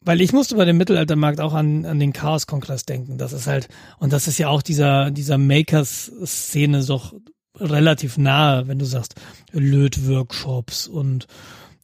Weil 0.00 0.20
ich 0.20 0.32
musste 0.32 0.56
bei 0.56 0.64
dem 0.64 0.76
Mittelaltermarkt 0.76 1.40
auch 1.40 1.54
an, 1.54 1.84
an 1.86 2.00
den 2.00 2.12
Chaos-Kongress 2.12 2.84
denken. 2.84 3.16
Das 3.16 3.32
ist 3.32 3.46
halt, 3.46 3.68
und 3.98 4.12
das 4.12 4.26
ist 4.26 4.38
ja 4.38 4.48
auch 4.48 4.60
dieser, 4.60 5.12
dieser 5.12 5.38
Makers-Szene 5.38 6.84
doch 6.84 7.14
relativ 7.60 8.18
nahe, 8.18 8.66
wenn 8.66 8.80
du 8.80 8.84
sagst, 8.84 9.14
Lötworkshops 9.52 10.88
und 10.88 11.28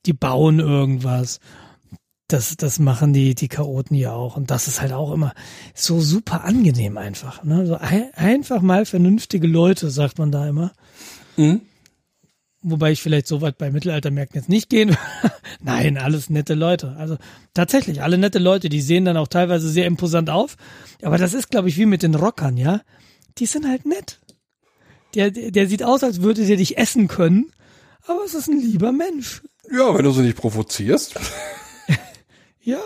die 0.07 0.13
bauen 0.13 0.59
irgendwas. 0.59 1.39
Das, 2.29 2.57
das 2.59 2.79
machen 2.79 3.15
die, 3.15 3.35
die 3.35 3.49
Chaoten 3.49 3.97
ja 3.97 4.13
auch. 4.13 4.37
Und 4.37 4.51
das 4.51 4.69
ist 4.69 4.83
halt 4.83 4.93
auch 4.93 5.13
immer 5.13 5.33
so 5.75 6.01
super 6.01 6.45
angenehm 6.45 6.99
einfach. 6.99 7.43
Ne? 7.43 7.67
So 7.67 7.77
ein, 7.77 8.13
einfach 8.15 8.61
mal 8.61 8.85
vernünftige 8.85 9.47
Leute, 9.47 9.91
sagt 9.91 10.19
man 10.19 10.31
da 10.31 10.47
immer. 10.47 10.73
Mhm. 11.37 11.63
Wobei 12.63 12.91
ich 12.91 13.01
vielleicht 13.01 13.29
so 13.29 13.41
weit 13.41 13.57
bei 13.57 13.71
Mittelaltermärkten 13.71 14.41
jetzt 14.41 14.49
nicht 14.49 14.69
gehen. 14.69 14.97
Nein, 15.61 15.97
alles 15.97 16.29
nette 16.29 16.55
Leute. 16.55 16.97
Also 16.99 17.17
tatsächlich, 17.55 18.03
alle 18.03 18.19
nette 18.19 18.41
Leute, 18.41 18.69
die 18.69 18.81
sehen 18.81 19.05
dann 19.05 19.17
auch 19.17 19.29
teilweise 19.29 19.69
sehr 19.69 19.87
imposant 19.87 20.29
auf. 20.29 20.57
Aber 21.03 21.19
das 21.19 21.35
ist, 21.35 21.51
glaube 21.51 21.69
ich, 21.69 21.79
wie 21.79 21.87
mit 21.87 22.03
den 22.03 22.15
Rockern, 22.15 22.57
ja. 22.57 22.83
Die 23.39 23.47
sind 23.47 23.67
halt 23.67 23.87
nett. 23.87 24.19
Der, 25.15 25.31
der, 25.31 25.53
der 25.53 25.69
sieht 25.69 25.85
aus, 25.85 26.03
als 26.03 26.21
würde 26.21 26.45
der 26.45 26.57
dich 26.57 26.77
essen 26.77 27.07
können. 27.07 27.53
Aber 28.07 28.25
es 28.25 28.35
ist 28.35 28.49
ein 28.49 28.61
lieber 28.61 28.93
Mensch. 28.93 29.43
Ja, 29.71 29.97
wenn 29.97 30.05
du 30.05 30.11
sie 30.11 30.23
nicht 30.23 30.37
provozierst. 30.37 31.15
Ja. 32.69 32.81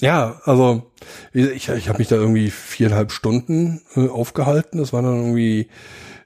Ja, 0.00 0.40
also 0.44 0.90
ich, 1.32 1.68
ich 1.68 1.88
habe 1.88 1.98
mich 1.98 2.08
da 2.08 2.14
irgendwie 2.16 2.50
viereinhalb 2.50 3.10
Stunden 3.12 3.82
äh, 3.96 4.08
aufgehalten. 4.08 4.78
Das 4.78 4.92
war 4.92 5.02
dann 5.02 5.16
irgendwie 5.16 5.68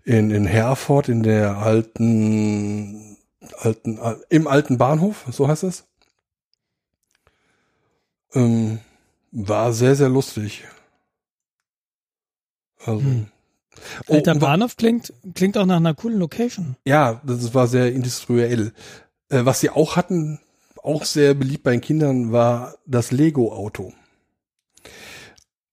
in, 0.04 0.30
in 0.30 0.44
Herford 0.46 1.08
in 1.08 1.22
der 1.22 1.56
alten, 1.58 3.16
alten, 3.58 3.98
al- 3.98 4.22
im 4.28 4.46
alten 4.48 4.76
Bahnhof, 4.76 5.24
so 5.30 5.48
heißt 5.48 5.62
es. 5.64 5.84
Ähm, 8.34 8.80
war 9.32 9.72
sehr, 9.72 9.94
sehr 9.96 10.08
lustig. 10.10 10.64
Also, 12.84 13.00
Hm. 13.00 13.26
Oh, 14.08 14.14
Alter 14.14 14.34
Bahnhof 14.34 14.76
klingt, 14.76 15.12
klingt 15.34 15.56
auch 15.58 15.66
nach 15.66 15.76
einer 15.76 15.94
coolen 15.94 16.18
Location. 16.18 16.76
ja, 16.86 17.20
das 17.24 17.52
war 17.54 17.66
sehr 17.66 17.92
industriell. 17.92 18.72
Äh, 19.28 19.44
was 19.44 19.60
sie 19.60 19.68
auch 19.70 19.96
hatten, 19.96 20.40
auch 20.86 21.04
sehr 21.04 21.34
beliebt 21.34 21.64
bei 21.64 21.72
den 21.72 21.80
Kindern, 21.80 22.32
war 22.32 22.76
das 22.86 23.10
Lego-Auto. 23.10 23.92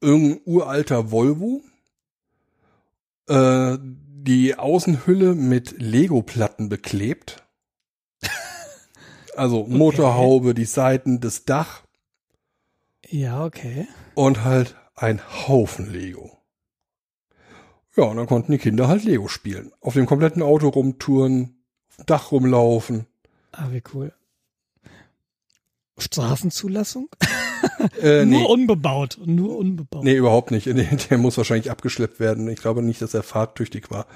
Irgendein 0.02 0.42
uralter 0.46 1.12
Volvo. 1.12 1.62
Äh, 3.30 3.78
die 3.80 4.56
Außenhülle 4.56 5.36
mit 5.36 5.76
Lego-Platten 5.80 6.70
beklebt. 6.70 7.44
Also 9.36 9.66
Motorhaube, 9.66 10.54
die 10.54 10.66
Seiten, 10.66 11.20
das 11.20 11.44
Dach 11.44 11.82
Ja, 13.10 13.44
okay. 13.44 13.88
und 14.14 14.44
halt 14.44 14.76
ein 14.94 15.20
Haufen 15.48 15.92
Lego. 15.92 16.38
Ja, 17.98 18.04
und 18.04 18.18
dann 18.18 18.28
konnten 18.28 18.52
die 18.52 18.60
Kinder 18.60 18.88
halt 18.88 19.04
Lego 19.04 19.28
spielen. 19.28 19.72
Auf 19.82 19.96
dem 19.96 20.06
kompletten 20.06 20.44
Auto 20.44 20.70
rumtouren, 20.70 21.64
auf 21.90 21.96
dem 21.96 22.06
Dach 22.06 22.32
rumlaufen. 22.32 23.08
Ah, 23.52 23.70
wie 23.72 23.82
cool. 23.96 24.14
Straßenzulassung? 25.98 27.10
Äh, 28.02 28.26
Nur 28.26 28.40
nee, 28.40 28.46
unbebaut. 28.46 29.20
Nur 29.26 29.58
unbebaut. 29.58 30.04
nee, 30.04 30.16
überhaupt 30.16 30.52
nicht. 30.52 30.68
Der, 30.68 31.18
muss 31.18 31.38
wahrscheinlich 31.38 31.72
abgeschleppt 31.72 32.20
werden. 32.20 32.48
Ich 32.50 32.60
glaube 32.60 32.82
nicht, 32.82 33.02
dass 33.02 33.14
er 33.14 33.24
fahrtüchtig 33.24 33.92
war. 33.92 34.08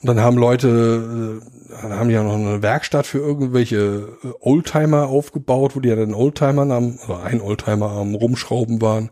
Und 0.00 0.06
dann 0.06 0.20
haben 0.20 0.38
Leute, 0.38 1.40
äh, 1.68 1.82
dann 1.82 1.92
haben 1.92 2.08
die 2.08 2.14
ja 2.14 2.22
noch 2.22 2.34
eine 2.34 2.62
Werkstatt 2.62 3.06
für 3.06 3.18
irgendwelche 3.18 4.16
äh, 4.24 4.28
Oldtimer 4.40 5.08
aufgebaut, 5.08 5.76
wo 5.76 5.80
die 5.80 5.88
ja 5.88 5.96
dann 5.96 6.14
Oldtimer 6.14 6.62
am, 6.70 6.98
oder 7.06 7.22
ein 7.22 7.40
Oldtimer 7.40 7.90
am 7.90 8.14
Rumschrauben 8.14 8.80
waren. 8.80 9.10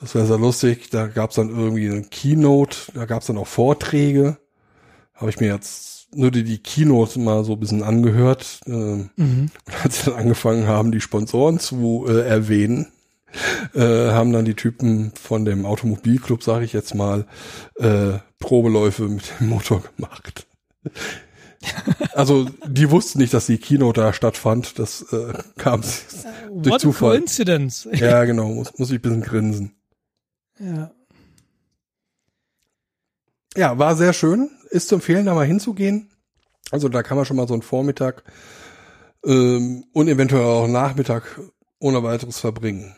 Das 0.00 0.14
wäre 0.14 0.26
sehr 0.26 0.38
lustig. 0.38 0.90
Da 0.90 1.06
gab's 1.06 1.36
dann 1.36 1.48
irgendwie 1.48 1.90
eine 1.90 2.02
Keynote, 2.02 2.92
da 2.94 3.06
gab's 3.06 3.26
dann 3.26 3.38
auch 3.38 3.46
Vorträge. 3.46 4.36
Habe 5.14 5.30
ich 5.30 5.40
mir 5.40 5.48
jetzt 5.48 5.93
nur 6.14 6.30
die, 6.30 6.44
die 6.44 6.58
Keynote 6.58 7.18
mal 7.20 7.44
so 7.44 7.52
ein 7.54 7.60
bisschen 7.60 7.82
angehört. 7.82 8.60
Ähm, 8.66 9.10
Mhm. 9.16 9.50
als 9.82 9.98
sie 10.04 10.10
dann 10.10 10.20
angefangen 10.20 10.66
haben, 10.66 10.92
die 10.92 11.00
Sponsoren 11.00 11.58
zu 11.58 12.06
äh, 12.08 12.20
erwähnen, 12.26 12.86
äh, 13.74 13.80
haben 13.80 14.32
dann 14.32 14.44
die 14.44 14.54
Typen 14.54 15.12
von 15.20 15.44
dem 15.44 15.66
Automobilclub, 15.66 16.42
sage 16.42 16.64
ich 16.64 16.72
jetzt 16.72 16.94
mal, 16.94 17.26
äh, 17.76 18.18
Probeläufe 18.38 19.04
mit 19.08 19.24
dem 19.40 19.48
Motor 19.48 19.82
gemacht. 19.96 20.46
Also 22.12 22.46
die 22.66 22.90
wussten 22.90 23.18
nicht, 23.20 23.32
dass 23.32 23.46
die 23.46 23.56
Keynote 23.56 24.00
da 24.02 24.12
stattfand. 24.12 24.78
Das 24.78 25.00
äh, 25.12 25.32
kam 25.56 25.80
durch 25.80 26.72
What 26.74 26.80
Zufall. 26.82 27.16
coincidence. 27.18 27.88
Ja, 27.92 28.24
genau, 28.26 28.48
muss, 28.50 28.78
muss 28.78 28.90
ich 28.90 28.98
ein 28.98 29.00
bisschen 29.00 29.22
grinsen. 29.22 29.72
Ja. 30.58 30.90
Ja, 33.56 33.78
war 33.78 33.96
sehr 33.96 34.12
schön. 34.12 34.50
Ist 34.70 34.88
zu 34.88 34.96
empfehlen, 34.96 35.26
da 35.26 35.34
mal 35.34 35.46
hinzugehen. 35.46 36.08
Also 36.70 36.88
da 36.88 37.02
kann 37.02 37.16
man 37.16 37.26
schon 37.26 37.36
mal 37.36 37.46
so 37.46 37.54
einen 37.54 37.62
Vormittag 37.62 38.24
ähm, 39.24 39.84
und 39.92 40.08
eventuell 40.08 40.42
auch 40.44 40.66
Nachmittag 40.66 41.40
ohne 41.78 42.02
weiteres 42.02 42.40
verbringen. 42.40 42.94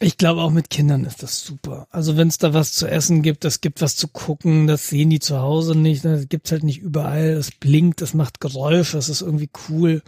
Ich 0.00 0.16
glaube, 0.16 0.42
auch 0.42 0.50
mit 0.52 0.70
Kindern 0.70 1.04
ist 1.04 1.24
das 1.24 1.40
super. 1.40 1.88
Also 1.90 2.16
wenn 2.16 2.28
es 2.28 2.38
da 2.38 2.54
was 2.54 2.70
zu 2.72 2.86
essen 2.86 3.22
gibt, 3.22 3.44
es 3.44 3.60
gibt 3.60 3.80
was 3.82 3.96
zu 3.96 4.06
gucken, 4.06 4.68
das 4.68 4.86
sehen 4.88 5.10
die 5.10 5.18
zu 5.18 5.38
Hause 5.40 5.74
nicht, 5.76 6.04
ne, 6.04 6.16
das 6.16 6.28
gibt's 6.28 6.52
halt 6.52 6.62
nicht 6.62 6.78
überall, 6.80 7.30
es 7.30 7.50
blinkt, 7.50 8.00
es 8.00 8.14
macht 8.14 8.40
Geräusche, 8.40 8.96
es 8.98 9.08
ist 9.08 9.22
irgendwie 9.22 9.50
cool. 9.68 10.02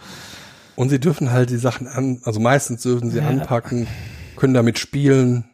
Und 0.76 0.90
sie 0.90 1.00
dürfen 1.00 1.32
halt 1.32 1.50
die 1.50 1.56
Sachen 1.56 1.88
an, 1.88 2.20
also 2.22 2.38
meistens 2.38 2.82
dürfen 2.82 3.10
sie 3.10 3.18
Ja. 3.18 3.26
anpacken, 3.26 3.88
können 4.36 4.54
damit 4.54 4.78
spielen. 4.78 5.44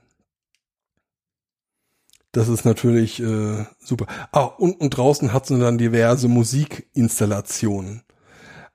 Das 2.37 2.49
ist 2.49 2.67
natürlich 2.67 3.19
äh, 3.23 3.65
super. 3.83 4.07
Ah, 4.31 4.43
und, 4.43 4.79
und 4.79 4.91
draußen 4.91 5.33
hat 5.33 5.47
sie 5.47 5.59
dann 5.59 5.79
diverse 5.79 6.29
Musikinstallationen. 6.29 8.03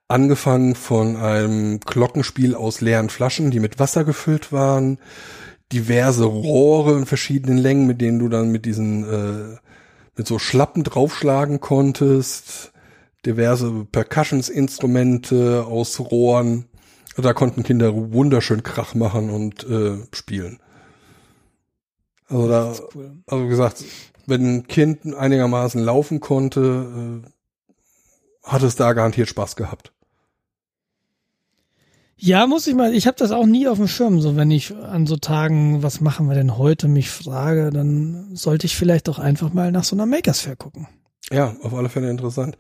Angefangen 0.08 0.74
von 0.74 1.16
einem 1.16 1.80
Glockenspiel 1.80 2.56
aus 2.56 2.82
leeren 2.82 3.10
Flaschen, 3.10 3.52
die 3.52 3.60
mit 3.60 3.78
Wasser 3.78 4.04
gefüllt 4.04 4.52
waren, 4.52 4.98
diverse 5.72 6.24
Rohre 6.24 6.98
in 6.98 7.06
verschiedenen 7.06 7.60
Längen, 7.60 7.86
mit 7.86 8.02
denen 8.02 8.18
du 8.18 8.30
dann 8.30 8.52
mit 8.52 8.66
diesen 8.66 9.04
äh, 9.04 9.58
mit 10.18 10.26
so 10.26 10.40
Schlappen 10.40 10.84
draufschlagen 10.84 11.60
konntest, 11.60 12.72
diverse 13.28 13.86
Percussions-Instrumente 13.92 15.66
aus 15.68 16.00
Rohren. 16.00 16.66
Da 17.16 17.34
konnten 17.34 17.62
Kinder 17.62 17.94
wunderschön 18.12 18.64
Krach 18.64 18.96
machen 18.96 19.30
und 19.30 19.70
äh, 19.70 20.00
spielen. 20.14 20.58
Also 22.32 22.48
da, 22.48 22.74
cool. 22.96 23.12
also 23.28 23.48
gesagt, 23.48 23.84
wenn 24.26 24.56
ein 24.56 24.68
Kind 24.68 25.14
einigermaßen 25.16 25.82
laufen 25.84 26.20
konnte, 26.20 27.22
äh, 27.24 28.48
hat 28.48 28.64
es 28.64 28.76
da 28.76 28.94
garantiert 28.94 29.30
Spaß 29.30 29.56
gehabt. 29.56 29.92
Ja, 32.24 32.46
muss 32.46 32.68
ich 32.68 32.76
mal, 32.76 32.94
ich 32.94 33.08
habe 33.08 33.18
das 33.18 33.32
auch 33.32 33.48
nie 33.48 33.68
auf 33.68 33.80
dem 33.80 33.88
Schirm. 33.88 34.22
So, 34.22 34.36
wenn 34.36 34.52
ich 34.52 34.76
an 34.76 35.08
so 35.08 35.18
Tagen, 35.18 35.82
was 35.82 36.02
machen 36.02 36.28
wir 36.28 36.36
denn 36.36 36.56
heute, 36.56 36.88
mich 36.88 37.10
frage, 37.10 37.72
dann 37.72 38.36
sollte 38.36 38.68
ich 38.68 38.76
vielleicht 38.76 39.08
doch 39.08 39.18
einfach 39.18 39.54
mal 39.54 39.72
nach 39.72 39.84
so 39.84 39.96
einer 39.96 40.06
Makers 40.06 40.42
Fair 40.42 40.56
gucken. 40.56 40.88
Ja, 41.32 41.56
auf 41.64 41.74
alle 41.74 41.90
Fälle 41.90 42.12
interessant. 42.12 42.58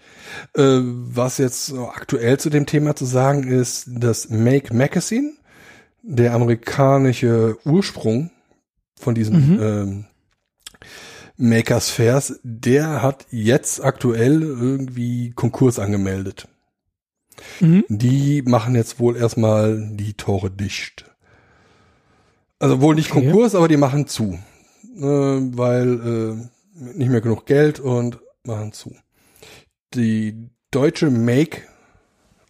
Äh, 0.56 0.80
was 0.82 1.38
jetzt 1.38 1.74
aktuell 1.74 2.40
zu 2.40 2.50
dem 2.50 2.66
Thema 2.66 2.96
zu 2.96 3.06
sagen 3.06 3.44
ist, 3.48 3.88
das 3.88 4.30
Make 4.30 4.74
Magazine, 4.74 5.34
der 6.02 6.34
amerikanische 6.34 7.58
Ursprung 7.64 8.32
von 9.02 9.16
diesem 9.16 9.56
mhm. 9.56 9.60
ähm, 9.62 10.06
Makers 11.38 11.90
Fairs, 11.90 12.40
der 12.44 13.02
hat 13.02 13.26
jetzt 13.32 13.84
aktuell 13.84 14.42
irgendwie 14.42 15.32
Konkurs 15.32 15.80
angemeldet. 15.80 16.48
Mhm. 17.60 17.86
Die 17.90 18.44
machen 18.44 18.76
jetzt 18.76 19.00
wohl 19.00 19.18
erstmal 19.18 19.90
die 19.94 20.14
Tore 20.14 20.52
dicht. 20.52 21.06
Also 22.60 22.80
wohl 22.82 22.96
nicht 22.96 23.12
okay. 23.12 23.26
Konkurs, 23.26 23.56
aber 23.56 23.68
die 23.68 23.78
machen 23.78 24.08
zu. 24.08 24.38
Äh, 24.98 25.02
weil 25.02 26.50
äh, 26.80 26.88
nicht 26.96 27.10
mehr 27.10 27.22
genug 27.22 27.46
Geld 27.46 27.80
und 27.80 28.20
machen 28.44 28.72
zu. 28.72 28.96
Die 29.94 30.50
deutsche 30.70 31.10
Make 31.10 31.64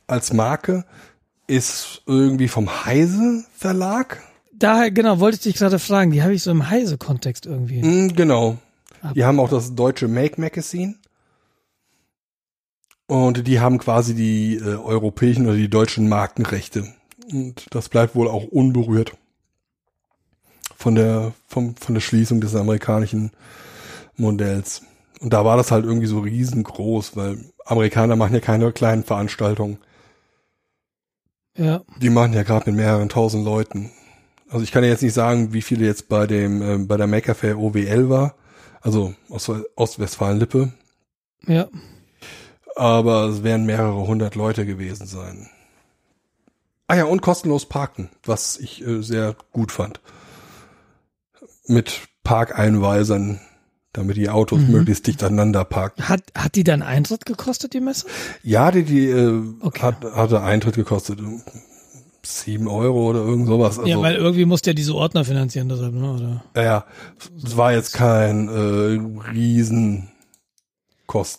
als 0.07 0.33
Marke 0.33 0.85
ist 1.47 2.03
irgendwie 2.05 2.47
vom 2.47 2.85
Heise 2.85 3.45
Verlag. 3.53 4.21
Daher, 4.61 4.91
genau, 4.91 5.19
wollte 5.19 5.37
ich 5.37 5.41
dich 5.41 5.55
gerade 5.55 5.79
fragen. 5.79 6.11
Die 6.11 6.21
habe 6.21 6.35
ich 6.35 6.43
so 6.43 6.51
im 6.51 6.69
Heise-Kontext 6.69 7.47
irgendwie. 7.47 7.81
Mm, 7.81 8.13
genau. 8.15 8.57
Aber 9.01 9.13
die 9.15 9.25
haben 9.25 9.39
auch 9.39 9.49
das 9.49 9.73
deutsche 9.73 10.07
Make 10.07 10.39
Magazine. 10.39 10.95
Und 13.07 13.47
die 13.47 13.59
haben 13.59 13.79
quasi 13.79 14.13
die 14.13 14.57
äh, 14.57 14.75
europäischen 14.75 15.47
oder 15.47 15.55
die 15.55 15.69
deutschen 15.69 16.07
Markenrechte. 16.07 16.93
Und 17.31 17.65
das 17.71 17.89
bleibt 17.89 18.15
wohl 18.15 18.27
auch 18.27 18.43
unberührt 18.43 19.13
von 20.77 20.93
der, 20.93 21.33
vom, 21.47 21.75
von 21.75 21.95
der 21.95 22.01
Schließung 22.01 22.39
des 22.39 22.55
amerikanischen 22.55 23.31
Modells. 24.15 24.83
Und 25.19 25.33
da 25.33 25.43
war 25.43 25.57
das 25.57 25.71
halt 25.71 25.85
irgendwie 25.85 26.07
so 26.07 26.19
riesengroß, 26.19 27.15
weil 27.15 27.39
Amerikaner 27.65 28.15
machen 28.15 28.35
ja 28.35 28.39
keine 28.39 28.71
kleinen 28.71 29.03
Veranstaltungen. 29.03 29.79
Ja. 31.57 31.81
Die 31.97 32.09
machen 32.11 32.33
ja 32.33 32.43
gerade 32.43 32.69
mit 32.69 32.77
mehreren 32.77 33.09
tausend 33.09 33.43
Leuten. 33.43 33.91
Also 34.51 34.63
ich 34.63 34.71
kann 34.71 34.83
ja 34.83 34.89
jetzt 34.89 35.01
nicht 35.01 35.13
sagen, 35.13 35.53
wie 35.53 35.61
viele 35.61 35.85
jetzt 35.85 36.09
bei 36.09 36.27
dem, 36.27 36.61
äh, 36.61 36.77
bei 36.77 36.97
der 36.97 37.07
Maker 37.07 37.33
Fair 37.35 37.57
OWL 37.57 38.09
war. 38.09 38.35
Also 38.81 39.13
aus 39.29 39.49
Ostwestfalen-Lippe. 39.75 40.71
Ja 41.47 41.67
aber 42.75 43.25
es 43.25 43.43
werden 43.43 43.65
mehrere 43.65 44.07
hundert 44.07 44.35
Leute 44.35 44.65
gewesen 44.65 45.05
sein. 45.05 45.49
Ah 46.87 46.95
ja, 46.95 47.05
und 47.05 47.21
kostenlos 47.21 47.67
parken, 47.67 48.09
was 48.23 48.57
ich 48.57 48.85
äh, 48.85 49.01
sehr 49.01 49.35
gut 49.51 49.71
fand. 49.71 50.01
Mit 51.67 52.01
Parkeinweisern, 52.23 53.39
damit 53.93 54.17
die 54.17 54.29
Autos 54.29 54.59
mhm. 54.59 54.71
möglichst 54.71 55.07
dicht 55.07 55.23
aneinander 55.23 55.63
parken. 55.63 56.09
Hat, 56.09 56.23
hat 56.35 56.55
die 56.55 56.63
dann 56.63 56.81
Eintritt 56.81 57.25
gekostet, 57.25 57.73
die 57.73 57.79
Messe? 57.79 58.07
Ja, 58.43 58.71
die, 58.71 58.83
die 58.83 59.05
äh, 59.07 59.41
okay. 59.61 59.81
hat, 59.83 60.03
hatte 60.03 60.41
Eintritt 60.41 60.75
gekostet. 60.75 61.19
Sieben 62.23 62.67
Euro 62.67 63.09
oder 63.09 63.19
irgend 63.19 63.47
sowas. 63.47 63.79
Also, 63.79 63.89
ja, 63.89 63.99
weil 64.01 64.15
irgendwie 64.15 64.45
musste 64.45 64.69
ja 64.71 64.73
diese 64.73 64.93
Ordner 64.95 65.25
finanzieren, 65.25 65.69
deshalb, 65.69 65.93
ne? 65.93 66.13
Oder? 66.13 66.43
Ja, 66.55 66.63
ja. 66.63 66.85
Es 67.43 67.57
war 67.57 67.73
jetzt 67.73 67.93
kein 67.93 68.47
äh, 68.47 68.99
Riesenkosten. 69.31 70.07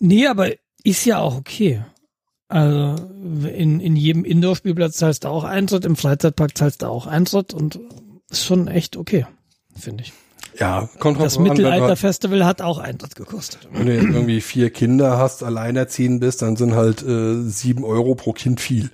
Nee, 0.09 0.27
aber 0.27 0.49
ist 0.83 1.05
ja 1.05 1.19
auch 1.19 1.37
okay. 1.37 1.83
Also 2.49 2.97
in, 3.49 3.81
in 3.81 3.97
jedem 3.97 4.25
Indoor-Spielplatz 4.25 4.97
zahlst 4.97 5.25
du 5.25 5.29
auch 5.29 5.45
Eintritt, 5.45 5.87
im 5.87 5.97
Freizeitpark 5.97 6.57
zahlst 6.59 6.83
du 6.83 6.87
auch 6.87 7.07
Eintritt 7.07 7.55
und 7.55 7.81
ist 8.29 8.45
schon 8.45 8.69
echt 8.69 8.97
okay, 8.97 9.27
finde 9.75 10.05
ich. 10.05 10.13
Ja, 10.59 10.89
kommt 10.99 11.19
Das 11.19 11.39
Mittelalter-Festival 11.39 12.45
hat 12.45 12.61
auch 12.61 12.79
Eintritt 12.79 13.17
gekostet. 13.17 13.69
Wenn 13.73 13.87
du 13.87 13.95
jetzt 13.95 14.05
irgendwie 14.05 14.41
vier 14.43 14.69
Kinder 14.71 15.17
hast, 15.17 15.43
alleinerziehend 15.43 16.21
bist, 16.21 16.43
dann 16.43 16.57
sind 16.57 16.75
halt 16.75 17.03
äh, 17.03 17.43
sieben 17.43 17.85
Euro 17.85 18.15
pro 18.15 18.33
Kind 18.33 18.61
viel. 18.61 18.91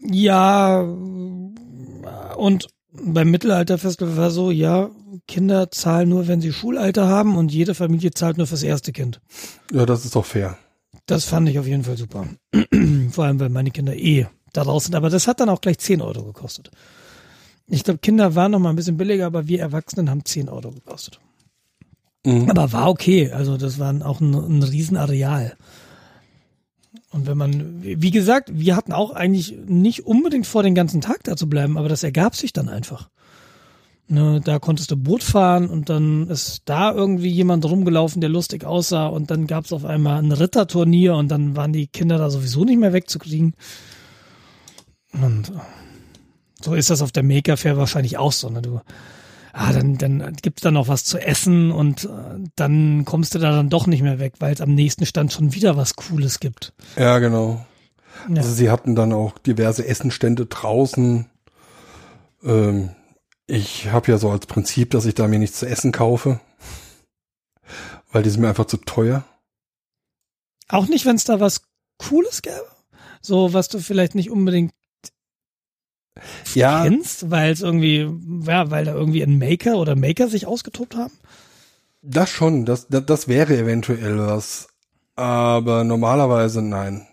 Ja, 0.00 0.80
und 0.80 2.68
beim 2.92 3.30
Mittelalter-Festival 3.30 4.16
war 4.16 4.30
so, 4.30 4.50
ja, 4.50 4.90
Kinder 5.26 5.70
zahlen 5.70 6.08
nur, 6.08 6.28
wenn 6.28 6.40
sie 6.40 6.52
Schulalter 6.52 7.08
haben 7.08 7.36
und 7.36 7.52
jede 7.52 7.74
Familie 7.74 8.10
zahlt 8.12 8.38
nur 8.38 8.46
fürs 8.46 8.62
erste 8.62 8.92
Kind. 8.92 9.20
Ja, 9.72 9.86
das 9.86 10.04
ist 10.04 10.16
doch 10.16 10.24
fair. 10.24 10.56
Das 11.06 11.24
fand 11.24 11.48
ich 11.48 11.58
auf 11.58 11.66
jeden 11.66 11.84
Fall 11.84 11.96
super. 11.96 12.26
Vor 13.10 13.24
allem, 13.24 13.40
weil 13.40 13.48
meine 13.48 13.70
Kinder 13.70 13.94
eh 13.94 14.26
da 14.52 14.62
raus 14.62 14.84
sind. 14.84 14.94
Aber 14.94 15.10
das 15.10 15.28
hat 15.28 15.40
dann 15.40 15.48
auch 15.48 15.60
gleich 15.60 15.78
10 15.78 16.00
Euro 16.00 16.24
gekostet. 16.24 16.70
Ich 17.68 17.84
glaube, 17.84 17.98
Kinder 17.98 18.34
waren 18.34 18.52
noch 18.52 18.58
mal 18.58 18.70
ein 18.70 18.76
bisschen 18.76 18.96
billiger, 18.96 19.26
aber 19.26 19.48
wir 19.48 19.60
Erwachsenen 19.60 20.10
haben 20.10 20.24
10 20.24 20.48
Euro 20.48 20.70
gekostet. 20.70 21.20
Mhm. 22.24 22.50
Aber 22.50 22.72
war 22.72 22.88
okay. 22.88 23.30
Also 23.30 23.56
das 23.56 23.78
war 23.78 23.94
auch 24.06 24.20
ein, 24.20 24.34
ein 24.34 24.62
Riesenareal. 24.62 25.56
Und 27.12 27.26
wenn 27.26 27.38
man, 27.38 27.82
wie 27.82 28.10
gesagt, 28.10 28.50
wir 28.52 28.76
hatten 28.76 28.92
auch 28.92 29.12
eigentlich 29.12 29.56
nicht 29.66 30.06
unbedingt 30.06 30.46
vor, 30.46 30.62
den 30.62 30.74
ganzen 30.74 31.00
Tag 31.00 31.22
da 31.24 31.36
zu 31.36 31.48
bleiben, 31.48 31.78
aber 31.78 31.88
das 31.88 32.02
ergab 32.02 32.34
sich 32.34 32.52
dann 32.52 32.68
einfach. 32.68 33.08
Ne, 34.08 34.40
da 34.44 34.60
konntest 34.60 34.92
du 34.92 34.96
Boot 34.96 35.24
fahren 35.24 35.68
und 35.68 35.88
dann 35.88 36.28
ist 36.28 36.62
da 36.66 36.92
irgendwie 36.92 37.30
jemand 37.30 37.64
rumgelaufen, 37.64 38.20
der 38.20 38.30
lustig 38.30 38.64
aussah 38.64 39.06
und 39.06 39.32
dann 39.32 39.48
gab 39.48 39.64
es 39.64 39.72
auf 39.72 39.84
einmal 39.84 40.22
ein 40.22 40.30
Ritterturnier 40.30 41.16
und 41.16 41.28
dann 41.28 41.56
waren 41.56 41.72
die 41.72 41.88
Kinder 41.88 42.16
da 42.16 42.30
sowieso 42.30 42.64
nicht 42.64 42.78
mehr 42.78 42.92
wegzukriegen. 42.92 43.54
Und 45.12 45.50
so 46.60 46.74
ist 46.74 46.90
das 46.90 47.02
auf 47.02 47.10
der 47.10 47.24
Maker 47.24 47.56
Fair 47.56 47.76
wahrscheinlich 47.76 48.16
auch 48.16 48.32
so. 48.32 48.48
Ne? 48.48 48.62
Du, 48.62 48.80
ah, 49.56 49.72
dann, 49.72 49.96
dann 49.96 50.36
gibt's 50.42 50.62
da 50.62 50.70
noch 50.70 50.88
was 50.88 51.04
zu 51.04 51.18
essen 51.18 51.72
und 51.72 52.04
äh, 52.04 52.08
dann 52.56 53.04
kommst 53.04 53.34
du 53.34 53.38
da 53.38 53.50
dann 53.50 53.70
doch 53.70 53.86
nicht 53.86 54.02
mehr 54.02 54.18
weg, 54.18 54.34
weil 54.38 54.52
es 54.52 54.60
am 54.60 54.74
nächsten 54.74 55.06
Stand 55.06 55.32
schon 55.32 55.54
wieder 55.54 55.76
was 55.76 55.96
Cooles 55.96 56.40
gibt. 56.40 56.72
Ja, 56.96 57.18
genau. 57.18 57.64
Ja. 58.28 58.36
Also 58.36 58.52
sie 58.52 58.70
hatten 58.70 58.94
dann 58.94 59.12
auch 59.12 59.38
diverse 59.38 59.86
Essenstände 59.86 60.46
draußen. 60.46 61.26
Ähm, 62.44 62.90
ich 63.46 63.90
habe 63.90 64.10
ja 64.10 64.18
so 64.18 64.30
als 64.30 64.46
Prinzip, 64.46 64.90
dass 64.90 65.06
ich 65.06 65.14
da 65.14 65.26
mir 65.26 65.38
nichts 65.38 65.58
zu 65.60 65.66
essen 65.66 65.92
kaufe, 65.92 66.40
weil 68.12 68.22
die 68.22 68.30
sind 68.30 68.40
mir 68.40 68.48
einfach 68.48 68.66
zu 68.66 68.76
teuer. 68.76 69.24
Auch 70.68 70.86
nicht, 70.86 71.06
wenn 71.06 71.16
es 71.16 71.24
da 71.24 71.40
was 71.40 71.62
Cooles 71.98 72.42
gäbe? 72.42 72.66
So, 73.22 73.52
was 73.52 73.68
du 73.68 73.78
vielleicht 73.78 74.14
nicht 74.14 74.30
unbedingt 74.30 74.72
ja. 76.54 76.84
kennst, 76.84 77.30
weil 77.30 77.52
es 77.52 77.62
irgendwie, 77.62 78.08
ja, 78.44 78.70
weil 78.70 78.84
da 78.84 78.94
irgendwie 78.94 79.22
ein 79.22 79.38
Maker 79.38 79.78
oder 79.78 79.96
Maker 79.96 80.28
sich 80.28 80.46
ausgetobt 80.46 80.96
haben? 80.96 81.12
Das 82.02 82.30
schon, 82.30 82.64
das, 82.64 82.88
das, 82.88 83.06
das 83.06 83.28
wäre 83.28 83.56
eventuell 83.56 84.18
was. 84.18 84.68
Aber 85.16 85.84
normalerweise 85.84 86.62
nein. 86.62 87.06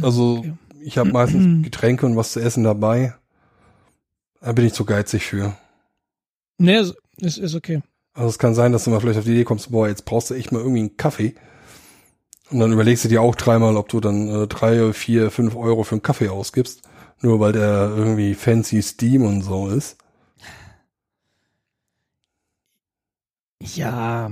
Also 0.00 0.38
okay. 0.38 0.54
ich 0.82 0.98
habe 0.98 1.10
meistens 1.10 1.62
Getränke 1.64 2.06
und 2.06 2.16
was 2.16 2.32
zu 2.32 2.40
essen 2.40 2.64
dabei. 2.64 3.14
Da 4.40 4.52
bin 4.52 4.66
ich 4.66 4.74
zu 4.74 4.84
geizig 4.84 5.24
für. 5.24 5.56
Nee, 6.58 6.82
ist, 7.16 7.38
ist 7.38 7.54
okay. 7.54 7.82
Also 8.12 8.28
es 8.28 8.38
kann 8.38 8.54
sein, 8.54 8.72
dass 8.72 8.84
du 8.84 8.90
mal 8.90 9.00
vielleicht 9.00 9.18
auf 9.18 9.24
die 9.24 9.32
Idee 9.32 9.44
kommst, 9.44 9.70
boah, 9.72 9.88
jetzt 9.88 10.04
brauchst 10.04 10.30
du 10.30 10.34
echt 10.34 10.52
mal 10.52 10.60
irgendwie 10.60 10.80
einen 10.80 10.96
Kaffee. 10.96 11.34
Und 12.50 12.60
dann 12.60 12.72
überlegst 12.72 13.04
du 13.04 13.08
dir 13.08 13.22
auch 13.22 13.34
dreimal, 13.34 13.76
ob 13.76 13.88
du 13.88 14.00
dann 14.00 14.28
äh, 14.28 14.46
drei, 14.46 14.92
vier, 14.92 15.30
fünf 15.30 15.56
Euro 15.56 15.82
für 15.82 15.96
einen 15.96 16.02
Kaffee 16.02 16.28
ausgibst. 16.28 16.82
Nur 17.20 17.40
weil 17.40 17.52
der 17.52 17.92
irgendwie 17.96 18.34
fancy 18.34 18.82
Steam 18.82 19.24
und 19.24 19.42
so 19.42 19.68
ist. 19.68 19.96
Ja, 23.60 24.30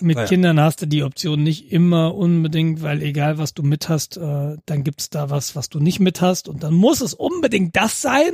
mit 0.00 0.16
naja. 0.16 0.26
Kindern 0.26 0.58
hast 0.58 0.80
du 0.80 0.86
die 0.86 1.02
Option 1.02 1.42
nicht 1.42 1.70
immer 1.70 2.14
unbedingt, 2.14 2.80
weil 2.80 3.02
egal 3.02 3.36
was 3.36 3.52
du 3.52 3.62
mit 3.62 3.90
hast, 3.90 4.16
äh, 4.16 4.56
dann 4.64 4.84
gibt's 4.84 5.10
da 5.10 5.28
was, 5.28 5.54
was 5.54 5.68
du 5.68 5.80
nicht 5.80 6.00
mit 6.00 6.22
hast 6.22 6.48
und 6.48 6.62
dann 6.62 6.72
muss 6.72 7.02
es 7.02 7.12
unbedingt 7.12 7.76
das 7.76 8.00
sein. 8.00 8.32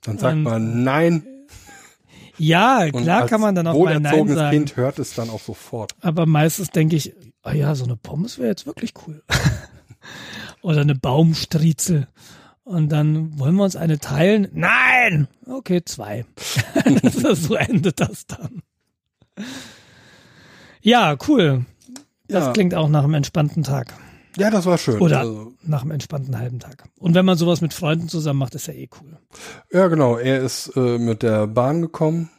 Dann 0.00 0.18
sagt 0.18 0.36
und, 0.36 0.42
man 0.44 0.84
nein. 0.84 1.26
Ja, 2.36 2.90
klar 2.90 3.26
kann 3.26 3.40
man 3.40 3.54
dann 3.54 3.66
auch 3.66 3.78
mal 3.84 4.00
nein 4.00 4.28
sagen. 4.28 4.50
Kind 4.50 4.76
hört 4.76 4.98
es 4.98 5.14
dann 5.14 5.30
auch 5.30 5.40
sofort. 5.40 5.94
Aber 6.00 6.26
meistens 6.26 6.70
denke 6.70 6.96
ich, 6.96 7.14
ah 7.42 7.52
ja, 7.52 7.74
so 7.74 7.84
eine 7.84 7.96
Pommes 7.96 8.38
wäre 8.38 8.48
jetzt 8.48 8.66
wirklich 8.66 8.92
cool. 9.06 9.22
Oder 10.64 10.80
eine 10.80 10.94
Baumstriezel. 10.94 12.08
Und 12.64 12.88
dann 12.88 13.38
wollen 13.38 13.54
wir 13.56 13.64
uns 13.64 13.76
eine 13.76 13.98
teilen. 13.98 14.48
Nein! 14.54 15.28
Okay, 15.46 15.82
zwei. 15.84 16.24
so 17.34 17.54
endet 17.54 18.00
das 18.00 18.26
dann. 18.26 18.62
Ja, 20.80 21.16
cool. 21.28 21.66
Das 22.28 22.46
Ja. 22.46 22.52
klingt 22.52 22.74
auch 22.74 22.88
nach 22.88 23.04
einem 23.04 23.12
entspannten 23.12 23.62
Tag. 23.62 23.92
Ja, 24.38 24.50
das 24.50 24.64
war 24.64 24.78
schön. 24.78 25.00
Oder 25.00 25.20
Also, 25.20 25.52
nach 25.62 25.82
einem 25.82 25.90
entspannten 25.90 26.38
halben 26.38 26.58
Tag. 26.60 26.84
Und 26.98 27.14
wenn 27.14 27.26
man 27.26 27.36
sowas 27.36 27.60
mit 27.60 27.74
Freunden 27.74 28.08
zusammen 28.08 28.38
macht, 28.38 28.54
ist 28.54 28.66
ja 28.66 28.72
eh 28.72 28.88
cool. 29.00 29.18
ja, 29.70 29.86
genau. 29.88 30.16
Er 30.16 30.40
ist 30.40 30.68
äh, 30.76 30.98
mit 30.98 31.22
der 31.22 31.46
Bahn 31.46 31.82
gekommen. 31.82 32.30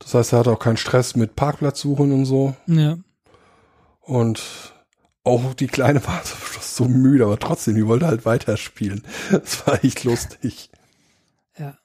Das 0.00 0.12
heißt, 0.14 0.32
er 0.32 0.40
hat 0.40 0.48
auch 0.48 0.58
keinen 0.58 0.76
Stress 0.76 1.14
mit 1.14 1.36
Parkplatz 1.36 1.80
suchen 1.80 2.10
und 2.12 2.24
so. 2.26 2.54
Ja. 2.66 2.98
Und 4.00 4.42
auch 5.22 5.54
die 5.54 5.68
Kleine 5.68 6.04
war 6.04 6.20
so 6.76 6.86
müde, 6.86 7.24
aber 7.24 7.38
trotzdem, 7.38 7.74
die 7.74 7.86
wollte 7.86 8.06
halt 8.06 8.24
weiterspielen. 8.24 9.02
Das 9.30 9.66
war 9.66 9.84
echt 9.84 10.04
lustig. 10.04 10.70
Ja. 11.58 11.78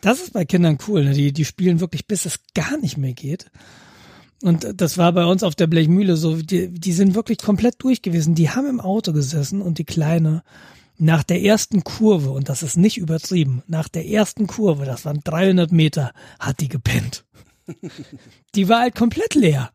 Das 0.00 0.20
ist 0.20 0.32
bei 0.32 0.44
Kindern 0.44 0.78
cool. 0.88 1.04
Ne? 1.04 1.12
Die, 1.12 1.32
die 1.32 1.44
spielen 1.44 1.80
wirklich, 1.80 2.06
bis 2.06 2.26
es 2.26 2.40
gar 2.54 2.76
nicht 2.78 2.96
mehr 2.96 3.12
geht. 3.12 3.50
Und 4.42 4.80
das 4.80 4.98
war 4.98 5.12
bei 5.12 5.24
uns 5.24 5.44
auf 5.44 5.54
der 5.54 5.68
Blechmühle 5.68 6.16
so. 6.16 6.36
Die, 6.36 6.68
die 6.68 6.92
sind 6.92 7.14
wirklich 7.14 7.38
komplett 7.38 7.76
durch 7.78 8.02
gewesen. 8.02 8.34
Die 8.34 8.50
haben 8.50 8.66
im 8.66 8.80
Auto 8.80 9.12
gesessen 9.12 9.62
und 9.62 9.78
die 9.78 9.84
Kleine 9.84 10.42
nach 10.98 11.22
der 11.22 11.42
ersten 11.42 11.84
Kurve, 11.84 12.30
und 12.30 12.48
das 12.48 12.62
ist 12.62 12.76
nicht 12.76 12.98
übertrieben, 12.98 13.62
nach 13.66 13.88
der 13.88 14.06
ersten 14.06 14.46
Kurve, 14.46 14.84
das 14.84 15.04
waren 15.04 15.20
300 15.24 15.72
Meter, 15.72 16.12
hat 16.38 16.60
die 16.60 16.68
gepennt. 16.68 17.24
Die 18.54 18.68
war 18.68 18.80
halt 18.80 18.94
komplett 18.94 19.34
leer. 19.34 19.70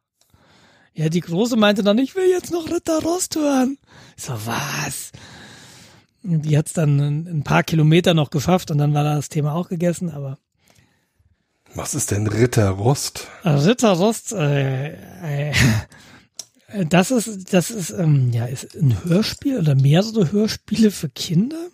Ja, 0.97 1.09
die 1.09 1.19
Große 1.19 1.57
meinte 1.57 1.83
dann, 1.83 1.99
ich 1.99 2.15
will 2.15 2.27
jetzt 2.27 2.51
noch 2.51 2.71
Ritter 2.71 3.03
Rost 3.03 3.35
hören. 3.35 3.77
Ich 4.17 4.23
so, 4.23 4.33
was? 4.45 5.11
Die 6.23 6.57
hat's 6.57 6.73
dann 6.73 6.97
ein 6.99 7.43
paar 7.43 7.61
Kilometer 7.61 8.15
noch 8.15 8.31
geschafft 8.31 8.71
und 8.71 8.79
dann 8.79 8.95
war 8.95 9.03
das 9.03 9.29
Thema 9.29 9.53
auch 9.53 9.69
gegessen, 9.69 10.09
aber 10.09 10.39
Was 11.75 11.93
ist 11.93 12.09
denn 12.09 12.25
Ritter 12.25 12.69
Rost? 12.69 13.27
Ritter 13.45 13.91
Rost, 13.91 14.33
äh, 14.33 15.49
äh, 15.51 15.53
das 16.89 17.11
ist, 17.11 17.53
das 17.53 17.69
ist, 17.69 17.91
ähm, 17.91 18.31
ja, 18.33 18.45
ist 18.45 18.75
ein 18.75 19.03
Hörspiel 19.03 19.59
oder 19.59 19.75
mehrere 19.75 20.31
Hörspiele 20.31 20.89
für 20.89 21.09
Kinder. 21.09 21.67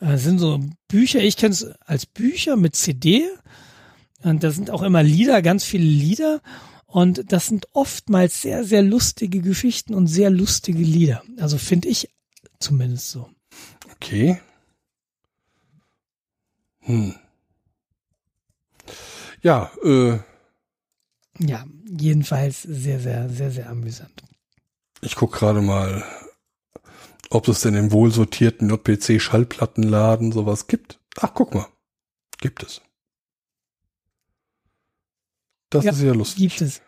Äh, 0.00 0.12
das 0.12 0.24
sind 0.24 0.38
so 0.38 0.60
Bücher, 0.86 1.20
ich 1.20 1.38
kenne 1.38 1.54
es 1.54 1.64
als 1.86 2.04
Bücher 2.04 2.56
mit 2.56 2.76
CD. 2.76 3.26
Und 4.22 4.44
da 4.44 4.50
sind 4.50 4.70
auch 4.70 4.82
immer 4.82 5.02
Lieder, 5.02 5.40
ganz 5.40 5.64
viele 5.64 5.86
Lieder. 5.86 6.42
Und 6.90 7.30
das 7.32 7.46
sind 7.46 7.68
oftmals 7.74 8.40
sehr, 8.40 8.64
sehr 8.64 8.82
lustige 8.82 9.40
Geschichten 9.42 9.94
und 9.94 10.06
sehr 10.06 10.30
lustige 10.30 10.82
Lieder. 10.82 11.22
Also 11.38 11.58
finde 11.58 11.88
ich 11.88 12.08
zumindest 12.60 13.10
so. 13.10 13.28
Okay. 13.92 14.40
Hm. 16.80 17.14
Ja, 19.42 19.70
äh, 19.84 20.18
Ja, 21.38 21.66
jedenfalls 21.86 22.62
sehr, 22.62 22.98
sehr, 23.00 23.28
sehr, 23.28 23.50
sehr 23.50 23.68
amüsant. 23.68 24.22
ich 25.02 25.14
guck 25.14 25.32
gerade 25.32 25.60
mal, 25.60 26.02
ob 27.28 27.46
es 27.48 27.60
denn 27.60 27.74
im 27.74 27.92
wohlsortierten 27.92 28.70
JPC-Schallplattenladen 28.70 30.32
sowas 30.32 30.66
gibt. 30.66 30.98
Ach, 31.20 31.34
guck 31.34 31.54
mal. 31.54 31.66
Gibt 32.38 32.62
es. 32.62 32.80
Das 35.70 35.84
Ja, 35.84 35.92
ist 35.92 36.02
ja 36.02 36.12
lustig. 36.12 36.38
Gibt 36.38 36.60
es. 36.62 36.80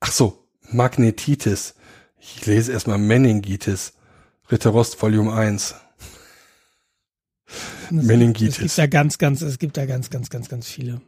Ach 0.00 0.12
so, 0.12 0.46
Magnetitis. 0.70 1.74
Ich 2.18 2.46
lese 2.46 2.72
erstmal 2.72 2.98
Meningitis. 2.98 3.94
Ritter 4.50 4.70
Rost 4.70 5.00
Volume 5.00 5.32
1. 5.32 5.74
Meningitis. 7.90 8.56
Es 8.56 8.60
gibt 8.60 8.78
da 8.78 8.86
ganz, 8.86 9.18
ganz, 9.18 9.42
es 9.42 9.58
gibt 9.58 9.76
da 9.76 9.86
ganz, 9.86 10.10
ganz, 10.10 10.30
ganz, 10.30 10.48
ganz 10.48 10.68
viele. 10.68 11.00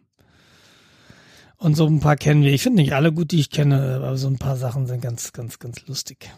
Und 1.56 1.76
so 1.76 1.86
ein 1.86 2.00
paar 2.00 2.16
kennen 2.16 2.42
wir. 2.42 2.52
Ich 2.52 2.62
finde 2.62 2.82
nicht 2.82 2.92
alle 2.92 3.12
gut, 3.12 3.30
die 3.30 3.38
ich 3.38 3.50
kenne, 3.50 3.94
aber 3.96 4.16
so 4.16 4.26
ein 4.26 4.38
paar 4.38 4.56
Sachen 4.56 4.86
sind 4.86 5.00
ganz, 5.00 5.32
ganz, 5.32 5.60
ganz 5.60 5.86
lustig. 5.86 6.30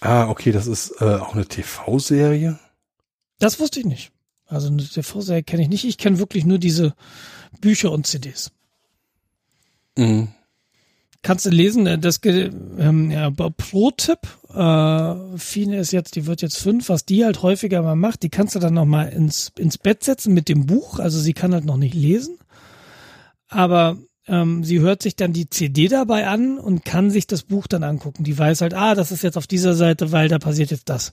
Ah, 0.00 0.28
okay, 0.28 0.50
das 0.50 0.66
ist 0.66 1.00
äh, 1.00 1.04
auch 1.16 1.34
eine 1.34 1.46
TV-Serie. 1.46 2.58
Das 3.38 3.60
wusste 3.60 3.80
ich 3.80 3.86
nicht. 3.86 4.10
Also 4.46 4.68
eine 4.68 4.82
TV-Serie 4.84 5.44
kenne 5.44 5.62
ich 5.62 5.68
nicht. 5.68 5.84
Ich 5.84 5.98
kenne 5.98 6.18
wirklich 6.18 6.44
nur 6.44 6.58
diese 6.58 6.94
Bücher 7.60 7.92
und 7.92 8.06
CDs. 8.06 8.52
Mhm. 9.96 10.28
Kannst 11.22 11.44
du 11.44 11.50
lesen, 11.50 11.86
äh, 11.86 11.98
das 11.98 12.20
ähm, 12.24 13.10
ja, 13.10 13.30
Pro-Tipp, 13.30 14.20
äh, 14.54 15.38
Fine 15.38 15.78
ist 15.78 15.92
jetzt, 15.92 16.14
die 16.14 16.26
wird 16.26 16.40
jetzt 16.42 16.58
fünf, 16.58 16.88
was 16.88 17.04
die 17.04 17.24
halt 17.24 17.42
häufiger 17.42 17.82
mal 17.82 17.96
macht, 17.96 18.22
die 18.22 18.28
kannst 18.28 18.54
du 18.54 18.60
dann 18.60 18.74
noch 18.74 18.84
mal 18.84 19.08
ins, 19.08 19.52
ins 19.58 19.76
Bett 19.76 20.04
setzen 20.04 20.34
mit 20.34 20.48
dem 20.48 20.66
Buch, 20.66 21.00
also 21.00 21.18
sie 21.18 21.32
kann 21.32 21.52
halt 21.52 21.64
noch 21.64 21.78
nicht 21.78 21.94
lesen, 21.94 22.38
aber 23.48 23.98
ähm, 24.28 24.62
sie 24.62 24.80
hört 24.80 25.02
sich 25.02 25.16
dann 25.16 25.32
die 25.32 25.50
CD 25.50 25.88
dabei 25.88 26.28
an 26.28 26.58
und 26.58 26.84
kann 26.84 27.10
sich 27.10 27.26
das 27.26 27.42
Buch 27.42 27.66
dann 27.66 27.82
angucken. 27.84 28.24
Die 28.24 28.36
weiß 28.36 28.60
halt, 28.60 28.74
ah, 28.74 28.94
das 28.94 29.12
ist 29.12 29.22
jetzt 29.22 29.36
auf 29.36 29.46
dieser 29.46 29.74
Seite, 29.74 30.12
weil 30.12 30.28
da 30.28 30.38
passiert 30.38 30.70
jetzt 30.70 30.88
das. 30.88 31.12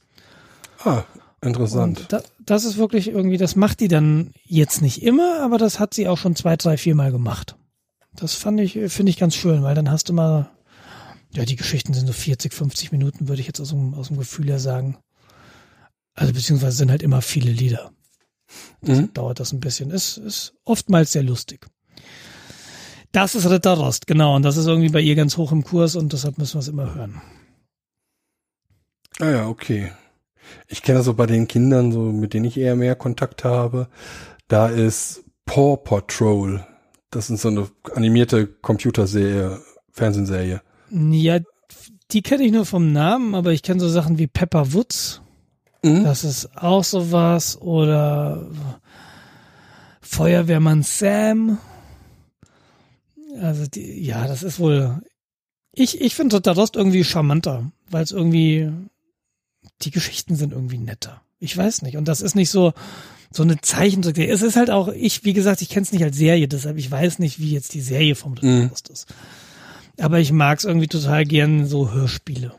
Ah, 0.84 1.04
interessant. 1.44 2.06
Da, 2.10 2.22
das 2.39 2.66
ist 2.66 2.78
wirklich 2.78 3.10
irgendwie, 3.10 3.38
das 3.38 3.56
macht 3.56 3.80
die 3.80 3.88
dann 3.88 4.34
jetzt 4.46 4.82
nicht 4.82 5.04
immer, 5.04 5.41
aber 5.41 5.58
das 5.58 5.80
hat 5.80 5.94
sie 5.94 6.08
auch 6.08 6.18
schon 6.18 6.36
zwei, 6.36 6.56
drei, 6.56 6.78
vier 6.78 6.96
Mal 6.96 7.12
gemacht. 7.12 7.56
Das 8.16 8.36
fand 8.36 8.60
ich, 8.60 8.80
finde 8.91 9.10
ich 9.10 9.18
ganz 9.18 9.36
schön, 9.36 9.64
weil 9.64 9.76
dann 9.76 9.89
hast 9.89 10.10
du 10.10 10.14
mal, 10.14 10.50
ja, 11.34 11.46
die 11.46 11.56
Geschichten 11.56 11.94
sind 11.94 12.08
so 12.08 12.14
40, 12.14 12.54
50 12.54 12.91
Minuten, 12.91 13.28
würde 13.28 13.41
ich 13.41 13.48
jetzt 13.48 13.60
aus 13.60 13.70
dem, 13.70 13.94
aus 13.94 14.10
dem 14.10 14.18
Gefühl 14.18 14.48
her 14.48 14.60
sagen. 14.60 14.98
Also 16.14 16.34
beziehungsweise 16.34 16.78
sind 16.78 16.91
halt 16.91 17.02
immer 17.02 17.22
viele 17.22 17.52
Lieder. 17.52 17.91
Mhm. 18.82 19.14
Dauert 19.14 19.39
das 19.39 19.52
ein 19.52 19.60
bisschen. 19.60 19.89
Ist, 19.89 20.18
ist 20.18 20.54
oftmals 20.64 21.12
sehr 21.12 21.24
lustig. 21.24 21.66
Das 23.12 23.36
ist 23.36 23.50
Ritter 23.50 23.74
Rost, 23.74 24.08
genau. 24.08 24.36
Und 24.36 24.44
das 24.44 24.58
ist 24.58 24.68
irgendwie 24.68 24.89
bei 24.89 25.02
ihr 25.02 25.16
ganz 25.16 25.38
hoch 25.38 25.52
im 25.52 25.64
Kurs 25.64 25.96
und 25.96 26.14
deshalb 26.14 26.38
müssen 26.38 26.56
wir 26.56 26.60
es 26.60 26.68
immer 26.68 26.94
hören. 26.94 27.22
Ah 29.20 29.30
ja, 29.30 29.48
okay. 29.48 29.91
Ich 30.68 30.82
kenne 30.82 31.00
das 31.00 31.06
so 31.06 31.14
bei 31.14 31.26
den 31.26 31.48
Kindern, 31.48 31.91
so 31.91 32.00
mit 32.00 32.34
denen 32.34 32.46
ich 32.46 32.58
eher 32.58 32.76
mehr 32.76 32.96
Kontakt 32.96 33.44
habe. 33.44 33.88
Da 34.48 34.68
ist 34.68 35.24
Paw 35.46 35.78
Patrol. 35.78 36.66
Das 37.12 37.30
ist 37.30 37.41
so 37.41 37.50
eine 37.50 37.68
animierte 37.94 38.48
Computerserie, 38.48 39.60
Fernsehserie. 39.91 40.62
Ja, 40.89 41.39
die 42.12 42.22
kenne 42.22 42.44
ich 42.44 42.52
nur 42.52 42.66
vom 42.66 42.91
Namen, 42.91 43.36
aber 43.36 43.52
ich 43.52 43.64
kenne 43.64 43.80
so 43.80 43.89
Sachen 43.89 44.18
wie 44.18 44.28
Pepper 44.28 44.74
Woods. 44.74 45.22
Mhm. 45.84 46.04
Das 46.04 46.24
ist 46.24 46.58
auch 46.58 46.84
sowas. 46.84 47.60
Oder 47.62 48.48
Feuerwehrmann 50.02 50.84
Sam. 50.84 51.58
Also 53.41 53.66
die, 53.66 54.04
ja, 54.04 54.28
das 54.28 54.44
ist 54.44 54.60
wohl. 54.60 55.02
Ich, 55.74 56.02
ich 56.02 56.14
finde 56.16 56.38
Ritter 56.38 56.54
Rost 56.54 56.76
irgendwie 56.76 57.04
charmanter, 57.04 57.72
weil 57.89 58.04
es 58.04 58.12
irgendwie 58.12 58.72
die 59.86 59.91
Geschichten 59.91 60.36
sind 60.36 60.53
irgendwie 60.53 60.77
netter. 60.77 61.21
Ich 61.39 61.55
weiß 61.55 61.81
nicht. 61.81 61.97
Und 61.97 62.07
das 62.07 62.21
ist 62.21 62.36
nicht 62.36 62.49
so 62.49 62.73
so 63.36 63.43
eine 63.43 63.59
Zeichentrick. 63.59 64.17
Es 64.17 64.41
ist 64.41 64.55
halt 64.55 64.69
auch, 64.69 64.89
ich, 64.89 65.23
wie 65.23 65.34
gesagt, 65.34 65.61
ich 65.61 65.69
kenne 65.69 65.84
es 65.84 65.91
nicht 65.91 66.03
als 66.03 66.15
Serie, 66.15 66.47
deshalb 66.47 66.77
ich 66.77 66.89
weiß 66.89 67.19
nicht, 67.19 67.39
wie 67.39 67.51
jetzt 67.51 67.73
die 67.73 67.81
Serie 67.81 68.15
vom 68.15 68.36
Mhm. 68.41 68.69
Ist. 68.73 69.07
Aber 69.99 70.19
ich 70.19 70.31
mag 70.31 70.59
es 70.59 70.65
irgendwie 70.65 70.88
total 70.88 71.25
gern, 71.25 71.65
so 71.65 71.91
Hörspiele. 71.91 72.53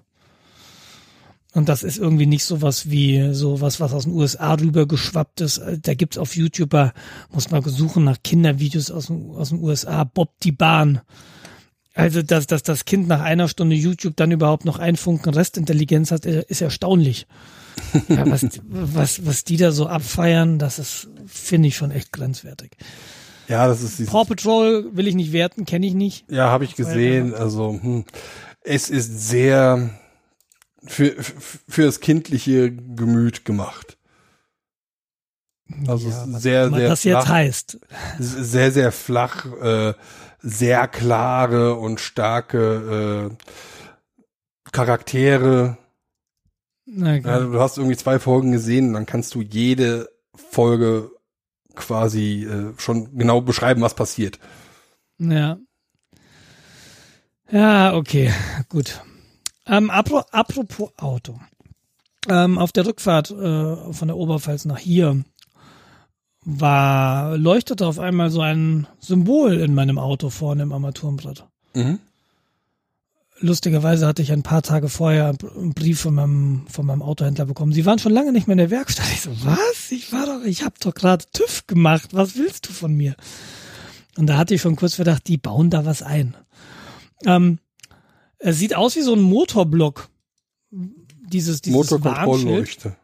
Und 1.52 1.68
das 1.68 1.84
ist 1.84 1.98
irgendwie 1.98 2.26
nicht 2.26 2.44
sowas 2.44 2.90
wie 2.90 3.32
sowas, 3.32 3.78
was 3.78 3.92
aus 3.92 4.04
den 4.04 4.12
USA 4.12 4.54
rüber 4.54 4.86
geschwappt 4.86 5.40
ist. 5.40 5.62
Da 5.82 5.94
gibt's 5.94 6.18
auf 6.18 6.34
YouTube, 6.34 6.70
da 6.70 6.92
muss 7.30 7.50
man 7.50 7.62
suchen 7.62 8.02
nach 8.02 8.18
Kindervideos 8.24 8.90
aus 8.90 9.06
den, 9.06 9.30
aus 9.30 9.50
den 9.50 9.60
USA. 9.60 10.02
Bob 10.02 10.32
die 10.42 10.52
Bahn. 10.52 11.00
Also, 11.95 12.22
dass, 12.22 12.47
dass 12.47 12.62
das 12.64 12.84
Kind 12.84 13.07
nach 13.07 13.20
einer 13.20 13.49
Stunde 13.49 13.76
YouTube 13.76 14.16
dann 14.16 14.32
überhaupt 14.32 14.64
noch 14.64 14.78
einen 14.78 14.97
Funken 14.97 15.32
Restintelligenz 15.32 16.11
hat, 16.11 16.26
äh, 16.26 16.45
ist 16.49 16.61
erstaunlich. 16.61 17.26
Ja, 18.09 18.28
was, 18.30 18.47
was, 18.68 19.26
was 19.26 19.45
die 19.45 19.57
da 19.57 19.72
so 19.72 19.86
abfeiern, 19.86 20.59
das 20.59 20.78
ist, 20.78 21.09
finde 21.26 21.68
ich 21.68 21.76
schon 21.76 21.90
echt 21.90 22.12
grenzwertig. 22.12 22.72
Ja, 23.49 23.66
das 23.68 23.82
ist 23.82 24.07
Paw 24.07 24.24
Patrol 24.24 24.97
will 24.97 25.07
ich 25.07 25.14
nicht 25.14 25.32
werten, 25.32 25.64
kenne 25.64 25.86
ich 25.86 25.95
nicht. 25.95 26.24
ja, 26.30 26.49
habe 26.51 26.64
ich 26.64 26.76
gesehen. 26.76 27.34
Also, 27.34 27.78
hm, 27.80 28.05
es 28.62 28.90
ist 28.90 29.28
sehr 29.28 29.90
für, 30.86 31.14
für, 31.68 31.84
das 31.84 32.01
kindliche 32.01 32.72
Gemüt 32.72 33.45
gemacht. 33.45 33.99
Also 35.86 36.09
Ja, 36.09 36.24
was 36.28 36.42
sehr, 36.42 36.70
sehr 36.70 36.88
das 36.88 37.05
jetzt 37.05 37.24
flach. 37.24 37.28
heißt. 37.28 37.78
sehr, 38.18 38.70
sehr 38.70 38.92
flach, 38.92 39.47
äh, 39.62 39.95
sehr 40.45 40.86
klare 40.88 41.74
und 41.74 42.01
starke 42.01 43.30
äh, 43.32 44.70
Charaktere. 44.72 45.78
Na, 46.84 47.16
Ja, 47.16 47.40
du 47.40 47.59
hast 47.59 47.78
irgendwie 47.78 47.97
zwei 47.97 48.18
Folgen 48.18 48.53
gesehen 48.53 48.92
dann 48.92 49.07
kannst 49.07 49.34
du 49.34 49.40
jede 49.40 50.11
Folge 50.34 51.11
quasi 51.74 52.45
äh, 52.45 52.78
schon 52.78 53.16
genau 53.16 53.40
beschreiben, 53.40 53.80
was 53.80 53.95
passiert. 53.95 54.38
Ja. 55.18 55.59
Ja, 57.51 57.95
okay, 57.95 58.32
gut. 58.68 59.01
Ähm, 59.66 59.90
apro 59.90 60.24
apropos 60.30 60.90
Auto. 60.99 61.40
Ähm, 62.28 62.59
auf 62.59 62.72
der 62.72 62.86
Rückfahrt 62.86 63.30
äh, 63.30 63.92
von 63.92 64.09
der 64.09 64.16
Oberpfalz 64.16 64.64
nach 64.66 64.78
hier 64.78 65.24
war, 66.45 67.36
leuchtete 67.38 67.86
auf 67.86 67.99
einmal 67.99 68.30
so 68.30 68.40
ein 68.40 68.86
Symbol 68.99 69.55
in 69.55 69.74
meinem 69.74 69.99
Auto 69.99 70.30
vorne 70.30 70.62
im 70.62 70.72
Armaturenbrett. 70.72 71.47
Mhm. 71.74 71.99
Lustigerweise 73.40 74.07
hatte 74.07 74.22
ich 74.22 74.30
ein 74.30 74.42
paar 74.45 74.62
Tage 74.62 74.88
vorher 74.88 75.34
einen 75.57 75.74
Brief 75.74 76.01
von 76.01 76.14
meinem, 76.14 76.66
von 76.68 76.86
meinem 76.86 77.03
Autohändler 77.03 77.47
bekommen. 77.47 77.72
Sie 77.72 77.84
waren 77.84 77.99
schon 77.99 78.12
lange 78.12 78.32
nicht 78.32 78.47
mehr 78.47 78.55
in 78.55 78.59
der 78.59 78.70
Werkstatt. 78.70 79.07
Ich 79.12 79.22
so, 79.22 79.30
was? 79.45 79.90
Ich 79.90 80.12
war 80.12 80.26
doch, 80.26 80.45
ich 80.45 80.64
habe 80.64 80.74
doch 80.80 80.95
gerade 80.95 81.24
TÜV 81.32 81.66
gemacht. 81.66 82.11
Was 82.12 82.36
willst 82.36 82.68
du 82.68 82.72
von 82.72 82.95
mir? 82.95 83.16
Und 84.16 84.28
da 84.28 84.36
hatte 84.38 84.55
ich 84.55 84.61
schon 84.61 84.76
kurz 84.76 84.95
Verdacht, 84.95 85.26
die 85.26 85.36
bauen 85.36 85.70
da 85.70 85.84
was 85.84 86.03
ein. 86.03 86.36
Ähm, 87.26 87.59
es 88.38 88.59
sieht 88.59 88.76
aus 88.76 88.95
wie 88.97 89.03
so 89.03 89.14
ein 89.14 89.22
Motorblock. 89.22 90.09
Dieses, 90.70 91.61
dieses. 91.61 91.76
Motorkontrollleuchte. 91.76 92.97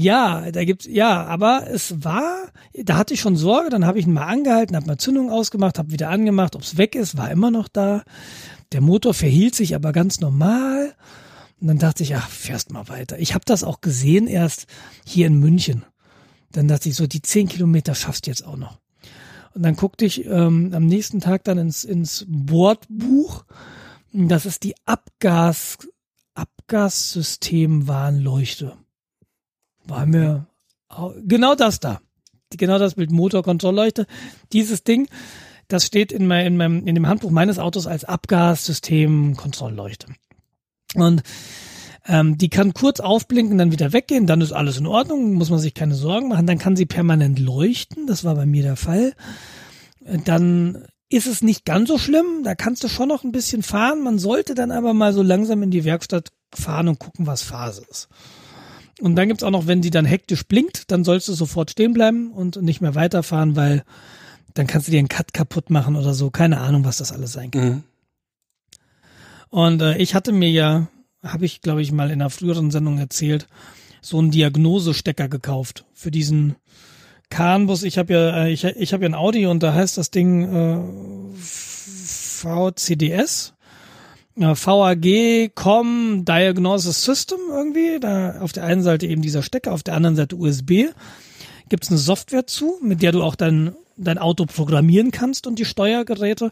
Ja, 0.00 0.52
da 0.52 0.64
gibt's 0.64 0.86
ja, 0.88 1.24
aber 1.24 1.68
es 1.68 2.04
war, 2.04 2.52
da 2.72 2.96
hatte 2.96 3.14
ich 3.14 3.20
schon 3.20 3.34
Sorge, 3.34 3.68
dann 3.68 3.84
habe 3.84 3.98
ich 3.98 4.06
ihn 4.06 4.12
mal 4.12 4.26
angehalten, 4.26 4.76
habe 4.76 4.86
mal 4.86 4.96
Zündung 4.96 5.28
ausgemacht, 5.28 5.76
habe 5.76 5.90
wieder 5.90 6.08
angemacht, 6.08 6.54
ob's 6.54 6.76
weg 6.76 6.94
ist, 6.94 7.16
war 7.16 7.32
immer 7.32 7.50
noch 7.50 7.66
da. 7.66 8.04
Der 8.70 8.80
Motor 8.80 9.12
verhielt 9.12 9.56
sich 9.56 9.74
aber 9.74 9.90
ganz 9.90 10.20
normal. 10.20 10.94
Und 11.60 11.66
dann 11.66 11.80
dachte 11.80 12.04
ich, 12.04 12.14
ach, 12.14 12.28
fährst 12.28 12.70
mal 12.70 12.88
weiter. 12.88 13.18
Ich 13.18 13.34
habe 13.34 13.44
das 13.44 13.64
auch 13.64 13.80
gesehen 13.80 14.28
erst 14.28 14.68
hier 15.04 15.26
in 15.26 15.40
München. 15.40 15.84
Dann 16.52 16.68
dachte 16.68 16.88
ich 16.88 16.94
so, 16.94 17.08
die 17.08 17.22
zehn 17.22 17.48
Kilometer 17.48 17.96
schaffst 17.96 18.26
du 18.26 18.30
jetzt 18.30 18.46
auch 18.46 18.56
noch. 18.56 18.78
Und 19.54 19.64
dann 19.64 19.74
guckte 19.74 20.04
ich 20.04 20.26
ähm, 20.26 20.70
am 20.74 20.86
nächsten 20.86 21.18
Tag 21.18 21.42
dann 21.42 21.58
ins, 21.58 21.82
ins 21.82 22.24
Bordbuch. 22.28 23.44
Das 24.12 24.46
ist 24.46 24.62
die 24.62 24.76
Abgas, 24.86 25.76
Abgassystemwarnleuchte. 26.34 28.76
War 29.88 30.06
mir 30.06 30.46
genau 31.26 31.54
das 31.54 31.80
da. 31.80 32.00
Genau 32.50 32.78
das 32.78 32.94
Bild 32.94 33.10
Motorkontrollleuchte. 33.10 34.06
Dieses 34.52 34.84
Ding, 34.84 35.08
das 35.66 35.84
steht 35.84 36.12
in, 36.12 36.26
mein, 36.26 36.46
in, 36.46 36.56
meinem, 36.56 36.86
in 36.86 36.94
dem 36.94 37.06
Handbuch 37.06 37.30
meines 37.30 37.58
Autos 37.58 37.86
als 37.86 38.04
Abgassystem-Kontrollleuchte. 38.04 40.06
Und 40.94 41.22
ähm, 42.06 42.38
die 42.38 42.48
kann 42.48 42.72
kurz 42.72 43.00
aufblinken, 43.00 43.58
dann 43.58 43.72
wieder 43.72 43.92
weggehen, 43.92 44.26
dann 44.26 44.40
ist 44.40 44.52
alles 44.52 44.78
in 44.78 44.86
Ordnung, 44.86 45.34
muss 45.34 45.50
man 45.50 45.58
sich 45.58 45.74
keine 45.74 45.94
Sorgen 45.94 46.28
machen. 46.28 46.46
Dann 46.46 46.58
kann 46.58 46.76
sie 46.76 46.86
permanent 46.86 47.38
leuchten, 47.38 48.06
das 48.06 48.24
war 48.24 48.34
bei 48.34 48.46
mir 48.46 48.62
der 48.62 48.76
Fall. 48.76 49.12
Dann 50.24 50.86
ist 51.10 51.26
es 51.26 51.42
nicht 51.42 51.66
ganz 51.66 51.88
so 51.88 51.98
schlimm, 51.98 52.42
da 52.44 52.54
kannst 52.54 52.84
du 52.84 52.88
schon 52.88 53.08
noch 53.08 53.24
ein 53.24 53.32
bisschen 53.32 53.62
fahren. 53.62 54.02
Man 54.02 54.18
sollte 54.18 54.54
dann 54.54 54.70
aber 54.70 54.94
mal 54.94 55.12
so 55.12 55.22
langsam 55.22 55.62
in 55.62 55.70
die 55.70 55.84
Werkstatt 55.84 56.30
fahren 56.54 56.88
und 56.88 56.98
gucken, 56.98 57.26
was 57.26 57.42
Phase 57.42 57.82
ist. 57.90 58.08
Und 59.00 59.16
dann 59.16 59.28
gibt's 59.28 59.44
auch 59.44 59.50
noch, 59.50 59.66
wenn 59.66 59.82
sie 59.82 59.90
dann 59.90 60.04
hektisch 60.04 60.44
blinkt, 60.44 60.90
dann 60.90 61.04
sollst 61.04 61.28
du 61.28 61.32
sofort 61.32 61.70
stehen 61.70 61.92
bleiben 61.92 62.32
und 62.32 62.60
nicht 62.62 62.80
mehr 62.80 62.94
weiterfahren, 62.94 63.54
weil 63.54 63.84
dann 64.54 64.66
kannst 64.66 64.88
du 64.88 64.92
dir 64.92 64.98
einen 64.98 65.08
Cut 65.08 65.32
kaputt 65.32 65.70
machen 65.70 65.96
oder 65.96 66.14
so. 66.14 66.30
Keine 66.30 66.58
Ahnung, 66.58 66.84
was 66.84 66.98
das 66.98 67.12
alles 67.12 67.32
sein 67.32 67.50
kann. 67.50 67.68
Mhm. 67.68 67.82
Und 69.50 69.82
äh, 69.82 69.96
ich 69.98 70.14
hatte 70.14 70.32
mir 70.32 70.50
ja, 70.50 70.88
habe 71.22 71.44
ich 71.44 71.62
glaube 71.62 71.80
ich 71.80 71.92
mal 71.92 72.10
in 72.10 72.20
einer 72.20 72.30
früheren 72.30 72.70
Sendung 72.70 72.98
erzählt, 72.98 73.46
so 74.02 74.18
einen 74.18 74.30
Diagnosestecker 74.30 75.28
gekauft 75.28 75.84
für 75.94 76.10
diesen 76.10 76.56
Kahnbus. 77.30 77.82
Ich 77.82 77.98
habe 77.98 78.12
ja, 78.12 78.44
äh, 78.44 78.52
ich, 78.52 78.64
ich 78.64 78.92
habe 78.92 79.04
ja 79.04 79.10
ein 79.10 79.14
Audi 79.14 79.46
und 79.46 79.62
da 79.62 79.74
heißt 79.74 79.96
das 79.96 80.10
Ding 80.10 80.52
äh, 80.52 81.38
VCDS. 81.38 83.54
VAG 84.38 85.50
Com 85.54 86.24
Diagnosis 86.24 87.04
System 87.04 87.38
irgendwie. 87.50 87.98
Da 88.00 88.40
auf 88.40 88.52
der 88.52 88.64
einen 88.64 88.82
Seite 88.82 89.06
eben 89.06 89.22
dieser 89.22 89.42
Stecker, 89.42 89.72
auf 89.72 89.82
der 89.82 89.94
anderen 89.94 90.16
Seite 90.16 90.36
USB. 90.36 90.86
Gibt 91.68 91.84
es 91.84 91.90
eine 91.90 91.98
Software 91.98 92.46
zu, 92.46 92.78
mit 92.82 93.02
der 93.02 93.12
du 93.12 93.22
auch 93.22 93.34
dein, 93.34 93.74
dein 93.96 94.18
Auto 94.18 94.46
programmieren 94.46 95.10
kannst 95.10 95.46
und 95.46 95.58
die 95.58 95.64
Steuergeräte. 95.64 96.50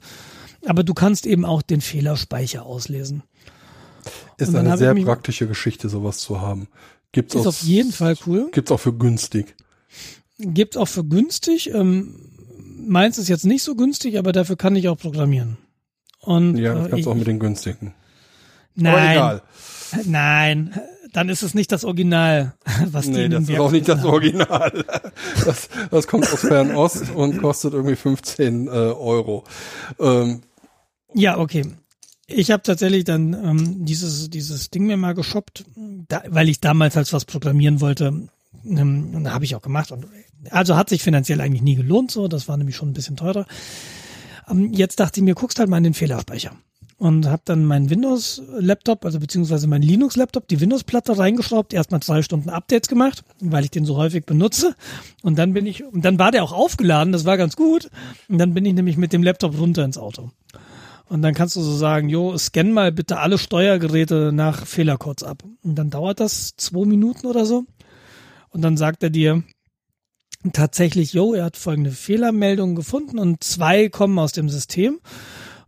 Aber 0.66 0.82
du 0.82 0.94
kannst 0.94 1.26
eben 1.26 1.44
auch 1.44 1.62
den 1.62 1.80
Fehlerspeicher 1.80 2.66
auslesen. 2.66 3.22
Ist 4.38 4.54
eine 4.54 4.76
sehr 4.76 4.94
praktische 4.94 5.46
Geschichte, 5.46 5.88
sowas 5.88 6.18
zu 6.18 6.40
haben. 6.40 6.68
Gibt's 7.12 7.34
ist 7.34 7.42
auch, 7.42 7.46
auf 7.46 7.62
jeden 7.62 7.92
Fall 7.92 8.16
cool. 8.26 8.48
Gibt's 8.52 8.70
auch 8.70 8.80
für 8.80 8.92
günstig. 8.92 9.54
Gibt's 10.38 10.76
auch 10.76 10.88
für 10.88 11.04
günstig. 11.04 11.72
Ähm, 11.72 12.20
meins 12.86 13.16
ist 13.16 13.28
jetzt 13.28 13.46
nicht 13.46 13.62
so 13.62 13.74
günstig, 13.74 14.18
aber 14.18 14.32
dafür 14.32 14.56
kann 14.56 14.76
ich 14.76 14.88
auch 14.88 14.98
programmieren. 14.98 15.56
Und, 16.26 16.58
ja, 16.58 16.74
das 16.74 16.86
äh, 16.86 16.90
kannst 16.90 17.06
du 17.06 17.10
auch 17.12 17.14
mit 17.14 17.26
den 17.26 17.38
günstigen. 17.38 17.94
Nein. 18.74 19.40
Nein, 20.04 20.74
dann 21.12 21.28
ist 21.28 21.42
es 21.42 21.54
nicht 21.54 21.72
das 21.72 21.84
Original, 21.84 22.54
was 22.86 23.06
nee, 23.06 23.28
das 23.28 23.48
ist 23.48 23.58
auch 23.58 23.70
nicht 23.70 23.88
das 23.88 24.04
Original. 24.04 24.84
Das, 25.44 25.68
das 25.90 26.06
kommt 26.06 26.30
aus 26.30 26.40
Fernost 26.40 27.10
und 27.14 27.38
kostet 27.38 27.72
irgendwie 27.72 27.96
15 27.96 28.66
äh, 28.66 28.70
Euro. 28.70 29.44
Ähm, 29.98 30.42
ja, 31.14 31.38
okay. 31.38 31.64
Ich 32.26 32.50
habe 32.50 32.64
tatsächlich 32.64 33.04
dann 33.04 33.32
ähm, 33.34 33.84
dieses 33.86 34.28
dieses 34.28 34.70
Ding 34.70 34.86
mir 34.86 34.96
mal 34.96 35.14
geshoppt, 35.14 35.64
da, 36.08 36.24
weil 36.28 36.48
ich 36.48 36.60
damals 36.60 36.96
als 36.96 37.12
was 37.12 37.24
programmieren 37.24 37.80
wollte. 37.80 38.28
Ähm, 38.64 39.14
und 39.14 39.24
da 39.24 39.32
habe 39.32 39.44
ich 39.44 39.54
auch 39.54 39.62
gemacht. 39.62 39.92
Und, 39.92 40.06
also 40.50 40.76
hat 40.76 40.88
sich 40.88 41.02
finanziell 41.02 41.40
eigentlich 41.40 41.62
nie 41.62 41.76
gelohnt. 41.76 42.10
So, 42.10 42.26
das 42.26 42.48
war 42.48 42.56
nämlich 42.56 42.74
schon 42.74 42.90
ein 42.90 42.94
bisschen 42.94 43.16
teurer. 43.16 43.46
Ähm, 44.48 44.72
jetzt 44.72 45.00
dachte 45.00 45.20
ich 45.20 45.24
mir, 45.24 45.34
guckst 45.34 45.58
halt 45.58 45.68
mal 45.68 45.78
in 45.78 45.84
den 45.84 45.94
Fehlerspeicher 45.94 46.52
und 46.98 47.26
habe 47.26 47.42
dann 47.44 47.64
meinen 47.64 47.90
Windows-Laptop, 47.90 49.04
also 49.04 49.20
beziehungsweise 49.20 49.66
meinen 49.66 49.82
Linux-Laptop, 49.82 50.48
die 50.48 50.60
Windows-Platte 50.60 51.18
reingeschraubt, 51.18 51.74
erstmal 51.74 52.00
zwei 52.00 52.22
Stunden 52.22 52.48
Updates 52.48 52.88
gemacht, 52.88 53.22
weil 53.40 53.64
ich 53.64 53.70
den 53.70 53.84
so 53.84 53.96
häufig 53.96 54.24
benutze. 54.24 54.74
Und 55.22 55.38
dann 55.38 55.52
bin 55.52 55.66
ich, 55.66 55.84
und 55.84 56.04
dann 56.04 56.18
war 56.18 56.30
der 56.32 56.42
auch 56.42 56.52
aufgeladen, 56.52 57.12
das 57.12 57.26
war 57.26 57.36
ganz 57.36 57.54
gut. 57.56 57.90
Und 58.28 58.38
dann 58.38 58.54
bin 58.54 58.64
ich 58.64 58.72
nämlich 58.72 58.96
mit 58.96 59.12
dem 59.12 59.22
Laptop 59.22 59.58
runter 59.58 59.84
ins 59.84 59.98
Auto. 59.98 60.30
Und 61.08 61.22
dann 61.22 61.34
kannst 61.34 61.54
du 61.54 61.60
so 61.60 61.76
sagen, 61.76 62.08
jo, 62.08 62.36
scan 62.36 62.72
mal 62.72 62.90
bitte 62.92 63.18
alle 63.18 63.38
Steuergeräte 63.38 64.32
nach 64.32 64.66
Fehlercodes 64.66 65.22
ab. 65.22 65.44
Und 65.62 65.76
dann 65.76 65.90
dauert 65.90 66.18
das 66.18 66.56
zwei 66.56 66.86
Minuten 66.86 67.26
oder 67.26 67.44
so. 67.44 67.64
Und 68.50 68.62
dann 68.62 68.76
sagt 68.76 69.02
er 69.02 69.10
dir, 69.10 69.42
tatsächlich, 70.52 71.12
jo, 71.12 71.34
er 71.34 71.44
hat 71.44 71.56
folgende 71.56 71.90
Fehlermeldungen 71.90 72.76
gefunden 72.76 73.18
und 73.18 73.42
zwei 73.42 73.88
kommen 73.88 74.18
aus 74.18 74.32
dem 74.32 74.48
System. 74.48 75.00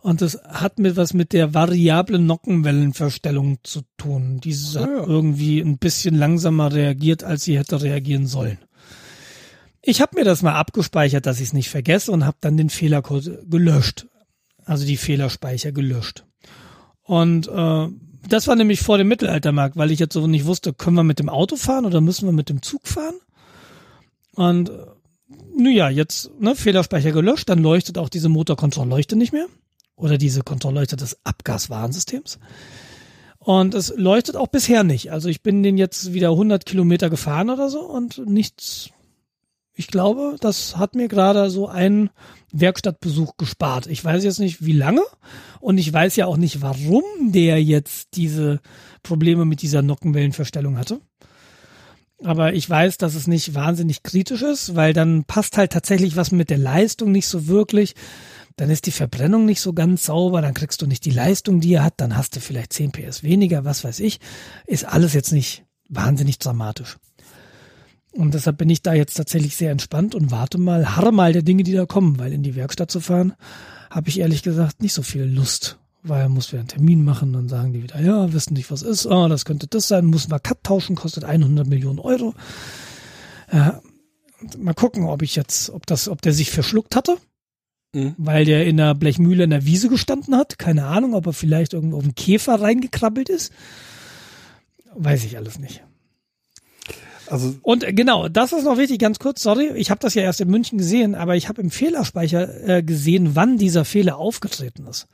Und 0.01 0.22
das 0.22 0.39
hat 0.45 0.79
mit 0.79 0.97
was 0.97 1.12
mit 1.12 1.33
der 1.33 1.55
variablen 1.55 2.24
Nockenwellenverstellung 2.26 3.59
zu 3.64 3.83
tun. 3.97 4.41
Diese 4.43 4.81
hat 4.81 4.89
ja. 4.89 5.05
irgendwie 5.05 5.61
ein 5.61 5.79
bisschen 5.79 6.14
langsamer 6.14 6.72
reagiert, 6.72 7.24
als 7.24 7.45
sie 7.45 7.59
hätte 7.59 7.83
reagieren 7.83 8.26
sollen. 8.26 8.59
Ich 9.83 10.01
habe 10.01 10.16
mir 10.16 10.24
das 10.24 10.43
mal 10.43 10.55
abgespeichert, 10.55 11.26
dass 11.26 11.41
ich 11.41 11.49
es 11.49 11.53
nicht 11.53 11.70
vergesse 11.70 12.12
und 12.12 12.24
habe 12.24 12.37
dann 12.41 12.57
den 12.57 12.70
Fehlercode 12.70 13.51
gelöscht. 13.51 14.07
Also 14.64 14.87
die 14.87 14.97
Fehlerspeicher 14.97 15.72
gelöscht. 15.72 16.24
Und 17.03 17.49
äh, 17.49 17.89
das 18.29 18.47
war 18.47 18.55
nämlich 18.55 18.81
vor 18.81 18.99
dem 18.99 19.09
Mittelaltermarkt, 19.09 19.76
weil 19.76 19.91
ich 19.91 19.99
jetzt 19.99 20.12
so 20.12 20.26
nicht 20.26 20.45
wusste, 20.45 20.74
können 20.74 20.97
wir 20.97 21.05
mit 21.05 21.18
dem 21.18 21.31
Auto 21.31 21.57
fahren 21.57 21.87
oder 21.87 22.01
müssen 22.01 22.26
wir 22.26 22.33
mit 22.33 22.51
dem 22.51 22.62
Zug 22.62 22.87
fahren? 22.87 23.14
Und 24.39 24.70
äh, 24.70 24.86
naja, 25.57 25.91
jetzt 25.91 26.30
ne, 26.39 26.55
Fehlerspeicher 26.55 27.11
gelöscht, 27.11 27.49
dann 27.49 27.59
leuchtet 27.59 27.99
auch 27.99 28.09
diese 28.09 28.28
Motorkontrollleuchte 28.28 29.16
nicht 29.16 29.32
mehr 29.32 29.47
oder 29.97 30.16
diese 30.16 30.43
Kontrollleuchte 30.43 30.95
des 30.95 31.18
Abgaswarnsystems. 31.24 32.39
Und 33.41 33.74
es 33.74 33.93
leuchtet 33.97 34.36
auch 34.36 34.47
bisher 34.47 34.84
nicht. 34.84 35.11
Also 35.11 35.28
ich 35.28 35.43
bin 35.43 35.64
den 35.64 35.76
jetzt 35.76 36.12
wieder 36.12 36.30
100 36.30 36.66
Kilometer 36.66 37.11
gefahren 37.11 37.51
oder 37.51 37.68
so 37.68 37.80
und 37.80 38.18
nichts. 38.28 38.91
Ich 39.74 39.89
glaube, 39.89 40.36
das 40.41 40.76
hat 40.76 40.95
mir 40.95 41.09
gerade 41.09 41.51
so 41.51 41.66
einen 41.66 42.11
Werkstattbesuch 42.53 43.39
gespart. 43.39 43.89
Ich 43.89 44.05
weiß 44.05 44.22
jetzt 44.22 44.39
nicht, 44.39 44.64
wie 44.64 44.72
lange 44.72 45.03
und 45.59 45.78
ich 45.78 45.93
weiß 45.93 46.14
ja 46.14 46.26
auch 46.26 46.36
nicht, 46.36 46.62
warum 46.62 47.03
der 47.32 47.61
jetzt 47.61 48.11
diese 48.14 48.61
Probleme 49.03 49.45
mit 49.45 49.62
dieser 49.62 49.82
Nockenwellenverstellung 49.82 50.78
hatte. 50.78 51.01
Aber 52.25 52.53
ich 52.53 52.69
weiß, 52.69 52.99
dass 52.99 53.14
es 53.14 53.27
nicht 53.27 53.55
wahnsinnig 53.55 54.03
kritisch 54.03 54.43
ist, 54.43 54.75
weil 54.75 54.93
dann 54.93 55.25
passt 55.25 55.57
halt 55.57 55.73
tatsächlich 55.73 56.16
was 56.16 56.33
mit 56.33 56.51
der 56.51 56.59
Leistung 56.59 57.12
nicht 57.12 57.29
so 57.29 57.47
wirklich 57.47 57.95
dann 58.59 58.71
ist 58.71 58.87
die 58.87 58.93
Verbrennung 58.93 59.47
nicht 59.47 59.61
so 59.61 59.73
ganz 59.73 60.07
sauber, 60.07 60.43
dann 60.43 60.53
kriegst 60.53 60.83
du 60.83 60.87
nicht 60.87 61.05
die 61.05 61.12
Leistung, 61.12 61.61
die 61.61 61.75
er 61.75 61.85
hat, 61.85 61.95
dann 61.99 62.16
hast 62.16 62.35
du 62.35 62.41
vielleicht 62.41 62.73
10 62.73 62.91
PS 62.91 63.23
weniger, 63.23 63.64
was 63.64 63.85
weiß 63.85 64.01
ich. 64.01 64.19
Ist 64.66 64.85
alles 64.85 65.14
jetzt 65.14 65.33
nicht 65.33 65.64
wahnsinnig 65.89 66.39
dramatisch. 66.41 66.97
Und 68.11 68.35
deshalb 68.35 68.59
bin 68.59 68.69
ich 68.69 68.83
da 68.83 68.95
jetzt 68.95 69.14
tatsächlich 69.14 69.57
sehr 69.57 69.71
entspannt 69.71 70.16
und 70.16 70.33
warte 70.33 70.59
mal, 70.59 70.97
harre 70.97 71.12
mal 71.12 71.33
der 71.33 71.43
Dinge, 71.43 71.62
die 71.62 71.73
da 71.73 71.87
kommen, 71.87 72.19
weil 72.19 72.33
in 72.33 72.43
die 72.43 72.57
Werkstatt 72.57 72.91
zu 72.91 72.99
fahren, 72.99 73.35
habe 73.91 74.09
ich 74.09 74.19
ehrlich 74.19 74.43
gesagt 74.43 74.83
nicht 74.83 74.93
so 74.93 75.03
viel 75.03 75.23
Lust, 75.23 75.79
weil 76.03 76.28
muss 76.28 76.53
wir 76.53 76.59
einen 76.59 76.68
Termin 76.68 77.05
machen, 77.05 77.32
dann 77.32 77.49
sagen 77.49 77.72
die 77.72 77.82
wieder, 77.82 78.01
ja, 78.01 78.32
wissen 78.32 78.55
nicht, 78.55 78.70
was 78.70 78.82
ist, 78.82 79.07
oh, 79.07 79.28
das 79.28 79.44
könnte 79.44 79.66
das 79.66 79.88
sein, 79.88 80.07
muss 80.07 80.28
mal 80.28 80.38
Cut 80.38 80.62
tauschen, 80.62 80.96
kostet 80.96 81.24
100 81.24 81.66
Millionen 81.66 81.99
Euro. 81.99 82.34
Äh, 83.51 83.72
mal 84.57 84.74
gucken, 84.74 85.05
ob 85.05 85.22
ich 85.22 85.36
jetzt, 85.36 85.70
ob 85.70 85.86
das, 85.86 86.09
ob 86.09 86.22
der 86.22 86.32
sich 86.32 86.51
verschluckt 86.51 86.96
hatte 86.96 87.18
Mhm. 87.92 88.14
Weil 88.18 88.44
der 88.44 88.66
in 88.66 88.76
der 88.76 88.94
Blechmühle 88.94 89.44
in 89.44 89.51
der 89.51 89.64
Wiese 89.64 89.88
gestanden 89.88 90.36
hat. 90.36 90.59
Keine 90.59 90.84
Ahnung, 90.86 91.14
ob 91.14 91.26
er 91.26 91.32
vielleicht 91.32 91.72
irgendwo 91.72 91.99
auf 91.99 92.05
einen 92.05 92.14
Käfer 92.14 92.61
reingekrabbelt 92.61 93.28
ist. 93.28 93.53
Weiß 94.94 95.24
ich 95.24 95.36
alles 95.36 95.59
nicht. 95.59 95.82
Also 97.26 97.57
Und 97.62 97.84
äh, 97.84 97.92
genau, 97.92 98.28
das 98.28 98.53
ist 98.53 98.64
noch 98.64 98.78
wichtig, 98.78 98.99
ganz 99.01 99.18
kurz, 99.18 99.42
sorry, 99.42 99.70
ich 99.74 99.90
habe 99.90 100.01
das 100.01 100.14
ja 100.14 100.22
erst 100.22 100.40
in 100.40 100.49
München 100.49 100.78
gesehen, 100.78 101.14
aber 101.14 101.36
ich 101.36 101.49
habe 101.49 101.61
im 101.61 101.70
Fehlerspeicher 101.70 102.68
äh, 102.68 102.82
gesehen, 102.82 103.34
wann 103.34 103.59
dieser 103.59 103.84
Fehler 103.84 104.16
aufgetreten 104.16 104.86
ist. 104.86 105.09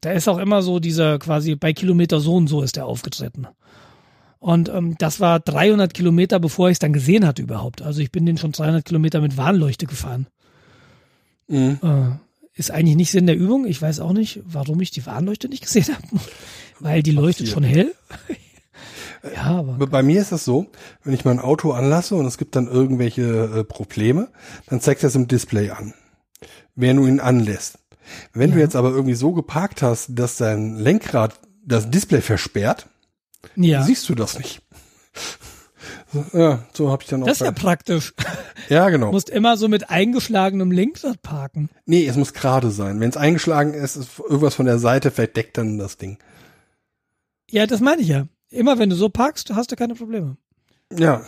Da 0.00 0.12
ist 0.12 0.28
auch 0.28 0.38
immer 0.38 0.62
so 0.62 0.80
dieser 0.80 1.18
quasi 1.18 1.54
bei 1.56 1.72
Kilometer 1.72 2.20
so 2.20 2.34
und 2.36 2.46
so 2.46 2.62
ist 2.62 2.76
der 2.76 2.86
aufgetreten. 2.86 3.46
Und 4.38 4.70
ähm, 4.70 4.96
das 4.98 5.20
war 5.20 5.38
300 5.38 5.92
Kilometer, 5.92 6.40
bevor 6.40 6.70
ich 6.70 6.76
es 6.76 6.78
dann 6.78 6.94
gesehen 6.94 7.26
hatte 7.26 7.42
überhaupt. 7.42 7.82
Also 7.82 8.00
ich 8.00 8.10
bin 8.10 8.24
den 8.24 8.38
schon 8.38 8.52
300 8.52 8.84
Kilometer 8.84 9.20
mit 9.20 9.36
Warnleuchte 9.36 9.86
gefahren. 9.86 10.26
Mhm. 11.48 11.78
Äh, 11.82 12.58
ist 12.58 12.70
eigentlich 12.70 12.96
nicht 12.96 13.10
Sinn 13.10 13.26
der 13.26 13.36
Übung. 13.36 13.66
Ich 13.66 13.80
weiß 13.80 14.00
auch 14.00 14.14
nicht, 14.14 14.40
warum 14.44 14.80
ich 14.80 14.90
die 14.90 15.04
Warnleuchte 15.04 15.48
nicht 15.48 15.62
gesehen 15.62 15.88
habe. 15.94 16.22
Weil 16.78 17.02
die 17.02 17.10
leuchtet 17.10 17.48
schon 17.48 17.64
hell. 17.64 17.94
ja, 19.34 19.58
aber 19.58 19.86
Bei 19.86 20.02
mir 20.02 20.22
ist 20.22 20.32
das 20.32 20.46
so, 20.46 20.68
wenn 21.04 21.12
ich 21.12 21.26
mein 21.26 21.38
Auto 21.38 21.72
anlasse 21.72 22.14
und 22.14 22.24
es 22.24 22.38
gibt 22.38 22.56
dann 22.56 22.66
irgendwelche 22.66 23.22
äh, 23.22 23.64
Probleme, 23.64 24.28
dann 24.66 24.80
zeigt 24.80 25.02
das 25.02 25.14
im 25.14 25.28
Display 25.28 25.68
an, 25.68 25.92
wer 26.74 26.94
du 26.94 27.06
ihn 27.06 27.20
anlässt. 27.20 27.79
Wenn 28.32 28.52
du 28.52 28.58
jetzt 28.58 28.76
aber 28.76 28.90
irgendwie 28.90 29.14
so 29.14 29.32
geparkt 29.32 29.82
hast, 29.82 30.08
dass 30.10 30.36
dein 30.36 30.76
Lenkrad 30.76 31.38
das 31.64 31.90
Display 31.90 32.20
versperrt, 32.20 32.86
ja, 33.56 33.82
siehst 33.82 34.08
du 34.08 34.14
das 34.14 34.38
nicht. 34.38 34.62
So, 36.12 36.24
ja, 36.38 36.64
so 36.72 36.90
habe 36.90 37.02
ich 37.02 37.08
dann 37.08 37.22
auch. 37.22 37.26
das 37.26 37.40
ist 37.40 37.44
ja 37.46 37.50
bei- 37.52 37.60
praktisch. 37.60 38.14
ja, 38.68 38.88
genau. 38.90 39.06
Du 39.06 39.12
musst 39.12 39.30
immer 39.30 39.56
so 39.56 39.68
mit 39.68 39.90
eingeschlagenem 39.90 40.72
Lenkrad 40.72 41.22
parken. 41.22 41.70
nee, 41.86 42.06
es 42.06 42.16
muss 42.16 42.32
gerade 42.34 42.70
sein. 42.70 43.00
Wenn 43.00 43.10
es 43.10 43.16
eingeschlagen 43.16 43.74
ist, 43.74 43.96
ist 43.96 44.18
irgendwas 44.18 44.54
von 44.56 44.66
der 44.66 44.78
Seite 44.78 45.10
verdeckt 45.10 45.56
dann 45.58 45.78
das 45.78 45.96
Ding. 45.98 46.18
Ja, 47.50 47.66
das 47.66 47.80
meine 47.80 48.02
ich 48.02 48.08
ja. 48.08 48.26
Immer 48.50 48.78
wenn 48.78 48.90
du 48.90 48.96
so 48.96 49.08
parkst, 49.08 49.54
hast 49.54 49.70
du 49.72 49.76
keine 49.76 49.94
Probleme. 49.94 50.36
Ja, 50.96 51.22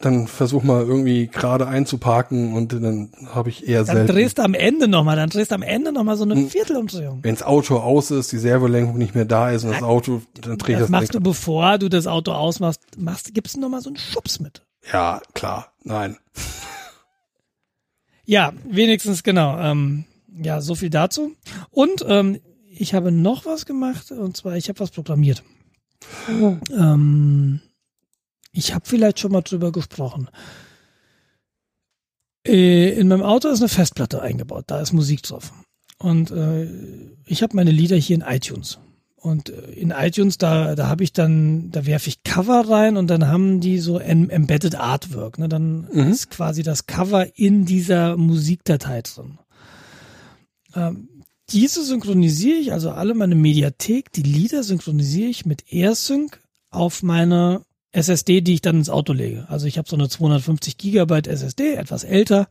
dann 0.00 0.28
versuch 0.28 0.62
mal 0.62 0.82
irgendwie 0.86 1.26
gerade 1.26 1.66
einzuparken 1.66 2.52
und 2.54 2.72
dann 2.72 3.10
habe 3.34 3.48
ich 3.48 3.66
eher 3.66 3.82
Dann 3.84 3.96
selten. 3.96 4.12
drehst 4.12 4.38
du 4.38 4.42
am 4.42 4.54
Ende 4.54 4.86
nochmal, 4.86 5.16
dann 5.16 5.28
drehst 5.30 5.50
du 5.50 5.56
am 5.56 5.62
Ende 5.62 5.90
nochmal 5.92 6.16
so 6.16 6.22
eine 6.24 6.36
Hm. 6.36 6.48
Viertelumdrehung. 6.50 7.18
Wenn 7.22 7.34
das 7.34 7.42
Auto 7.42 7.78
aus 7.78 8.10
ist, 8.12 8.30
die 8.30 8.38
Servolenkung 8.38 8.96
nicht 8.96 9.14
mehr 9.16 9.24
da 9.24 9.50
ist 9.50 9.64
und 9.64 9.72
das 9.72 9.82
Auto, 9.82 10.22
dann 10.40 10.56
dreht 10.58 10.76
Das 10.76 10.82
das, 10.82 10.90
machst 10.90 11.14
du, 11.14 11.20
bevor 11.20 11.78
du 11.78 11.88
das 11.88 12.06
Auto 12.06 12.30
ausmachst, 12.32 12.80
machst, 12.96 13.34
gibst 13.34 13.56
du 13.56 13.60
nochmal 13.60 13.80
so 13.80 13.88
einen 13.90 13.96
Schubs 13.96 14.38
mit. 14.38 14.62
Ja, 14.92 15.20
klar. 15.34 15.72
Nein. 15.82 16.16
Ja, 18.30 18.52
wenigstens 18.68 19.22
genau. 19.22 19.58
Ähm, 19.58 20.04
ja, 20.42 20.60
so 20.60 20.74
viel 20.74 20.90
dazu. 20.90 21.32
Und 21.70 22.04
ähm, 22.06 22.38
ich 22.70 22.92
habe 22.92 23.10
noch 23.10 23.46
was 23.46 23.64
gemacht, 23.64 24.12
und 24.12 24.36
zwar, 24.36 24.54
ich 24.58 24.68
habe 24.68 24.80
was 24.80 24.90
programmiert. 24.90 25.42
Ähm, 26.70 27.60
ich 28.58 28.74
habe 28.74 28.84
vielleicht 28.86 29.20
schon 29.20 29.32
mal 29.32 29.42
drüber 29.42 29.70
gesprochen. 29.72 30.28
Äh, 32.46 32.90
in 32.98 33.08
meinem 33.08 33.22
Auto 33.22 33.48
ist 33.48 33.60
eine 33.60 33.68
Festplatte 33.68 34.20
eingebaut, 34.20 34.64
da 34.66 34.80
ist 34.80 34.92
Musik 34.92 35.22
drauf. 35.22 35.52
Und 35.98 36.30
äh, 36.30 36.68
ich 37.26 37.42
habe 37.42 37.56
meine 37.56 37.70
Lieder 37.70 37.96
hier 37.96 38.16
in 38.16 38.22
iTunes. 38.22 38.78
Und 39.16 39.50
äh, 39.50 39.70
in 39.72 39.90
iTunes, 39.90 40.38
da, 40.38 40.74
da 40.74 40.88
habe 40.88 41.04
ich 41.04 41.12
dann, 41.12 41.70
da 41.70 41.86
werfe 41.86 42.08
ich 42.08 42.22
Cover 42.22 42.68
rein 42.68 42.96
und 42.96 43.08
dann 43.08 43.26
haben 43.28 43.60
die 43.60 43.78
so 43.78 43.98
em 43.98 44.30
Embedded 44.30 44.76
Artwork. 44.76 45.38
Ne? 45.38 45.48
Dann 45.48 45.88
Mhm. 45.92 46.10
ist 46.10 46.30
quasi 46.30 46.62
das 46.62 46.86
Cover 46.86 47.36
in 47.36 47.64
dieser 47.64 48.16
Musikdatei 48.16 49.02
drin. 49.02 49.38
Ähm, 50.74 51.08
diese 51.50 51.82
synchronisiere 51.84 52.58
ich, 52.58 52.72
also 52.72 52.90
alle 52.90 53.14
meine 53.14 53.34
Mediathek, 53.34 54.12
die 54.12 54.22
Lieder 54.22 54.62
synchronisiere 54.62 55.30
ich 55.30 55.46
mit 55.46 55.72
AirSync 55.72 56.38
auf 56.70 57.02
meine 57.02 57.62
SSD, 57.92 58.40
die 58.40 58.54
ich 58.54 58.60
dann 58.60 58.76
ins 58.76 58.90
Auto 58.90 59.12
lege. 59.12 59.46
Also 59.48 59.66
ich 59.66 59.78
habe 59.78 59.88
so 59.88 59.96
eine 59.96 60.08
250 60.08 60.76
Gigabyte 60.76 61.26
SSD, 61.26 61.74
etwas 61.74 62.04
älter. 62.04 62.48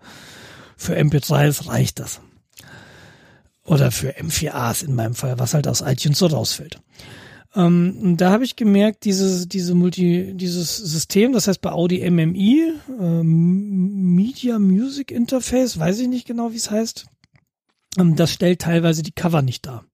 Für 0.76 0.98
MP3s 0.98 1.68
reicht 1.68 2.00
das. 2.00 2.22
Oder 3.64 3.92
für 3.92 4.18
M4As 4.18 4.84
in 4.84 4.96
meinem 4.96 5.14
Fall, 5.14 5.40
was 5.40 5.54
halt 5.54 5.68
aus 5.68 5.82
iTunes 5.82 6.20
so 6.20 6.28
rausfällt. 6.28 6.80
Ähm, 7.56 8.16
da 8.18 8.32
habe 8.32 8.44
ich 8.44 8.56
gemerkt, 8.56 9.04
dieses, 9.04 9.48
diese 9.48 9.74
Multi, 9.74 10.34
dieses 10.36 10.78
System, 10.78 11.34
das 11.34 11.48
heißt 11.48 11.62
bei 11.62 11.72
Audi 11.72 12.10
MMI, 12.10 12.74
ähm, 13.00 14.16
Media 14.16 14.60
Music 14.60 15.12
Interface, 15.12 15.80
weiß 15.80 16.00
ich 16.00 16.08
nicht 16.08 16.28
genau, 16.28 16.52
wie 16.52 16.58
es 16.58 16.70
heißt, 16.70 17.08
ähm, 17.98 18.16
das 18.16 18.32
stellt 18.32 18.62
teilweise 18.62 19.02
die 19.02 19.12
Cover 19.12 19.42
nicht 19.42 19.66
dar. 19.66 19.86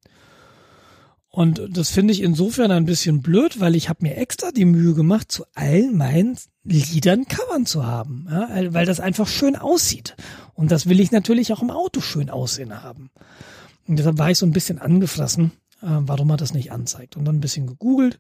Und 1.36 1.64
das 1.68 1.90
finde 1.90 2.14
ich 2.14 2.22
insofern 2.22 2.70
ein 2.70 2.86
bisschen 2.86 3.24
blöd, 3.24 3.60
weil 3.60 3.74
ich 3.74 3.90
habe 3.90 4.04
mir 4.04 4.18
extra 4.18 4.52
die 4.52 4.66
Mühe 4.66 4.94
gemacht, 4.94 5.32
zu 5.32 5.46
allen 5.56 5.98
meinen 5.98 6.38
Liedern 6.64 7.26
Covern 7.26 7.66
zu 7.66 7.88
haben, 7.88 8.28
ja, 8.30 8.72
weil 8.72 8.86
das 8.86 9.00
einfach 9.00 9.28
schön 9.28 9.56
aussieht. 9.56 10.16
Und 10.54 10.70
das 10.70 10.88
will 10.88 11.00
ich 11.00 11.12
natürlich 11.12 11.52
auch 11.52 11.64
im 11.64 11.72
Auto 11.72 12.02
schön 12.02 12.30
aussehen 12.30 12.84
haben. 12.84 13.10
Und 13.88 13.98
deshalb 13.98 14.20
war 14.20 14.30
ich 14.30 14.38
so 14.38 14.46
ein 14.46 14.52
bisschen 14.52 14.78
angefressen, 14.78 15.54
äh, 15.82 15.88
warum 16.02 16.30
er 16.30 16.38
das 16.38 16.54
nicht 16.54 16.72
anzeigt. 16.72 17.18
Und 17.18 17.26
dann 17.26 17.38
ein 17.38 17.42
bisschen 17.42 17.66
gegoogelt 17.66 18.20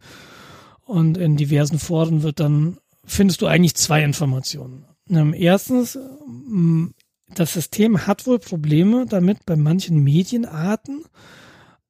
und 0.83 1.15
in 1.15 1.37
diversen 1.37 1.77
Foren 1.77 2.23
wird 2.23 2.39
dann, 2.39 2.79
findest 3.05 3.43
du 3.43 3.45
eigentlich 3.45 3.75
zwei 3.75 4.03
Informationen. 4.03 4.85
Ähm, 5.07 5.35
erstens, 5.35 5.97
ähm, 5.97 6.95
das 7.35 7.53
System 7.53 8.07
hat 8.07 8.25
wohl 8.25 8.39
Probleme 8.39 9.05
damit, 9.05 9.45
bei 9.45 9.55
manchen 9.55 10.03
Medienarten 10.03 11.03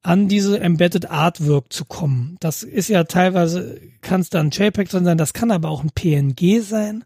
an 0.03 0.27
diese 0.27 0.59
Embedded 0.59 1.09
Artwork 1.09 1.71
zu 1.71 1.85
kommen. 1.85 2.35
Das 2.41 2.61
ist 2.61 2.89
ja 2.89 3.05
teilweise, 3.05 3.79
kann 4.01 4.21
es 4.21 4.29
da 4.29 4.41
ein 4.41 4.51
JPEG 4.51 4.89
drin 4.89 5.05
sein, 5.05 5.17
das 5.17 5.33
kann 5.33 5.49
aber 5.49 5.69
auch 5.69 5.83
ein 5.83 5.91
PNG 5.91 6.61
sein. 6.61 7.05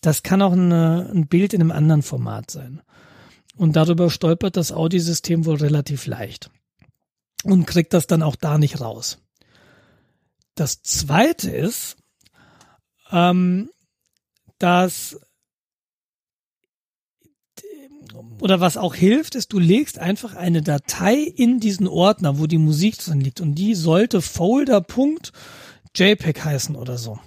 Das 0.00 0.22
kann 0.22 0.42
auch 0.42 0.52
eine, 0.52 1.08
ein 1.12 1.28
Bild 1.28 1.54
in 1.54 1.60
einem 1.60 1.70
anderen 1.70 2.02
Format 2.02 2.50
sein. 2.50 2.82
Und 3.56 3.76
darüber 3.76 4.10
stolpert 4.10 4.56
das 4.56 4.72
Audi-System 4.72 5.46
wohl 5.46 5.56
relativ 5.56 6.06
leicht. 6.06 6.50
Und 7.44 7.66
kriegt 7.66 7.94
das 7.94 8.06
dann 8.06 8.22
auch 8.22 8.36
da 8.36 8.58
nicht 8.58 8.80
raus. 8.80 9.18
Das 10.56 10.82
zweite 10.82 11.50
ist, 11.50 11.96
ähm, 13.10 13.70
dass 14.58 15.20
oder 18.40 18.60
was 18.60 18.76
auch 18.76 18.94
hilft, 18.94 19.34
ist, 19.34 19.52
du 19.52 19.58
legst 19.58 19.98
einfach 19.98 20.34
eine 20.34 20.62
Datei 20.62 21.16
in 21.16 21.60
diesen 21.60 21.88
Ordner, 21.88 22.38
wo 22.38 22.46
die 22.46 22.58
Musik 22.58 22.98
drin 22.98 23.20
liegt 23.20 23.40
und 23.40 23.54
die 23.54 23.74
sollte 23.74 24.20
folder.jpg 24.22 25.32
heißen 26.44 26.76
oder 26.76 26.98
so. 26.98 27.18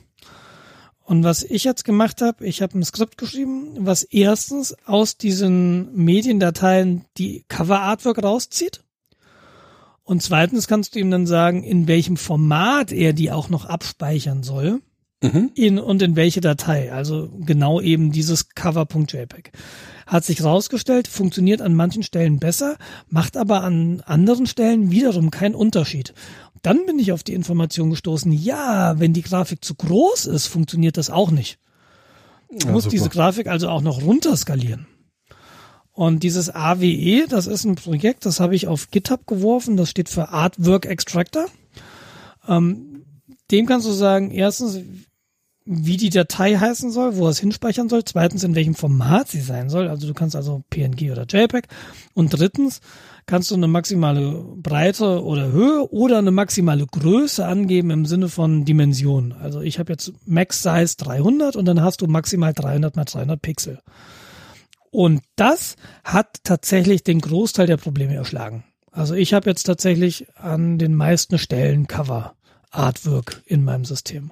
Und 1.09 1.23
was 1.23 1.41
ich 1.41 1.63
jetzt 1.63 1.85
gemacht 1.85 2.21
habe, 2.21 2.45
ich 2.45 2.61
habe 2.61 2.77
ein 2.77 2.83
Skript 2.83 3.17
geschrieben, 3.17 3.71
was 3.79 4.03
erstens 4.03 4.75
aus 4.85 5.17
diesen 5.17 5.91
Mediendateien 5.95 7.05
die 7.17 7.45
Cover 7.47 7.79
Artwork 7.79 8.21
rauszieht. 8.21 8.83
Und 10.03 10.21
zweitens 10.21 10.67
kannst 10.67 10.93
du 10.93 10.99
ihm 10.99 11.09
dann 11.09 11.25
sagen, 11.25 11.63
in 11.63 11.87
welchem 11.87 12.15
Format 12.15 12.91
er 12.91 13.13
die 13.13 13.31
auch 13.31 13.49
noch 13.49 13.65
abspeichern 13.65 14.43
soll. 14.43 14.81
Mhm. 15.21 15.51
In, 15.53 15.79
und 15.79 16.01
in 16.01 16.15
welche 16.15 16.39
Datei. 16.41 16.93
Also 16.93 17.29
genau 17.39 17.81
eben 17.81 18.11
dieses 18.11 18.49
cover.jpg. 18.49 19.51
Hat 20.07 20.23
sich 20.23 20.43
rausgestellt, 20.43 21.07
funktioniert 21.07 21.61
an 21.61 21.75
manchen 21.75 22.03
Stellen 22.03 22.39
besser, 22.39 22.77
macht 23.09 23.35
aber 23.37 23.63
an 23.63 24.01
anderen 24.05 24.47
Stellen 24.47 24.91
wiederum 24.91 25.29
keinen 25.29 25.55
Unterschied. 25.55 26.13
Dann 26.61 26.85
bin 26.85 26.99
ich 26.99 27.11
auf 27.11 27.23
die 27.23 27.33
Information 27.33 27.89
gestoßen, 27.89 28.31
ja, 28.31 28.99
wenn 28.99 29.13
die 29.13 29.21
Grafik 29.21 29.63
zu 29.63 29.75
groß 29.75 30.25
ist, 30.25 30.47
funktioniert 30.47 30.97
das 30.97 31.09
auch 31.09 31.31
nicht. 31.31 31.59
Du 32.49 32.67
Ja, 32.67 32.71
musst 32.71 32.85
super. 32.85 32.95
diese 32.95 33.09
Grafik 33.09 33.47
also 33.47 33.69
auch 33.69 33.81
noch 33.81 34.01
runterskalieren. 34.01 34.87
Und 35.91 36.23
dieses 36.23 36.49
AWE, 36.49 37.27
das 37.27 37.45
ist 37.45 37.65
ein 37.65 37.75
Projekt, 37.75 38.25
das 38.25 38.39
habe 38.39 38.55
ich 38.55 38.67
auf 38.67 38.89
GitHub 38.89 39.27
geworfen, 39.27 39.75
das 39.75 39.89
steht 39.89 40.07
für 40.09 40.29
Artwork 40.29 40.85
Extractor. 40.85 41.47
Ähm, 42.47 43.03
dem 43.51 43.65
kannst 43.65 43.85
du 43.85 43.91
sagen, 43.91 44.31
erstens, 44.31 44.79
wie 45.71 45.97
die 45.97 46.09
Datei 46.09 46.55
heißen 46.55 46.89
soll, 46.89 47.15
wo 47.15 47.27
es 47.29 47.39
hinspeichern 47.39 47.89
soll, 47.89 48.03
zweitens, 48.03 48.43
in 48.43 48.55
welchem 48.55 48.73
Format 48.73 49.27
sie 49.27 49.39
sein 49.39 49.69
soll. 49.69 49.87
Also 49.87 50.07
du 50.07 50.15
kannst 50.15 50.35
also 50.35 50.63
PNG 50.71 51.11
oder 51.11 51.27
JPEG. 51.29 51.67
Und 52.15 52.29
drittens 52.29 52.81
kannst 53.27 53.51
du 53.51 53.55
eine 53.55 53.67
maximale 53.67 54.43
Breite 54.55 55.23
oder 55.23 55.51
Höhe 55.51 55.87
oder 55.91 56.17
eine 56.17 56.31
maximale 56.31 56.87
Größe 56.87 57.45
angeben 57.45 57.91
im 57.91 58.07
Sinne 58.07 58.29
von 58.29 58.65
Dimension. 58.65 59.31
Also 59.31 59.61
ich 59.61 59.77
habe 59.77 59.93
jetzt 59.93 60.11
Max 60.25 60.63
Size 60.63 60.95
300 60.97 61.55
und 61.55 61.65
dann 61.65 61.83
hast 61.83 62.01
du 62.01 62.07
maximal 62.07 62.51
300 62.51 62.95
mal 62.95 63.05
300 63.05 63.39
Pixel. 63.39 63.79
Und 64.89 65.21
das 65.35 65.75
hat 66.03 66.37
tatsächlich 66.43 67.03
den 67.03 67.21
Großteil 67.21 67.67
der 67.67 67.77
Probleme 67.77 68.15
erschlagen. 68.15 68.63
Also 68.91 69.13
ich 69.13 69.35
habe 69.35 69.47
jetzt 69.47 69.65
tatsächlich 69.65 70.25
an 70.35 70.79
den 70.79 70.95
meisten 70.95 71.37
Stellen 71.37 71.85
Cover 71.85 72.33
Artwork 72.71 73.43
in 73.45 73.63
meinem 73.63 73.85
System. 73.85 74.31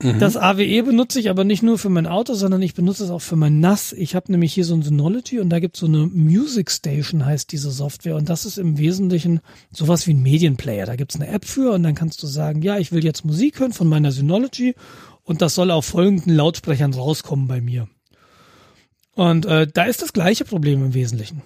Das 0.00 0.38
AWE 0.38 0.82
benutze 0.82 1.20
ich 1.20 1.28
aber 1.28 1.44
nicht 1.44 1.62
nur 1.62 1.76
für 1.78 1.90
mein 1.90 2.06
Auto, 2.06 2.32
sondern 2.32 2.62
ich 2.62 2.72
benutze 2.72 3.04
es 3.04 3.10
auch 3.10 3.20
für 3.20 3.36
mein 3.36 3.60
NAS. 3.60 3.92
Ich 3.92 4.14
habe 4.14 4.32
nämlich 4.32 4.54
hier 4.54 4.64
so 4.64 4.74
ein 4.74 4.82
Synology 4.82 5.40
und 5.40 5.50
da 5.50 5.60
gibt 5.60 5.76
es 5.76 5.80
so 5.80 5.86
eine 5.86 6.06
Music 6.06 6.70
Station, 6.70 7.26
heißt 7.26 7.52
diese 7.52 7.70
Software. 7.70 8.16
Und 8.16 8.30
das 8.30 8.46
ist 8.46 8.56
im 8.56 8.78
Wesentlichen 8.78 9.40
sowas 9.70 10.06
wie 10.06 10.14
ein 10.14 10.22
Medienplayer. 10.22 10.86
Da 10.86 10.96
gibt 10.96 11.14
es 11.14 11.20
eine 11.20 11.28
App 11.28 11.44
für 11.44 11.72
und 11.72 11.82
dann 11.82 11.94
kannst 11.94 12.22
du 12.22 12.26
sagen, 12.26 12.62
ja, 12.62 12.78
ich 12.78 12.92
will 12.92 13.04
jetzt 13.04 13.26
Musik 13.26 13.60
hören 13.60 13.74
von 13.74 13.88
meiner 13.88 14.10
Synology 14.10 14.74
Und 15.22 15.42
das 15.42 15.54
soll 15.54 15.70
auf 15.70 15.84
folgenden 15.84 16.34
Lautsprechern 16.34 16.94
rauskommen 16.94 17.46
bei 17.46 17.60
mir. 17.60 17.86
Und 19.14 19.44
äh, 19.44 19.66
da 19.66 19.84
ist 19.84 20.00
das 20.00 20.14
gleiche 20.14 20.46
Problem 20.46 20.82
im 20.82 20.94
Wesentlichen. 20.94 21.42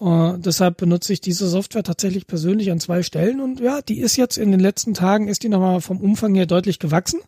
Uh, 0.00 0.36
deshalb 0.36 0.76
benutze 0.76 1.12
ich 1.12 1.20
diese 1.20 1.48
Software 1.48 1.82
tatsächlich 1.82 2.28
persönlich 2.28 2.70
an 2.70 2.78
zwei 2.78 3.02
Stellen 3.02 3.40
und 3.40 3.58
ja, 3.58 3.82
die 3.82 3.98
ist 3.98 4.16
jetzt 4.16 4.38
in 4.38 4.52
den 4.52 4.60
letzten 4.60 4.94
Tagen, 4.94 5.26
ist 5.26 5.42
die 5.42 5.48
nochmal 5.48 5.80
vom 5.80 6.00
Umfang 6.00 6.36
her 6.36 6.46
deutlich 6.46 6.78
gewachsen. 6.78 7.18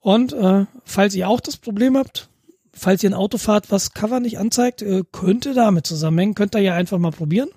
Und 0.00 0.32
äh, 0.32 0.66
falls 0.84 1.14
ihr 1.14 1.28
auch 1.28 1.40
das 1.40 1.56
Problem 1.56 1.96
habt, 1.96 2.28
falls 2.72 3.02
ihr 3.02 3.10
ein 3.10 3.14
Auto 3.14 3.38
fahrt, 3.38 3.70
was 3.70 3.92
Cover 3.92 4.20
nicht 4.20 4.38
anzeigt, 4.38 4.82
äh, 4.82 5.02
könnte 5.10 5.54
damit 5.54 5.86
zusammenhängen, 5.86 6.34
könnt 6.34 6.54
ihr 6.54 6.60
ja 6.60 6.74
einfach 6.74 6.98
mal 6.98 7.10
probieren. 7.10 7.48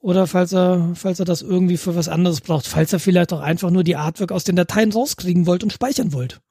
Oder 0.00 0.26
falls 0.26 0.52
er, 0.52 0.92
falls 0.94 1.18
er 1.18 1.24
das 1.24 1.40
irgendwie 1.40 1.78
für 1.78 1.96
was 1.96 2.08
anderes 2.08 2.42
braucht, 2.42 2.66
falls 2.66 2.92
er 2.92 3.00
vielleicht 3.00 3.32
auch 3.32 3.40
einfach 3.40 3.70
nur 3.70 3.84
die 3.84 3.96
Artwork 3.96 4.32
aus 4.32 4.44
den 4.44 4.56
Dateien 4.56 4.92
rauskriegen 4.92 5.46
wollt 5.46 5.62
und 5.62 5.72
speichern 5.72 6.12
wollt, 6.12 6.42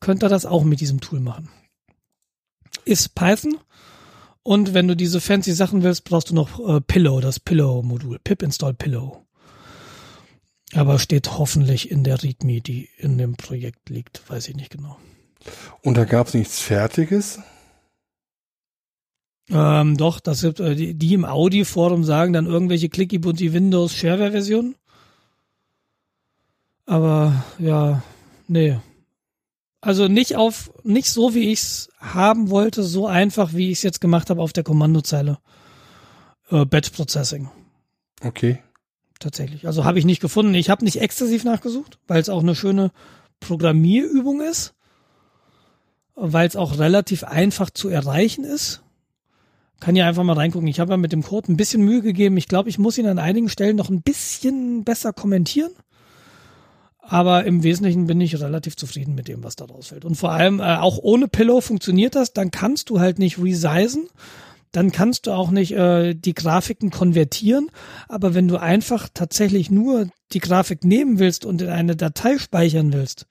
könnt 0.00 0.24
ihr 0.24 0.30
das 0.30 0.46
auch 0.46 0.64
mit 0.64 0.80
diesem 0.80 1.00
Tool 1.00 1.20
machen. 1.20 1.50
Ist 2.86 3.14
Python 3.14 3.58
und 4.42 4.74
wenn 4.74 4.88
du 4.88 4.96
diese 4.96 5.20
fancy 5.20 5.52
Sachen 5.52 5.82
willst, 5.82 6.04
brauchst 6.04 6.30
du 6.30 6.34
noch 6.34 6.60
äh, 6.66 6.80
Pillow, 6.80 7.20
das 7.20 7.40
Pillow-Modul, 7.40 8.20
pip 8.22 8.42
install 8.42 8.74
Pillow. 8.74 9.25
Aber 10.72 10.98
steht 10.98 11.38
hoffentlich 11.38 11.90
in 11.90 12.02
der 12.02 12.22
README, 12.22 12.60
die 12.60 12.88
in 12.98 13.18
dem 13.18 13.36
Projekt 13.36 13.88
liegt, 13.88 14.28
weiß 14.28 14.48
ich 14.48 14.56
nicht 14.56 14.70
genau. 14.70 14.98
Und 15.82 15.96
da 15.96 16.04
gab 16.04 16.26
es 16.26 16.34
nichts 16.34 16.60
Fertiges? 16.60 17.38
Ähm, 19.48 19.96
doch, 19.96 20.18
das 20.18 20.42
gibt, 20.42 20.58
äh, 20.58 20.74
die, 20.74 20.94
die 20.94 21.14
im 21.14 21.24
Audi-Forum 21.24 22.02
sagen 22.02 22.32
dann 22.32 22.46
irgendwelche 22.46 22.88
clicky 22.88 23.18
bunti 23.18 23.52
Windows 23.52 23.94
Shareware-Versionen. 23.94 24.74
Aber 26.84 27.44
ja, 27.58 28.02
nee, 28.48 28.76
also 29.86 30.08
nicht 30.08 30.34
auf, 30.34 30.72
nicht 30.82 31.08
so, 31.08 31.32
wie 31.34 31.52
ich 31.52 31.60
es 31.60 31.88
haben 32.00 32.50
wollte, 32.50 32.82
so 32.82 33.06
einfach, 33.06 33.54
wie 33.54 33.70
ich 33.70 33.78
es 33.78 33.82
jetzt 33.84 34.00
gemacht 34.00 34.30
habe 34.30 34.42
auf 34.42 34.52
der 34.52 34.64
Kommandozeile. 34.64 35.38
Äh, 36.50 36.64
Batch 36.64 36.90
Processing. 36.90 37.48
Okay. 38.20 38.58
Tatsächlich. 39.18 39.66
Also 39.66 39.84
habe 39.84 39.98
ich 39.98 40.04
nicht 40.04 40.20
gefunden. 40.20 40.54
Ich 40.54 40.70
habe 40.70 40.84
nicht 40.84 41.00
exzessiv 41.00 41.44
nachgesucht, 41.44 41.98
weil 42.06 42.20
es 42.20 42.28
auch 42.28 42.42
eine 42.42 42.54
schöne 42.54 42.90
Programmierübung 43.40 44.40
ist. 44.42 44.74
Weil 46.14 46.48
es 46.48 46.56
auch 46.56 46.78
relativ 46.78 47.24
einfach 47.24 47.70
zu 47.70 47.88
erreichen 47.88 48.44
ist. 48.44 48.82
Kann 49.80 49.96
ja 49.96 50.06
einfach 50.06 50.24
mal 50.24 50.34
reingucken. 50.36 50.68
Ich 50.68 50.80
habe 50.80 50.92
ja 50.92 50.96
mit 50.96 51.12
dem 51.12 51.22
Code 51.22 51.52
ein 51.52 51.56
bisschen 51.56 51.82
Mühe 51.82 52.00
gegeben. 52.00 52.36
Ich 52.36 52.48
glaube, 52.48 52.70
ich 52.70 52.78
muss 52.78 52.96
ihn 52.96 53.06
an 53.06 53.18
einigen 53.18 53.50
Stellen 53.50 53.76
noch 53.76 53.90
ein 53.90 54.02
bisschen 54.02 54.84
besser 54.84 55.12
kommentieren. 55.12 55.72
Aber 56.98 57.44
im 57.44 57.62
Wesentlichen 57.62 58.06
bin 58.06 58.20
ich 58.20 58.40
relativ 58.40 58.76
zufrieden 58.76 59.14
mit 59.14 59.28
dem, 59.28 59.44
was 59.44 59.54
da 59.54 59.66
rausfällt. 59.66 60.04
Und 60.04 60.16
vor 60.16 60.32
allem 60.32 60.60
äh, 60.60 60.76
auch 60.76 60.98
ohne 60.98 61.28
Pillow 61.28 61.60
funktioniert 61.60 62.14
das. 62.14 62.32
Dann 62.32 62.50
kannst 62.50 62.90
du 62.90 62.98
halt 62.98 63.18
nicht 63.18 63.38
resizen. 63.38 64.08
Dann 64.72 64.92
kannst 64.92 65.26
du 65.26 65.32
auch 65.32 65.50
nicht 65.50 65.72
äh, 65.72 66.14
die 66.14 66.34
Grafiken 66.34 66.90
konvertieren. 66.90 67.70
Aber 68.08 68.34
wenn 68.34 68.48
du 68.48 68.56
einfach 68.56 69.08
tatsächlich 69.12 69.70
nur 69.70 70.08
die 70.32 70.40
Grafik 70.40 70.84
nehmen 70.84 71.18
willst 71.18 71.44
und 71.44 71.62
in 71.62 71.68
eine 71.68 71.96
Datei 71.96 72.38
speichern 72.38 72.92
willst, 72.92 73.26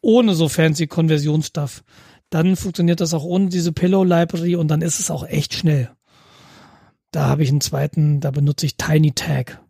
ohne 0.00 0.34
so 0.34 0.48
fancy 0.48 0.86
Konversionsstuff, 0.86 1.84
dann 2.30 2.56
funktioniert 2.56 3.00
das 3.00 3.14
auch 3.14 3.24
ohne 3.24 3.48
diese 3.48 3.72
Pillow 3.72 4.04
Library 4.04 4.56
und 4.56 4.68
dann 4.68 4.82
ist 4.82 5.00
es 5.00 5.10
auch 5.10 5.26
echt 5.26 5.54
schnell. 5.54 5.90
Da 7.12 7.26
habe 7.26 7.44
ich 7.44 7.50
einen 7.50 7.60
zweiten, 7.60 8.20
da 8.20 8.30
benutze 8.30 8.66
ich 8.66 8.76
Tiny 8.76 9.12
Tag 9.12 9.60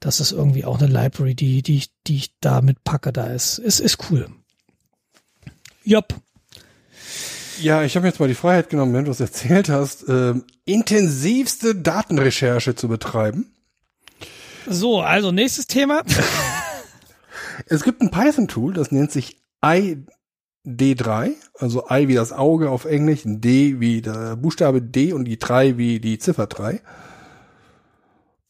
das 0.00 0.20
ist 0.20 0.32
irgendwie 0.32 0.64
auch 0.64 0.80
eine 0.80 0.92
Library, 0.92 1.34
die, 1.34 1.62
die, 1.62 1.84
die 2.06 2.16
ich 2.16 2.34
da 2.40 2.60
mitpacke. 2.60 3.12
Da 3.12 3.26
ist, 3.26 3.58
es 3.58 3.80
ist 3.80 4.10
cool. 4.10 4.28
Jopp. 5.84 6.14
Ja, 7.60 7.82
ich 7.82 7.96
habe 7.96 8.06
jetzt 8.06 8.20
mal 8.20 8.28
die 8.28 8.34
Freiheit 8.34 8.70
genommen, 8.70 8.94
wenn 8.94 9.04
du 9.04 9.10
es 9.10 9.20
erzählt 9.20 9.68
hast, 9.68 10.08
äh, 10.08 10.34
intensivste 10.64 11.74
Datenrecherche 11.74 12.74
zu 12.74 12.88
betreiben. 12.88 13.52
So, 14.66 15.00
also 15.00 15.32
nächstes 15.32 15.66
Thema. 15.66 16.02
es 17.66 17.82
gibt 17.82 18.00
ein 18.00 18.10
Python-Tool, 18.10 18.74
das 18.74 18.92
nennt 18.92 19.10
sich 19.10 19.40
ID3, 19.62 21.32
also 21.58 21.84
I 21.90 22.08
wie 22.08 22.14
das 22.14 22.32
Auge 22.32 22.70
auf 22.70 22.84
Englisch, 22.84 23.22
D 23.24 23.80
wie 23.80 24.02
der 24.02 24.36
Buchstabe 24.36 24.82
D 24.82 25.12
und 25.12 25.24
die 25.24 25.38
3 25.38 25.78
wie 25.78 26.00
die 26.00 26.18
Ziffer 26.18 26.46
3. 26.46 26.80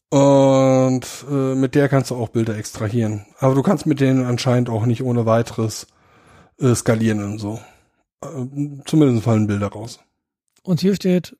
Und 0.09 1.05
äh, 1.29 1.55
mit 1.55 1.75
der 1.75 1.87
kannst 1.87 2.11
du 2.11 2.15
auch 2.15 2.29
Bilder 2.29 2.57
extrahieren. 2.57 3.25
Aber 3.39 3.55
du 3.55 3.61
kannst 3.61 3.85
mit 3.85 3.99
denen 3.99 4.25
anscheinend 4.25 4.69
auch 4.69 4.85
nicht 4.85 5.03
ohne 5.03 5.25
weiteres 5.25 5.87
äh, 6.59 6.73
skalieren 6.75 7.23
und 7.23 7.39
so. 7.39 7.59
Äh, 8.21 8.45
zumindest 8.85 9.23
fallen 9.23 9.47
Bilder 9.47 9.67
raus. 9.67 9.99
Und 10.63 10.81
hier 10.81 10.95
steht, 10.95 11.37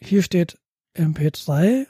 hier 0.00 0.22
steht 0.22 0.58
MP3. 0.94 1.86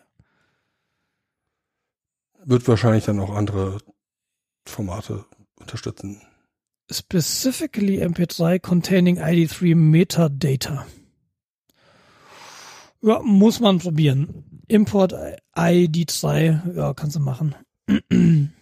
Wird 2.45 2.69
wahrscheinlich 2.69 3.05
dann 3.05 3.21
auch 3.21 3.35
andere 3.35 3.79
Formate 4.67 5.25
unterstützen. 5.57 6.23
Specifically 6.91 8.03
MP3 8.03 8.61
containing 8.61 9.19
ID3 9.19 9.75
Metadata. 9.75 10.87
Ja, 13.03 13.21
muss 13.23 13.61
man 13.61 13.79
probieren. 13.79 14.63
Import 14.67 15.15
ID2, 15.55 16.75
ja, 16.75 16.95
kannst 16.95 17.17
du 17.17 17.21
machen. 17.21 17.55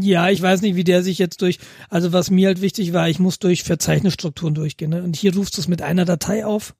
ja. 0.00 0.28
Ich 0.28 0.42
weiß 0.42 0.62
nicht, 0.62 0.76
wie 0.76 0.84
der 0.84 1.02
sich 1.02 1.18
jetzt 1.18 1.42
durch, 1.42 1.58
also 1.88 2.12
was 2.12 2.30
mir 2.30 2.48
halt 2.48 2.60
wichtig 2.60 2.92
war, 2.92 3.08
ich 3.08 3.18
muss 3.18 3.38
durch 3.38 3.64
Verzeichnisstrukturen 3.64 4.54
durchgehen. 4.54 4.90
Ne? 4.90 5.02
Und 5.02 5.16
hier 5.16 5.34
rufst 5.34 5.56
du 5.56 5.60
es 5.60 5.68
mit 5.68 5.82
einer 5.82 6.04
Datei 6.04 6.44
auf. 6.44 6.74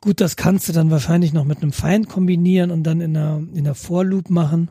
Gut, 0.00 0.20
das 0.20 0.36
kannst 0.36 0.68
du 0.68 0.72
dann 0.72 0.90
wahrscheinlich 0.90 1.32
noch 1.32 1.44
mit 1.44 1.60
einem 1.60 1.72
Find 1.72 2.08
kombinieren 2.08 2.70
und 2.70 2.84
dann 2.84 3.00
in 3.00 3.14
der, 3.14 3.42
in 3.54 3.64
der 3.64 3.74
For-Loop 3.74 4.30
machen. 4.30 4.70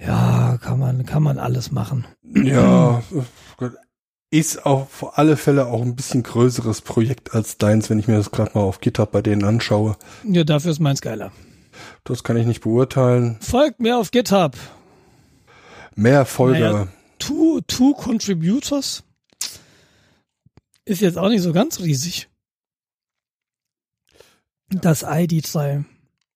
Ja, 0.00 0.58
kann 0.60 0.78
man, 0.78 1.06
kann 1.06 1.22
man 1.22 1.38
alles 1.38 1.70
machen. 1.70 2.06
Ja, 2.22 3.02
ist 4.30 4.66
auf 4.66 5.16
alle 5.16 5.36
Fälle 5.36 5.66
auch 5.66 5.80
ein 5.80 5.94
bisschen 5.94 6.24
größeres 6.24 6.80
Projekt 6.80 7.34
als 7.34 7.56
deins, 7.56 7.88
wenn 7.88 8.00
ich 8.00 8.08
mir 8.08 8.16
das 8.16 8.32
gerade 8.32 8.50
mal 8.54 8.62
auf 8.62 8.80
GitHub 8.80 9.12
bei 9.12 9.22
denen 9.22 9.44
anschaue. 9.44 9.96
Ja, 10.28 10.42
dafür 10.42 10.72
ist 10.72 10.80
meins 10.80 11.00
geiler. 11.00 11.30
Das 12.02 12.24
kann 12.24 12.36
ich 12.36 12.46
nicht 12.46 12.60
beurteilen. 12.60 13.38
Folgt 13.40 13.80
mir 13.80 13.96
auf 13.96 14.10
GitHub. 14.10 14.56
Mehr 15.94 16.24
Folger. 16.24 16.72
Naja, 16.72 16.88
two, 17.18 17.60
two 17.66 17.94
Contributors 17.94 19.04
ist 20.84 21.00
jetzt 21.00 21.18
auch 21.18 21.28
nicht 21.28 21.42
so 21.42 21.52
ganz 21.52 21.80
riesig. 21.80 22.28
Das 24.68 25.04
ID3. 25.04 25.84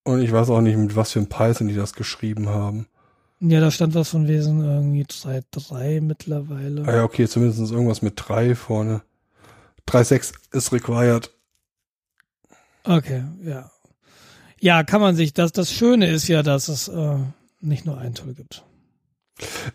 Und 0.05 0.23
ich 0.23 0.33
weiß 0.33 0.51
auch 0.51 0.61
nicht, 0.61 0.77
mit 0.77 0.97
was 0.97 1.13
für 1.13 1.19
ein 1.19 1.29
Python 1.29 1.69
die 1.69 1.75
das 1.75 1.93
geschrieben 1.93 2.49
haben. 2.49 2.87
Ja, 3.41 3.61
da 3.61 3.71
stand 3.71 3.95
was 3.95 4.09
von 4.09 4.27
Wesen 4.27 4.65
irgendwie 4.65 5.05
3.3 5.05 6.01
mittlerweile. 6.01 6.85
Ah 6.87 6.97
ja, 6.97 7.05
okay, 7.05 7.29
zumindest 7.29 7.71
irgendwas 7.71 8.03
mit 8.03 8.15
3 8.17 8.55
vorne. 8.55 9.03
3.6 9.87 10.33
ist 10.53 10.73
required. 10.73 11.31
Okay, 12.85 13.25
ja. 13.45 13.71
Ja, 14.61 14.83
kann 14.83 15.01
man 15.01 15.15
sich, 15.15 15.35
das, 15.35 15.53
das 15.53 15.73
Schöne 15.73 16.09
ist 16.09 16.27
ja, 16.27 16.43
dass 16.43 16.69
es 16.69 16.89
äh, 16.89 17.19
nicht 17.61 17.87
nur 17.87 17.99
ein 17.99 18.15
Tool 18.15 18.35
gibt. 18.35 18.65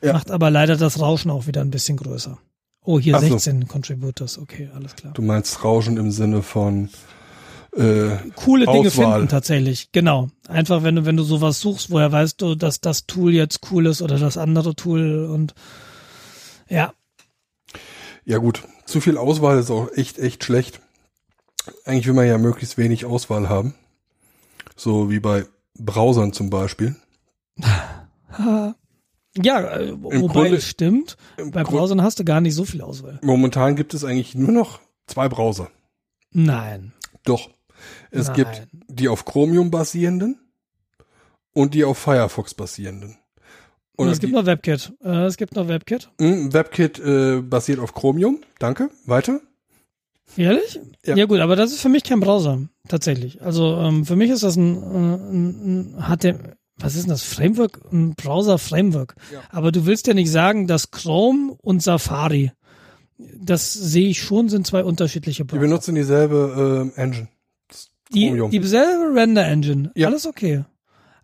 Ja. 0.02 0.14
Macht 0.14 0.32
aber 0.32 0.50
leider 0.50 0.76
das 0.76 1.00
Rauschen 1.00 1.32
auch 1.32 1.48
wieder 1.48 1.62
ein 1.62 1.72
bisschen 1.72 1.98
größer. 1.98 2.38
Oh, 2.84 3.00
hier 3.00 3.16
Ach 3.16 3.22
16 3.22 3.62
so. 3.62 3.68
Contributors, 3.68 4.38
okay, 4.38 4.70
alles 4.76 4.96
klar. 4.96 5.14
Du 5.14 5.22
meinst 5.22 5.64
Rauschen 5.64 5.98
im 5.98 6.12
Sinne 6.12 6.44
von 6.44 6.90
äh, 7.76 8.18
coole 8.36 8.66
Dinge 8.66 8.92
finden 8.92 9.28
tatsächlich. 9.30 9.92
Genau. 9.94 10.30
Einfach 10.48 10.84
wenn 10.84 10.96
du 10.96 11.06
wenn 11.06 11.18
du 11.18 11.24
sowas 11.24 11.60
suchst, 11.60 11.92
woher 11.92 12.12
weißt 12.12 12.42
du, 12.42 12.56
dass 12.56 12.82
das 12.82 13.08
Tool 13.08 13.34
jetzt 13.34 13.62
cool 13.72 13.86
ist 13.86 14.02
oder 14.02 14.20
das 14.20 14.38
andere 14.38 14.76
Tool 14.76 15.26
und 15.26 15.56
ja. 16.68 16.94
Ja 18.26 18.38
gut, 18.38 18.64
zu 18.86 19.02
viel 19.02 19.18
Auswahl 19.18 19.60
ist 19.60 19.72
auch 19.72 19.90
echt 19.96 20.20
echt 20.20 20.44
schlecht. 20.44 20.82
Eigentlich 21.86 22.08
will 22.08 22.14
man 22.14 22.28
ja 22.28 22.38
möglichst 22.38 22.78
wenig 22.78 23.06
Auswahl 23.06 23.48
haben. 23.48 23.74
So 24.76 25.10
wie 25.10 25.20
bei 25.20 25.46
Browsern 25.80 26.34
zum 26.34 26.50
Beispiel. 26.50 26.96
Ja, 29.42 29.78
äh, 29.80 29.94
wobei 30.02 30.28
Grunde, 30.28 30.56
es 30.58 30.68
stimmt. 30.68 31.18
Bei 31.52 31.64
Browsern 31.64 32.02
hast 32.02 32.20
du 32.20 32.24
gar 32.24 32.42
nicht 32.42 32.54
so 32.54 32.66
viel 32.66 32.82
Auswahl. 32.82 33.20
Momentan 33.24 33.76
gibt 33.76 33.94
es 33.94 34.04
eigentlich 34.04 34.36
nur 34.36 34.52
noch 34.52 34.80
zwei 35.08 35.28
Browser. 35.28 35.70
Nein. 36.32 36.94
Doch. 37.24 37.50
Es 38.12 38.28
Nein. 38.28 38.36
gibt 38.36 38.68
die 38.88 39.08
auf 39.08 39.26
Chromium 39.26 39.72
basierenden 39.72 40.40
und 41.54 41.74
die 41.74 41.84
auf 41.84 41.98
Firefox 41.98 42.54
basierenden. 42.54 43.18
Und 43.96 44.10
es 44.10 44.20
gibt 44.20 44.34
noch 44.34 44.46
WebKit. 44.46 44.94
Äh, 45.04 45.26
es 45.26 45.38
gibt 45.38 45.56
noch 45.56 45.68
WebKit. 45.68 46.10
Mh, 46.20 46.54
WebKit 46.54 47.00
äh, 47.00 47.42
basiert 47.42 47.80
auf 47.80 47.94
Chromium. 47.94 48.40
Danke. 48.60 48.90
Weiter. 49.06 49.40
Ehrlich? 50.36 50.80
Ja. 51.06 51.16
ja. 51.16 51.26
gut, 51.26 51.40
aber 51.40 51.56
das 51.56 51.72
ist 51.72 51.82
für 51.82 51.90
mich 51.90 52.04
kein 52.04 52.20
Browser 52.20 52.62
tatsächlich. 52.88 53.42
Also 53.42 53.78
ähm, 53.78 54.06
für 54.06 54.16
mich 54.16 54.32
ist 54.32 54.42
das 54.44 54.56
ein, 54.56 54.76
äh, 54.76 55.16
ein, 55.16 55.96
ein 55.98 56.18
HTML. 56.18 56.56
Was 56.84 56.96
ist 56.96 57.04
denn 57.04 57.12
das? 57.12 57.24
Framework? 57.24 57.80
Ein 57.92 58.14
Browser-Framework. 58.16 59.16
Ja. 59.32 59.42
Aber 59.50 59.72
du 59.72 59.86
willst 59.86 60.06
ja 60.08 60.14
nicht 60.14 60.30
sagen, 60.30 60.68
dass 60.68 60.92
Chrome 60.92 61.56
und 61.62 61.82
Safari, 61.82 62.52
das 63.18 63.72
sehe 63.72 64.10
ich 64.10 64.22
schon, 64.22 64.50
sind 64.50 64.68
zwei 64.68 64.84
unterschiedliche 64.84 65.44
Die 65.44 65.48
Browser. 65.48 65.62
benutzen 65.62 65.96
dieselbe 65.96 66.84
ähm, 66.84 66.94
Engine. 66.96 67.28
Die, 68.14 68.60
dieselbe 68.60 69.16
Render-Engine. 69.16 69.92
Ja. 69.96 70.08
Alles 70.08 70.28
okay. 70.28 70.66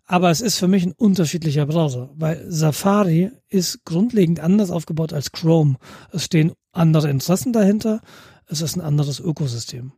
Aber 0.06 0.30
es 0.30 0.40
ist 0.40 0.58
für 0.58 0.66
mich 0.66 0.84
ein 0.84 0.92
unterschiedlicher 0.92 1.66
Browser, 1.66 2.10
weil 2.16 2.44
Safari 2.48 3.30
ist 3.48 3.84
grundlegend 3.84 4.40
anders 4.40 4.70
aufgebaut 4.70 5.12
als 5.12 5.30
Chrome. 5.30 5.76
Es 6.10 6.24
stehen 6.24 6.52
andere 6.72 7.10
Interessen 7.10 7.52
dahinter. 7.52 8.00
Es 8.46 8.60
ist 8.60 8.76
ein 8.76 8.80
anderes 8.80 9.20
Ökosystem. 9.20 9.92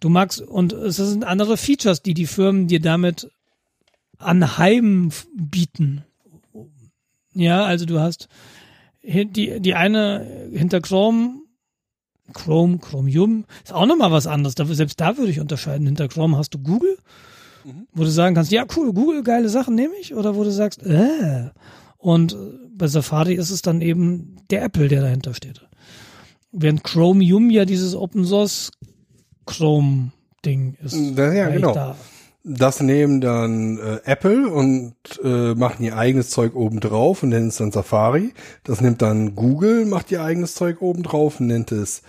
Du 0.00 0.08
magst, 0.08 0.40
und 0.40 0.72
es 0.72 0.96
sind 0.96 1.24
andere 1.24 1.56
Features, 1.56 2.00
die 2.00 2.14
die 2.14 2.26
Firmen 2.26 2.68
dir 2.68 2.80
damit 2.80 3.30
anheim 4.18 5.10
bieten. 5.34 6.04
Ja, 7.34 7.64
also 7.64 7.84
du 7.86 8.00
hast 8.00 8.28
die, 9.02 9.60
die 9.60 9.74
eine 9.74 10.50
hinter 10.52 10.80
Chrome, 10.80 11.42
Chrome, 12.32 12.78
Chromium, 12.78 13.44
ist 13.62 13.72
auch 13.72 13.86
nochmal 13.86 14.10
was 14.10 14.26
anderes. 14.26 14.54
Selbst 14.56 15.00
da 15.00 15.16
würde 15.16 15.30
ich 15.30 15.40
unterscheiden. 15.40 15.86
Hinter 15.86 16.08
Chrome 16.08 16.36
hast 16.36 16.54
du 16.54 16.58
Google, 16.58 16.96
wo 17.92 18.02
du 18.02 18.10
sagen 18.10 18.34
kannst, 18.34 18.52
ja 18.52 18.64
cool, 18.76 18.92
Google, 18.92 19.22
geile 19.22 19.48
Sachen 19.48 19.74
nehme 19.74 19.94
ich. 20.00 20.14
Oder 20.14 20.34
wo 20.34 20.44
du 20.44 20.50
sagst, 20.50 20.82
äh. 20.82 21.50
Und 21.98 22.32
äh, 22.32 22.36
bei 22.70 22.88
Safari 22.88 23.34
ist 23.34 23.50
es 23.50 23.62
dann 23.62 23.80
eben 23.80 24.36
der 24.50 24.62
Apple, 24.62 24.88
der 24.88 25.02
dahinter 25.02 25.34
steht. 25.34 25.66
Während 26.52 26.84
Chromium 26.84 27.50
ja 27.50 27.64
dieses 27.64 27.94
Open 27.94 28.24
Source 28.24 28.70
Chrome 29.46 30.12
Ding 30.44 30.76
ist. 30.82 30.94
Ja, 30.94 31.32
ja, 31.32 31.48
genau. 31.48 31.72
Da. 31.74 31.96
Das 32.48 32.80
nehmen 32.80 33.20
dann 33.20 33.76
äh, 33.78 33.98
Apple 34.04 34.48
und 34.48 34.94
äh, 35.24 35.56
machen 35.56 35.82
ihr 35.82 35.98
eigenes 35.98 36.30
Zeug 36.30 36.54
obendrauf 36.54 37.24
und 37.24 37.30
nennen 37.30 37.48
es 37.48 37.56
dann 37.56 37.72
Safari. 37.72 38.34
Das 38.62 38.80
nimmt 38.80 39.02
dann 39.02 39.34
Google, 39.34 39.84
macht 39.84 40.12
ihr 40.12 40.22
eigenes 40.22 40.54
Zeug 40.54 40.80
obendrauf 40.80 41.40
und 41.40 41.48
nennt 41.48 41.72
es 41.72 42.02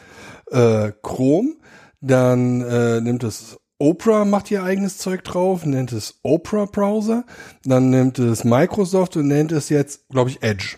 äh, 0.52 0.92
Chrome. 1.02 1.56
Dann 2.02 2.62
äh, 2.62 3.02
nimmt 3.02 3.24
es 3.24 3.58
Opera, 3.80 4.26
macht 4.26 4.52
ihr 4.52 4.64
eigenes 4.64 5.00
Zeug 5.00 5.24
drauf, 5.24 5.66
nennt 5.66 5.92
es 5.92 6.20
Opera 6.22 6.66
Browser. 6.66 7.26
Dann 7.66 7.90
nimmt 7.90 8.20
es 8.20 8.44
Microsoft 8.44 9.18
und 9.18 9.28
nennt 9.28 9.52
es 9.52 9.70
jetzt, 9.70 10.08
glaube 10.10 10.30
ich, 10.30 10.44
Edge. 10.44 10.78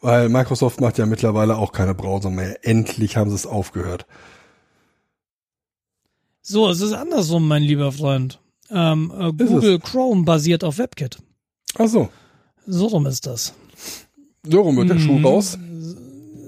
Weil 0.00 0.28
Microsoft 0.28 0.80
macht 0.80 0.96
ja 0.96 1.06
mittlerweile 1.06 1.56
auch 1.56 1.72
keine 1.72 1.94
Browser 1.94 2.30
mehr. 2.30 2.64
Endlich 2.64 3.16
haben 3.16 3.30
sie 3.30 3.36
es 3.36 3.46
aufgehört. 3.46 4.06
So, 6.48 6.70
es 6.70 6.80
ist 6.80 6.92
andersrum, 6.92 7.48
mein 7.48 7.64
lieber 7.64 7.90
Freund. 7.90 8.38
Ähm, 8.70 9.12
äh, 9.18 9.32
Google 9.32 9.80
Chrome 9.80 10.22
basiert 10.22 10.62
auf 10.62 10.78
WebKit. 10.78 11.18
Ach 11.76 11.88
so. 11.88 12.08
So 12.68 12.86
rum 12.86 13.06
ist 13.06 13.26
das. 13.26 13.52
So 14.44 14.60
rum 14.60 14.76
wird 14.76 14.90
der 14.90 15.00
Schuh 15.00 15.18
raus. 15.18 15.58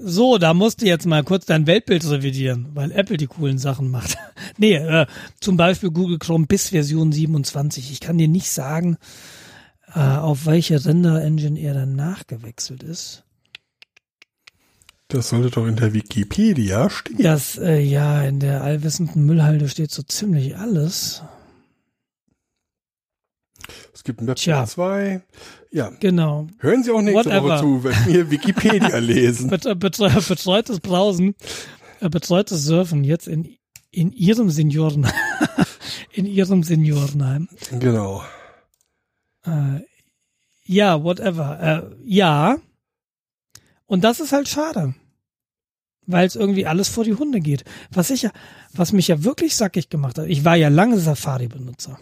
So, 0.05 0.37
da 0.37 0.53
musst 0.53 0.81
du 0.81 0.85
jetzt 0.85 1.05
mal 1.05 1.25
kurz 1.25 1.47
dein 1.47 1.67
Weltbild 1.67 2.09
revidieren, 2.09 2.69
weil 2.73 2.93
Apple 2.93 3.17
die 3.17 3.27
coolen 3.27 3.57
Sachen 3.57 3.91
macht. 3.91 4.17
nee, 4.57 4.75
äh, 4.75 5.05
zum 5.41 5.57
Beispiel 5.57 5.91
Google 5.91 6.17
Chrome 6.17 6.45
bis 6.47 6.69
Version 6.69 7.11
27. 7.11 7.91
Ich 7.91 7.99
kann 7.99 8.17
dir 8.17 8.29
nicht 8.29 8.49
sagen, 8.49 8.95
äh, 9.93 9.99
auf 9.99 10.45
welche 10.45 10.85
Render-Engine 10.85 11.59
er 11.59 11.73
danach 11.73 12.25
gewechselt 12.25 12.83
ist. 12.83 13.25
Das 15.09 15.29
sollte 15.29 15.49
doch 15.49 15.65
in 15.65 15.75
der 15.75 15.93
Wikipedia 15.93 16.87
stehen. 16.91 17.17
Das, 17.17 17.57
äh, 17.57 17.79
ja, 17.79 18.21
in 18.23 18.39
der 18.39 18.63
allwissenden 18.63 19.25
Müllhalde 19.25 19.67
steht 19.67 19.89
so 19.89 20.03
ziemlich 20.03 20.55
alles. 20.55 21.23
Es 23.91 24.03
gibt 24.03 24.21
Tja. 24.35 24.65
2. 24.67 25.21
Ja. 25.71 25.89
Genau. 25.99 26.47
Hören 26.59 26.83
Sie 26.83 26.91
auch 26.91 27.01
nächste 27.01 27.31
Whatever. 27.31 27.43
Woche 27.43 27.59
zu, 27.59 27.83
wenn 27.83 28.05
wir 28.13 28.29
Wikipedia 28.29 28.97
lesen. 28.99 29.49
Bet 29.49 29.63
betre 29.79 30.09
betreutes 30.21 30.79
Browsen, 30.79 31.35
äh, 32.01 32.09
betreutes 32.09 32.63
Surfen 32.63 33.03
jetzt 33.03 33.27
in, 33.27 33.57
in 33.89 34.11
ihrem 34.11 34.51
Senioren, 34.51 35.07
in 36.11 36.27
ihrem 36.27 36.61
Seniorenheim. 36.61 37.49
Genau. 37.79 38.23
Äh, 39.43 39.81
ja, 40.65 41.03
whatever. 41.03 41.59
Äh, 41.59 41.95
ja. 42.05 42.57
Und 43.89 44.03
das 44.03 44.19
ist 44.19 44.31
halt 44.31 44.47
schade. 44.47 44.93
Weil 46.05 46.27
es 46.27 46.35
irgendwie 46.35 46.67
alles 46.67 46.89
vor 46.89 47.03
die 47.03 47.15
Hunde 47.15 47.39
geht. 47.39 47.63
Was 47.91 48.11
ich 48.11 48.21
ja, 48.21 48.31
was 48.71 48.93
mich 48.93 49.07
ja 49.07 49.23
wirklich 49.23 49.55
sackig 49.55 49.89
gemacht 49.89 50.19
hat, 50.19 50.27
ich 50.27 50.45
war 50.45 50.55
ja 50.55 50.69
lange 50.69 50.99
Safari-Benutzer. 50.99 51.99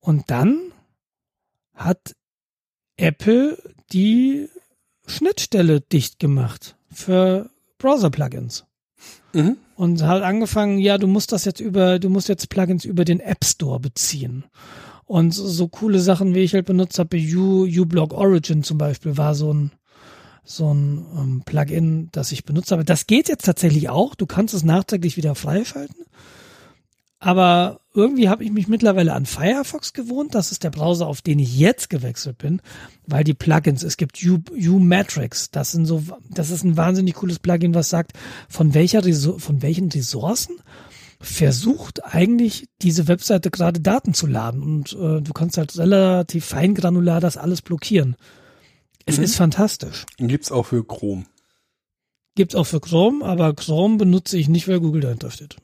Und 0.00 0.30
dann 0.30 0.72
hat 1.74 2.16
Apple 2.96 3.58
die 3.92 4.48
Schnittstelle 5.06 5.82
dicht 5.82 6.18
gemacht 6.18 6.74
für 6.90 7.50
Browser-Plugins. 7.76 8.64
Mhm. 9.34 9.58
Und 9.76 10.02
hat 10.02 10.22
angefangen, 10.22 10.78
ja, 10.78 10.96
du 10.96 11.06
musst 11.06 11.32
das 11.32 11.44
jetzt 11.44 11.60
über, 11.60 11.98
du 11.98 12.08
musst 12.08 12.28
jetzt 12.28 12.48
Plugins 12.48 12.86
über 12.86 13.04
den 13.04 13.20
App 13.20 13.44
Store 13.44 13.78
beziehen. 13.78 14.44
Und 15.04 15.32
so, 15.32 15.46
so 15.46 15.68
coole 15.68 16.00
Sachen, 16.00 16.34
wie 16.34 16.40
ich 16.40 16.54
halt 16.54 16.64
benutzt 16.64 16.98
habe, 16.98 17.18
U, 17.36 17.64
uBlock 17.64 18.14
Origin 18.14 18.62
zum 18.62 18.78
Beispiel, 18.78 19.18
war 19.18 19.34
so 19.34 19.52
ein, 19.52 19.72
so 20.50 20.74
ein 20.74 21.06
ähm, 21.16 21.42
Plugin, 21.44 22.08
das 22.12 22.32
ich 22.32 22.44
benutzt 22.44 22.72
habe. 22.72 22.84
Das 22.84 23.06
geht 23.06 23.28
jetzt 23.28 23.44
tatsächlich 23.44 23.88
auch. 23.88 24.14
Du 24.14 24.26
kannst 24.26 24.52
es 24.54 24.64
nachträglich 24.64 25.16
wieder 25.16 25.34
freischalten. 25.34 26.06
Aber 27.20 27.80
irgendwie 27.94 28.28
habe 28.28 28.44
ich 28.44 28.50
mich 28.50 28.66
mittlerweile 28.66 29.12
an 29.12 29.26
Firefox 29.26 29.92
gewohnt. 29.92 30.34
Das 30.34 30.52
ist 30.52 30.64
der 30.64 30.70
Browser, 30.70 31.06
auf 31.06 31.20
den 31.20 31.38
ich 31.38 31.58
jetzt 31.58 31.90
gewechselt 31.90 32.38
bin, 32.38 32.62
weil 33.06 33.24
die 33.24 33.34
Plugins, 33.34 33.82
es 33.82 33.96
gibt 33.96 34.24
U-Matrix. 34.24 35.50
Das 35.50 35.72
sind 35.72 35.84
so, 35.84 36.02
das 36.30 36.50
ist 36.50 36.64
ein 36.64 36.76
wahnsinnig 36.76 37.14
cooles 37.14 37.38
Plugin, 37.38 37.74
was 37.74 37.90
sagt, 37.90 38.12
von 38.48 38.74
welcher, 38.74 39.02
von 39.38 39.62
welchen 39.62 39.90
Ressourcen 39.90 40.56
versucht 41.20 42.02
eigentlich 42.04 42.68
diese 42.80 43.06
Webseite 43.06 43.50
gerade 43.50 43.80
Daten 43.80 44.14
zu 44.14 44.26
laden 44.26 44.62
und 44.62 44.94
äh, 44.94 45.20
du 45.20 45.32
kannst 45.34 45.58
halt 45.58 45.76
relativ 45.76 46.46
feingranular 46.46 47.20
das 47.20 47.36
alles 47.36 47.60
blockieren. 47.60 48.16
Es 49.10 49.18
ist 49.18 49.36
fantastisch. 49.36 50.06
Den 50.18 50.28
gibt's 50.28 50.50
auch 50.52 50.66
für 50.66 50.84
Chrome. 50.84 51.24
Gibt's 52.34 52.54
auch 52.54 52.64
für 52.64 52.80
Chrome, 52.80 53.24
aber 53.24 53.54
Chrome 53.54 53.96
benutze 53.96 54.38
ich 54.38 54.48
nicht, 54.48 54.68
weil 54.68 54.80
Google 54.80 55.02
dahinter 55.02 55.30
steht. 55.30 55.56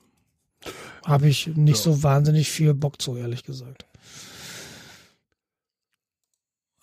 Habe 1.05 1.29
ich 1.29 1.47
nicht 1.47 1.79
so 1.79 2.03
wahnsinnig 2.03 2.51
viel 2.51 2.75
Bock 2.75 3.01
zu, 3.01 3.17
ehrlich 3.17 3.45
gesagt. 3.45 3.87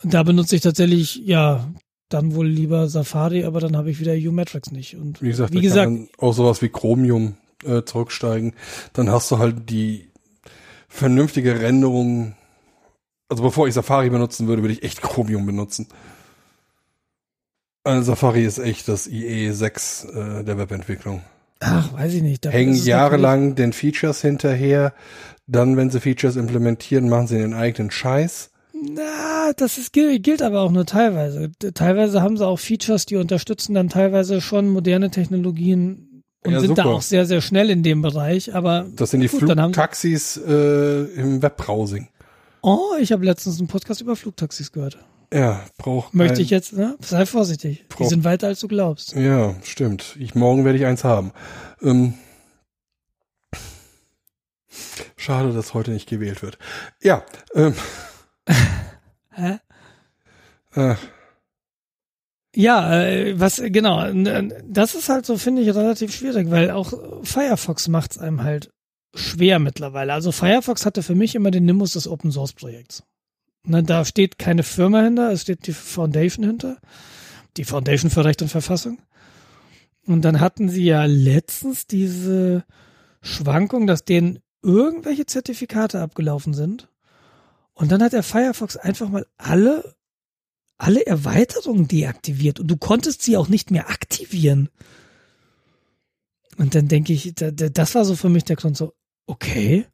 Da 0.03 0.23
benutze 0.23 0.55
ich 0.55 0.61
tatsächlich, 0.61 1.17
ja, 1.25 1.69
dann 2.09 2.35
wohl 2.35 2.47
lieber 2.47 2.87
Safari, 2.87 3.43
aber 3.43 3.59
dann 3.59 3.75
habe 3.75 3.89
ich 3.91 3.99
wieder 3.99 4.13
U-Matrix 4.13 4.71
nicht. 4.71 4.95
Und 4.95 5.21
Wie 5.21 5.29
gesagt, 5.29 5.51
wie 5.51 5.57
da 5.57 5.61
gesagt, 5.61 5.85
kann 5.85 5.93
man 5.93 6.07
auch 6.17 6.33
sowas 6.33 6.61
wie 6.61 6.69
Chromium 6.69 7.35
äh, 7.65 7.83
zurücksteigen. 7.83 8.53
Dann 8.93 9.09
hast 9.09 9.31
du 9.31 9.39
halt 9.39 9.69
die 9.69 10.09
vernünftige 10.87 11.59
Renderung. 11.59 12.35
Also 13.29 13.43
bevor 13.43 13.67
ich 13.67 13.73
Safari 13.73 14.09
benutzen 14.09 14.47
würde, 14.47 14.61
würde 14.61 14.73
ich 14.73 14.83
echt 14.83 15.01
Chromium 15.01 15.45
benutzen. 15.45 15.87
Also 17.83 18.11
Safari 18.11 18.45
ist 18.45 18.59
echt 18.59 18.87
das 18.87 19.09
IE6 19.09 20.39
äh, 20.39 20.43
der 20.43 20.57
Webentwicklung. 20.57 21.21
ach, 21.59 21.93
weiß 21.93 22.13
ich 22.13 22.21
nicht. 22.21 22.45
Hängen 22.47 22.75
jahrelang 22.75 23.55
den 23.55 23.73
Features 23.73 24.21
hinterher. 24.21 24.93
Dann, 25.47 25.75
wenn 25.75 25.89
sie 25.89 25.99
Features 25.99 26.37
implementieren, 26.37 27.09
machen 27.09 27.27
sie 27.27 27.37
den 27.37 27.53
eigenen 27.53 27.91
Scheiß. 27.91 28.51
Na, 28.73 29.51
das 29.57 29.77
ist, 29.77 29.91
gilt, 29.93 30.41
aber 30.41 30.61
auch 30.61 30.71
nur 30.71 30.85
teilweise. 30.85 31.51
Teilweise 31.73 32.21
haben 32.21 32.37
sie 32.37 32.45
auch 32.47 32.59
Features, 32.59 33.05
die 33.05 33.17
unterstützen 33.17 33.73
dann 33.73 33.89
teilweise 33.89 34.39
schon 34.41 34.69
moderne 34.69 35.09
Technologien 35.11 36.23
und 36.45 36.53
Ja, 36.53 36.59
sind 36.61 36.77
da 36.77 36.83
super. 36.83 36.95
auch 36.95 37.01
sehr, 37.01 37.25
sehr 37.25 37.41
schnell 37.41 37.69
in 37.69 37.83
dem 37.83 38.01
Bereich. 38.01 38.55
Aber 38.55 38.85
Das 38.95 39.11
sind 39.11 39.21
die 39.21 39.27
Gut, 39.27 39.39
Flugtaxis 39.41 40.37
äh, 40.37 41.03
im 41.15 41.41
Webbrowsing. 41.41 42.07
oh, 42.61 42.91
ich 42.99 43.11
habe 43.11 43.25
letztens 43.25 43.59
einen 43.59 43.67
Podcast 43.67 44.01
über 44.01 44.15
Flugtaxis 44.15 44.71
gehört. 44.71 44.97
Ja, 45.33 45.65
braucht 45.77 46.13
Möchte 46.13 46.41
ich 46.43 46.49
jetzt, 46.51 46.73
ne? 46.73 46.95
sei 47.01 47.25
vorsichtig. 47.25 47.85
Die 47.89 47.93
Frau- 47.93 48.07
sind 48.07 48.23
weiter 48.23 48.47
als 48.47 48.59
du 48.59 48.67
glaubst. 48.67 49.13
Ja, 49.15 49.55
stimmt. 49.63 50.15
Ich, 50.19 50.35
morgen 50.35 50.63
werde 50.63 50.77
ich 50.77 50.85
eins 50.85 51.03
haben. 51.03 51.31
Ähm, 51.81 52.13
schade, 55.17 55.53
dass 55.53 55.73
heute 55.73 55.91
nicht 55.91 56.07
gewählt 56.07 56.41
wird. 56.41 56.57
Ja, 57.01 57.23
ähm, 57.55 57.73
Hä? 59.31 59.57
äh, 60.75 60.95
Ja, 62.55 63.01
äh, 63.01 63.39
was 63.39 63.57
genau, 63.65 64.05
das 64.67 64.93
ist 64.95 65.09
halt 65.09 65.25
so, 65.25 65.37
finde 65.37 65.63
ich, 65.63 65.69
relativ 65.73 66.13
schwierig, 66.15 66.51
weil 66.51 66.69
auch 66.71 66.93
Firefox 67.23 67.87
macht 67.87 68.11
es 68.11 68.17
einem 68.19 68.43
halt 68.43 68.69
schwer 69.15 69.57
mittlerweile. 69.59 70.13
Also 70.13 70.31
Firefox 70.31 70.85
hatte 70.85 71.01
für 71.01 71.15
mich 71.15 71.33
immer 71.35 71.49
den 71.51 71.65
Nimbus 71.65 71.93
des 71.93 72.07
Open 72.07 72.31
Source 72.31 72.53
Projekts. 72.53 73.03
Ne, 73.65 73.81
da 73.81 74.03
steht 74.03 74.37
keine 74.37 74.63
Firma 74.63 75.01
hinter, 75.01 75.31
es 75.31 75.43
steht 75.43 75.67
die 75.67 75.73
Foundation 75.73 76.45
hinter, 76.45 76.77
die 77.55 77.63
Foundation 77.63 78.11
für 78.11 78.25
Recht 78.25 78.41
und 78.41 78.49
Verfassung. 78.49 79.01
Und 80.05 80.23
dann 80.23 80.41
hatten 80.41 80.67
sie 80.67 80.83
ja 80.83 81.05
letztens 81.05 81.87
diese 81.87 82.65
Schwankung, 83.21 83.87
dass 83.87 84.03
denen 84.03 84.39
irgendwelche 84.61 85.25
Zertifikate 85.25 86.01
abgelaufen 86.01 86.53
sind. 86.53 86.89
Und 87.73 87.91
dann 87.91 88.03
hat 88.03 88.11
der 88.13 88.23
Firefox 88.23 88.75
einfach 88.75 89.07
mal 89.07 89.25
alle, 89.37 89.95
alle 90.77 91.05
Erweiterungen 91.05 91.87
deaktiviert 91.87 92.59
und 92.59 92.67
du 92.67 92.75
konntest 92.77 93.21
sie 93.21 93.37
auch 93.37 93.47
nicht 93.47 93.71
mehr 93.71 93.89
aktivieren. 93.89 94.69
Und 96.57 96.75
dann 96.75 96.89
denke 96.89 97.13
ich, 97.13 97.33
das 97.33 97.95
war 97.95 98.03
so 98.03 98.15
für 98.15 98.29
mich 98.29 98.43
der 98.43 98.57
Grund 98.57 98.75
so, 98.77 98.93
okay, 99.25 99.87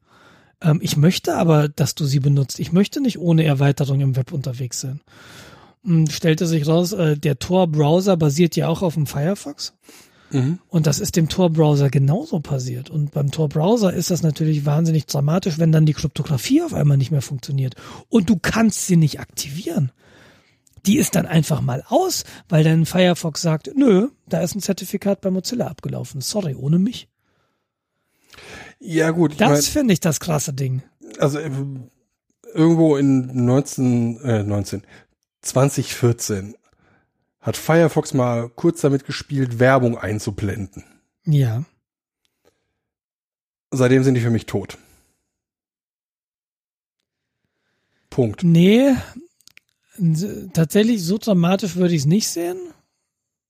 ähm, 0.62 0.78
ich 0.82 0.96
möchte 0.96 1.36
aber, 1.36 1.68
dass 1.68 1.94
du 1.94 2.04
sie 2.04 2.20
benutzt. 2.20 2.60
Ich 2.60 2.72
möchte 2.72 3.00
nicht 3.00 3.18
ohne 3.18 3.44
Erweiterung 3.44 4.00
im 4.00 4.16
Web 4.16 4.32
unterwegs 4.32 4.80
sein. 4.80 5.00
Und 5.82 6.12
stellte 6.12 6.46
sich 6.46 6.66
raus, 6.66 6.92
äh, 6.92 7.16
der 7.16 7.38
Tor-Browser 7.38 8.16
basiert 8.16 8.56
ja 8.56 8.68
auch 8.68 8.82
auf 8.82 8.94
dem 8.94 9.06
Firefox. 9.06 9.72
Mhm. 10.30 10.58
Und 10.68 10.86
das 10.86 11.00
ist 11.00 11.16
dem 11.16 11.28
Tor-Browser 11.28 11.90
genauso 11.90 12.40
passiert. 12.40 12.90
Und 12.90 13.12
beim 13.12 13.30
Tor-Browser 13.30 13.92
ist 13.92 14.10
das 14.10 14.22
natürlich 14.22 14.66
wahnsinnig 14.66 15.06
dramatisch, 15.06 15.58
wenn 15.58 15.72
dann 15.72 15.86
die 15.86 15.94
Kryptographie 15.94 16.62
auf 16.62 16.74
einmal 16.74 16.98
nicht 16.98 17.10
mehr 17.10 17.22
funktioniert. 17.22 17.74
Und 18.08 18.28
du 18.28 18.36
kannst 18.36 18.86
sie 18.86 18.96
nicht 18.96 19.20
aktivieren. 19.20 19.90
Die 20.86 20.96
ist 20.96 21.14
dann 21.14 21.26
einfach 21.26 21.60
mal 21.60 21.82
aus, 21.88 22.24
weil 22.48 22.64
dann 22.64 22.86
Firefox 22.86 23.42
sagt, 23.42 23.70
nö, 23.74 24.08
da 24.28 24.40
ist 24.40 24.54
ein 24.54 24.62
Zertifikat 24.62 25.20
bei 25.20 25.30
Mozilla 25.30 25.66
abgelaufen. 25.66 26.20
Sorry, 26.20 26.54
ohne 26.54 26.78
mich. 26.78 27.08
Ja, 28.80 29.10
gut. 29.10 29.40
Das 29.40 29.68
finde 29.68 29.92
ich 29.92 30.00
das 30.00 30.20
krasse 30.20 30.52
Ding. 30.52 30.82
Also 31.18 31.38
äh, 31.38 31.50
irgendwo 32.54 32.96
in 32.96 33.44
19, 33.44 34.20
äh, 34.22 34.42
19, 34.42 34.82
2014 35.42 36.56
hat 37.40 37.56
Firefox 37.56 38.14
mal 38.14 38.48
kurz 38.48 38.80
damit 38.80 39.04
gespielt, 39.04 39.58
Werbung 39.58 39.96
einzublenden. 39.96 40.84
Ja. 41.24 41.64
Seitdem 43.70 44.02
sind 44.02 44.14
die 44.14 44.20
für 44.20 44.30
mich 44.30 44.46
tot. 44.46 44.78
Punkt. 48.10 48.42
Nee, 48.42 48.94
tatsächlich 50.52 51.04
so 51.04 51.18
dramatisch 51.18 51.76
würde 51.76 51.94
ich 51.94 52.00
es 52.02 52.06
nicht 52.06 52.28
sehen. 52.28 52.58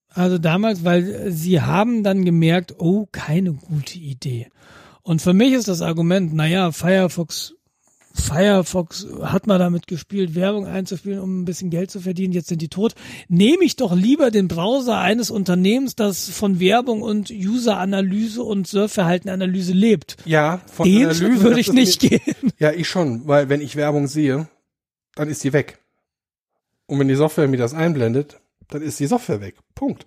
Also 0.09 0.39
damals, 0.39 0.85
weil 0.85 1.31
sie 1.33 1.61
haben 1.61 2.03
dann 2.03 2.25
gemerkt, 2.25 2.75
oh, 2.79 3.07
keine 3.11 3.53
gute 3.53 3.99
Idee. 3.99 4.51
Und 5.03 5.23
für 5.23 5.33
mich 5.33 5.53
ist 5.53 5.69
das 5.69 5.83
Argument, 5.83 6.35
naja, 6.35 6.73
Firefox, 6.73 7.55
Firefox 8.13 9.07
hat 9.23 9.47
mal 9.47 9.59
damit 9.59 9.87
gespielt, 9.87 10.35
Werbung 10.35 10.67
einzuspielen, 10.67 11.21
um 11.21 11.41
ein 11.41 11.45
bisschen 11.45 11.71
Geld 11.71 11.91
zu 11.91 12.01
verdienen, 12.01 12.33
jetzt 12.33 12.49
sind 12.49 12.61
die 12.61 12.69
tot. 12.69 12.95
Nehme 13.29 13.65
ich 13.65 13.77
doch 13.77 13.95
lieber 13.95 14.31
den 14.31 14.49
Browser 14.49 14.99
eines 14.99 15.31
Unternehmens, 15.31 15.95
das 15.95 16.29
von 16.29 16.61
Werbung 16.61 17.03
und 17.03 17.31
User-Analyse 17.31 18.43
und 18.43 18.67
Surfverhaltenanalyse 18.67 19.73
lebt. 19.73 20.17
Ja, 20.25 20.61
von 20.67 20.87
den 20.87 21.05
Analyse 21.05 21.43
würde 21.43 21.61
ich 21.61 21.73
nicht 21.73 22.01
gehen. 22.01 22.21
Ja, 22.59 22.73
ich 22.73 22.89
schon, 22.89 23.27
weil 23.27 23.49
wenn 23.49 23.61
ich 23.61 23.77
Werbung 23.77 24.07
sehe, 24.07 24.49
dann 25.15 25.29
ist 25.29 25.45
die 25.45 25.53
weg. 25.53 25.79
Und 26.87 26.99
wenn 26.99 27.09
die 27.09 27.15
Software 27.15 27.47
mir 27.47 27.57
das 27.57 27.75
einblendet, 27.75 28.41
dann 28.69 28.83
ist 28.83 28.99
die 28.99 29.07
Software 29.07 29.41
weg. 29.41 29.55
Punkt. 29.75 30.05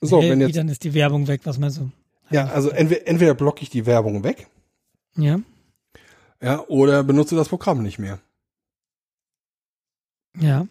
So, 0.00 0.20
hey, 0.20 0.30
wenn 0.30 0.40
jetzt, 0.40 0.56
dann 0.56 0.68
ist 0.68 0.84
die 0.84 0.94
Werbung 0.94 1.26
weg, 1.28 1.40
was 1.44 1.58
meinst 1.58 1.78
du? 1.78 1.90
Ja, 2.30 2.46
also 2.46 2.70
entweder, 2.70 3.06
entweder 3.06 3.34
blocke 3.34 3.62
ich 3.62 3.70
die 3.70 3.86
Werbung 3.86 4.24
weg. 4.24 4.48
Ja. 5.16 5.40
Ja, 6.40 6.64
oder 6.68 7.02
benutze 7.02 7.34
das 7.36 7.48
Programm 7.48 7.82
nicht 7.82 7.98
mehr. 7.98 8.20
Ja. 10.38 10.66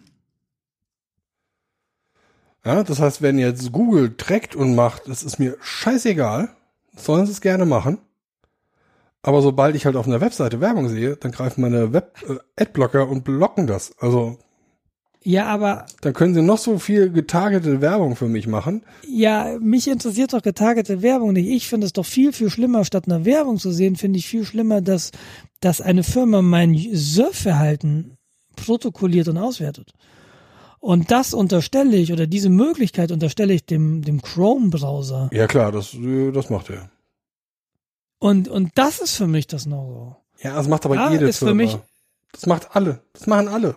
Ja, 2.64 2.84
das 2.84 3.00
heißt, 3.00 3.22
wenn 3.22 3.38
jetzt 3.38 3.72
Google 3.72 4.16
trackt 4.18 4.56
und 4.56 4.76
macht, 4.76 5.08
das 5.08 5.24
ist 5.24 5.40
mir 5.40 5.58
scheißegal, 5.62 6.50
sollen 6.96 7.26
sie 7.26 7.32
es 7.32 7.42
gerne 7.42 7.66
machen. 7.66 8.00
Aber 9.22 9.42
sobald 9.42 9.76
ich 9.76 9.86
halt 9.86 9.96
auf 9.96 10.08
einer 10.08 10.22
Webseite 10.22 10.62
Werbung 10.62 10.88
sehe, 10.90 11.18
dann 11.18 11.32
greifen 11.32 11.62
meine 11.62 11.92
Web-Adblocker 11.94 13.02
äh, 13.02 13.06
und 13.06 13.24
blocken 13.24 13.68
das. 13.68 13.98
Also 14.00 14.38
ja, 15.23 15.45
aber. 15.48 15.85
Dann 16.02 16.14
können 16.14 16.34
sie 16.34 16.41
noch 16.41 16.57
so 16.57 16.80
viel 16.80 17.11
getargete 17.11 17.81
Werbung 17.81 18.15
für 18.15 18.27
mich 18.27 18.48
machen. 18.48 18.84
Ja, 19.07 19.57
mich 19.60 19.88
interessiert 19.88 20.34
doch 20.34 20.41
getargete 20.41 21.02
Werbung 21.02 21.34
nicht. 21.34 21.48
Ich 21.48 21.68
finde 21.68 21.85
es 21.85 21.94
doch 21.94 22.06
viel, 22.06 22.31
viel 22.31 22.49
schlimmer, 22.49 22.85
statt 22.85 23.07
einer 23.07 23.26
Werbung 23.26 23.57
zu 23.57 23.72
sehen, 23.72 23.95
finde 23.95 24.19
ich 24.19 24.27
viel 24.27 24.45
schlimmer, 24.45 24.81
dass, 24.81 25.11
dass 25.60 25.81
eine 25.81 26.03
Firma 26.03 26.41
mein 26.41 26.77
Surfverhalten 26.94 28.18
protokolliert 28.56 29.27
und 29.27 29.38
auswertet. 29.38 29.91
Und 30.80 31.11
das 31.11 31.34
unterstelle 31.34 31.98
ich, 31.98 32.14
oder 32.14 32.27
diese 32.27 32.49
Möglichkeit 32.49 33.11
unterstelle 33.11 33.53
ich 33.53 33.65
dem, 33.65 34.03
dem 34.03 34.22
Chrome-Browser. 34.22 35.30
Ja, 35.34 35.48
klar, 35.48 35.72
das, 35.72 35.95
das 36.34 36.49
macht 36.49 36.69
er. 36.69 36.89
Und, 38.19 38.48
und 38.48 38.72
das 38.76 38.99
ist 38.99 39.15
für 39.15 39.27
mich 39.27 39.48
das 39.48 39.65
No-Go. 39.65 40.15
Ja, 40.41 40.56
das 40.56 40.68
macht 40.68 40.85
aber 40.85 40.95
ja, 40.95 41.11
jede 41.11 41.27
ist 41.27 41.39
Firma. 41.39 41.52
Für 41.52 41.56
mich, 41.56 41.77
das 42.31 42.45
macht 42.45 42.76
alle. 42.76 43.02
Das 43.14 43.27
machen 43.27 43.48
alle. 43.48 43.76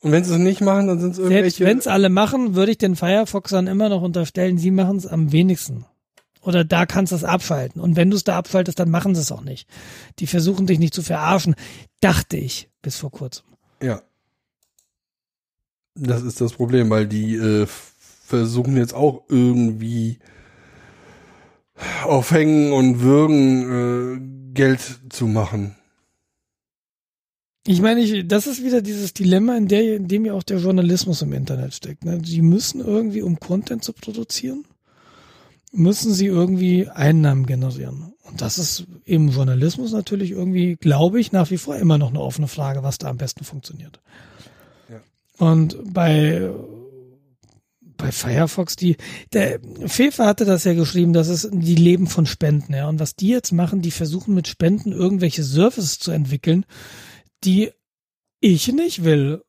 Und 0.00 0.12
wenn 0.12 0.24
sie 0.24 0.32
es 0.32 0.38
nicht 0.38 0.60
machen, 0.60 0.86
dann 0.86 1.00
sind 1.00 1.12
es 1.12 1.18
irgendwelche. 1.18 1.42
Selbst 1.42 1.60
wenn 1.60 1.78
es 1.78 1.86
alle 1.86 2.08
machen, 2.08 2.54
würde 2.54 2.72
ich 2.72 2.78
den 2.78 2.94
Firefoxern 2.94 3.66
immer 3.66 3.88
noch 3.88 4.02
unterstellen, 4.02 4.58
sie 4.58 4.70
machen 4.70 4.96
es 4.96 5.06
am 5.06 5.32
wenigsten. 5.32 5.86
Oder 6.40 6.64
da 6.64 6.86
kannst 6.86 7.12
du 7.12 7.16
es 7.16 7.24
abschalten. 7.24 7.80
Und 7.80 7.96
wenn 7.96 8.10
du 8.10 8.16
es 8.16 8.24
da 8.24 8.36
abschaltest, 8.38 8.78
dann 8.78 8.90
machen 8.90 9.14
sie 9.14 9.20
es 9.20 9.32
auch 9.32 9.42
nicht. 9.42 9.68
Die 10.20 10.26
versuchen 10.26 10.66
dich 10.66 10.78
nicht 10.78 10.94
zu 10.94 11.02
verarschen. 11.02 11.56
Dachte 12.00 12.36
ich 12.36 12.70
bis 12.80 12.96
vor 12.96 13.10
kurzem. 13.10 13.44
Ja. 13.82 14.02
Das 15.94 16.22
ist 16.22 16.40
das 16.40 16.52
Problem, 16.52 16.90
weil 16.90 17.08
die 17.08 17.34
äh, 17.34 17.66
versuchen 18.24 18.76
jetzt 18.76 18.94
auch 18.94 19.24
irgendwie 19.28 20.18
aufhängen 22.04 22.72
und 22.72 23.00
würgen 23.00 24.52
äh, 24.52 24.54
Geld 24.54 24.80
zu 25.10 25.26
machen. 25.26 25.77
Ich 27.70 27.82
meine, 27.82 28.00
ich, 28.00 28.26
das 28.26 28.46
ist 28.46 28.64
wieder 28.64 28.80
dieses 28.80 29.12
Dilemma, 29.12 29.54
in, 29.54 29.68
der, 29.68 29.96
in 29.96 30.08
dem 30.08 30.24
ja 30.24 30.32
auch 30.32 30.42
der 30.42 30.56
Journalismus 30.56 31.20
im 31.20 31.34
Internet 31.34 31.74
steckt. 31.74 32.02
Ne? 32.02 32.18
Sie 32.24 32.40
müssen 32.40 32.80
irgendwie, 32.80 33.20
um 33.20 33.38
Content 33.38 33.84
zu 33.84 33.92
produzieren, 33.92 34.64
müssen 35.70 36.14
sie 36.14 36.24
irgendwie 36.24 36.88
Einnahmen 36.88 37.44
generieren. 37.44 38.14
Und 38.22 38.40
das 38.40 38.58
ist 38.58 38.86
im 39.04 39.28
Journalismus 39.28 39.92
natürlich 39.92 40.30
irgendwie, 40.30 40.76
glaube 40.76 41.20
ich, 41.20 41.30
nach 41.32 41.50
wie 41.50 41.58
vor 41.58 41.76
immer 41.76 41.98
noch 41.98 42.08
eine 42.08 42.22
offene 42.22 42.48
Frage, 42.48 42.82
was 42.82 42.96
da 42.96 43.08
am 43.08 43.18
besten 43.18 43.44
funktioniert. 43.44 44.00
Ja. 44.88 45.02
Und 45.36 45.76
bei 45.92 46.50
bei 47.98 48.12
Firefox, 48.12 48.76
die, 48.76 48.96
der 49.32 49.58
Fefe 49.86 50.24
hatte 50.24 50.44
das 50.44 50.62
ja 50.62 50.72
geschrieben, 50.72 51.12
dass 51.12 51.26
es 51.26 51.48
die 51.52 51.74
leben 51.74 52.06
von 52.06 52.26
Spenden, 52.26 52.72
ja. 52.72 52.88
Und 52.88 53.00
was 53.00 53.16
die 53.16 53.28
jetzt 53.28 53.52
machen, 53.52 53.82
die 53.82 53.90
versuchen 53.90 54.34
mit 54.34 54.46
Spenden 54.46 54.92
irgendwelche 54.92 55.42
Services 55.42 55.98
zu 55.98 56.12
entwickeln, 56.12 56.64
die 57.44 57.70
ich 58.40 58.72
nicht 58.72 59.04
will. 59.04 59.42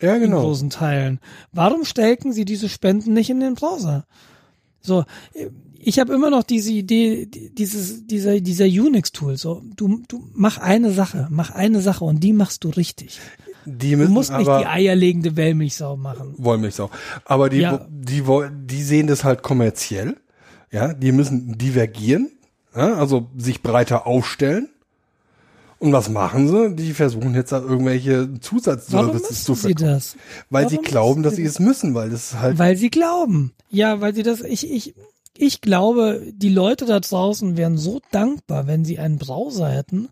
Ja, 0.00 0.18
genau. 0.18 0.38
In 0.38 0.42
großen 0.42 0.70
Teilen. 0.70 1.20
Warum 1.52 1.84
stecken 1.84 2.32
sie 2.32 2.44
diese 2.44 2.68
Spenden 2.68 3.14
nicht 3.14 3.30
in 3.30 3.40
den 3.40 3.54
Browser? 3.54 4.06
So, 4.80 5.04
ich 5.78 5.98
habe 5.98 6.14
immer 6.14 6.30
noch 6.30 6.42
diese 6.42 6.72
Idee, 6.72 7.26
dieses, 7.26 8.06
dieser, 8.06 8.40
dieser 8.40 8.66
Unix-Tool. 8.66 9.36
So, 9.36 9.62
du, 9.76 10.02
du 10.08 10.28
mach 10.34 10.58
eine 10.58 10.92
Sache, 10.92 11.28
mach 11.30 11.50
eine 11.50 11.80
Sache 11.80 12.04
und 12.04 12.20
die 12.20 12.32
machst 12.32 12.64
du 12.64 12.70
richtig. 12.70 13.20
Die 13.66 13.96
müssen 13.96 14.08
du 14.08 14.14
musst 14.14 14.32
nicht 14.32 14.46
die 14.46 14.66
eierlegende 14.66 15.36
Wollmilchsau 15.36 15.96
machen. 15.96 16.34
Wollmilchsau. 16.36 16.90
Aber 17.24 17.48
die, 17.48 17.58
ja. 17.58 17.86
die, 17.88 18.22
die, 18.22 18.48
die 18.66 18.82
sehen 18.82 19.06
das 19.06 19.24
halt 19.24 19.42
kommerziell. 19.42 20.16
Ja, 20.70 20.92
die 20.92 21.12
müssen 21.12 21.56
divergieren, 21.56 22.32
ja, 22.74 22.94
also 22.94 23.30
sich 23.36 23.62
breiter 23.62 24.06
aufstellen. 24.06 24.68
Und 25.84 25.92
was 25.92 26.08
machen 26.08 26.48
sie? 26.48 26.74
Die 26.74 26.94
versuchen 26.94 27.34
jetzt 27.34 27.52
da 27.52 27.60
irgendwelche 27.60 28.40
Zusatzservices 28.40 29.44
zu 29.44 29.54
verkaufen. 29.54 29.78
Sie 29.78 29.84
das? 29.84 30.16
Weil 30.48 30.64
Warum 30.64 30.76
sie 30.78 30.82
glauben, 30.82 31.22
dass 31.22 31.36
sie 31.36 31.44
es 31.44 31.58
müssen, 31.58 31.94
weil 31.94 32.08
das 32.08 32.40
halt. 32.40 32.58
Weil 32.58 32.78
sie 32.78 32.88
glauben. 32.88 33.52
Ja, 33.68 34.00
weil 34.00 34.14
sie 34.14 34.22
das, 34.22 34.40
ich, 34.40 34.72
ich, 34.72 34.94
ich 35.36 35.60
glaube, 35.60 36.22
die 36.32 36.48
Leute 36.48 36.86
da 36.86 37.00
draußen 37.00 37.58
wären 37.58 37.76
so 37.76 38.00
dankbar, 38.12 38.66
wenn 38.66 38.86
sie 38.86 38.98
einen 38.98 39.18
Browser 39.18 39.68
hätten, 39.68 40.08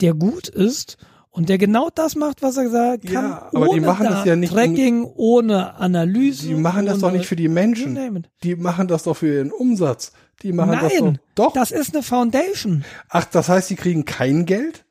der 0.00 0.14
gut 0.14 0.48
ist 0.48 0.96
und 1.28 1.50
der 1.50 1.58
genau 1.58 1.90
das 1.94 2.16
macht, 2.16 2.40
was 2.40 2.56
er 2.56 2.70
sagt, 2.70 3.04
kann. 3.04 3.12
Ja, 3.12 3.50
aber 3.52 3.68
die 3.74 3.80
machen 3.80 4.04
da 4.04 4.10
das 4.10 4.24
ja 4.24 4.36
nicht. 4.36 4.54
Tracking, 4.54 5.02
in, 5.02 5.12
ohne 5.16 5.74
Analyse. 5.74 6.48
Die 6.48 6.54
machen 6.54 6.86
das 6.86 7.00
doch 7.00 7.12
nicht 7.12 7.26
für 7.26 7.36
die 7.36 7.48
Menschen. 7.48 8.26
Die 8.42 8.56
machen 8.56 8.88
das 8.88 9.02
doch 9.02 9.18
für 9.18 9.34
ihren 9.34 9.52
Umsatz. 9.52 10.12
Die 10.42 10.52
machen 10.52 10.70
Nein, 10.70 10.80
das 10.82 10.98
doch. 10.98 11.14
Doch. 11.34 11.52
Das 11.52 11.72
ist 11.72 11.94
eine 11.94 12.02
Foundation. 12.02 12.86
Ach, 13.10 13.26
das 13.26 13.50
heißt, 13.50 13.68
die 13.68 13.76
kriegen 13.76 14.06
kein 14.06 14.46
Geld? 14.46 14.83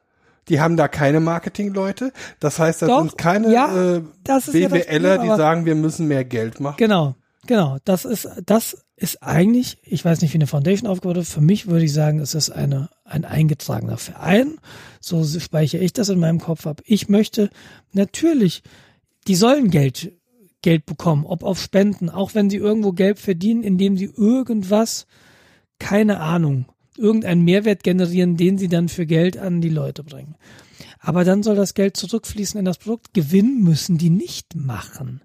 Die 0.49 0.59
haben 0.59 0.77
da 0.77 0.87
keine 0.87 1.19
Marketingleute. 1.19 2.11
Das 2.39 2.59
heißt, 2.59 2.81
das 2.81 2.89
Doch, 2.89 2.99
sind 3.01 3.17
keine 3.17 3.53
ja, 3.53 3.95
äh, 3.95 4.01
BWLer, 4.23 5.15
ja 5.15 5.17
die 5.17 5.27
sagen, 5.29 5.65
wir 5.65 5.75
müssen 5.75 6.07
mehr 6.07 6.25
Geld 6.25 6.59
machen. 6.59 6.77
Genau, 6.77 7.15
genau. 7.45 7.77
Das 7.85 8.05
ist, 8.05 8.27
das 8.45 8.83
ist 8.95 9.23
eigentlich, 9.23 9.77
ich 9.83 10.03
weiß 10.03 10.21
nicht, 10.21 10.33
wie 10.33 10.37
eine 10.37 10.47
Foundation 10.47 10.89
aufgebaut 10.89 11.15
wird. 11.15 11.27
Für 11.27 11.41
mich 11.41 11.67
würde 11.67 11.85
ich 11.85 11.93
sagen, 11.93 12.19
es 12.19 12.35
ist 12.35 12.49
eine, 12.49 12.89
ein 13.03 13.25
eingetragener 13.25 13.97
Verein. 13.97 14.57
So 14.99 15.23
speichere 15.25 15.81
ich 15.81 15.93
das 15.93 16.09
in 16.09 16.19
meinem 16.19 16.39
Kopf 16.39 16.67
ab. 16.67 16.81
Ich 16.85 17.09
möchte 17.09 17.49
natürlich, 17.91 18.63
die 19.27 19.35
sollen 19.35 19.69
Geld, 19.69 20.13
Geld 20.61 20.85
bekommen, 20.85 21.25
ob 21.25 21.43
auf 21.43 21.59
Spenden, 21.59 22.09
auch 22.09 22.35
wenn 22.35 22.49
sie 22.49 22.57
irgendwo 22.57 22.91
Geld 22.93 23.19
verdienen, 23.19 23.63
indem 23.63 23.97
sie 23.97 24.11
irgendwas, 24.15 25.05
keine 25.79 26.19
Ahnung, 26.19 26.65
irgendeinen 26.97 27.43
Mehrwert 27.43 27.83
generieren, 27.83 28.37
den 28.37 28.57
sie 28.57 28.67
dann 28.67 28.89
für 28.89 29.05
Geld 29.05 29.37
an 29.37 29.61
die 29.61 29.69
Leute 29.69 30.03
bringen. 30.03 30.35
Aber 30.99 31.23
dann 31.23 31.43
soll 31.43 31.55
das 31.55 31.73
Geld 31.73 31.97
zurückfließen 31.97 32.59
in 32.59 32.65
das 32.65 32.77
Produkt. 32.77 33.13
Gewinn 33.13 33.61
müssen 33.61 33.97
die 33.97 34.09
nicht 34.09 34.55
machen. 34.55 35.21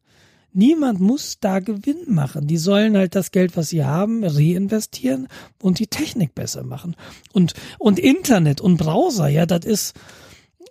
Niemand 0.52 0.98
muss 0.98 1.38
da 1.40 1.60
Gewinn 1.60 2.12
machen. 2.12 2.46
Die 2.46 2.56
sollen 2.56 2.96
halt 2.96 3.14
das 3.14 3.30
Geld, 3.30 3.56
was 3.56 3.68
sie 3.68 3.84
haben, 3.84 4.24
reinvestieren 4.24 5.28
und 5.62 5.78
die 5.78 5.86
Technik 5.86 6.34
besser 6.34 6.64
machen. 6.64 6.96
Und, 7.32 7.54
und 7.78 7.98
Internet 7.98 8.60
und 8.60 8.76
Browser, 8.78 9.28
ja, 9.28 9.46
das 9.46 9.64
ist, 9.64 9.94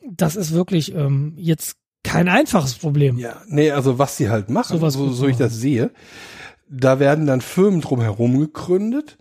das 0.04 0.36
ist 0.36 0.52
wirklich 0.52 0.94
ähm, 0.94 1.34
jetzt 1.38 1.78
kein 2.04 2.28
einfaches 2.28 2.76
Problem. 2.76 3.18
Ja, 3.18 3.42
nee, 3.48 3.72
also 3.72 4.00
was 4.00 4.18
sie 4.18 4.30
halt 4.30 4.50
machen, 4.50 4.80
so, 4.80 5.12
so 5.12 5.28
ich 5.28 5.38
das 5.38 5.56
sehe, 5.56 5.92
da 6.70 7.00
werden 7.00 7.28
dann 7.28 7.42
Firmen 7.42 7.82
drumherum 7.82 8.40
gegründet 8.40 9.18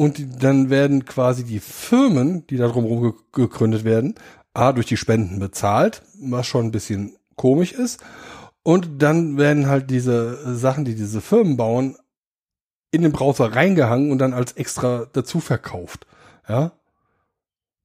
und 0.00 0.42
dann 0.42 0.70
werden 0.70 1.04
quasi 1.04 1.44
die 1.44 1.60
Firmen, 1.60 2.46
die 2.46 2.56
da 2.56 2.68
drumherum 2.68 3.02
ge 3.02 3.12
gegründet 3.32 3.84
werden, 3.84 4.14
A, 4.54 4.72
durch 4.72 4.86
die 4.86 4.96
Spenden 4.96 5.38
bezahlt, 5.40 6.00
was 6.18 6.46
schon 6.46 6.64
ein 6.64 6.70
bisschen 6.70 7.16
komisch 7.36 7.72
ist. 7.72 8.00
Und 8.62 9.02
dann 9.02 9.36
werden 9.36 9.66
halt 9.66 9.90
diese 9.90 10.56
Sachen, 10.56 10.86
die 10.86 10.94
diese 10.94 11.20
Firmen 11.20 11.58
bauen, 11.58 11.98
in 12.90 13.02
den 13.02 13.12
Browser 13.12 13.54
reingehangen 13.54 14.10
und 14.10 14.16
dann 14.16 14.32
als 14.32 14.52
extra 14.52 15.06
dazu 15.12 15.38
verkauft. 15.38 16.06
Ja. 16.48 16.72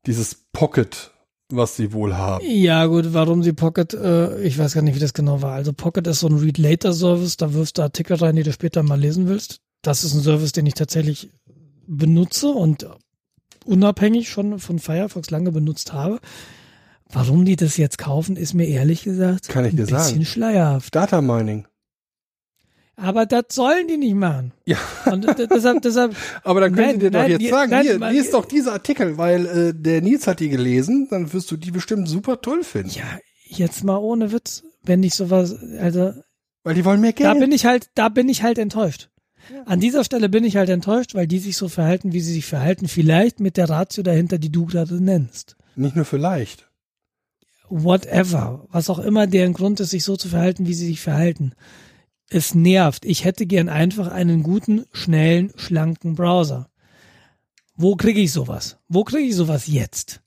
Dieses 0.06 0.36
Pocket, 0.54 1.12
was 1.50 1.76
sie 1.76 1.92
wohl 1.92 2.16
haben. 2.16 2.46
Ja, 2.48 2.86
gut, 2.86 3.14
warum 3.14 3.44
sie 3.44 3.52
Pocket, 3.52 3.94
äh, 3.94 4.40
ich 4.42 4.58
weiß 4.58 4.74
gar 4.74 4.84
nicht, 4.84 4.96
wie 4.96 5.00
das 5.00 5.14
genau 5.14 5.42
war. 5.42 5.52
Also 5.52 5.74
Pocket 5.74 6.08
ist 6.08 6.22
so 6.22 6.28
ein 6.28 6.38
Read-Later-Service, 6.38 7.36
da 7.36 7.54
wirfst 7.54 7.78
du 7.78 7.82
Artikel 7.82 8.16
rein, 8.16 8.38
die 8.38 8.44
du 8.44 8.54
später 8.54 8.84
mal 8.84 8.98
lesen 8.98 9.28
willst. 9.28 9.60
Das 9.82 10.06
ist 10.06 10.14
ein 10.14 10.22
Service, 10.22 10.54
den 10.54 10.66
ich 10.66 10.76
tatsächlich 10.76 11.30
benutze 11.88 12.50
und 12.50 12.88
unabhängig 13.66 14.30
schon 14.30 14.60
von 14.60 14.80
Firefox 14.80 15.30
lange 15.32 15.52
benutzt 15.52 15.94
habe. 15.94 16.20
Warum 17.12 17.46
die 17.46 17.56
das 17.56 17.78
jetzt 17.78 17.98
kaufen, 17.98 18.36
ist 18.36 18.54
mir 18.54 18.68
ehrlich 18.68 19.04
gesagt 19.04 19.48
Kann 19.50 19.66
ich 19.66 19.74
ein 19.74 19.78
dir 19.78 19.84
bisschen 19.84 19.98
sagen. 20.00 20.26
schleierhaft. 20.26 20.96
Data 20.96 21.22
Mining. 21.22 21.68
Aber 22.98 23.26
das 23.26 23.44
sollen 23.52 23.88
die 23.90 23.98
nicht 23.98 24.16
machen. 24.16 24.54
Ja. 24.66 24.78
Und 25.06 25.26
deshalb, 25.38 25.82
deshalb, 25.82 26.16
Aber 26.44 26.62
dann 26.62 26.74
können 26.74 26.88
Nein, 26.88 26.94
Sie 26.96 27.00
dir 27.02 27.12
doch 27.12 27.20
nein, 27.20 27.32
jetzt 27.32 27.42
die- 27.42 27.50
sagen, 27.50 27.72
nein, 27.72 27.84
hier, 27.86 28.00
man- 28.00 28.14
lies 28.14 28.32
doch 28.32 28.46
diese 28.46 28.72
Artikel, 28.72 29.18
weil 29.18 29.46
äh, 29.46 29.74
der 29.76 30.02
Nils 30.02 30.28
hat 30.28 30.40
die 30.40 30.50
gelesen, 30.50 31.08
dann 31.10 31.32
wirst 31.34 31.52
du 31.52 31.58
die 31.58 31.72
bestimmt 31.72 32.08
super 32.08 32.40
toll 32.42 32.64
finden. 32.64 32.90
ja, 32.92 33.04
jetzt 33.48 33.84
mal 33.84 33.98
ohne 33.98 34.32
Witz, 34.32 34.64
wenn 34.84 35.04
ich 35.04 35.14
sowas, 35.14 35.56
also 35.80 36.14
Weil 36.64 36.76
die 36.76 36.86
wollen 36.86 37.02
mehr 37.02 37.12
Geld. 37.14 37.30
Da 37.30 37.34
bin 37.34 37.52
ich 37.52 37.66
halt, 37.66 37.90
da 37.96 38.08
bin 38.10 38.30
ich 38.30 38.44
halt 38.44 38.58
enttäuscht. 38.58 39.10
An 39.66 39.80
dieser 39.80 40.04
Stelle 40.04 40.30
bin 40.30 40.44
ich 40.44 40.58
halt 40.58 40.70
enttäuscht, 40.70 41.16
weil 41.16 41.28
die 41.28 41.40
sich 41.40 41.58
so 41.58 41.68
verhalten, 41.70 42.14
wie 42.14 42.22
sie 42.22 42.34
sich 42.34 42.46
verhalten. 42.46 42.88
Vielleicht 42.88 43.40
mit 43.40 43.58
der 43.58 43.70
Ratio 43.70 44.04
dahinter, 44.04 44.38
die 44.38 44.52
du 44.52 44.66
gerade 44.66 45.02
nennst. 45.02 45.56
Nicht 45.76 45.96
nur 45.96 46.06
vielleicht. 46.06 46.70
Whatever. 47.70 48.68
Was 48.72 48.90
auch 48.90 49.00
immer 49.00 49.28
deren 49.28 49.54
Grund 49.54 49.80
ist, 49.80 49.90
sich 49.92 50.04
so 50.04 50.16
zu 50.18 50.30
verhalten, 50.30 50.68
wie 50.68 50.74
sie 50.74 50.88
sich 50.88 51.02
verhalten. 51.02 51.54
Es 52.30 52.56
nervt. 52.56 53.06
Ich 53.06 53.24
hätte 53.26 53.46
gern 53.46 53.70
einfach 53.70 54.08
einen 54.12 54.44
guten, 54.44 54.86
schnellen, 54.92 55.52
schlanken 55.56 56.16
Browser. 56.16 56.70
Wo 57.76 57.96
kriege 57.96 58.22
ich 58.22 58.32
sowas? 58.32 58.78
Wo 58.88 59.04
kriege 59.04 59.28
ich 59.28 59.36
sowas 59.36 59.68
jetzt? 59.68 60.22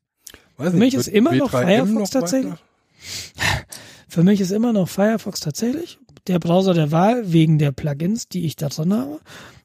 Weiß 0.56 0.72
Für 0.72 0.76
mich 0.76 0.94
ist 0.94 1.08
immer 1.08 1.32
noch 1.32 1.52
W3M 1.52 1.86
Firefox 1.86 2.10
tatsächlich. 2.10 2.52
weiter? 2.52 2.60
Für 4.08 4.22
mich 4.22 4.40
ist 4.40 4.50
immer 4.50 4.72
noch 4.72 4.88
Firefox 4.88 5.40
tatsächlich 5.40 5.98
der 6.28 6.38
Browser 6.38 6.74
der 6.74 6.90
Wahl 6.92 7.32
wegen 7.32 7.58
der 7.58 7.72
Plugins, 7.72 8.28
die 8.28 8.44
ich 8.44 8.56
da 8.56 8.68
drin 8.68 8.92
habe. 8.92 9.20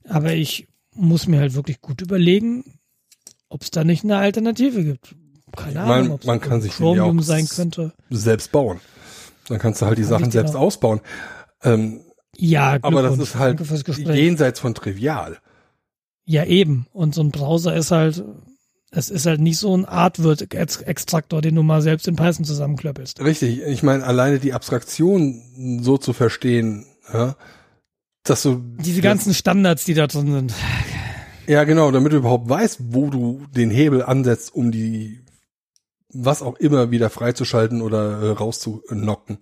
Aber 0.08 0.34
ich 0.34 0.68
muss 0.96 1.28
mir 1.28 1.40
halt 1.40 1.54
wirklich 1.56 1.82
gut 1.82 2.02
überlegen, 2.02 2.80
ob 3.50 3.62
es 3.64 3.72
da 3.72 3.84
nicht 3.84 4.04
eine 4.04 4.18
Alternative 4.18 4.84
gibt. 4.84 5.16
Keine 5.56 5.80
Man- 5.82 5.90
Ahnung, 5.92 6.12
ob 6.14 6.26
man 6.26 6.42
kann 6.42 6.62
sich 6.62 6.72
Chromium 6.74 7.22
sein 7.22 7.48
könnte. 7.48 7.94
Selbst 8.10 8.52
bauen. 8.52 8.80
Dann 9.48 9.60
kannst 9.60 9.82
du 9.82 9.86
halt 9.86 9.98
die 9.98 10.04
Hab 10.04 10.10
Sachen 10.10 10.32
selbst 10.32 10.54
noch- 10.54 10.62
ausbauen. 10.62 11.02
Ähm, 11.64 12.02
Ja, 12.36 12.78
aber 12.82 13.02
das 13.04 13.18
ist 13.20 13.36
halt 13.36 13.60
jenseits 13.98 14.60
von 14.60 14.74
trivial. 14.74 15.38
Ja, 16.26 16.46
eben. 16.46 16.88
Und 16.94 17.14
so 17.14 17.22
ein 17.22 17.30
Browser 17.32 17.76
ist 17.76 17.92
halt, 17.92 18.24
es 18.96 19.10
ist 19.10 19.26
halt 19.26 19.42
nicht 19.42 19.58
so 19.58 19.76
ein 19.76 19.86
Artword-Extraktor, 19.86 21.42
den 21.42 21.56
du 21.56 21.64
mal 21.64 21.82
selbst 21.82 22.08
in 22.08 22.16
Python 22.16 22.46
zusammenklöppelst. 22.46 23.24
Richtig. 23.24 23.62
Ich 23.64 23.82
meine, 23.84 24.04
alleine 24.04 24.40
die 24.40 24.54
Abstraktion 24.54 25.80
so 25.82 25.98
zu 25.98 26.14
verstehen, 26.14 26.86
ja, 27.12 27.36
dass 28.24 28.44
du 28.44 28.62
Diese 28.80 29.02
ganzen 29.02 29.34
Standards, 29.34 29.84
die 29.86 29.96
da 29.96 30.08
drin 30.08 30.32
sind. 30.32 30.54
Ja, 31.48 31.64
genau, 31.64 31.92
damit 31.92 32.14
du 32.14 32.18
überhaupt 32.18 32.48
weißt, 32.48 32.80
wo 32.90 33.10
du 33.10 33.42
den 33.54 33.70
Hebel 33.70 34.04
ansetzt, 34.04 34.54
um 34.54 34.72
die 34.72 35.20
was 36.14 36.44
auch 36.44 36.56
immer 36.58 36.92
wieder 36.92 37.10
freizuschalten 37.10 37.82
oder 37.82 38.22
äh, 38.22 38.30
rauszunocken. 38.30 39.40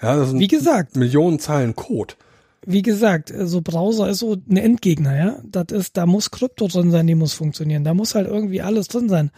Ja, 0.00 0.16
das 0.16 0.28
sind 0.28 0.38
Wie 0.38 0.46
gesagt, 0.46 0.94
Millionen 0.94 1.38
Zeilen 1.38 1.74
Code. 1.74 2.14
Wie 2.64 2.82
gesagt, 2.82 3.32
so 3.44 3.60
Browser 3.60 4.08
ist 4.08 4.18
so 4.18 4.36
ein 4.48 4.56
Endgegner, 4.56 5.16
ja. 5.16 5.38
Das 5.44 5.66
ist, 5.70 5.96
da 5.96 6.06
muss 6.06 6.30
Krypto 6.30 6.68
drin 6.68 6.90
sein, 6.90 7.06
die 7.06 7.14
muss 7.14 7.34
funktionieren. 7.34 7.84
Da 7.84 7.94
muss 7.94 8.14
halt 8.14 8.26
irgendwie 8.26 8.60
alles 8.60 8.88
drin 8.88 9.08
sein. 9.08 9.30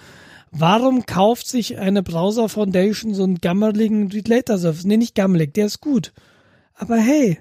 Warum 0.51 1.05
kauft 1.05 1.47
sich 1.47 1.79
eine 1.79 2.03
Browser 2.03 2.49
Foundation 2.49 3.13
so 3.13 3.25
einen 3.25 3.41
gammeligen 3.41 4.11
Read 4.11 4.29
Later 4.29 4.59
Service? 4.59 4.85
Nee, 4.85 4.97
nicht 4.97 5.15
gammelig, 5.15 5.53
der 5.53 5.67
ist 5.67 5.81
gut. 5.81 6.13
Aber 6.75 6.97
hey, 6.97 7.39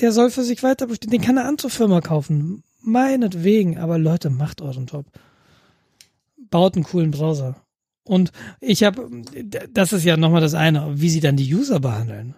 der 0.00 0.12
soll 0.12 0.30
für 0.30 0.44
sich 0.44 0.62
weiter 0.62 0.86
bestehen. 0.86 1.10
Den 1.10 1.22
kann 1.22 1.38
eine 1.38 1.48
andere 1.48 1.70
Firma 1.70 2.00
kaufen. 2.00 2.62
Meinetwegen. 2.82 3.78
Aber 3.78 3.98
Leute, 3.98 4.30
macht 4.30 4.62
euren 4.62 4.86
Job. 4.86 5.06
Baut 6.50 6.76
einen 6.76 6.84
coolen 6.84 7.10
Browser. 7.10 7.56
Und 8.04 8.32
ich 8.60 8.84
habe, 8.84 9.08
das 9.72 9.92
ist 9.92 10.04
ja 10.04 10.16
nochmal 10.16 10.40
das 10.40 10.54
eine, 10.54 11.00
wie 11.00 11.10
sie 11.10 11.20
dann 11.20 11.36
die 11.36 11.52
User 11.52 11.80
behandeln 11.80 12.36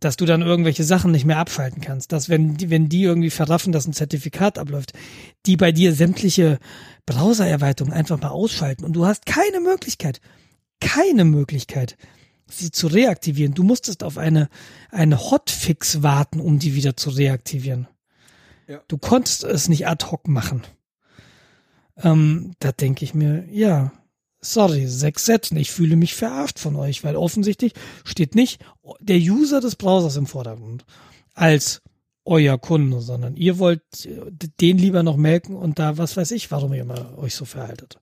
dass 0.00 0.16
du 0.16 0.26
dann 0.26 0.42
irgendwelche 0.42 0.84
Sachen 0.84 1.10
nicht 1.10 1.24
mehr 1.24 1.38
abschalten 1.38 1.80
kannst, 1.80 2.12
dass 2.12 2.28
wenn 2.28 2.56
die, 2.56 2.70
wenn 2.70 2.88
die 2.88 3.02
irgendwie 3.02 3.30
verraffen, 3.30 3.72
dass 3.72 3.86
ein 3.86 3.92
Zertifikat 3.92 4.58
abläuft, 4.58 4.92
die 5.46 5.56
bei 5.56 5.72
dir 5.72 5.92
sämtliche 5.92 6.58
Browser-Erweiterungen 7.06 7.96
einfach 7.96 8.20
mal 8.20 8.28
ausschalten 8.28 8.84
und 8.84 8.94
du 8.94 9.06
hast 9.06 9.26
keine 9.26 9.60
Möglichkeit, 9.60 10.20
keine 10.80 11.24
Möglichkeit, 11.24 11.96
sie 12.48 12.70
zu 12.70 12.86
reaktivieren. 12.86 13.54
Du 13.54 13.62
musstest 13.62 14.04
auf 14.04 14.18
eine, 14.18 14.48
eine 14.90 15.30
Hotfix 15.30 16.02
warten, 16.02 16.40
um 16.40 16.58
die 16.58 16.74
wieder 16.74 16.96
zu 16.96 17.10
reaktivieren. 17.10 17.88
Ja. 18.68 18.80
Du 18.88 18.98
konntest 18.98 19.44
es 19.44 19.68
nicht 19.68 19.86
ad 19.86 20.06
hoc 20.06 20.28
machen. 20.28 20.62
Ähm, 21.98 22.52
da 22.58 22.72
denke 22.72 23.04
ich 23.04 23.14
mir, 23.14 23.44
ja, 23.50 23.92
sorry, 24.52 24.86
sechs 24.86 25.26
Sätzen, 25.26 25.56
ich 25.56 25.70
fühle 25.70 25.96
mich 25.96 26.14
verarscht 26.14 26.58
von 26.58 26.76
euch, 26.76 27.04
weil 27.04 27.16
offensichtlich 27.16 27.72
steht 28.04 28.34
nicht 28.34 28.60
der 29.00 29.18
User 29.18 29.60
des 29.60 29.76
Browsers 29.76 30.16
im 30.16 30.26
Vordergrund 30.26 30.84
als 31.34 31.82
euer 32.24 32.58
Kunde, 32.58 33.00
sondern 33.00 33.36
ihr 33.36 33.58
wollt 33.58 33.82
äh, 34.04 34.20
den 34.60 34.78
lieber 34.78 35.02
noch 35.02 35.16
melken 35.16 35.54
und 35.54 35.78
da 35.78 35.96
was 35.96 36.16
weiß 36.16 36.32
ich, 36.32 36.50
warum 36.50 36.74
ihr 36.74 36.82
immer 36.82 37.16
euch 37.18 37.34
so 37.34 37.44
verhaltet. 37.44 37.98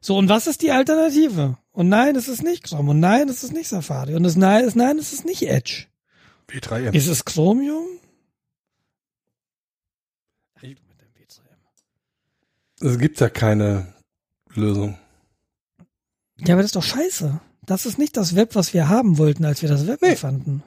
So, 0.00 0.16
und 0.16 0.28
was 0.28 0.46
ist 0.46 0.62
die 0.62 0.70
Alternative? 0.70 1.58
Und 1.72 1.88
nein, 1.88 2.14
es 2.16 2.28
ist 2.28 2.42
nicht 2.42 2.62
Chrome. 2.62 2.92
Und 2.92 3.00
nein, 3.00 3.28
es 3.28 3.42
ist 3.42 3.52
nicht 3.52 3.68
Safari. 3.68 4.14
Und 4.14 4.24
es 4.24 4.36
nein, 4.36 4.64
es, 4.64 4.76
nein, 4.76 4.98
es 4.98 5.12
ist 5.12 5.24
nicht 5.24 5.42
Edge. 5.42 5.86
W3M. 6.48 6.94
Ist 6.94 7.08
es 7.08 7.24
Chromium? 7.24 7.84
Ach, 10.54 10.60
du 10.60 10.68
mit 10.68 10.78
dem 10.78 11.08
W3M. 11.18 12.88
Es 12.88 12.98
gibt 12.98 13.18
ja 13.18 13.28
keine 13.28 13.94
Lösung. 14.54 14.96
Ja, 16.40 16.54
aber 16.54 16.62
das 16.62 16.66
ist 16.66 16.76
doch 16.76 16.82
scheiße. 16.82 17.40
Das 17.64 17.86
ist 17.86 17.98
nicht 17.98 18.16
das 18.16 18.36
Web, 18.36 18.54
was 18.54 18.74
wir 18.74 18.88
haben 18.88 19.18
wollten, 19.18 19.44
als 19.44 19.62
wir 19.62 19.68
das 19.68 19.86
Web 19.86 20.00
Nee. 20.02 20.10
erfanden. 20.10 20.62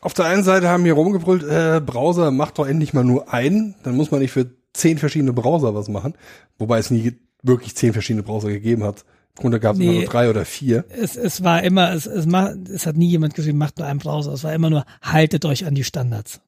Auf 0.00 0.14
der 0.14 0.24
einen 0.26 0.42
Seite 0.42 0.68
haben 0.68 0.84
wir 0.84 0.94
rumgebrüllt, 0.94 1.44
äh, 1.44 1.80
Browser 1.84 2.30
macht 2.32 2.58
doch 2.58 2.66
endlich 2.66 2.92
mal 2.92 3.04
nur 3.04 3.32
einen, 3.32 3.76
dann 3.84 3.94
muss 3.96 4.10
man 4.10 4.20
nicht 4.20 4.32
für 4.32 4.50
zehn 4.72 4.98
verschiedene 4.98 5.32
Browser 5.32 5.74
was 5.74 5.88
machen. 5.88 6.14
Wobei 6.58 6.78
es 6.78 6.90
nie 6.90 7.14
wirklich 7.42 7.76
zehn 7.76 7.92
verschiedene 7.92 8.22
Browser 8.24 8.48
gegeben 8.48 8.82
hat. 8.82 9.04
Im 9.36 9.42
Grunde 9.42 9.60
gab 9.60 9.74
es 9.76 9.80
immer 9.80 9.92
Nee. 9.92 9.98
nur 10.00 10.06
drei 10.08 10.28
oder 10.28 10.44
vier. 10.44 10.84
Es, 10.88 11.16
es 11.16 11.44
war 11.44 11.62
immer, 11.62 11.92
es, 11.92 12.06
es, 12.06 12.26
macht, 12.26 12.68
es 12.68 12.86
hat 12.86 12.96
nie 12.96 13.08
jemand 13.08 13.34
geschrieben, 13.34 13.58
macht 13.58 13.78
nur 13.78 13.86
einen 13.86 14.00
Browser. 14.00 14.32
Es 14.32 14.42
war 14.44 14.52
immer 14.52 14.70
nur, 14.70 14.84
haltet 15.02 15.44
euch 15.44 15.64
an 15.66 15.74
die 15.74 15.84
Standards. 15.84 16.40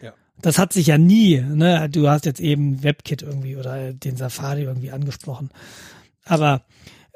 Ja. 0.00 0.12
Das 0.40 0.58
hat 0.58 0.72
sich 0.72 0.86
ja 0.86 0.96
nie, 0.96 1.40
ne? 1.40 1.88
Du 1.90 2.08
hast 2.08 2.24
jetzt 2.24 2.40
eben 2.40 2.82
WebKit 2.84 3.22
irgendwie 3.22 3.56
oder 3.56 3.92
den 3.92 4.16
Safari 4.16 4.62
irgendwie 4.62 4.92
angesprochen. 4.92 5.50
Aber 6.24 6.62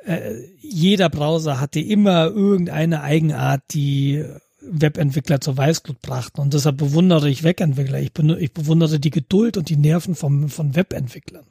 äh, 0.05 0.35
jeder 0.61 1.09
Browser 1.09 1.61
hatte 1.61 1.81
immer 1.81 2.27
irgendeine 2.27 3.03
Eigenart, 3.03 3.63
die 3.73 4.25
Webentwickler 4.61 5.41
zur 5.41 5.57
Weißglut 5.57 6.01
brachten. 6.01 6.41
Und 6.41 6.55
deshalb 6.55 6.77
bewundere 6.77 7.29
ich 7.29 7.43
Webentwickler. 7.43 8.01
Ich, 8.01 8.13
ich 8.39 8.53
bewundere 8.53 9.01
die 9.01 9.11
Geduld 9.11 9.57
und 9.57 9.69
die 9.69 9.77
Nerven 9.77 10.15
vom, 10.15 10.49
von 10.49 10.77
Webentwicklern. 10.77 11.47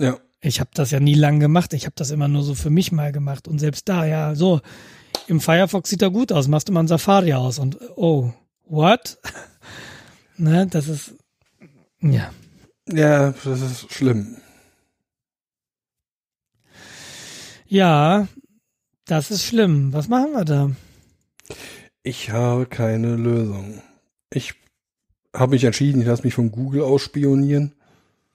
Ja. 0.00 0.18
Ich 0.40 0.60
habe 0.60 0.70
das 0.74 0.90
ja 0.90 1.00
nie 1.00 1.14
lang 1.14 1.40
gemacht. 1.40 1.72
Ich 1.72 1.86
habe 1.86 1.94
das 1.96 2.10
immer 2.10 2.28
nur 2.28 2.42
so 2.42 2.54
für 2.54 2.70
mich 2.70 2.92
mal 2.92 3.12
gemacht. 3.12 3.48
Und 3.48 3.58
selbst 3.58 3.88
da, 3.88 4.04
ja, 4.04 4.34
so, 4.34 4.60
im 5.26 5.40
Firefox 5.40 5.88
sieht 5.88 6.02
er 6.02 6.10
gut 6.10 6.32
aus, 6.32 6.48
machst 6.48 6.68
du 6.68 6.72
mal 6.72 6.80
ein 6.80 6.88
Safari 6.88 7.32
aus 7.32 7.58
und 7.58 7.78
oh, 7.96 8.32
what? 8.66 9.18
ne, 10.36 10.66
das 10.66 10.88
ist, 10.88 11.14
ja. 12.00 12.30
Ja, 12.86 13.32
das 13.44 13.60
ist 13.62 13.92
schlimm. 13.92 14.36
Ja, 17.74 18.28
das 19.04 19.32
ist 19.32 19.42
schlimm. 19.42 19.92
Was 19.92 20.06
machen 20.06 20.30
wir 20.30 20.44
da? 20.44 20.70
Ich 22.04 22.30
habe 22.30 22.66
keine 22.66 23.16
Lösung. 23.16 23.82
Ich 24.32 24.54
habe 25.34 25.50
mich 25.50 25.64
entschieden, 25.64 26.00
ich 26.00 26.06
lasse 26.06 26.22
mich 26.22 26.34
von 26.34 26.52
Google 26.52 26.82
ausspionieren. 26.82 27.72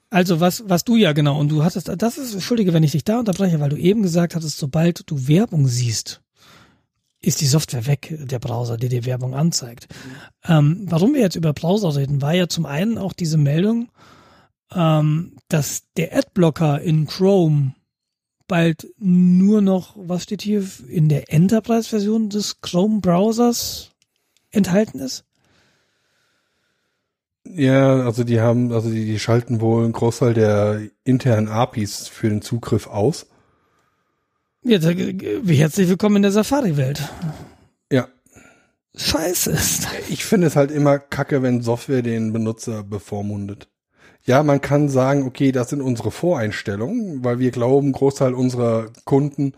Also 0.10 0.42
was, 0.42 0.68
was 0.68 0.84
du 0.84 0.98
ja 0.98 1.14
genau, 1.14 1.40
und 1.40 1.48
du 1.48 1.64
hattest, 1.64 1.90
das 2.02 2.18
ist, 2.18 2.34
entschuldige, 2.34 2.74
wenn 2.74 2.84
ich 2.84 2.92
dich 2.92 3.06
da 3.06 3.20
unterbreche, 3.20 3.62
weil 3.62 3.70
du 3.70 3.78
eben 3.78 4.04
gesagt 4.04 4.36
hattest, 4.36 4.58
sobald 4.58 5.10
du 5.10 5.30
Werbung 5.30 5.68
siehst, 5.68 6.20
ist 7.22 7.40
die 7.40 7.48
Software 7.48 7.88
weg, 7.88 8.14
der 8.20 8.40
Browser, 8.40 8.76
der 8.76 8.90
dir 8.90 9.06
Werbung 9.06 9.36
anzeigt. 9.36 9.88
Mhm. 9.88 10.52
Ähm, 10.54 10.86
warum 10.90 11.14
wir 11.14 11.22
jetzt 11.22 11.38
über 11.38 11.54
Browser 11.54 11.96
reden, 11.96 12.22
war 12.22 12.34
ja 12.34 12.50
zum 12.50 12.66
einen 12.66 12.98
auch 12.98 13.14
diese 13.14 13.38
Meldung, 13.38 13.90
ähm, 14.76 15.38
dass 15.48 15.84
der 15.96 16.14
Adblocker 16.14 16.82
in 16.82 17.08
Chrome 17.08 17.74
bald 18.50 18.88
nur 18.98 19.62
noch, 19.62 19.96
was 19.96 20.24
steht 20.24 20.42
hier, 20.42 20.68
in 20.90 21.08
der 21.08 21.32
Enterprise-Version 21.32 22.30
des 22.30 22.60
Chrome-Browsers 22.60 23.92
enthalten 24.52 25.00
ist? 25.00 25.24
Ja, 27.46 28.02
also 28.02 28.26
die 28.26 28.42
haben, 28.42 28.74
also 28.74 28.90
die, 28.92 29.06
die 29.06 29.20
schalten 29.20 29.62
wohl 29.62 29.86
einen 29.86 29.94
Großteil 29.94 30.34
der 30.34 30.82
internen 31.06 31.48
APIs 31.48 32.10
für 32.10 32.30
den 32.30 32.42
Zugriff 32.42 32.88
aus. 32.88 33.28
Ja, 34.64 34.80
herzlich 34.80 35.88
willkommen 35.88 36.18
in 36.18 36.24
der 36.24 36.32
Safari-Welt. 36.32 37.02
Ja. 37.92 38.10
Scheiße 38.96 39.52
ist. 39.52 39.88
Ich 40.10 40.26
finde 40.26 40.48
es 40.48 40.56
halt 40.56 40.72
immer 40.72 41.00
kacke, 41.00 41.42
wenn 41.42 41.62
Software 41.62 42.02
den 42.02 42.34
Benutzer 42.34 42.84
bevormundet. 42.84 43.70
Ja, 44.30 44.44
man 44.44 44.62
kann 44.62 44.90
sagen, 44.90 45.24
okay, 45.24 45.52
das 45.52 45.72
sind 45.72 45.82
unsere 45.82 46.12
Voreinstellungen, 46.12 47.24
weil 47.24 47.40
wir 47.40 47.50
glauben, 47.50 47.94
Großteil 47.94 48.36
unserer 48.36 48.92
Kunden 49.04 49.56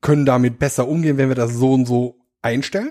können 0.00 0.26
damit 0.26 0.58
besser 0.58 0.88
umgehen, 0.88 1.16
wenn 1.16 1.28
wir 1.28 1.36
das 1.36 1.54
so 1.54 1.74
und 1.74 1.86
so 1.86 2.16
einstellen. 2.42 2.90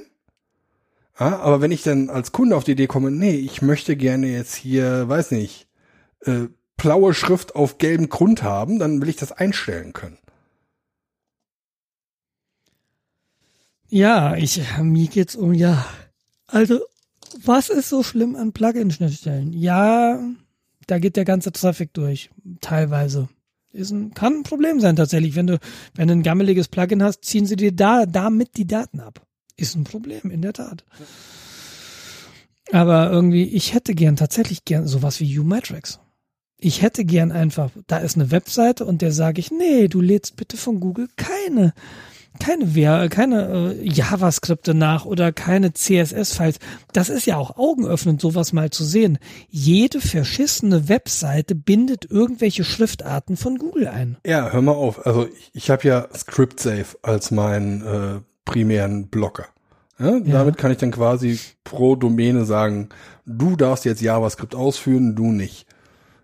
Ja, 1.20 1.40
aber 1.40 1.60
wenn 1.60 1.72
ich 1.74 1.84
dann 1.84 2.10
als 2.10 2.32
Kunde 2.32 2.56
auf 2.56 2.64
die 2.64 2.72
Idee 2.72 2.88
komme, 2.88 3.12
nee, 3.12 3.36
ich 3.36 3.62
möchte 3.62 3.98
gerne 3.98 4.28
jetzt 4.28 4.56
hier, 4.56 5.10
weiß 5.10 5.32
nicht, 5.32 5.68
äh, 6.22 6.48
blaue 6.78 7.14
Schrift 7.14 7.54
auf 7.54 7.80
gelbem 7.80 8.08
Grund 8.08 8.42
haben, 8.44 8.80
dann 8.80 9.02
will 9.02 9.10
ich 9.10 9.18
das 9.18 9.34
einstellen 9.34 9.92
können. 9.92 10.20
Ja, 13.90 14.38
ich, 14.38 14.62
mir 14.82 15.08
geht's 15.10 15.36
um, 15.36 15.54
ja. 15.54 15.86
Also, 16.46 16.80
was 17.44 17.68
ist 17.68 17.90
so 17.90 18.04
schlimm 18.04 18.38
an 18.38 18.54
Plugin-Schnittstellen? 18.54 19.52
Ja, 19.52 20.24
da 20.88 21.00
geht 21.00 21.16
der 21.16 21.26
ganze 21.26 21.52
Traffic 21.52 21.94
durch, 21.94 22.30
teilweise. 22.62 23.30
Ist 23.74 23.92
ein, 23.92 24.14
kann 24.14 24.38
ein 24.38 24.44
Problem 24.44 24.80
sein 24.80 24.96
tatsächlich. 24.96 25.36
Wenn 25.36 25.48
du, 25.48 25.60
wenn 25.94 26.08
du 26.08 26.14
ein 26.14 26.24
gammeliges 26.24 26.68
Plugin 26.68 27.04
hast, 27.04 27.24
ziehen 27.24 27.46
sie 27.46 27.58
dir 27.58 27.72
da, 27.72 28.06
damit 28.06 28.58
die 28.58 28.66
Daten 28.66 29.00
ab. 29.00 29.26
Ist 29.56 29.76
ein 29.76 29.84
Problem, 29.84 30.32
in 30.32 30.42
der 30.42 30.54
Tat. 30.54 30.84
Aber 32.72 33.12
irgendwie, 33.12 33.44
ich 33.44 33.74
hätte 33.74 33.94
gern, 33.94 34.16
tatsächlich 34.16 34.66
gern 34.66 34.88
sowas 34.88 35.20
wie 35.20 35.40
U-Matrix. 35.40 36.00
Ich 36.60 36.82
hätte 36.82 37.06
gern 37.06 37.32
einfach, 37.32 37.72
da 37.86 37.98
ist 37.98 38.16
eine 38.16 38.32
Webseite 38.32 38.86
und 38.86 39.02
der 39.02 39.12
sage 39.12 39.40
ich, 39.40 39.52
nee, 39.52 39.88
du 39.88 40.02
lädst 40.02 40.38
bitte 40.38 40.58
von 40.58 40.80
Google 40.80 41.08
keine 41.16 41.74
keine 42.40 42.76
Wehr, 42.76 43.10
keine 43.10 43.76
äh, 43.80 43.88
JavaScripte 43.88 44.74
nach 44.74 45.06
oder 45.06 45.32
keine 45.32 45.74
CSS-Files. 45.74 46.60
Das 46.94 47.10
ist 47.10 47.26
ja 47.26 47.38
auch 47.38 47.58
augenöffnend, 47.58 48.22
sowas 48.22 48.54
mal 48.54 48.70
zu 48.70 48.84
sehen. 48.84 49.18
Jede 49.50 50.02
verschissene 50.02 50.90
Webseite 50.90 51.56
bindet 51.56 52.10
irgendwelche 52.10 52.64
Schriftarten 52.64 53.38
von 53.38 53.58
Google 53.58 53.88
ein. 53.88 54.18
Ja, 54.26 54.52
hör 54.52 54.62
mal 54.62 54.74
auf. 54.74 55.06
Also 55.06 55.28
ich, 55.28 55.52
ich 55.54 55.70
habe 55.70 55.88
ja 55.88 56.08
ScriptSafe 56.16 56.98
als 57.02 57.32
meinen 57.32 57.82
äh, 57.82 58.20
primären 58.46 59.08
Blocker. 59.08 59.46
Ja, 60.00 60.18
ja. 60.18 60.20
Damit 60.20 60.58
kann 60.58 60.72
ich 60.72 60.78
dann 60.78 60.92
quasi 60.92 61.40
pro 61.64 61.96
Domäne 61.96 62.46
sagen, 62.46 62.90
du 63.26 63.56
darfst 63.56 63.86
jetzt 63.86 64.02
JavaScript 64.02 64.56
ausführen, 64.56 65.16
du 65.16 65.32
nicht. 65.32 65.66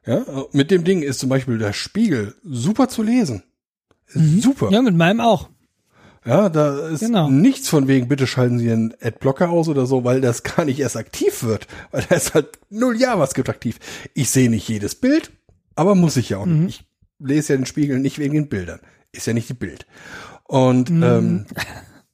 Ja, 0.05 0.25
mit 0.51 0.69
dem 0.69 0.83
Ding 0.83 1.01
ist 1.01 1.19
zum 1.19 1.29
Beispiel 1.29 1.57
der 1.57 1.73
Spiegel 1.73 2.35
super 2.43 2.89
zu 2.89 3.03
lesen. 3.03 3.43
Mhm. 4.13 4.41
Super. 4.41 4.69
Ja, 4.69 4.81
mit 4.81 4.95
meinem 4.95 5.21
auch. 5.21 5.49
Ja, 6.25 6.49
da 6.49 6.87
ist 6.87 7.01
genau. 7.01 7.29
nichts 7.29 7.67
von 7.67 7.87
wegen, 7.87 8.07
bitte 8.07 8.27
schalten 8.27 8.57
Sie 8.57 8.71
einen 8.71 8.93
Adblocker 9.01 9.49
aus 9.49 9.67
oder 9.67 9.85
so, 9.85 10.03
weil 10.03 10.21
das 10.21 10.43
gar 10.43 10.65
nicht 10.65 10.79
erst 10.79 10.95
aktiv 10.97 11.43
wird, 11.43 11.67
weil 11.91 12.05
da 12.07 12.15
ist 12.15 12.33
halt 12.33 12.59
null 12.69 12.99
JavaScript 12.99 13.49
aktiv. 13.49 13.79
Ich 14.13 14.29
sehe 14.29 14.49
nicht 14.49 14.67
jedes 14.67 14.95
Bild, 14.95 15.31
aber 15.75 15.95
muss 15.95 16.17
ich 16.17 16.29
ja 16.29 16.37
auch 16.37 16.45
mhm. 16.45 16.65
nicht. 16.65 16.85
Ich 17.19 17.27
lese 17.27 17.53
ja 17.53 17.57
den 17.57 17.65
Spiegel 17.65 17.99
nicht 17.99 18.19
wegen 18.19 18.35
den 18.35 18.49
Bildern. 18.49 18.79
Ist 19.11 19.27
ja 19.27 19.33
nicht 19.33 19.49
die 19.49 19.53
Bild. 19.53 19.85
Und 20.45 20.89
mhm. 20.89 21.03
ähm, 21.03 21.45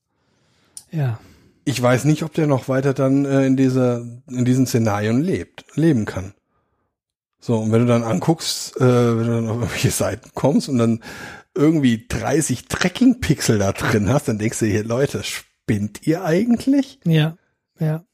ja. 0.91 1.19
Ich 1.65 1.79
weiß 1.79 2.05
nicht, 2.05 2.23
ob 2.23 2.33
der 2.33 2.47
noch 2.47 2.67
weiter 2.67 2.93
dann 2.93 3.25
äh, 3.25 3.45
in 3.45 3.55
dieser, 3.55 4.03
in 4.27 4.43
diesen 4.43 4.65
Szenarien 4.65 5.21
lebt, 5.21 5.65
leben 5.75 6.05
kann. 6.05 6.33
So, 7.39 7.59
und 7.59 7.71
wenn 7.71 7.81
du 7.81 7.87
dann 7.87 8.03
anguckst, 8.03 8.75
äh, 8.77 8.81
wenn 8.81 9.27
du 9.27 9.33
dann 9.33 9.47
auf 9.47 9.57
irgendwelche 9.57 9.91
Seiten 9.91 10.31
kommst 10.33 10.67
und 10.67 10.77
dann 10.77 11.03
irgendwie 11.59 12.07
30 12.07 12.65
Tracking-Pixel 12.65 13.59
da 13.59 13.73
drin 13.73 14.09
hast, 14.09 14.27
dann 14.27 14.39
denkst 14.39 14.59
du 14.59 14.65
hier, 14.65 14.83
Leute, 14.83 15.23
spinnt 15.23 16.07
ihr 16.07 16.23
eigentlich? 16.23 16.99
Ja, 17.05 17.37
ja. 17.79 18.05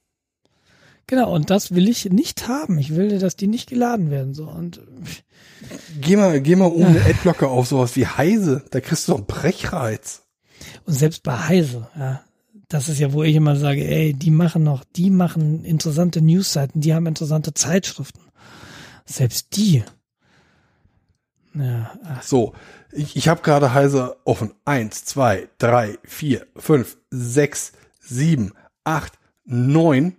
Genau, 1.08 1.32
und 1.34 1.52
das 1.52 1.76
will 1.76 1.88
ich 1.88 2.06
nicht 2.06 2.48
haben. 2.48 2.80
Ich 2.80 2.96
will, 2.96 3.20
dass 3.20 3.36
die 3.36 3.48
nicht 3.48 3.70
geladen 3.70 4.10
werden, 4.10 4.34
so, 4.34 4.50
und. 4.50 4.82
Geh 6.02 6.16
mal, 6.16 6.42
geh 6.42 6.56
mal 6.56 6.72
ohne 6.72 6.98
ja. 6.98 7.06
Adblocker 7.06 7.50
auf 7.50 7.68
sowas 7.68 7.96
wie 7.96 8.08
Heise. 8.08 8.66
Da 8.72 8.82
kriegst 8.82 9.08
du 9.08 9.12
doch 9.12 9.20
einen 9.20 9.28
Brechreiz. 9.28 10.24
Und 10.86 10.94
selbst 10.94 11.24
bei 11.24 11.38
Heise, 11.38 11.88
ja. 11.96 12.22
Das 12.68 12.90
ist 12.90 13.00
ja, 13.00 13.14
wo 13.14 13.22
ich 13.22 13.36
immer 13.36 13.56
sage, 13.56 13.88
ey, 13.88 14.14
die 14.14 14.32
machen 14.32 14.64
noch, 14.64 14.84
die 14.84 15.12
machen 15.12 15.64
interessante 15.64 16.22
Newsseiten, 16.22 16.82
die 16.82 16.96
haben 16.96 17.06
interessante 17.06 17.54
Zeitschriften. 17.54 18.22
Selbst 19.06 19.56
die. 19.56 19.84
Ja. 21.56 21.98
So, 22.22 22.54
ich, 22.92 23.16
ich 23.16 23.28
habe 23.28 23.42
gerade 23.42 23.74
Heise 23.74 24.18
offen. 24.26 24.54
Eins, 24.66 25.06
zwei, 25.06 25.50
drei, 25.58 25.98
vier, 26.04 26.46
fünf, 26.56 26.98
sechs, 27.10 27.74
sieben, 28.00 28.54
acht, 28.84 29.14
neun 29.46 30.18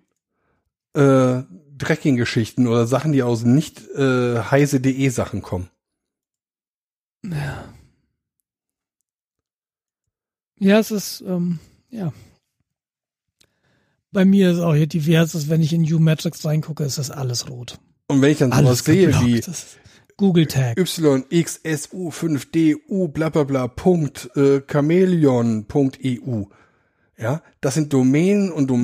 äh, 0.95 1.43
Tracking-Geschichten 1.79 2.67
oder 2.67 2.87
Sachen, 2.87 3.13
die 3.13 3.23
aus 3.23 3.45
nicht 3.45 3.87
äh, 3.91 4.41
heise.de 4.41 5.09
Sachen 5.11 5.43
kommen. 5.43 5.69
Ja. 7.23 7.65
Ja, 10.59 10.79
es 10.79 10.91
ist, 10.91 11.23
ähm, 11.27 11.59
ja. 11.91 12.13
Bei 14.11 14.25
mir 14.25 14.53
ist 14.53 14.61
auch 14.61 14.75
hier 14.75 14.87
diverses, 14.87 15.51
wenn 15.51 15.61
ich 15.61 15.75
in 15.75 15.83
U-Matrix 15.83 16.45
reingucke, 16.47 16.85
ist 16.85 16.97
das 16.97 17.11
alles 17.11 17.51
rot. 17.51 17.79
Und 18.07 18.23
wenn 18.23 18.31
ich 18.31 18.39
dann 18.39 18.53
sowas 18.53 18.79
sehe 18.79 19.09
wie 19.21 19.43
Google 20.17 20.47
Tag. 20.47 20.79
YXSU5DU 20.79 23.09
bla 23.09 23.29
bla 23.29 23.45
bla 23.45 23.69
Punkt 23.69 24.31
äh, 24.37 24.63
Chameleon.eu. 24.67 26.45
Ja, 27.19 27.43
das 27.61 27.75
sind 27.75 27.93
Domänen 27.93 28.51
und 28.53 28.69
du 28.69 28.77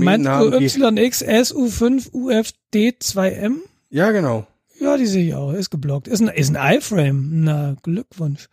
YXSU5UFD2M? 0.98 3.58
Ja, 3.90 4.10
genau. 4.10 4.46
Ja, 4.80 4.96
die 4.96 5.06
sehe 5.06 5.28
ich 5.28 5.34
auch. 5.34 5.52
Ist 5.52 5.70
geblockt. 5.70 6.08
Ist 6.08 6.20
ein, 6.20 6.26
ist 6.28 6.56
ein 6.56 6.78
iFrame. 6.78 7.44
Na, 7.44 7.76
Glückwunsch. 7.82 8.48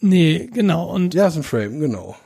Nee, 0.00 0.48
genau. 0.52 0.92
Und 0.92 1.14
ja, 1.14 1.28
ist 1.28 1.36
ein 1.36 1.42
Frame, 1.42 1.80
genau. 1.80 2.16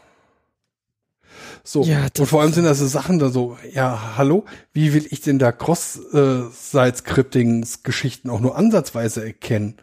So, 1.64 1.84
ja, 1.84 2.08
und 2.18 2.26
vor 2.26 2.42
allem 2.42 2.52
sind 2.52 2.64
das 2.64 2.80
so 2.80 2.88
Sachen 2.88 3.20
da 3.20 3.28
so, 3.28 3.56
ja, 3.72 4.16
hallo, 4.16 4.44
wie 4.72 4.94
will 4.94 5.06
ich 5.10 5.20
denn 5.20 5.38
da 5.38 5.52
Cross-Site-Scripting-Geschichten 5.52 8.30
auch 8.30 8.40
nur 8.40 8.56
ansatzweise 8.56 9.24
erkennen? 9.24 9.76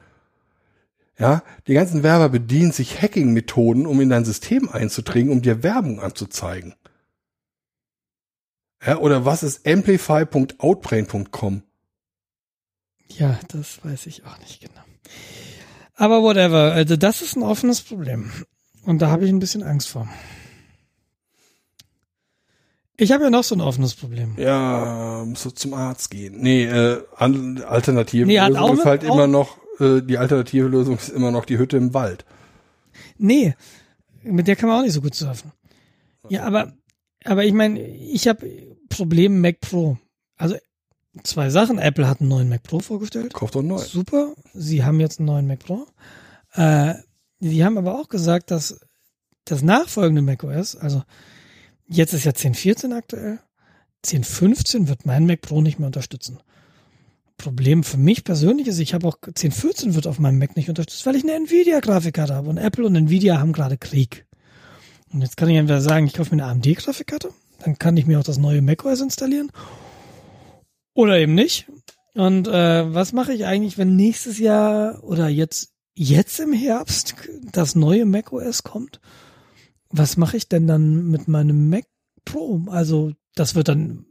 Ja, 1.18 1.42
die 1.68 1.74
ganzen 1.74 2.04
Werber 2.04 2.28
bedienen 2.30 2.74
sich 2.74 3.02
Hacking-Methoden, 3.02 3.86
um 3.86 4.02
in 4.02 4.10
dein 4.10 4.26
System 4.26 4.68
einzudringen, 4.70 5.32
um 5.32 5.42
dir 5.42 5.64
Werbung 5.64 6.02
anzuzeigen. 6.02 6.76
Ja, 8.86 8.98
oder 8.98 9.26
was 9.26 9.44
ist 9.44 9.68
amplify.outbrain.com? 9.68 11.64
Ja, 13.10 13.38
das 13.50 13.84
weiß 13.84 14.08
ich 14.08 14.26
auch 14.26 14.40
nicht 14.40 14.62
genau. 14.62 14.82
Aber 15.96 16.22
whatever, 16.22 16.72
also 16.72 16.96
das 16.96 17.22
ist 17.22 17.36
ein 17.36 17.44
offenes 17.44 17.82
Problem. 17.82 18.32
Und 18.84 19.02
da 19.02 19.10
habe 19.10 19.26
ich 19.26 19.30
ein 19.30 19.40
bisschen 19.40 19.64
Angst 19.64 19.90
vor. 19.90 20.08
Ich 23.00 23.12
habe 23.12 23.24
ja 23.24 23.30
noch 23.30 23.44
so 23.44 23.56
ein 23.56 23.62
offenes 23.62 23.96
Problem. 23.96 24.36
Ja, 24.38 25.24
musst 25.26 25.46
du 25.46 25.52
zum 25.52 25.74
Arzt 25.74 26.12
gehen. 26.12 26.42
Nee, 26.42 26.66
äh, 26.66 27.02
alternative 27.16 28.26
nee, 28.26 28.40
Lösung 28.40 28.74
ist 28.74 28.86
halt 28.86 29.04
immer 29.04 29.28
noch, 29.28 29.58
äh, 29.80 30.02
die 30.02 30.18
alternative 30.18 30.68
Lösung 30.68 30.98
ist 30.98 31.10
immer 31.10 31.32
noch 31.32 31.46
die 31.46 31.58
Hütte 31.58 31.78
im 31.78 31.94
Wald. 31.94 32.26
Nee, 33.18 33.56
mit 34.22 34.48
der 34.48 34.56
kann 34.56 34.70
man 34.70 34.80
auch 34.80 34.84
nicht 34.84 34.94
so 34.94 35.02
gut 35.02 35.16
surfen. 35.16 35.54
Ja, 36.28 36.44
aber, 36.44 36.74
aber 37.24 37.46
ich 37.46 37.54
meine, 37.54 37.82
ich 37.82 38.28
habe 38.28 38.46
Probleme 38.90 39.36
Mac 39.36 39.62
Pro. 39.62 39.98
Also 40.36 40.58
Zwei 41.24 41.50
Sachen. 41.50 41.80
Apple 41.80 42.08
hat 42.08 42.22
einen 42.22 42.30
neuen 42.30 42.50
Mac 42.50 42.64
Pro 42.64 42.80
vorgestellt. 42.80 43.34
Kauft 43.34 43.56
doch 43.56 43.64
neu. 43.64 43.80
Super. 43.80 44.34
Sie 44.54 44.84
haben 44.84 45.00
jetzt 45.00 45.20
einen 45.20 45.28
neuen 45.28 45.48
Mac 45.48 45.60
Pro. 45.60 45.88
Äh, 46.54 46.96
sie 47.40 47.64
haben 47.64 47.78
aber 47.78 48.00
auch 48.00 48.10
gesagt, 48.10 48.52
dass 48.52 48.80
das 49.46 49.62
nachfolgende 49.62 50.22
Mac 50.22 50.44
OS, 50.44 50.76
also 50.76 51.04
jetzt 51.90 52.14
ist 52.14 52.26
ja 52.26 52.32
10.14 52.32 52.96
aktuell, 52.96 53.40
10.15 54.06 54.88
wird 54.88 55.06
mein 55.06 55.26
Mac 55.26 55.42
Pro 55.42 55.62
nicht 55.62 55.80
mehr 55.80 55.88
unterstützen. 55.88 56.40
Problem 57.38 57.84
für 57.84 57.98
mich 57.98 58.24
persönlich 58.24 58.68
ist, 58.68 58.80
ich 58.80 58.94
habe 58.94 59.08
auch 59.08 59.18
10.14 59.18 59.96
wird 59.96 60.08
auf 60.08 60.20
meinem 60.20 60.40
Mac 60.40 60.56
nicht 60.56 60.70
unterstützt, 60.70 61.06
weil 61.06 61.16
ich 61.16 61.24
eine 61.24 61.34
Nvidia-Grafikkarte 61.34 62.36
habe 62.36 62.50
und 62.50 62.58
Apple 62.58 62.86
und 62.86 62.96
Nvidia 62.96 63.40
haben 63.40 63.54
gerade 63.54 63.78
Krieg. 63.78 64.26
Und 65.12 65.22
jetzt 65.22 65.38
kann 65.38 65.50
ich 65.50 65.58
entweder 65.58 65.82
sagen, 65.82 66.06
ich 66.06 66.14
kaufe 66.14 66.36
mir 66.36 66.44
eine 66.44 66.52
AMD-Grafikkarte, 66.52 67.32
dann 67.64 67.80
kann 67.80 67.98
ich 67.98 68.06
mir 68.06 68.20
auch 68.20 68.24
das 68.24 68.38
neue 68.38 68.62
macOS 68.62 69.02
installieren 69.02 69.52
oder 70.94 71.18
eben 71.18 71.34
nicht. 71.34 71.68
Und 72.14 72.48
äh, 72.48 72.94
was 72.94 73.14
mache 73.14 73.34
ich 73.34 73.46
eigentlich, 73.46 73.78
wenn 73.78 73.96
nächstes 73.96 74.38
Jahr 74.38 75.04
oder 75.04 75.30
jetzt 75.30 75.74
jetzt 75.96 76.40
im 76.40 76.54
Herbst 76.54 77.16
das 77.52 77.76
neue 77.76 78.06
macOS 78.06 78.64
kommt? 78.64 79.00
Was 79.92 80.18
mache 80.18 80.38
ich 80.38 80.48
denn 80.48 80.68
dann 80.68 81.10
mit 81.10 81.28
meinem 81.28 81.70
Mac 81.70 81.86
Pro? 82.26 82.62
Also 82.70 83.14
das 83.36 83.56
wird 83.56 83.68
dann 83.68 84.06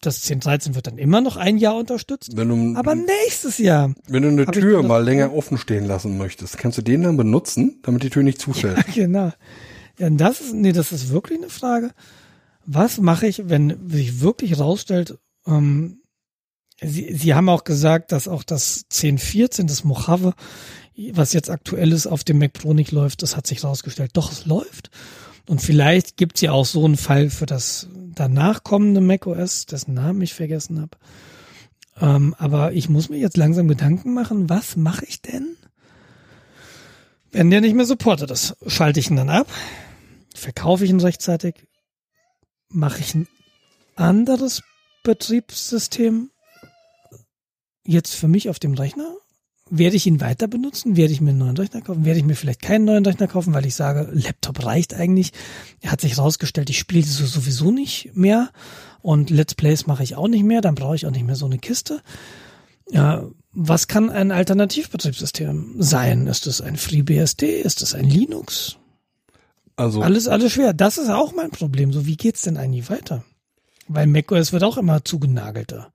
das 0.00 0.22
1013 0.22 0.74
wird 0.74 0.86
dann 0.86 0.98
immer 0.98 1.20
noch 1.20 1.36
ein 1.36 1.56
Jahr 1.56 1.76
unterstützt. 1.76 2.36
Wenn 2.36 2.48
du, 2.48 2.78
Aber 2.78 2.94
nächstes 2.94 3.58
Jahr. 3.58 3.94
wenn 4.06 4.22
du 4.22 4.28
eine 4.28 4.46
Tür 4.46 4.82
mal 4.82 5.02
länger 5.02 5.32
offen 5.32 5.56
stehen 5.56 5.86
lassen 5.86 6.18
möchtest, 6.18 6.58
kannst 6.58 6.76
du 6.78 6.82
den 6.82 7.02
dann 7.02 7.16
benutzen, 7.16 7.80
damit 7.82 8.02
die 8.02 8.10
Tür 8.10 8.22
nicht 8.22 8.40
zufällt. 8.40 8.84
genau. 8.94 9.32
Ja, 9.98 10.10
das 10.10 10.40
ist, 10.40 10.54
nee, 10.54 10.72
das 10.72 10.92
ist 10.92 11.10
wirklich 11.10 11.38
eine 11.38 11.48
Frage. 11.48 11.90
Was 12.66 12.98
mache 12.98 13.26
ich, 13.26 13.48
wenn 13.48 13.88
sich 13.88 14.20
wirklich 14.20 14.58
rausstellt, 14.58 15.18
ähm, 15.46 16.00
Sie, 16.80 17.14
Sie 17.14 17.34
haben 17.34 17.48
auch 17.48 17.64
gesagt, 17.64 18.10
dass 18.10 18.26
auch 18.26 18.42
das 18.42 18.86
1014, 18.92 19.68
das 19.68 19.84
Mojave, 19.84 20.34
was 21.12 21.32
jetzt 21.32 21.48
aktuell 21.48 21.92
ist, 21.92 22.06
auf 22.06 22.24
dem 22.24 22.38
Mac 22.38 22.52
Pro 22.52 22.74
nicht 22.74 22.90
läuft. 22.90 23.22
Das 23.22 23.36
hat 23.36 23.46
sich 23.46 23.62
rausgestellt. 23.62 24.10
Doch, 24.14 24.32
es 24.32 24.44
läuft. 24.44 24.90
Und 25.46 25.60
vielleicht 25.60 26.16
gibt's 26.16 26.40
ja 26.40 26.52
auch 26.52 26.64
so 26.64 26.84
einen 26.84 26.96
Fall 26.96 27.28
für 27.30 27.46
das 27.46 27.88
danach 28.14 28.62
kommende 28.64 29.00
Mac 29.00 29.26
OS, 29.26 29.66
dessen 29.66 29.94
Namen 29.94 30.22
ich 30.22 30.34
vergessen 30.34 30.80
habe. 30.80 30.96
Ähm, 32.00 32.34
aber 32.38 32.72
ich 32.72 32.88
muss 32.88 33.08
mir 33.08 33.18
jetzt 33.18 33.36
langsam 33.36 33.68
Gedanken 33.68 34.14
machen, 34.14 34.48
was 34.48 34.76
mache 34.76 35.04
ich 35.04 35.20
denn, 35.22 35.56
wenn 37.30 37.50
der 37.50 37.60
nicht 37.60 37.74
mehr 37.74 37.84
supportet 37.84 38.30
ist? 38.30 38.56
Schalte 38.66 39.00
ich 39.00 39.10
ihn 39.10 39.16
dann 39.16 39.28
ab? 39.28 39.48
Verkaufe 40.34 40.84
ich 40.84 40.90
ihn 40.90 41.00
rechtzeitig? 41.00 41.66
Mache 42.68 43.00
ich 43.00 43.14
ein 43.14 43.28
anderes 43.96 44.62
Betriebssystem 45.02 46.30
jetzt 47.84 48.14
für 48.14 48.28
mich 48.28 48.48
auf 48.48 48.58
dem 48.58 48.74
Rechner? 48.74 49.14
Werde 49.76 49.96
ich 49.96 50.06
ihn 50.06 50.20
weiter 50.20 50.46
benutzen? 50.46 50.96
Werde 50.96 51.12
ich 51.12 51.20
mir 51.20 51.30
einen 51.30 51.40
neuen 51.40 51.56
Rechner 51.56 51.80
kaufen? 51.80 52.04
Werde 52.04 52.20
ich 52.20 52.24
mir 52.24 52.36
vielleicht 52.36 52.62
keinen 52.62 52.84
neuen 52.84 53.04
Rechner 53.04 53.26
kaufen, 53.26 53.54
weil 53.54 53.66
ich 53.66 53.74
sage, 53.74 54.08
Laptop 54.12 54.64
reicht 54.64 54.94
eigentlich. 54.94 55.32
Er 55.80 55.90
hat 55.90 56.00
sich 56.00 56.16
rausgestellt, 56.16 56.70
ich 56.70 56.78
spiele 56.78 57.04
so 57.04 57.26
sowieso 57.26 57.72
nicht 57.72 58.12
mehr 58.14 58.50
und 59.02 59.30
Let's 59.30 59.56
Plays 59.56 59.88
mache 59.88 60.04
ich 60.04 60.14
auch 60.14 60.28
nicht 60.28 60.44
mehr, 60.44 60.60
dann 60.60 60.76
brauche 60.76 60.94
ich 60.94 61.06
auch 61.06 61.10
nicht 61.10 61.26
mehr 61.26 61.34
so 61.34 61.46
eine 61.46 61.58
Kiste. 61.58 62.02
Ja, 62.88 63.24
was 63.52 63.88
kann 63.88 64.10
ein 64.10 64.30
Alternativbetriebssystem 64.30 65.74
sein? 65.78 66.28
Ist 66.28 66.46
es 66.46 66.60
ein 66.60 66.76
FreeBSD? 66.76 67.60
Ist 67.60 67.82
es 67.82 67.94
ein 67.94 68.08
Linux? 68.08 68.76
Also 69.74 70.02
Alles, 70.02 70.28
alles 70.28 70.52
schwer. 70.52 70.72
Das 70.72 70.98
ist 70.98 71.08
auch 71.08 71.34
mein 71.34 71.50
Problem. 71.50 71.92
So, 71.92 72.06
wie 72.06 72.16
geht's 72.16 72.42
denn 72.42 72.56
eigentlich 72.56 72.90
weiter? 72.90 73.24
Weil 73.88 74.06
macOS 74.06 74.52
wird 74.52 74.62
auch 74.62 74.78
immer 74.78 75.04
zugenagelter 75.04 75.92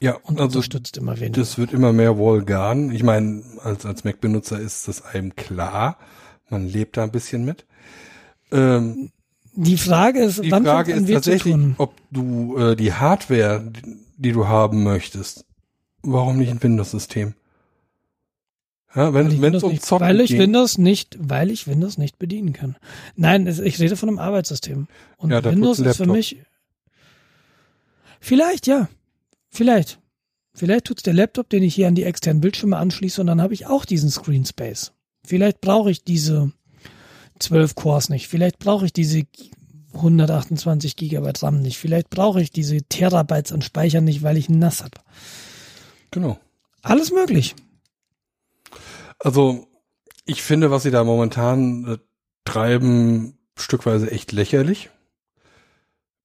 ja, 0.00 0.14
und 0.24 0.40
also 0.40 0.58
unterstützt 0.58 0.96
immer 0.96 1.18
weniger. 1.18 1.40
das 1.40 1.58
wird 1.58 1.72
immer 1.72 1.92
mehr 1.92 2.16
Vulgan. 2.18 2.90
Ich 2.90 3.02
meine, 3.02 3.42
als 3.62 3.86
als 3.86 4.04
Mac-Benutzer 4.04 4.58
ist 4.58 4.88
das 4.88 5.02
einem 5.04 5.34
klar. 5.36 5.98
Man 6.50 6.68
lebt 6.68 6.96
da 6.96 7.04
ein 7.04 7.12
bisschen 7.12 7.44
mit. 7.44 7.64
Ähm, 8.50 9.10
Die 9.54 9.76
Frage 9.78 10.20
ist, 10.24 10.42
die 10.44 10.50
wann 10.50 10.64
Frage 10.64 10.92
ist 10.92 11.10
tatsächlich, 11.10 11.54
tun? 11.54 11.74
ob 11.78 11.94
du 12.10 12.56
äh, 12.58 12.76
die 12.76 12.92
Hardware, 12.92 13.62
die, 13.64 13.96
die 14.16 14.32
du 14.32 14.46
haben 14.48 14.82
möchtest, 14.82 15.44
warum 16.02 16.38
nicht 16.38 16.50
ein 16.50 16.62
Windows-System? 16.62 17.34
Ja, 18.94 19.14
Weil 19.14 19.24
wenn 19.24 19.32
ich 19.32 19.40
wenn 19.40 19.54
es 19.54 19.62
Windows 19.62 19.62
um 19.62 19.70
nicht, 19.70 19.84
Zocken 19.86 20.06
weil 20.06 20.20
ich 20.20 20.38
Windows 20.38 20.78
nicht, 20.78 21.16
weil 21.18 21.50
ich 21.50 21.66
Windows 21.66 21.96
nicht 21.96 22.18
bedienen 22.18 22.52
kann. 22.52 22.76
Nein, 23.16 23.46
ich 23.46 23.78
rede 23.80 23.96
von 23.96 24.10
einem 24.10 24.18
Arbeitssystem. 24.18 24.86
Und 25.16 25.30
Ja, 25.30 25.42
Windows 25.42 25.78
ist 25.78 25.96
für 25.96 26.06
mich. 26.06 26.36
Vielleicht, 28.20 28.66
ja. 28.66 28.88
Vielleicht. 29.52 30.00
Vielleicht 30.54 30.86
tut's 30.86 31.02
der 31.02 31.14
Laptop, 31.14 31.48
den 31.48 31.62
ich 31.62 31.74
hier 31.74 31.88
an 31.88 31.94
die 31.94 32.04
externen 32.04 32.40
Bildschirme 32.40 32.76
anschließe 32.76 33.20
und 33.20 33.26
dann 33.26 33.40
habe 33.40 33.54
ich 33.54 33.66
auch 33.66 33.84
diesen 33.84 34.10
Screen 34.10 34.44
Space. 34.44 34.92
Vielleicht 35.24 35.60
brauche 35.60 35.90
ich 35.90 36.04
diese 36.04 36.52
12 37.38 37.74
Cores 37.74 38.08
nicht. 38.08 38.28
Vielleicht 38.28 38.58
brauche 38.58 38.86
ich 38.86 38.92
diese 38.92 39.22
128 39.94 40.96
Gigabyte 40.96 41.42
RAM 41.42 41.60
nicht. 41.60 41.78
Vielleicht 41.78 42.10
brauche 42.10 42.40
ich 42.40 42.50
diese 42.50 42.82
Terabytes 42.82 43.52
an 43.52 43.62
Speicher 43.62 44.00
nicht, 44.00 44.22
weil 44.22 44.36
ich 44.36 44.48
NAS 44.48 44.82
habe. 44.82 44.98
genau. 46.10 46.38
Alles 46.82 47.12
möglich. 47.12 47.54
Also 49.20 49.68
ich 50.24 50.42
finde, 50.42 50.70
was 50.70 50.82
sie 50.82 50.90
da 50.90 51.04
momentan 51.04 51.84
äh, 51.84 51.98
treiben, 52.44 53.38
stückweise 53.56 54.10
echt 54.10 54.32
lächerlich. 54.32 54.90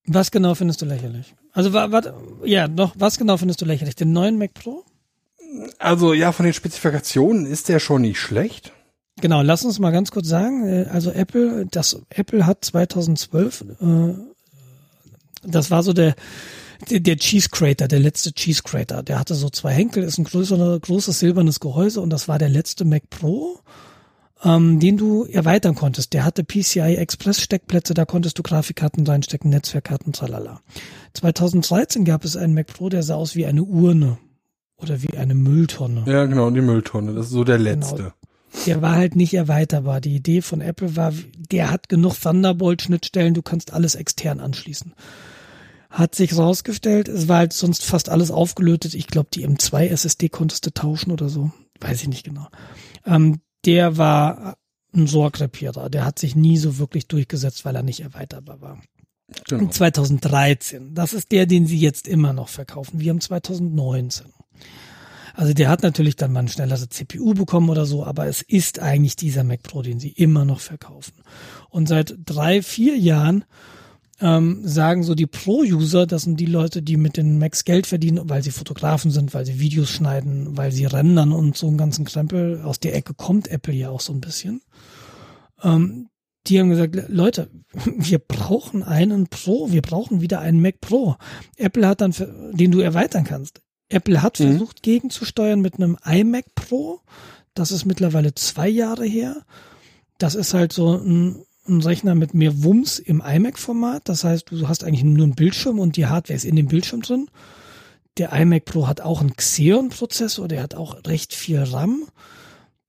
Was 0.08 0.32
genau 0.32 0.56
findest 0.56 0.82
du 0.82 0.86
lächerlich? 0.86 1.36
Also, 1.52 1.74
wa- 1.74 1.92
wat, 1.92 2.14
ja, 2.46 2.68
noch, 2.68 2.94
was 2.98 3.18
genau 3.18 3.38
findest 3.38 3.62
du 3.62 3.66
lächerlich? 3.66 3.96
Den 3.96 4.14
neuen 4.14 4.38
Mac 4.38 4.54
Pro? 4.54 4.84
Also 5.80 6.14
ja, 6.14 6.32
von 6.32 6.46
den 6.46 6.54
Spezifikationen 6.54 7.46
ist 7.46 7.70
der 7.70 7.80
schon 7.80 8.02
nicht 8.02 8.20
schlecht. 8.20 8.72
Genau, 9.20 9.42
lass 9.42 9.66
uns 9.66 9.80
mal 9.80 9.92
ganz 9.92 10.12
kurz 10.12 10.28
sagen, 10.28 10.66
äh, 10.68 10.86
also 10.90 11.12
Apple, 11.12 11.66
das 11.72 12.00
Apple 12.10 12.46
hat 12.46 12.64
2012, 12.64 13.66
äh, 13.82 14.14
das 15.44 15.72
war 15.72 15.84
so 15.84 15.94
der, 15.94 16.16
der, 16.92 17.00
der 17.00 17.18
Cheese 17.18 17.50
Crater, 17.50 17.88
der 17.88 18.00
letzte 18.00 18.32
Cheese 18.34 18.62
Crater. 18.64 19.02
Der 19.04 19.20
hatte 19.20 19.34
so 19.36 19.50
zwei 19.50 19.72
Henkel, 19.74 20.04
ist 20.04 20.18
ein 20.20 20.26
größer, 20.26 20.80
großes 20.80 21.20
silbernes 21.20 21.60
Gehäuse 21.60 22.02
und 22.02 22.12
das 22.12 22.28
war 22.28 22.38
der 22.38 22.50
letzte 22.50 22.86
Mac 22.86 23.10
Pro, 23.10 23.60
ähm, 24.43 24.80
den 24.80 24.97
du 24.97 25.26
erweitern 25.26 25.76
konntest. 25.76 26.14
Der 26.14 26.26
hatte 26.26 26.43
PCI 26.43 26.95
Express 26.95 27.41
Steckplätze, 27.41 27.93
da 27.93 28.05
konntest 28.05 28.38
du 28.38 28.43
Grafikkarten 28.43 29.05
reinstecken, 29.05 29.49
Netzwerkkarten, 29.49 30.14
tralala. 30.14 30.61
2013 31.14 32.05
gab 32.05 32.23
es 32.23 32.38
einen 32.38 32.53
Mac 32.53 32.68
Pro, 32.68 32.89
der 32.89 33.03
sah 33.03 33.15
aus 33.15 33.35
wie 33.35 33.45
eine 33.45 33.64
Urne 33.64 34.18
oder 34.77 35.01
wie 35.01 35.18
eine 35.18 35.34
Mülltonne. 35.34 36.03
Ja, 36.05 36.26
genau, 36.26 36.49
die 36.51 36.61
Mülltonne, 36.61 37.14
das 37.14 37.27
ist 37.27 37.31
so 37.31 37.43
der 37.43 37.57
letzte. 37.57 38.14
Der 38.65 38.81
war 38.81 38.95
halt 38.95 39.15
nicht 39.15 39.34
erweiterbar. 39.34 40.01
Die 40.01 40.15
Idee 40.15 40.41
von 40.41 40.61
Apple 40.61 40.95
war, 40.95 41.14
der 41.51 41.69
hat 41.69 41.89
genug 41.89 42.15
Thunderbolt-Schnittstellen, 42.19 43.34
du 43.34 43.41
kannst 43.41 43.73
alles 43.73 43.95
extern 43.95 44.39
anschließen. 44.39 44.93
Hat 45.89 46.15
sich 46.15 46.38
rausgestellt, 46.38 47.07
es 47.07 47.27
war 47.27 47.38
halt 47.38 47.53
sonst 47.53 47.85
fast 47.85 48.09
alles 48.09 48.30
aufgelötet. 48.30 48.93
Ich 48.93 49.07
glaube, 49.07 49.30
die 49.34 49.47
M2 49.47 49.88
SSD 49.88 50.30
konntest 50.30 50.65
du 50.65 50.73
tauschen 50.73 51.11
oder 51.11 51.30
so. 51.30 51.51
Weiß 51.80 52.01
ich 52.01 52.07
nicht 52.07 52.23
genau. 52.23 52.47
Ähm, 53.05 53.39
der 53.68 53.98
war 53.98 54.57
ein 54.95 55.06
Sorgrepierer. 55.06 55.89
Der 55.89 56.06
hat 56.06 56.18
sich 56.18 56.35
nie 56.35 56.57
so 56.57 56.80
wirklich 56.80 57.07
durchgesetzt, 57.07 57.65
weil 57.65 57.76
er 57.76 57.84
nicht 57.84 57.99
erweiterbar 57.99 58.61
war. 58.61 58.81
Genau. 59.48 59.69
2013. 59.69 60.95
Das 60.95 61.14
ist 61.14 61.31
der, 61.31 61.45
den 61.45 61.68
sie 61.68 61.77
jetzt 61.77 62.07
immer 62.07 62.34
noch 62.34 62.48
verkaufen. 62.48 62.99
Wir 62.99 63.10
haben 63.10 63.22
2019. 63.22 64.27
Also 65.34 65.53
der 65.53 65.69
hat 65.69 65.84
natürlich 65.84 66.15
dann 66.15 66.31
mal 66.31 66.39
eine 66.39 66.49
schnellere 66.49 66.89
CPU 66.89 67.35
bekommen 67.35 67.69
oder 67.69 67.85
so, 67.85 68.03
aber 68.03 68.26
es 68.26 68.41
ist 68.41 68.80
eigentlich 68.80 69.18
dieser 69.18 69.44
Mac 69.44 69.61
Pro, 69.61 69.84
den 69.84 69.99
sie 69.99 70.10
immer 70.10 70.45
noch 70.45 70.61
verkaufen. 70.61 71.14
Und 71.69 71.88
seit 71.88 72.15
drei, 72.26 72.64
vier 72.64 72.98
Jahren 72.98 73.44
ähm, 74.19 74.68
sagen 74.68 75.03
so 75.03 75.14
die 75.15 75.27
Pro-User, 75.27 76.07
das 76.07 76.23
sind 76.23 76.39
die 76.39 76.45
Leute, 76.48 76.81
die 76.81 76.98
mit 76.98 77.18
den 77.18 77.38
Macs 77.38 77.65
Geld 77.65 77.85
verdienen, 77.88 78.30
weil 78.30 78.44
sie 78.44 78.52
Fotografen 78.52 79.11
sind, 79.11 79.34
weil 79.34 79.45
sie 79.45 79.60
Videos 79.60 79.89
schneiden, 79.89 80.57
weil 80.57 80.72
sie 80.72 80.85
rendern 80.85 81.31
und 81.31 81.56
so 81.56 81.68
einen 81.68 81.77
ganzen 81.77 82.06
Krempel. 82.06 82.61
Aus 82.64 82.80
der 82.80 82.95
Ecke 82.95 83.14
kommt 83.14 83.48
Apple 83.49 83.73
ja 83.73 83.89
auch 83.89 84.02
so 84.02 84.14
ein 84.14 84.22
bisschen. 84.22 84.61
Ähm, 85.64 86.10
die 86.48 86.60
haben 86.60 86.69
gesagt, 86.69 86.95
Leute, 87.10 87.49
wir 87.85 88.19
brauchen 88.19 88.84
einen 88.84 89.27
Pro, 89.27 89.72
wir 89.72 89.81
brauchen 89.81 90.22
wieder 90.22 90.39
einen 90.39 90.61
Mac 90.61 90.81
Pro. 90.81 91.15
Apple 91.57 91.88
hat 91.88 92.02
dann, 92.02 92.14
den 92.53 92.72
du 92.72 92.80
erweitern 92.80 93.23
kannst. 93.23 93.61
Apple 93.89 94.22
hat 94.22 94.39
Mhm. 94.39 94.52
versucht 94.52 94.84
gegenzusteuern 94.84 95.61
mit 95.61 95.76
einem 95.76 95.98
iMac 96.06 96.56
Pro. 96.56 97.02
Das 97.53 97.72
ist 97.72 97.85
mittlerweile 97.85 98.34
zwei 98.35 98.68
Jahre 98.68 99.06
her. 99.06 99.44
Das 100.18 100.35
ist 100.35 100.53
halt 100.53 100.73
so 100.73 100.98
ein, 100.98 101.44
ein 101.68 101.81
Rechner 101.81 102.15
mit 102.15 102.34
mehr 102.34 102.64
Wumms 102.64 102.99
im 102.99 103.22
iMac-Format. 103.26 104.10
Das 104.10 104.23
heißt, 104.23 104.52
du 104.52 104.68
hast 104.68 104.84
eigentlich 104.84 105.03
nur 105.03 105.23
einen 105.23 105.35
Bildschirm 105.35 105.80
und 105.80 105.98
die 105.98 106.06
Hardware 106.06 106.35
ist 106.35 106.45
in 106.45 106.56
dem 106.56 106.68
Bildschirm 106.68 107.02
drin. 107.02 107.30
Der 108.18 108.34
iMac 108.34 108.65
Pro 108.65 108.88
hat 108.88 109.02
auch 109.02 109.22
einen 109.22 109.35
Xeon-Prozessor, 109.35 110.48
der 110.48 110.64
hat 110.64 110.76
auch 110.76 111.06
recht 111.06 111.35
viel 111.35 111.60
RAM. 111.60 112.03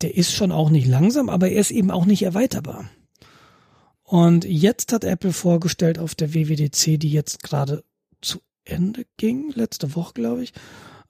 Der 0.00 0.16
ist 0.16 0.32
schon 0.32 0.52
auch 0.52 0.70
nicht 0.70 0.86
langsam, 0.86 1.28
aber 1.28 1.48
er 1.48 1.60
ist 1.60 1.70
eben 1.70 1.90
auch 1.90 2.06
nicht 2.06 2.22
erweiterbar. 2.22 2.88
Und 4.02 4.44
jetzt 4.44 4.92
hat 4.92 5.04
Apple 5.04 5.32
vorgestellt 5.32 5.98
auf 5.98 6.14
der 6.14 6.32
WWDC, 6.32 6.98
die 6.98 7.10
jetzt 7.10 7.42
gerade 7.42 7.84
zu 8.22 8.38
Wochenende 8.68 9.06
ging, 9.16 9.52
letzte 9.54 9.94
Woche, 9.94 10.14
glaube 10.14 10.42
ich, 10.42 10.52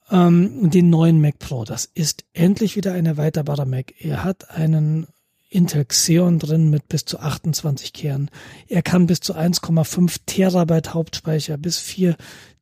ähm, 0.09 0.69
den 0.69 0.89
neuen 0.89 1.21
Mac 1.21 1.39
Pro. 1.39 1.65
Das 1.65 1.85
ist 1.85 2.25
endlich 2.33 2.75
wieder 2.75 2.93
ein 2.93 3.05
erweiterbarer 3.05 3.65
Mac. 3.65 3.93
Er 3.99 4.23
hat 4.23 4.49
einen 4.51 5.07
Intel 5.49 5.85
Xeon 5.85 6.39
drin 6.39 6.69
mit 6.69 6.87
bis 6.87 7.05
zu 7.05 7.19
28 7.19 7.91
Kernen. 7.91 8.29
Er 8.67 8.83
kann 8.83 9.07
bis 9.07 9.19
zu 9.19 9.35
1,5 9.35 10.17
Terabyte 10.25 10.93
Hauptspeicher, 10.93 11.57
bis 11.57 11.79
4 11.79 12.15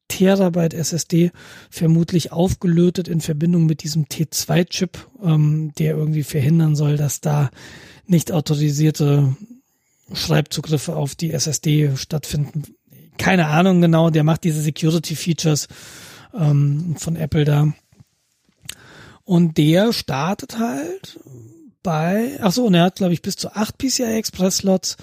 Terabyte 0.08 0.74
SSD, 0.74 1.32
vermutlich 1.70 2.32
aufgelötet 2.32 3.10
in 3.10 3.20
Verbindung 3.20 3.66
mit 3.66 3.84
diesem 3.84 4.06
T2-Chip, 4.06 5.06
ähm, 5.22 5.74
der 5.78 5.98
irgendwie 5.98 6.24
verhindern 6.24 6.78
soll, 6.78 6.96
dass 6.96 7.20
da 7.20 7.50
nicht 8.06 8.32
autorisierte 8.32 9.36
Schreibzugriffe 10.14 10.96
auf 10.96 11.16
die 11.16 11.32
SSD 11.32 11.98
stattfinden. 11.98 12.64
Keine 13.18 13.48
Ahnung 13.48 13.82
genau, 13.82 14.10
der 14.10 14.24
macht 14.24 14.46
diese 14.46 14.62
Security 14.62 15.16
Features 15.16 15.68
ähm, 16.34 16.96
von 16.98 17.18
Apple 17.18 17.44
da. 17.44 17.74
Und 19.26 19.58
der 19.58 19.92
startet 19.92 20.58
halt 20.58 21.20
bei, 21.88 22.38
ach 22.42 22.52
so, 22.52 22.66
und 22.66 22.74
er 22.74 22.84
hat, 22.84 22.98
glaube 22.98 23.14
ich, 23.14 23.22
bis 23.22 23.38
zu 23.38 23.56
acht 23.56 23.78
PCI 23.78 24.18
Express 24.18 24.58
Slots. 24.58 24.98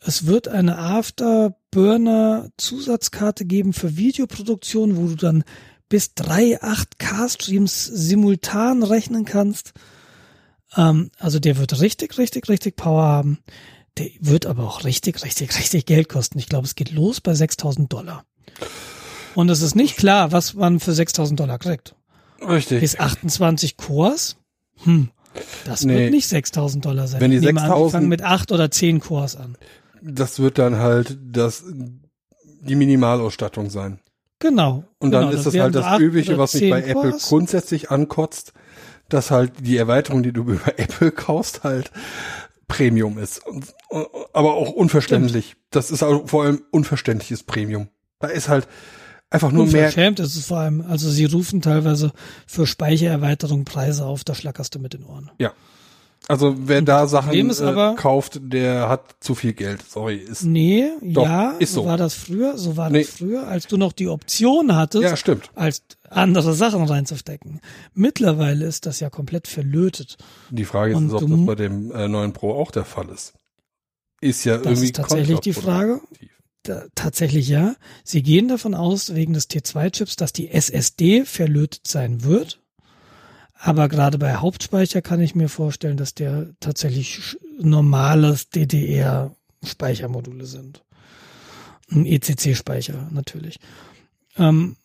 Es 0.00 0.24
wird 0.24 0.48
eine 0.48 0.78
Afterburner 0.78 2.48
Zusatzkarte 2.56 3.44
geben 3.44 3.74
für 3.74 3.98
Videoproduktion, 3.98 4.96
wo 4.96 5.08
du 5.08 5.16
dann 5.16 5.44
bis 5.90 6.14
drei 6.14 6.58
8K 6.58 7.28
Streams 7.28 7.84
simultan 7.84 8.82
rechnen 8.82 9.26
kannst. 9.26 9.74
Ähm, 10.74 11.10
also 11.18 11.38
der 11.38 11.58
wird 11.58 11.78
richtig, 11.82 12.16
richtig, 12.16 12.48
richtig 12.48 12.76
Power 12.76 13.02
haben. 13.02 13.40
Der 13.98 14.08
wird 14.20 14.46
aber 14.46 14.66
auch 14.66 14.84
richtig, 14.84 15.22
richtig, 15.22 15.54
richtig 15.58 15.84
Geld 15.84 16.08
kosten. 16.08 16.38
Ich 16.38 16.48
glaube, 16.48 16.66
es 16.66 16.76
geht 16.76 16.92
los 16.92 17.20
bei 17.20 17.34
6000 17.34 17.92
Dollar. 17.92 18.24
Und 19.34 19.50
es 19.50 19.60
ist 19.60 19.74
nicht 19.74 19.98
klar, 19.98 20.32
was 20.32 20.54
man 20.54 20.80
für 20.80 20.94
6000 20.94 21.38
Dollar 21.38 21.58
kriegt. 21.58 21.94
Richtig. 22.40 22.80
Bis 22.80 22.98
28 22.98 23.76
Cores? 23.76 24.38
Hm. 24.84 25.10
Das 25.64 25.84
Nee. 25.84 25.94
wird 25.98 26.10
nicht 26.10 26.28
6000 26.28 26.84
Dollar 26.84 27.06
sein. 27.08 27.20
Wenn 27.20 27.30
die 27.30 27.38
Ich 27.38 27.42
nehme 27.44 27.60
an, 27.60 27.66
6000 27.68 27.92
fangen 27.92 28.08
mit 28.08 28.22
8 28.22 28.52
oder 28.52 28.70
10 28.70 29.00
Cores 29.00 29.36
an. 29.36 29.56
Das 30.02 30.38
wird 30.40 30.58
dann 30.58 30.76
halt 30.78 31.18
das, 31.24 31.62
die 32.60 32.74
Minimalausstattung 32.74 33.70
sein. 33.70 33.98
Genau. 34.40 34.84
Und 34.98 35.10
genau, 35.12 35.26
dann 35.26 35.34
ist 35.36 35.46
das 35.46 35.54
wären 35.54 35.64
halt 35.66 35.74
das 35.76 35.84
acht 35.84 36.00
Übliche, 36.00 36.36
was 36.38 36.54
mich 36.54 36.62
10 36.62 36.70
bei 36.70 36.80
Apple 36.82 37.10
Cores. 37.10 37.28
grundsätzlich 37.28 37.90
ankotzt, 37.90 38.52
dass 39.08 39.30
halt 39.30 39.52
die 39.60 39.76
Erweiterung, 39.76 40.22
die 40.22 40.32
du 40.32 40.42
über 40.48 40.78
Apple 40.78 41.12
kaufst, 41.12 41.62
halt 41.64 41.90
Premium 42.68 43.18
ist. 43.18 43.46
Und, 43.46 43.74
aber 44.32 44.54
auch 44.54 44.70
unverständlich. 44.72 45.56
Das 45.70 45.90
ist 45.90 46.02
auch 46.02 46.28
vor 46.28 46.44
allem 46.44 46.62
unverständliches 46.70 47.42
Premium. 47.44 47.88
Da 48.18 48.28
ist 48.28 48.48
halt 48.48 48.66
einfach 49.32 49.50
nur 49.52 49.64
mehr. 49.66 49.86
Unverschämt 49.86 50.20
ist 50.20 50.36
es 50.36 50.46
vor 50.46 50.58
allem. 50.58 50.84
Also 50.88 51.10
sie 51.10 51.24
rufen 51.24 51.60
teilweise 51.62 52.12
für 52.46 52.66
Speichererweiterung 52.66 53.64
Preise 53.64 54.04
auf, 54.04 54.24
da 54.24 54.34
schlackerst 54.34 54.74
du 54.74 54.78
mit 54.78 54.92
den 54.94 55.04
Ohren. 55.04 55.30
Ja. 55.38 55.52
Also 56.28 56.54
wer 56.56 56.82
da 56.82 57.08
Sachen 57.08 57.32
äh, 57.34 57.62
aber- 57.64 57.96
kauft, 57.96 58.38
der 58.44 58.88
hat 58.88 59.16
zu 59.18 59.34
viel 59.34 59.54
Geld. 59.54 59.82
Sorry, 59.82 60.16
ist 60.18 60.44
Nee, 60.44 60.88
Doch, 61.02 61.24
ja, 61.24 61.50
ist 61.58 61.72
so. 61.72 61.84
war 61.84 61.96
das 61.96 62.14
früher, 62.14 62.56
so 62.56 62.76
war 62.76 62.90
Nee. 62.90 63.00
das 63.02 63.10
früher, 63.10 63.48
als 63.48 63.66
du 63.66 63.76
noch 63.76 63.92
die 63.92 64.06
Option 64.06 64.76
hattest, 64.76 65.02
ja 65.02 65.16
stimmt. 65.16 65.50
als 65.56 65.82
andere 66.08 66.54
Sachen 66.54 66.84
reinzustecken. 66.84 67.60
Mittlerweile 67.94 68.66
ist 68.66 68.86
das 68.86 69.00
ja 69.00 69.10
komplett 69.10 69.48
verlötet. 69.48 70.16
Die 70.50 70.64
Frage 70.64 70.92
ist, 70.92 70.98
Und 70.98 71.12
ob 71.12 71.28
das 71.28 71.46
bei 71.46 71.54
dem 71.56 71.90
äh, 71.90 72.06
neuen 72.06 72.32
Pro 72.32 72.52
auch 72.54 72.70
der 72.70 72.84
Fall 72.84 73.08
ist. 73.08 73.32
Ist 74.20 74.44
ja 74.44 74.58
Das 74.58 74.66
irgendwie 74.66 74.86
ist 74.86 74.94
tatsächlich 74.96 75.40
die 75.40 75.52
Frage. 75.52 75.94
kontraproduktiv. 75.98 76.30
Tatsächlich 76.94 77.48
ja. 77.48 77.74
Sie 78.04 78.22
gehen 78.22 78.48
davon 78.48 78.74
aus, 78.74 79.14
wegen 79.14 79.32
des 79.32 79.50
T2-Chips, 79.50 80.16
dass 80.16 80.32
die 80.32 80.50
SSD 80.50 81.24
verlötet 81.24 81.86
sein 81.86 82.22
wird. 82.22 82.60
Aber 83.58 83.88
gerade 83.88 84.18
bei 84.18 84.34
Hauptspeicher 84.34 85.02
kann 85.02 85.20
ich 85.20 85.34
mir 85.34 85.48
vorstellen, 85.48 85.96
dass 85.96 86.14
der 86.14 86.50
tatsächlich 86.60 87.36
normales 87.60 88.50
DDR-Speichermodule 88.50 90.46
sind. 90.46 90.82
Ein 91.90 92.06
ECC-Speicher 92.06 93.08
natürlich. 93.12 93.58
Ähm, 94.36 94.76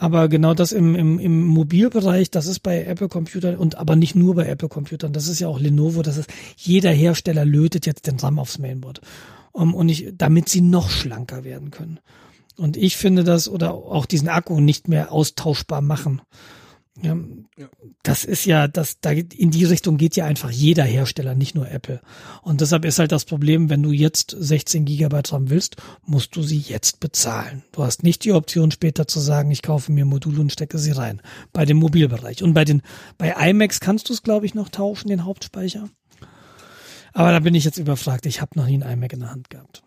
aber 0.00 0.28
genau 0.28 0.54
das 0.54 0.72
im, 0.72 0.94
im, 0.94 1.18
im 1.18 1.44
Mobilbereich, 1.44 2.30
das 2.30 2.46
ist 2.46 2.60
bei 2.60 2.84
Apple 2.84 3.08
Computern 3.08 3.56
und 3.56 3.76
aber 3.76 3.96
nicht 3.96 4.14
nur 4.14 4.34
bei 4.34 4.46
Apple 4.46 4.70
Computern, 4.70 5.12
das 5.12 5.28
ist 5.28 5.40
ja 5.40 5.48
auch 5.48 5.60
Lenovo, 5.60 6.00
das 6.02 6.16
ist, 6.16 6.30
jeder 6.56 6.90
Hersteller 6.90 7.44
lötet 7.44 7.84
jetzt 7.84 8.06
den 8.06 8.18
RAM 8.18 8.38
aufs 8.38 8.58
Mainboard. 8.58 9.02
Um, 9.52 9.74
und 9.74 9.88
ich, 9.88 10.12
damit 10.14 10.48
sie 10.48 10.60
noch 10.60 10.90
schlanker 10.90 11.44
werden 11.44 11.70
können. 11.70 12.00
Und 12.56 12.76
ich 12.76 12.96
finde 12.96 13.24
das, 13.24 13.48
oder 13.48 13.74
auch 13.74 14.06
diesen 14.06 14.28
Akku 14.28 14.60
nicht 14.60 14.86
mehr 14.86 15.12
austauschbar 15.12 15.80
machen. 15.80 16.22
Ja. 17.02 17.16
Das 18.02 18.24
ist 18.24 18.44
ja, 18.44 18.68
das, 18.68 19.00
da 19.00 19.10
in 19.10 19.50
die 19.50 19.64
Richtung 19.64 19.96
geht 19.96 20.16
ja 20.16 20.26
einfach 20.26 20.50
jeder 20.50 20.84
Hersteller, 20.84 21.34
nicht 21.34 21.54
nur 21.54 21.70
Apple. 21.70 22.00
Und 22.42 22.60
deshalb 22.60 22.84
ist 22.84 22.98
halt 22.98 23.12
das 23.12 23.24
Problem, 23.24 23.70
wenn 23.70 23.82
du 23.82 23.92
jetzt 23.92 24.36
16 24.38 24.84
Gigabyte 24.84 25.32
RAM 25.32 25.50
willst, 25.50 25.76
musst 26.04 26.36
du 26.36 26.42
sie 26.42 26.58
jetzt 26.58 27.00
bezahlen. 27.00 27.62
Du 27.72 27.82
hast 27.82 28.02
nicht 28.02 28.24
die 28.24 28.32
Option 28.32 28.70
später 28.70 29.06
zu 29.06 29.20
sagen, 29.20 29.50
ich 29.50 29.62
kaufe 29.62 29.92
mir 29.92 30.04
Module 30.04 30.40
und 30.40 30.52
stecke 30.52 30.78
sie 30.78 30.92
rein. 30.92 31.22
Bei 31.52 31.64
dem 31.64 31.78
Mobilbereich. 31.78 32.42
Und 32.42 32.54
bei 32.54 32.64
den, 32.64 32.82
bei 33.16 33.34
iMacs 33.50 33.80
kannst 33.80 34.08
du 34.08 34.12
es, 34.12 34.22
glaube 34.22 34.46
ich, 34.46 34.54
noch 34.54 34.68
tauschen, 34.68 35.08
den 35.08 35.24
Hauptspeicher. 35.24 35.88
Aber 37.12 37.32
da 37.32 37.40
bin 37.40 37.54
ich 37.54 37.64
jetzt 37.64 37.78
überfragt. 37.78 38.26
Ich 38.26 38.40
habe 38.40 38.58
noch 38.58 38.66
nie 38.66 38.82
einen 38.82 38.92
iMac 38.92 39.12
in 39.12 39.20
der 39.20 39.30
Hand 39.30 39.50
gehabt. 39.50 39.82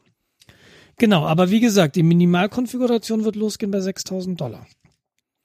Genau, 0.98 1.26
aber 1.26 1.50
wie 1.50 1.60
gesagt, 1.60 1.96
die 1.96 2.04
Minimalkonfiguration 2.04 3.24
wird 3.24 3.36
losgehen 3.36 3.72
bei 3.72 3.80
6000 3.80 4.40
Dollar. 4.40 4.68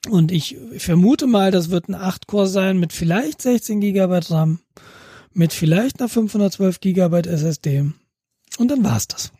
Und 0.08 0.30
ich 0.30 0.56
vermute 0.76 1.26
mal, 1.26 1.50
das 1.50 1.70
wird 1.70 1.88
ein 1.88 1.96
8-Core 1.96 2.46
sein 2.46 2.78
mit 2.78 2.92
vielleicht 2.92 3.42
16 3.42 3.80
Gigabyte 3.80 4.30
RAM, 4.30 4.60
mit 5.32 5.52
vielleicht 5.52 6.00
einer 6.00 6.08
512 6.08 6.80
Gigabyte 6.80 7.26
SSD. 7.26 7.90
Und 8.58 8.70
dann 8.70 8.84
war's 8.84 9.08
das. 9.08 9.32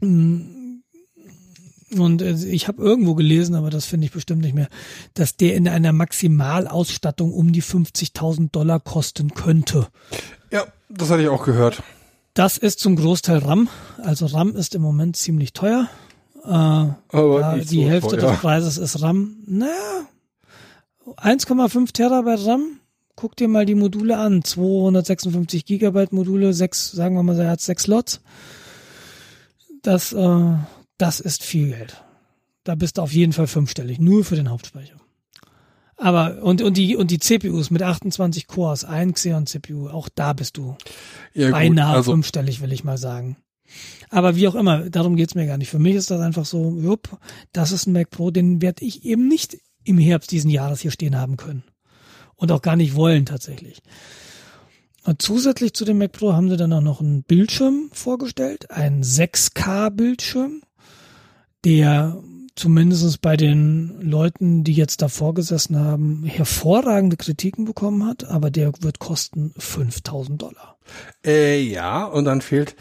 Mm. 0.00 0.56
Und 1.96 2.20
äh, 2.20 2.32
ich 2.32 2.66
habe 2.68 2.82
irgendwo 2.82 3.14
gelesen, 3.14 3.54
aber 3.54 3.70
das 3.70 3.86
finde 3.86 4.06
ich 4.06 4.12
bestimmt 4.12 4.42
nicht 4.42 4.54
mehr, 4.54 4.68
dass 5.14 5.36
der 5.36 5.54
in 5.54 5.68
einer 5.68 5.92
Maximalausstattung 5.92 7.32
um 7.32 7.52
die 7.52 7.62
50.000 7.62 8.50
Dollar 8.50 8.80
kosten 8.80 9.30
könnte. 9.30 9.86
Ja, 10.50 10.64
das 10.88 11.10
hatte 11.10 11.22
ich 11.22 11.28
auch 11.28 11.44
gehört. 11.44 11.82
Das 12.34 12.58
ist 12.58 12.80
zum 12.80 12.96
Großteil 12.96 13.38
RAM. 13.38 13.68
Also 14.02 14.26
RAM 14.26 14.54
ist 14.56 14.74
im 14.74 14.82
Moment 14.82 15.16
ziemlich 15.16 15.52
teuer. 15.52 15.88
Äh, 16.44 16.48
Aber 16.48 17.58
die 17.58 17.84
so 17.84 17.88
Hälfte 17.90 18.16
teuer. 18.18 18.30
des 18.32 18.40
Preises 18.40 18.78
ist 18.78 19.00
RAM. 19.02 19.36
Naja, 19.46 20.06
1,5 21.16 21.92
Terabyte 21.92 22.46
RAM. 22.46 22.80
Guck 23.16 23.36
dir 23.36 23.48
mal 23.48 23.64
die 23.64 23.74
Module 23.74 24.18
an. 24.18 24.44
256 24.44 25.64
Gigabyte 25.64 26.12
Module, 26.12 26.52
sechs, 26.52 26.92
sagen 26.92 27.14
wir 27.16 27.22
mal, 27.22 27.38
er 27.40 27.50
hat 27.52 27.60
sechs 27.62 27.84
Slots. 27.84 28.20
Das, 29.82 30.12
äh, 30.12 30.54
das 30.98 31.20
ist 31.20 31.42
viel 31.42 31.68
Geld. 31.70 32.02
Da 32.64 32.74
bist 32.74 32.98
du 32.98 33.02
auf 33.02 33.12
jeden 33.12 33.32
Fall 33.32 33.46
fünfstellig, 33.46 33.98
nur 33.98 34.24
für 34.24 34.36
den 34.36 34.50
Hauptspeicher. 34.50 34.96
Aber, 35.96 36.42
und, 36.42 36.60
und 36.60 36.76
die, 36.76 36.94
und 36.96 37.10
die 37.10 37.18
CPUs 37.18 37.70
mit 37.70 37.82
28 37.82 38.46
Cores, 38.46 38.84
ein 38.84 39.14
Xeon 39.14 39.46
CPU, 39.46 39.88
auch 39.88 40.08
da 40.14 40.34
bist 40.34 40.56
du 40.58 40.76
Ja, 41.32 41.50
beinahe 41.50 41.96
also 41.96 42.12
fünfstellig, 42.12 42.60
will 42.60 42.72
ich 42.72 42.84
mal 42.84 42.98
sagen. 42.98 43.36
Aber 44.10 44.36
wie 44.36 44.46
auch 44.46 44.54
immer, 44.54 44.90
darum 44.90 45.16
geht's 45.16 45.34
mir 45.34 45.46
gar 45.46 45.56
nicht. 45.56 45.70
Für 45.70 45.78
mich 45.78 45.94
ist 45.94 46.10
das 46.10 46.20
einfach 46.20 46.44
so, 46.44 46.78
jupp, 46.78 47.18
das 47.52 47.72
ist 47.72 47.86
ein 47.86 47.92
Mac 47.92 48.10
Pro, 48.10 48.30
den 48.30 48.60
werde 48.60 48.84
ich 48.84 49.04
eben 49.04 49.26
nicht 49.26 49.56
im 49.84 49.98
Herbst 49.98 50.30
diesen 50.30 50.50
Jahres 50.50 50.80
hier 50.80 50.90
stehen 50.90 51.16
haben 51.16 51.36
können. 51.36 51.64
Und 52.36 52.52
auch 52.52 52.62
gar 52.62 52.76
nicht 52.76 52.94
wollen 52.94 53.24
tatsächlich. 53.24 53.80
Und 55.04 55.22
zusätzlich 55.22 55.72
zu 55.72 55.84
dem 55.84 55.98
Mac 55.98 56.12
Pro 56.12 56.34
haben 56.34 56.50
sie 56.50 56.56
dann 56.56 56.72
auch 56.72 56.82
noch 56.82 57.00
einen 57.00 57.22
Bildschirm 57.22 57.88
vorgestellt, 57.92 58.70
einen 58.70 59.02
6K-Bildschirm, 59.02 60.62
der 61.64 62.20
zumindest 62.56 63.20
bei 63.20 63.36
den 63.36 64.00
Leuten, 64.00 64.64
die 64.64 64.72
jetzt 64.72 65.02
davor 65.02 65.34
gesessen 65.34 65.78
haben, 65.78 66.24
hervorragende 66.24 67.16
Kritiken 67.16 67.64
bekommen 67.64 68.06
hat, 68.06 68.24
aber 68.24 68.50
der 68.50 68.72
wird 68.80 68.98
kosten 68.98 69.54
5000 69.58 70.40
Dollar. 70.40 70.78
Äh, 71.24 71.60
ja, 71.60 72.04
und 72.04 72.24
dann 72.24 72.40
fehlt 72.40 72.74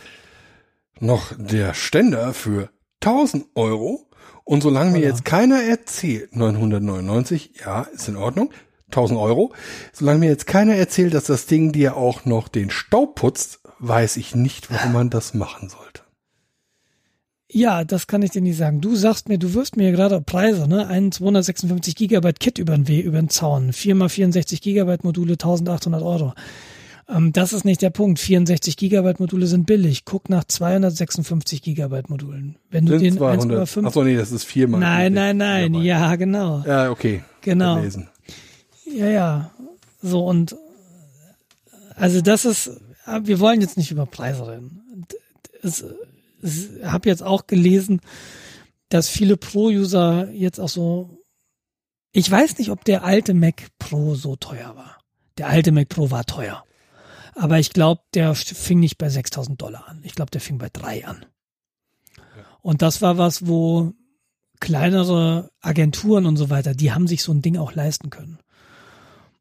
noch 0.99 1.33
der 1.37 1.73
Ständer 1.73 2.33
für 2.33 2.69
1000 3.01 3.45
Euro. 3.55 4.09
Und 4.43 4.61
solange 4.61 4.91
mir 4.91 4.99
jetzt 4.99 5.25
keiner 5.25 5.61
erzählt, 5.63 6.35
999, 6.35 7.53
ja, 7.65 7.81
ist 7.81 8.07
in 8.07 8.15
Ordnung, 8.15 8.51
1000 8.87 9.19
Euro. 9.19 9.53
Solange 9.91 10.19
mir 10.19 10.29
jetzt 10.29 10.47
keiner 10.47 10.75
erzählt, 10.75 11.13
dass 11.13 11.25
das 11.25 11.47
Ding 11.47 11.71
dir 11.71 11.97
auch 11.97 12.25
noch 12.25 12.47
den 12.47 12.69
Staub 12.69 13.15
putzt, 13.15 13.59
weiß 13.79 14.17
ich 14.17 14.35
nicht, 14.35 14.71
warum 14.71 14.93
man 14.93 15.09
das 15.09 15.33
machen 15.33 15.69
sollte. 15.69 16.04
Ja, 17.51 17.83
das 17.83 18.07
kann 18.07 18.21
ich 18.23 18.31
dir 18.31 18.41
nicht 18.41 18.57
sagen. 18.57 18.81
Du 18.81 18.95
sagst 18.95 19.29
mir, 19.29 19.37
du 19.37 19.53
wirfst 19.53 19.77
mir 19.77 19.91
gerade 19.91 20.19
Preise, 20.19 20.67
ne? 20.67 20.87
Ein 20.87 21.11
256 21.11 21.95
Gigabyte 21.95 22.39
Kit 22.39 22.57
über 22.57 22.75
den, 22.75 22.87
We- 22.87 22.99
über 23.01 23.19
den 23.21 23.29
Zaun. 23.29 23.71
4x64 23.71 24.61
Gigabyte 24.61 25.03
Module, 25.03 25.33
1800 25.33 26.01
Euro. 26.01 26.33
Ähm, 27.07 27.33
das 27.33 27.53
ist 27.53 27.63
nicht 27.63 27.83
der 27.83 27.91
Punkt. 27.91 28.17
64 28.19 28.77
Gigabyte 28.77 29.19
Module 29.19 29.45
sind 29.45 29.67
billig. 29.67 30.05
Guck 30.05 30.27
nach 30.27 30.43
256 30.43 31.61
Gigabyte 31.61 32.09
Modulen. 32.09 32.57
Wenn 32.71 32.87
du 32.87 32.93
Sind 32.93 33.03
den 33.03 33.17
200. 33.17 33.67
1,5 33.69 33.85
Achso, 33.85 34.03
nee, 34.03 34.15
das 34.15 34.31
ist 34.31 34.43
viermal. 34.43 34.79
Nein, 34.79 35.13
nein, 35.13 35.37
nein. 35.37 35.71
Gigabyte. 35.73 35.85
Ja, 35.87 36.15
genau. 36.15 36.63
Ja, 36.65 36.89
okay. 36.89 37.23
Genau. 37.41 37.75
Gelesen. 37.75 38.09
Ja, 38.91 39.07
ja. 39.07 39.51
So 40.01 40.25
und 40.25 40.55
also 41.95 42.21
das 42.21 42.43
ist, 42.45 42.71
wir 43.23 43.39
wollen 43.39 43.61
jetzt 43.61 43.77
nicht 43.77 43.91
über 43.91 44.07
Preise 44.07 44.47
reden. 44.47 44.81
Es, 45.61 45.85
habe 46.83 47.09
jetzt 47.09 47.23
auch 47.23 47.47
gelesen, 47.47 48.01
dass 48.89 49.09
viele 49.09 49.37
Pro-User 49.37 50.31
jetzt 50.31 50.59
auch 50.59 50.69
so, 50.69 51.17
ich 52.11 52.29
weiß 52.29 52.57
nicht, 52.57 52.69
ob 52.69 52.85
der 52.85 53.03
alte 53.03 53.33
Mac 53.33 53.67
Pro 53.79 54.15
so 54.15 54.35
teuer 54.35 54.75
war. 54.75 54.97
Der 55.37 55.47
alte 55.47 55.71
Mac 55.71 55.89
Pro 55.89 56.11
war 56.11 56.25
teuer. 56.25 56.63
Aber 57.33 57.59
ich 57.59 57.71
glaube, 57.71 58.01
der 58.13 58.33
fing 58.35 58.79
nicht 58.79 58.97
bei 58.97 59.09
6000 59.09 59.61
Dollar 59.61 59.87
an. 59.87 60.01
Ich 60.03 60.15
glaube, 60.15 60.31
der 60.31 60.39
fing 60.39 60.57
bei 60.57 60.69
drei 60.71 61.05
an. 61.05 61.25
Und 62.61 62.81
das 62.81 63.01
war 63.01 63.17
was, 63.17 63.45
wo 63.45 63.93
kleinere 64.59 65.51
Agenturen 65.61 66.25
und 66.25 66.37
so 66.37 66.49
weiter, 66.49 66.73
die 66.73 66.93
haben 66.93 67.07
sich 67.07 67.21
so 67.21 67.33
ein 67.33 67.41
Ding 67.41 67.57
auch 67.57 67.75
leisten 67.75 68.09
können. 68.09 68.39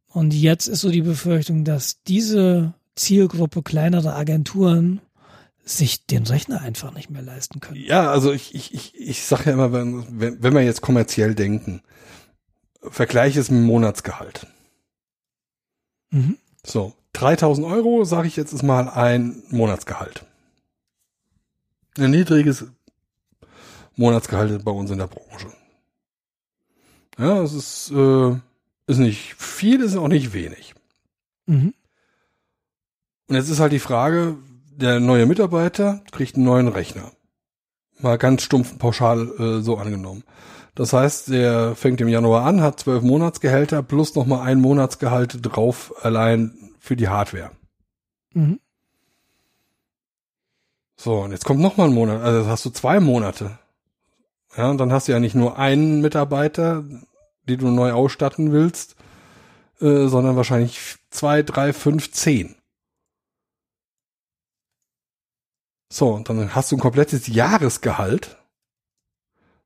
Und 0.08 0.34
jetzt 0.34 0.68
ist 0.68 0.80
so 0.80 0.90
die 0.90 1.02
Befürchtung, 1.02 1.64
dass 1.64 2.02
diese 2.02 2.74
Zielgruppe 2.96 3.62
kleinere 3.62 4.14
Agenturen 4.14 5.00
sich 5.64 6.06
den 6.06 6.24
Rechner 6.26 6.60
einfach 6.60 6.92
nicht 6.92 7.10
mehr 7.10 7.22
leisten 7.22 7.60
können. 7.60 7.80
Ja, 7.80 8.10
also 8.10 8.32
ich, 8.32 8.54
ich, 8.54 8.74
ich, 8.74 8.94
ich 9.00 9.24
sage 9.24 9.44
ja 9.46 9.52
immer, 9.52 9.72
wenn, 9.72 10.20
wenn, 10.20 10.42
wenn 10.42 10.54
wir 10.54 10.62
jetzt 10.62 10.82
kommerziell 10.82 11.34
denken, 11.34 11.82
vergleiche 12.82 13.40
es 13.40 13.50
mit 13.50 13.60
dem 13.60 13.66
Monatsgehalt. 13.66 14.46
Mhm. 16.10 16.36
So, 16.64 16.94
3000 17.14 17.66
Euro, 17.66 18.04
sage 18.04 18.28
ich 18.28 18.36
jetzt, 18.36 18.52
ist 18.52 18.62
mal 18.62 18.88
ein 18.88 19.42
Monatsgehalt. 19.48 20.26
Ein 21.96 22.10
niedriges 22.10 22.66
Monatsgehalt 23.96 24.64
bei 24.64 24.72
uns 24.72 24.90
in 24.90 24.98
der 24.98 25.06
Branche. 25.06 25.48
Ja, 27.18 27.42
es 27.42 27.52
ist, 27.52 27.90
äh, 27.92 28.36
ist 28.86 28.98
nicht 28.98 29.34
viel, 29.34 29.80
ist 29.80 29.96
auch 29.96 30.08
nicht 30.08 30.32
wenig. 30.32 30.74
Mhm. 31.46 31.72
Und 33.28 33.36
jetzt 33.36 33.48
ist 33.48 33.60
halt 33.60 33.72
die 33.72 33.78
Frage, 33.78 34.36
der 34.76 35.00
neue 35.00 35.26
Mitarbeiter 35.26 36.02
kriegt 36.10 36.36
einen 36.36 36.44
neuen 36.44 36.68
Rechner. 36.68 37.12
Mal 37.98 38.18
ganz 38.18 38.42
stumpf 38.42 38.78
pauschal 38.78 39.30
äh, 39.38 39.60
so 39.62 39.76
angenommen. 39.76 40.24
Das 40.74 40.92
heißt, 40.92 41.28
der 41.28 41.76
fängt 41.76 42.00
im 42.00 42.08
Januar 42.08 42.44
an, 42.44 42.60
hat 42.60 42.80
zwölf 42.80 43.02
Monatsgehälter 43.02 43.82
plus 43.82 44.14
nochmal 44.16 44.46
ein 44.46 44.60
Monatsgehalt 44.60 45.38
drauf 45.42 45.94
allein 46.02 46.70
für 46.80 46.96
die 46.96 47.08
Hardware. 47.08 47.52
Mhm. 48.32 48.58
So, 50.96 51.20
und 51.20 51.32
jetzt 51.32 51.44
kommt 51.44 51.60
nochmal 51.60 51.88
ein 51.88 51.94
Monat, 51.94 52.22
also 52.22 52.48
hast 52.48 52.64
du 52.64 52.70
zwei 52.70 52.98
Monate. 52.98 53.58
Ja, 54.56 54.70
und 54.70 54.78
dann 54.78 54.92
hast 54.92 55.08
du 55.08 55.12
ja 55.12 55.20
nicht 55.20 55.34
nur 55.34 55.58
einen 55.58 56.00
Mitarbeiter, 56.00 56.84
die 57.48 57.56
du 57.56 57.68
neu 57.68 57.92
ausstatten 57.92 58.52
willst, 58.52 58.96
äh, 59.80 60.06
sondern 60.06 60.36
wahrscheinlich 60.36 60.96
zwei, 61.10 61.42
drei, 61.42 61.72
fünf, 61.72 62.12
zehn. 62.12 62.56
So, 65.94 66.08
und 66.08 66.28
dann 66.28 66.56
hast 66.56 66.72
du 66.72 66.76
ein 66.76 66.80
komplettes 66.80 67.28
Jahresgehalt, 67.28 68.36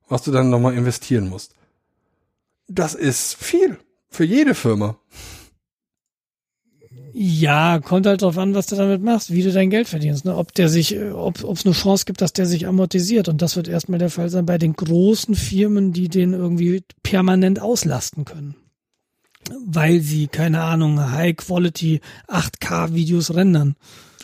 was 0.09 0.21
du 0.21 0.31
dann 0.31 0.51
nochmal 0.51 0.75
investieren 0.75 1.27
musst. 1.27 1.55
Das 2.67 2.93
ist 2.93 3.33
viel 3.33 3.79
für 4.09 4.25
jede 4.25 4.53
Firma. 4.53 4.99
Ja, 7.13 7.79
kommt 7.79 8.05
halt 8.05 8.21
drauf 8.21 8.37
an, 8.37 8.53
was 8.53 8.67
du 8.67 8.75
damit 8.75 9.01
machst, 9.01 9.33
wie 9.33 9.41
du 9.41 9.51
dein 9.51 9.71
Geld 9.71 9.87
verdienst. 9.87 10.23
Ne? 10.23 10.35
Ob 10.35 10.53
der 10.53 10.69
sich, 10.69 10.93
äh, 10.95 11.09
ob 11.09 11.41
es 11.41 11.65
eine 11.65 11.73
Chance 11.73 12.05
gibt, 12.05 12.21
dass 12.21 12.31
der 12.31 12.45
sich 12.45 12.67
amortisiert. 12.67 13.27
Und 13.27 13.41
das 13.41 13.55
wird 13.55 13.67
erstmal 13.67 13.97
der 13.97 14.11
Fall 14.11 14.29
sein 14.29 14.45
bei 14.45 14.59
den 14.59 14.73
großen 14.73 15.33
Firmen, 15.33 15.93
die 15.93 16.09
den 16.09 16.33
irgendwie 16.33 16.83
permanent 17.01 17.59
auslasten 17.59 18.25
können. 18.25 18.53
Weil 19.65 20.01
sie, 20.01 20.27
keine 20.27 20.61
Ahnung, 20.61 21.11
High-Quality 21.11 22.01
8K-Videos 22.27 23.33
rendern. 23.33 23.75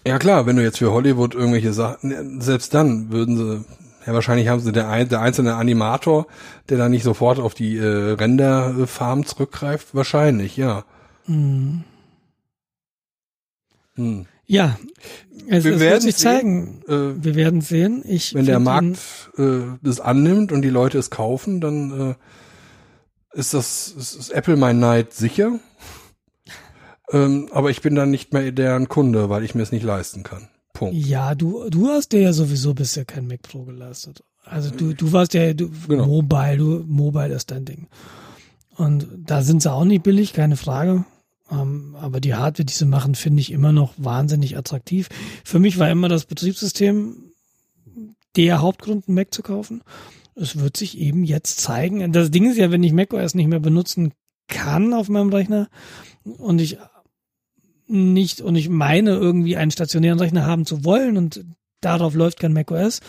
Ja 0.08 0.20
klar, 0.20 0.46
wenn 0.46 0.56
du 0.56 0.64
jetzt 0.64 0.78
für 0.78 0.92
Hollywood 0.92 1.34
irgendwelche 1.34 1.74
Sachen, 1.74 2.40
selbst 2.42 2.74
dann 2.74 3.12
würden 3.12 3.38
sie, 3.38 3.66
ja 4.06 4.14
wahrscheinlich 4.14 4.48
haben 4.48 4.60
sie 4.60 4.72
der, 4.72 4.88
ein, 4.90 5.10
der 5.10 5.22
einzelne 5.22 5.56
Animator, 5.56 6.28
der 6.70 6.78
dann 6.78 6.92
nicht 6.92 7.04
sofort 7.04 7.40
auf 7.40 7.56
die 7.56 7.78
äh, 7.78 8.12
Renderfarm 8.12 9.26
zurückgreift, 9.26 9.96
wahrscheinlich, 9.96 10.58
ja. 10.58 10.84
Hm. 11.26 11.84
Hm. 13.96 14.26
Ja, 14.46 14.78
es, 15.50 15.64
Wir 15.64 15.74
es 15.74 15.80
werden 15.80 16.02
sich 16.02 16.16
sehen. 16.18 16.32
zeigen. 16.32 16.82
Äh, 16.88 17.24
Wir 17.24 17.36
werden 17.36 17.62
sehen. 17.62 18.04
Ich 18.08 18.36
wenn 18.36 18.46
der 18.46 18.60
Markt 18.60 19.00
äh, 19.38 19.62
das 19.82 20.00
annimmt 20.00 20.52
und 20.52 20.62
die 20.62 20.70
Leute 20.70 21.00
es 21.00 21.10
kaufen, 21.10 21.62
dann 21.62 22.16
äh, 23.34 23.40
ist 23.40 23.54
das 23.54 23.88
ist, 23.88 24.16
ist 24.16 24.30
Apple 24.30 24.56
mein 24.56 24.80
Neid 24.80 25.14
sicher. 25.14 25.60
Ähm, 27.12 27.50
aber 27.52 27.70
ich 27.70 27.82
bin 27.82 27.96
dann 27.96 28.12
nicht 28.12 28.34
mehr 28.34 28.52
deren 28.52 28.88
Kunde, 28.88 29.30
weil 29.30 29.44
ich 29.44 29.56
mir 29.56 29.64
es 29.64 29.72
nicht 29.72 29.84
leisten 29.84 30.24
kann. 30.24 30.50
Punkt. 30.74 30.96
Ja, 30.96 31.36
du, 31.36 31.70
du 31.70 31.88
hast 31.88 32.12
dir 32.12 32.22
ja 32.22 32.34
sowieso 32.34 32.74
bisher 32.74 33.06
kein 33.06 33.28
Mac 33.28 33.42
Pro 33.44 33.64
geleistet. 33.64 34.24
Also 34.44 34.70
du, 34.70 34.94
du 34.94 35.12
warst 35.12 35.34
ja, 35.34 35.54
du, 35.54 35.72
Genau. 35.88 36.06
Mobile, 36.06 36.58
du, 36.58 36.84
Mobile 36.86 37.34
ist 37.34 37.50
dein 37.50 37.66
Ding. 37.66 37.88
Und 38.76 39.08
da 39.18 39.42
sind 39.42 39.62
sie 39.62 39.72
auch 39.72 39.86
nicht 39.86 40.04
billig, 40.04 40.34
keine 40.34 40.58
Frage. 40.58 41.06
Ähm, 41.50 41.96
aber 42.00 42.20
die 42.20 42.36
Hardware, 42.36 42.66
die 42.66 42.74
sie 42.74 42.86
machen, 42.86 43.16
finde 43.16 43.40
ich 43.40 43.52
immer 43.52 43.72
noch 43.72 43.94
wahnsinnig 43.98 44.58
attraktiv. 44.58 45.10
Für 45.44 45.60
mich 45.60 45.80
war 45.80 45.90
immer 45.90 46.10
das 46.10 46.26
Betriebssystem 46.26 47.16
der 48.36 48.62
Hauptgrund, 48.62 49.08
einen 49.08 49.16
Mac 49.16 49.34
zu 49.34 49.42
kaufen. 49.42 49.82
Es 50.36 50.60
wird 50.60 50.76
sich 50.76 50.98
eben 50.98 51.24
jetzt 51.24 51.62
zeigen. 51.62 52.12
Das 52.12 52.30
Ding 52.30 52.50
ist 52.50 52.58
ja, 52.58 52.70
wenn 52.70 52.84
ich 52.84 52.92
macOS 52.92 53.36
nicht 53.36 53.48
mehr 53.48 53.62
benutzen 53.62 54.14
kann 54.48 54.94
auf 54.94 55.08
meinem 55.08 55.30
Rechner 55.30 55.70
und 56.24 56.60
ich 56.60 56.78
nicht 57.88 58.42
und 58.42 58.56
ich 58.56 58.70
meine 58.70 59.12
irgendwie 59.12 59.58
einen 59.58 59.72
stationären 59.72 60.20
Rechner 60.20 60.46
haben 60.46 60.66
zu 60.66 60.84
wollen 60.86 61.18
und 61.18 61.46
darauf 61.82 62.16
läuft 62.16 62.40
kein 62.40 62.54
macOS, 62.54 63.02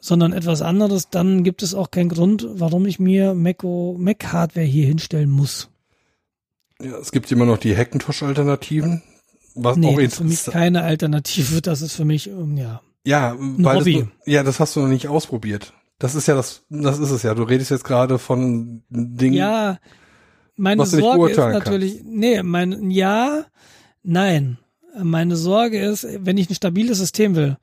sondern 0.00 0.32
etwas 0.32 0.62
anderes, 0.62 1.08
dann 1.10 1.44
gibt 1.44 1.62
es 1.62 1.74
auch 1.74 1.90
keinen 1.90 2.08
Grund, 2.08 2.46
warum 2.48 2.86
ich 2.86 2.98
mir 2.98 3.34
Mac-Hardware 3.34 4.66
hier 4.66 4.86
hinstellen 4.86 5.30
muss. 5.30 5.68
Ja, 6.80 6.98
es 6.98 7.12
gibt 7.12 7.30
immer 7.30 7.46
noch 7.46 7.58
die 7.58 7.76
Hackintosh-Alternativen. 7.76 9.02
Was 9.54 9.76
Nee, 9.76 9.88
auch 9.88 9.96
das 9.96 10.04
ist 10.04 10.16
für 10.16 10.24
mich 10.24 10.44
keine 10.44 10.82
Alternative, 10.82 11.60
das 11.60 11.82
ist 11.82 11.94
für 11.94 12.04
mich, 12.04 12.28
ähm, 12.28 12.56
ja. 12.56 12.80
Ja, 13.04 13.36
weil 13.38 13.80
Hobby. 13.80 13.98
Das, 13.98 14.26
ja, 14.26 14.42
das 14.42 14.60
hast 14.60 14.76
du 14.76 14.80
noch 14.80 14.88
nicht 14.88 15.08
ausprobiert. 15.08 15.72
Das 15.98 16.14
ist 16.14 16.26
ja 16.26 16.34
das, 16.34 16.62
das 16.68 16.98
ist 16.98 17.10
es 17.10 17.22
ja. 17.22 17.34
Du 17.34 17.42
redest 17.42 17.70
jetzt 17.70 17.84
gerade 17.84 18.18
von 18.18 18.82
Dingen. 18.88 19.34
Ja, 19.34 19.78
meine 20.56 20.82
Was 20.82 20.90
du 20.90 20.96
nicht 20.96 21.04
Sorge 21.04 21.30
ist 21.30 21.36
natürlich, 21.38 22.00
nee, 22.04 22.42
mein, 22.42 22.90
ja, 22.90 23.44
nein. 24.02 24.58
Meine 25.00 25.36
Sorge 25.36 25.80
ist, 25.80 26.06
wenn 26.20 26.36
ich 26.36 26.50
ein 26.50 26.54
stabiles 26.54 26.98
System 26.98 27.34
will, 27.34 27.56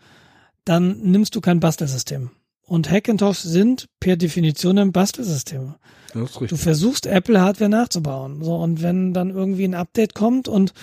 dann 0.65 0.99
nimmst 1.01 1.35
du 1.35 1.41
kein 1.41 1.59
Bastelsystem. 1.59 2.31
Und 2.69 2.89
Hackintosh 2.89 3.39
sind 3.39 3.87
per 3.99 4.15
Definition 4.15 4.77
ein 4.77 4.91
Bastelsystem. 4.91 5.75
Du 6.13 6.57
versuchst 6.57 7.05
Apple 7.05 7.41
Hardware 7.41 7.69
nachzubauen. 7.69 8.43
So, 8.43 8.55
und 8.55 8.81
wenn 8.81 9.13
dann 9.13 9.31
irgendwie 9.31 9.65
ein 9.65 9.73
Update 9.73 10.13
kommt 10.13 10.47
und 10.47 10.73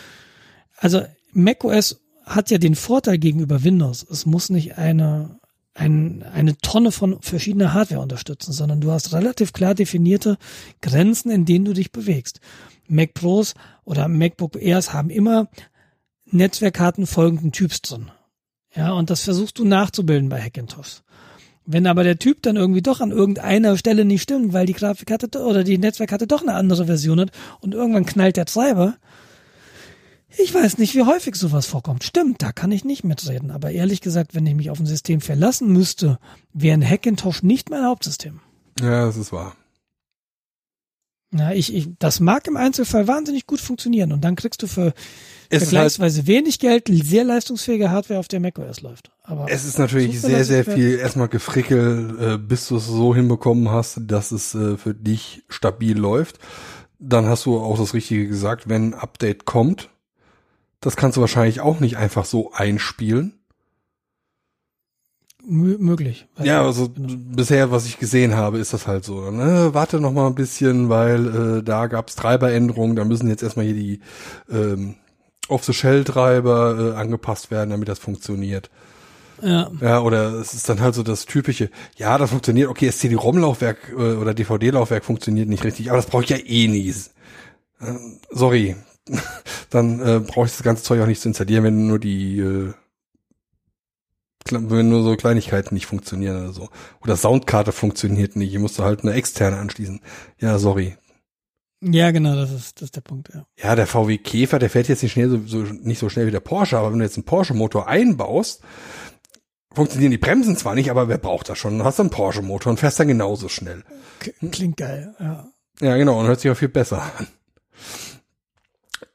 also 0.76 1.02
macOS 1.32 2.00
hat 2.24 2.50
ja 2.50 2.58
den 2.58 2.74
Vorteil 2.74 3.18
gegenüber 3.18 3.62
Windows. 3.62 4.04
Es 4.10 4.26
muss 4.26 4.50
nicht 4.50 4.78
eine, 4.78 5.38
ein, 5.74 6.24
eine 6.24 6.58
Tonne 6.58 6.90
von 6.90 7.22
verschiedener 7.22 7.72
Hardware 7.72 8.00
unterstützen, 8.00 8.52
sondern 8.52 8.80
du 8.80 8.90
hast 8.90 9.12
relativ 9.12 9.52
klar 9.52 9.74
definierte 9.74 10.38
Grenzen, 10.82 11.30
in 11.30 11.44
denen 11.44 11.64
du 11.64 11.72
dich 11.72 11.92
bewegst. 11.92 12.40
Mac 12.88 13.14
Pros 13.14 13.54
oder 13.84 14.08
MacBook 14.08 14.56
Airs 14.56 14.92
haben 14.92 15.10
immer 15.10 15.48
Netzwerkkarten 16.26 17.06
folgenden 17.06 17.52
Typs 17.52 17.82
drin. 17.82 18.10
Ja, 18.74 18.92
und 18.92 19.10
das 19.10 19.22
versuchst 19.22 19.58
du 19.58 19.64
nachzubilden 19.64 20.28
bei 20.28 20.40
Hackintosh. 20.40 21.02
Wenn 21.64 21.86
aber 21.86 22.04
der 22.04 22.18
Typ 22.18 22.42
dann 22.42 22.56
irgendwie 22.56 22.82
doch 22.82 23.00
an 23.00 23.10
irgendeiner 23.10 23.76
Stelle 23.76 24.04
nicht 24.04 24.22
stimmt, 24.22 24.52
weil 24.52 24.66
die 24.66 24.72
Grafikkarte 24.72 25.42
oder 25.42 25.64
die 25.64 25.78
Netzwerkkarte 25.78 26.26
doch 26.26 26.42
eine 26.42 26.54
andere 26.54 26.86
Version 26.86 27.18
hat 27.18 27.30
und 27.60 27.74
irgendwann 27.74 28.06
knallt 28.06 28.36
der 28.36 28.44
Treiber, 28.44 28.96
ich 30.38 30.52
weiß 30.52 30.78
nicht, 30.78 30.94
wie 30.94 31.02
häufig 31.02 31.34
sowas 31.36 31.66
vorkommt. 31.66 32.04
Stimmt, 32.04 32.42
da 32.42 32.52
kann 32.52 32.70
ich 32.70 32.84
nicht 32.84 33.04
mitreden. 33.04 33.50
Aber 33.50 33.70
ehrlich 33.70 34.00
gesagt, 34.00 34.34
wenn 34.34 34.46
ich 34.46 34.54
mich 34.54 34.70
auf 34.70 34.78
ein 34.78 34.86
System 34.86 35.20
verlassen 35.20 35.72
müsste, 35.72 36.18
wäre 36.52 36.76
ein 36.76 36.88
Hackintosh 36.88 37.42
nicht 37.42 37.70
mein 37.70 37.84
Hauptsystem. 37.84 38.40
Ja, 38.80 39.06
das 39.06 39.16
ist 39.16 39.32
wahr. 39.32 39.56
Ja, 41.34 41.52
ich, 41.52 41.74
ich, 41.74 41.88
das 41.98 42.20
mag 42.20 42.46
im 42.46 42.56
Einzelfall 42.56 43.08
wahnsinnig 43.08 43.46
gut 43.46 43.60
funktionieren 43.60 44.12
und 44.12 44.22
dann 44.24 44.36
kriegst 44.36 44.62
du 44.62 44.66
für 44.68 44.94
Es 45.48 45.60
halt, 45.60 45.62
vergleichsweise 45.62 46.26
wenig 46.26 46.60
Geld 46.60 46.88
sehr 46.88 47.24
leistungsfähige 47.24 47.90
Hardware, 47.90 48.20
auf 48.20 48.28
der 48.28 48.40
macOS 48.40 48.80
läuft. 48.80 49.10
Aber 49.22 49.46
es 49.48 49.64
ist 49.64 49.78
natürlich 49.78 50.20
sehr, 50.20 50.44
sehr 50.44 50.64
viel 50.64 50.98
erstmal 50.98 51.28
gefrickel, 51.28 52.16
äh, 52.34 52.38
bis 52.38 52.68
du 52.68 52.76
es 52.76 52.86
so 52.86 53.14
hinbekommen 53.14 53.70
hast, 53.70 54.00
dass 54.02 54.30
es 54.30 54.54
äh, 54.54 54.76
für 54.76 54.94
dich 54.94 55.42
stabil 55.48 55.98
läuft. 55.98 56.38
Dann 56.98 57.26
hast 57.26 57.44
du 57.44 57.58
auch 57.58 57.78
das 57.78 57.92
Richtige 57.92 58.26
gesagt, 58.28 58.68
wenn 58.68 58.90
ein 58.90 58.94
Update 58.94 59.44
kommt, 59.44 59.90
Das 60.80 60.96
kannst 60.96 61.16
du 61.16 61.20
wahrscheinlich 61.20 61.60
auch 61.60 61.80
nicht 61.80 61.96
einfach 61.96 62.24
so 62.24 62.52
einspielen. 62.52 63.34
Mö 65.48 65.76
möglich. 65.78 66.26
Ja, 66.42 66.64
also 66.64 66.90
bisher, 66.96 67.70
was 67.70 67.86
ich 67.86 67.98
gesehen 67.98 68.34
habe, 68.34 68.58
ist 68.58 68.72
das 68.72 68.86
halt 68.86 69.04
so. 69.04 69.30
Ne? 69.30 69.70
Warte 69.72 70.00
noch 70.00 70.12
mal 70.12 70.26
ein 70.26 70.34
bisschen, 70.34 70.88
weil 70.88 71.58
äh, 71.58 71.62
da 71.62 71.86
gab 71.86 72.08
es 72.08 72.16
Treiberänderungen, 72.16 72.96
da 72.96 73.04
müssen 73.04 73.28
jetzt 73.28 73.42
erstmal 73.42 73.66
hier 73.66 73.74
die 73.74 74.00
ähm, 74.50 74.96
Off-the-Shell-Treiber 75.48 76.94
äh, 76.94 76.96
angepasst 76.96 77.50
werden, 77.50 77.70
damit 77.70 77.88
das 77.88 78.00
funktioniert. 78.00 78.70
Ja. 79.42 79.70
ja, 79.80 80.00
oder 80.00 80.32
es 80.34 80.54
ist 80.54 80.68
dann 80.68 80.80
halt 80.80 80.94
so 80.94 81.02
das 81.02 81.26
typische, 81.26 81.70
ja, 81.96 82.16
das 82.16 82.30
funktioniert, 82.30 82.70
okay, 82.70 82.86
das 82.86 82.98
CD-ROM-Laufwerk 82.98 83.92
äh, 83.96 84.14
oder 84.14 84.34
DVD-Laufwerk 84.34 85.04
funktioniert 85.04 85.48
nicht 85.48 85.62
richtig, 85.62 85.90
aber 85.90 85.98
das 85.98 86.06
brauche 86.06 86.24
ich 86.24 86.30
ja 86.30 86.38
eh 86.38 86.68
nie. 86.68 86.88
Äh, 86.88 87.94
sorry, 88.30 88.76
dann 89.70 90.00
äh, 90.00 90.20
brauche 90.20 90.46
ich 90.46 90.52
das 90.52 90.62
ganze 90.62 90.82
Zeug 90.82 91.02
auch 91.02 91.06
nicht 91.06 91.20
zu 91.20 91.28
installieren, 91.28 91.64
wenn 91.64 91.86
nur 91.86 91.98
die 91.98 92.40
äh, 92.40 92.72
wenn 94.52 94.88
nur 94.88 95.02
so 95.02 95.16
Kleinigkeiten 95.16 95.74
nicht 95.74 95.86
funktionieren 95.86 96.36
oder 96.36 96.52
so. 96.52 96.68
Oder 97.02 97.16
Soundkarte 97.16 97.72
funktioniert 97.72 98.36
nicht, 98.36 98.52
ich 98.52 98.58
musste 98.58 98.84
halt 98.84 99.02
eine 99.02 99.12
externe 99.12 99.58
anschließen. 99.58 100.00
Ja, 100.38 100.58
sorry. 100.58 100.96
Ja, 101.82 102.10
genau, 102.10 102.34
das 102.34 102.52
ist, 102.52 102.80
das 102.80 102.86
ist 102.86 102.96
der 102.96 103.02
Punkt, 103.02 103.30
ja. 103.34 103.46
Ja, 103.62 103.76
der 103.76 103.86
VW 103.86 104.18
Käfer, 104.18 104.58
der 104.58 104.70
fährt 104.70 104.88
jetzt 104.88 105.02
nicht 105.02 105.12
schnell 105.12 105.28
so, 105.28 105.40
so 105.46 105.58
nicht 105.58 105.98
so 105.98 106.08
schnell 106.08 106.26
wie 106.26 106.30
der 106.30 106.40
Porsche, 106.40 106.78
aber 106.78 106.90
wenn 106.90 106.98
du 106.98 107.04
jetzt 107.04 107.16
einen 107.16 107.24
Porsche-Motor 107.24 107.86
einbaust, 107.86 108.62
funktionieren 109.74 110.10
die 110.10 110.18
Bremsen 110.18 110.56
zwar 110.56 110.74
nicht, 110.74 110.90
aber 110.90 111.08
wer 111.08 111.18
braucht 111.18 111.50
das 111.50 111.58
schon? 111.58 111.78
Du 111.78 111.84
hast 111.84 112.00
einen 112.00 112.10
Porsche-Motor 112.10 112.70
und 112.70 112.80
fährst 112.80 112.98
dann 112.98 113.08
genauso 113.08 113.48
schnell. 113.48 113.84
Klingt 114.50 114.78
geil, 114.78 115.14
ja. 115.20 115.46
Ja, 115.80 115.96
genau, 115.96 116.18
und 116.18 116.26
hört 116.26 116.40
sich 116.40 116.50
auch 116.50 116.56
viel 116.56 116.68
besser 116.68 117.02
an. 117.18 117.26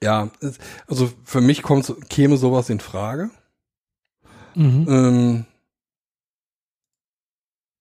Ja, 0.04 0.30
also 0.88 1.12
für 1.24 1.42
mich 1.42 1.64
kommt, 1.64 1.94
käme 2.10 2.38
sowas 2.38 2.70
in 2.70 2.80
Frage. 2.80 3.32
Mhm. 4.56 4.86
Ähm, 4.90 5.46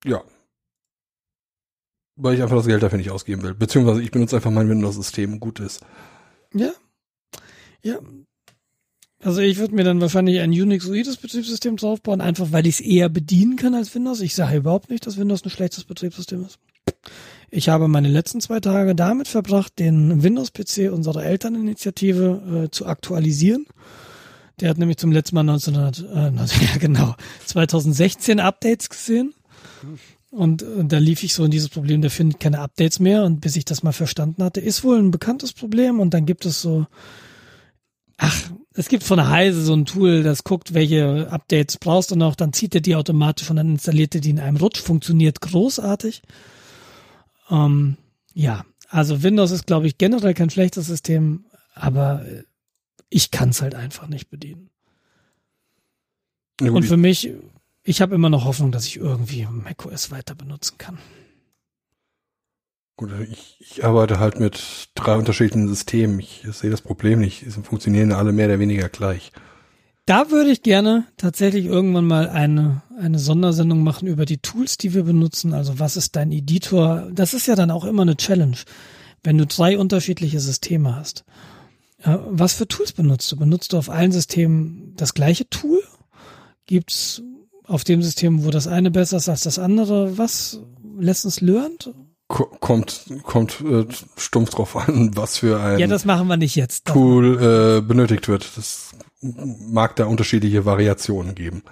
ja. 0.05 0.23
Weil 2.17 2.35
ich 2.35 2.43
einfach 2.43 2.57
das 2.57 2.67
Geld 2.67 2.83
dafür 2.83 2.99
nicht 2.99 3.11
ausgeben 3.11 3.43
will. 3.43 3.55
Beziehungsweise 3.55 4.03
ich 4.03 4.11
benutze 4.11 4.37
einfach 4.37 4.51
mein 4.51 4.69
Windows-System 4.69 5.35
und 5.35 5.41
gut 5.41 5.61
ist. 5.61 5.85
Ja. 6.53 6.73
Ja, 7.83 7.99
also 9.23 9.43
ich 9.43 9.59
würde 9.59 9.75
mir 9.75 9.85
dann 9.85 10.01
wahrscheinlich 10.01 10.41
ein 10.41 10.51
Unix-oides 10.51 11.19
Betriebssystem 11.19 11.77
draufbauen, 11.77 12.23
einfach 12.23 12.53
weil 12.53 12.67
ich 12.67 12.77
es 12.77 12.81
eher 12.81 13.11
bedienen 13.11 13.57
kann 13.57 13.75
als 13.75 13.95
Windows. 13.95 14.23
Ich 14.23 14.35
sage 14.35 14.57
überhaupt 14.57 14.89
nicht, 14.89 15.07
dass 15.07 15.19
Windows 15.19 15.45
ein 15.45 15.51
schlechtes 15.51 15.85
Betriebssystem 15.85 16.45
ist. 16.45 16.59
Ich 17.51 17.69
habe 17.69 17.87
meine 17.87 18.09
letzten 18.09 18.41
zwei 18.41 18.61
Tage 18.61 18.95
damit 18.95 19.29
verbracht, 19.29 19.79
den 19.79 20.23
Windows-PC 20.23 20.91
unserer 20.91 21.25
Elterninitiative 21.25 22.65
äh, 22.65 22.71
zu 22.71 22.87
aktualisieren. 22.87 23.67
Der 24.61 24.71
hat 24.71 24.79
nämlich 24.79 24.99
zum 24.99 25.13
letzten 25.13 25.35
Mal 25.37 25.49
1900, 25.49 25.99
äh, 26.01 26.65
ja 26.73 26.79
genau, 26.79 27.15
2016 27.47 28.41
Updates 28.41 28.89
gesehen. 28.89 29.35
Und, 30.31 30.63
und 30.63 30.87
äh, 30.87 30.89
da 30.89 30.99
lief 30.99 31.23
ich 31.23 31.35
so 31.35 31.45
in 31.45 31.51
dieses 31.51 31.69
Problem, 31.69 32.03
der 32.03 32.11
findet 32.11 32.41
keine 32.41 32.61
Updates 32.61 33.01
mehr. 33.01 33.25
Und 33.25 33.41
bis 33.41 33.57
ich 33.57 33.65
das 33.65 33.83
mal 33.83 33.93
verstanden 33.93 34.43
hatte, 34.45 34.61
ist 34.61 34.85
wohl 34.85 34.99
ein 34.99 35.11
bekanntes 35.11 35.53
Problem. 35.53 36.01
Und 36.01 36.15
dann 36.15 36.27
gibt 36.27 36.45
es 36.47 36.61
so 36.61 36.87
Ach, 38.23 38.51
es 38.75 38.89
gibt 38.89 39.03
von 39.03 39.29
Heise 39.29 39.63
so 39.63 39.73
ein 39.73 39.87
Tool, 39.87 40.23
das 40.23 40.45
guckt, 40.45 40.75
welche 40.75 41.29
Updates 41.31 41.79
brauchst 41.79 42.11
du 42.11 42.17
noch, 42.17 42.37
dann 42.37 42.53
zieht 42.53 42.75
er 42.75 42.83
die 42.83 42.95
automatisch 42.95 43.49
und 43.49 43.57
dann 43.57 43.71
installiert 43.71 44.15
er 44.15 44.21
die 44.21 44.29
in 44.29 44.39
einem 44.39 44.59
Rutsch. 44.59 44.79
Funktioniert 44.79 45.41
großartig. 45.41 46.21
Ähm, 47.51 47.97
ja, 48.35 48.67
also 48.91 49.23
Windows 49.23 49.53
ist, 49.53 49.67
glaube 49.67 49.87
ich, 49.87 49.97
generell 49.97 50.35
kein 50.35 50.51
schlechtes 50.51 50.87
System, 50.87 51.47
aber 51.75 52.23
ich 53.11 53.31
kann 53.31 53.51
es 53.51 53.61
halt 53.61 53.75
einfach 53.75 54.09
nicht 54.09 54.31
bedienen. 54.31 54.71
Ja, 56.61 56.71
und 56.71 56.85
für 56.85 56.97
mich, 56.97 57.33
ich 57.83 58.01
habe 58.01 58.15
immer 58.15 58.31
noch 58.31 58.45
Hoffnung, 58.45 58.73
dass 58.73 58.87
ich 58.87 58.97
irgendwie 58.97 59.47
macOS 59.51 60.11
weiter 60.11 60.35
benutzen 60.35 60.79
kann. 60.79 60.99
Gut, 62.97 63.11
ich, 63.31 63.57
ich 63.61 63.85
arbeite 63.85 64.19
halt 64.19 64.39
mit 64.39 64.91
drei 64.95 65.17
unterschiedlichen 65.17 65.69
Systemen. 65.69 66.21
Ich 66.21 66.45
sehe 66.51 66.71
das 66.71 66.83
Problem 66.83 67.19
nicht. 67.19 67.45
Sie 67.47 67.63
funktionieren 67.63 68.13
alle 68.13 68.33
mehr 68.33 68.47
oder 68.47 68.59
weniger 68.59 68.91
gleich. 68.91 69.33
Da 70.05 70.31
würde 70.31 70.51
ich 70.51 70.63
gerne 70.63 71.05
tatsächlich 71.17 71.65
irgendwann 71.65 72.07
mal 72.07 72.29
eine, 72.29 72.83
eine 72.99 73.19
Sondersendung 73.19 73.83
machen 73.83 74.07
über 74.07 74.27
die 74.27 74.39
Tools, 74.39 74.77
die 74.77 74.93
wir 74.93 75.05
benutzen. 75.05 75.55
Also 75.55 75.79
was 75.79 75.97
ist 75.97 76.17
dein 76.17 76.33
Editor? 76.33 77.09
Das 77.13 77.33
ist 77.33 77.47
ja 77.47 77.55
dann 77.55 77.71
auch 77.71 77.85
immer 77.85 78.03
eine 78.03 78.17
Challenge, 78.17 78.57
wenn 79.23 79.39
du 79.39 79.47
drei 79.47 79.79
unterschiedliche 79.79 80.41
Systeme 80.41 80.95
hast. 80.95 81.25
Was 82.05 82.55
für 82.55 82.67
Tools 82.67 82.93
benutzt 82.93 83.31
du? 83.31 83.37
Benutzt 83.37 83.73
du 83.73 83.79
auf 83.79 83.91
allen 83.91 84.13
Systemen 84.13 84.95
das 84.97 85.15
gleiche 85.15 85.49
Tool? 85.49 85.83
Gibt's 86.67 87.23
auf 87.65 87.85
dem 87.85 88.03
System, 88.03 88.45
wo 88.45 88.51
das 88.51 88.67
eine 88.67 88.91
besser 88.91 89.19
ist 89.19 89.29
als 89.29 89.43
das 89.43 89.59
andere, 89.59 90.17
was 90.19 90.61
Lessons 90.99 91.41
learned? 91.41 91.91
kommt 92.31 93.07
kommt 93.25 93.61
äh, 93.61 93.87
stumpf 94.17 94.51
drauf 94.51 94.77
an, 94.77 95.11
was 95.17 95.39
für 95.39 95.61
ein 95.61 95.79
Ja, 95.79 95.87
das 95.87 96.05
machen 96.05 96.29
wir 96.29 96.37
nicht 96.37 96.55
jetzt. 96.55 96.87
Tool 96.87 97.79
äh, 97.79 97.81
benötigt 97.81 98.29
wird. 98.29 98.49
Das 98.57 98.95
mag 99.21 99.97
da 99.97 100.07
unterschiedliche 100.07 100.65
Variationen 100.65 101.35
geben. 101.35 101.63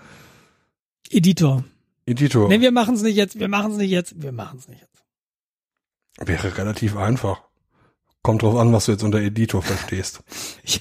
Editor. 1.10 1.64
Editor. 2.06 2.48
Nee, 2.48 2.60
wir 2.60 2.72
machen 2.72 2.94
es 2.94 3.02
nicht 3.02 3.16
jetzt, 3.16 3.38
wir 3.38 3.48
machen 3.48 3.72
es 3.72 3.78
nicht 3.78 3.90
jetzt, 3.90 4.20
wir 4.20 4.32
machen 4.32 4.58
es 4.58 4.68
nicht 4.68 4.80
jetzt. 4.80 6.28
Wäre 6.28 6.58
relativ 6.58 6.96
einfach. 6.96 7.47
Kommt 8.28 8.42
drauf 8.42 8.56
an, 8.56 8.74
was 8.74 8.84
du 8.84 8.92
jetzt 8.92 9.02
unter 9.04 9.22
Editor 9.22 9.62
verstehst. 9.62 10.20
ja, 10.66 10.80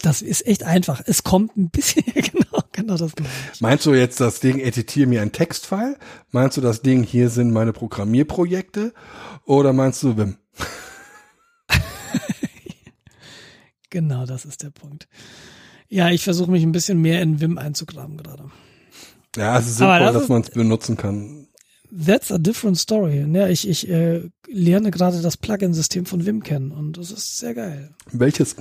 das 0.00 0.22
ist 0.22 0.46
echt 0.46 0.62
einfach. 0.62 1.02
Es 1.04 1.24
kommt 1.24 1.54
ein 1.54 1.68
bisschen, 1.68 2.04
genau, 2.14 2.62
genau 2.72 2.96
das. 2.96 3.12
Meinst 3.60 3.84
du 3.84 3.92
jetzt 3.92 4.18
das 4.18 4.40
Ding, 4.40 4.60
editiere 4.60 5.06
mir 5.06 5.20
ein 5.20 5.30
Textfile? 5.30 5.98
Meinst 6.30 6.56
du 6.56 6.62
das 6.62 6.80
Ding, 6.80 7.02
hier 7.02 7.28
sind 7.28 7.52
meine 7.52 7.74
Programmierprojekte? 7.74 8.94
Oder 9.44 9.74
meinst 9.74 10.02
du 10.04 10.16
Wim? 10.16 10.38
genau, 13.90 14.24
das 14.24 14.46
ist 14.46 14.62
der 14.62 14.70
Punkt. 14.70 15.06
Ja, 15.90 16.08
ich 16.08 16.24
versuche 16.24 16.50
mich 16.50 16.62
ein 16.62 16.72
bisschen 16.72 17.02
mehr 17.02 17.20
in 17.20 17.42
Wim 17.42 17.58
einzugraben 17.58 18.16
gerade. 18.16 18.50
Ja, 19.36 19.58
es 19.58 19.66
ist 19.66 19.76
sinnvoll, 19.76 19.98
das 19.98 20.14
dass 20.14 20.28
man 20.30 20.40
es 20.40 20.48
benutzen 20.48 20.96
kann. 20.96 21.45
That's 21.96 22.30
a 22.30 22.38
different 22.38 22.78
story. 22.78 23.24
Ja, 23.32 23.48
ich 23.48 23.66
ich 23.66 23.88
äh, 23.88 24.28
lerne 24.46 24.90
gerade 24.90 25.22
das 25.22 25.36
Plugin-System 25.36 26.04
von 26.04 26.26
Wim 26.26 26.42
kennen 26.42 26.70
und 26.70 26.98
das 26.98 27.10
ist 27.10 27.38
sehr 27.38 27.54
geil. 27.54 27.94
Welches? 28.12 28.56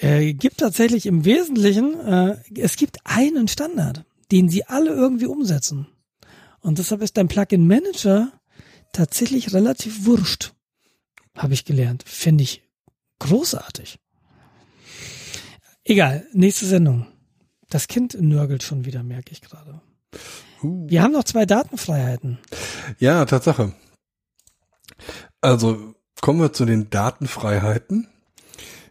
Äh, 0.00 0.34
gibt 0.34 0.58
tatsächlich 0.58 1.06
im 1.06 1.24
Wesentlichen, 1.24 1.98
äh, 2.00 2.36
es 2.54 2.76
gibt 2.76 2.98
einen 3.04 3.48
Standard, 3.48 4.04
den 4.30 4.50
sie 4.50 4.64
alle 4.64 4.90
irgendwie 4.90 5.26
umsetzen. 5.26 5.86
Und 6.60 6.78
deshalb 6.78 7.00
ist 7.00 7.16
dein 7.16 7.28
Plugin-Manager 7.28 8.32
tatsächlich 8.92 9.54
relativ 9.54 10.04
wurscht. 10.04 10.52
Habe 11.34 11.54
ich 11.54 11.64
gelernt. 11.64 12.02
Finde 12.06 12.44
ich 12.44 12.62
großartig. 13.20 13.98
Egal, 15.84 16.26
nächste 16.32 16.66
Sendung. 16.66 17.06
Das 17.70 17.88
Kind 17.88 18.20
nörgelt 18.20 18.62
schon 18.62 18.84
wieder, 18.84 19.02
merke 19.02 19.32
ich 19.32 19.40
gerade. 19.40 19.80
Uh. 20.62 20.86
Wir 20.88 21.02
haben 21.02 21.12
noch 21.12 21.24
zwei 21.24 21.46
Datenfreiheiten. 21.46 22.38
Ja, 22.98 23.24
Tatsache. 23.24 23.72
Also 25.40 25.94
kommen 26.20 26.40
wir 26.40 26.52
zu 26.52 26.64
den 26.64 26.90
Datenfreiheiten. 26.90 28.08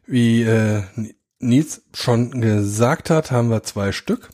Wie 0.06 0.44
äh, 0.44 0.84
Nils 1.40 1.82
schon 1.94 2.42
gesagt 2.42 3.10
hat, 3.10 3.32
haben 3.32 3.50
wir 3.50 3.64
zwei 3.64 3.92
Stück. 3.92 4.30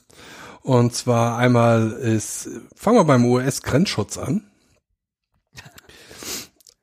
Und 0.61 0.93
zwar 0.93 1.37
einmal 1.37 1.91
ist, 1.91 2.49
fangen 2.75 2.97
wir 2.97 3.05
beim 3.05 3.25
US-Grenzschutz 3.25 4.17
an. 4.17 4.43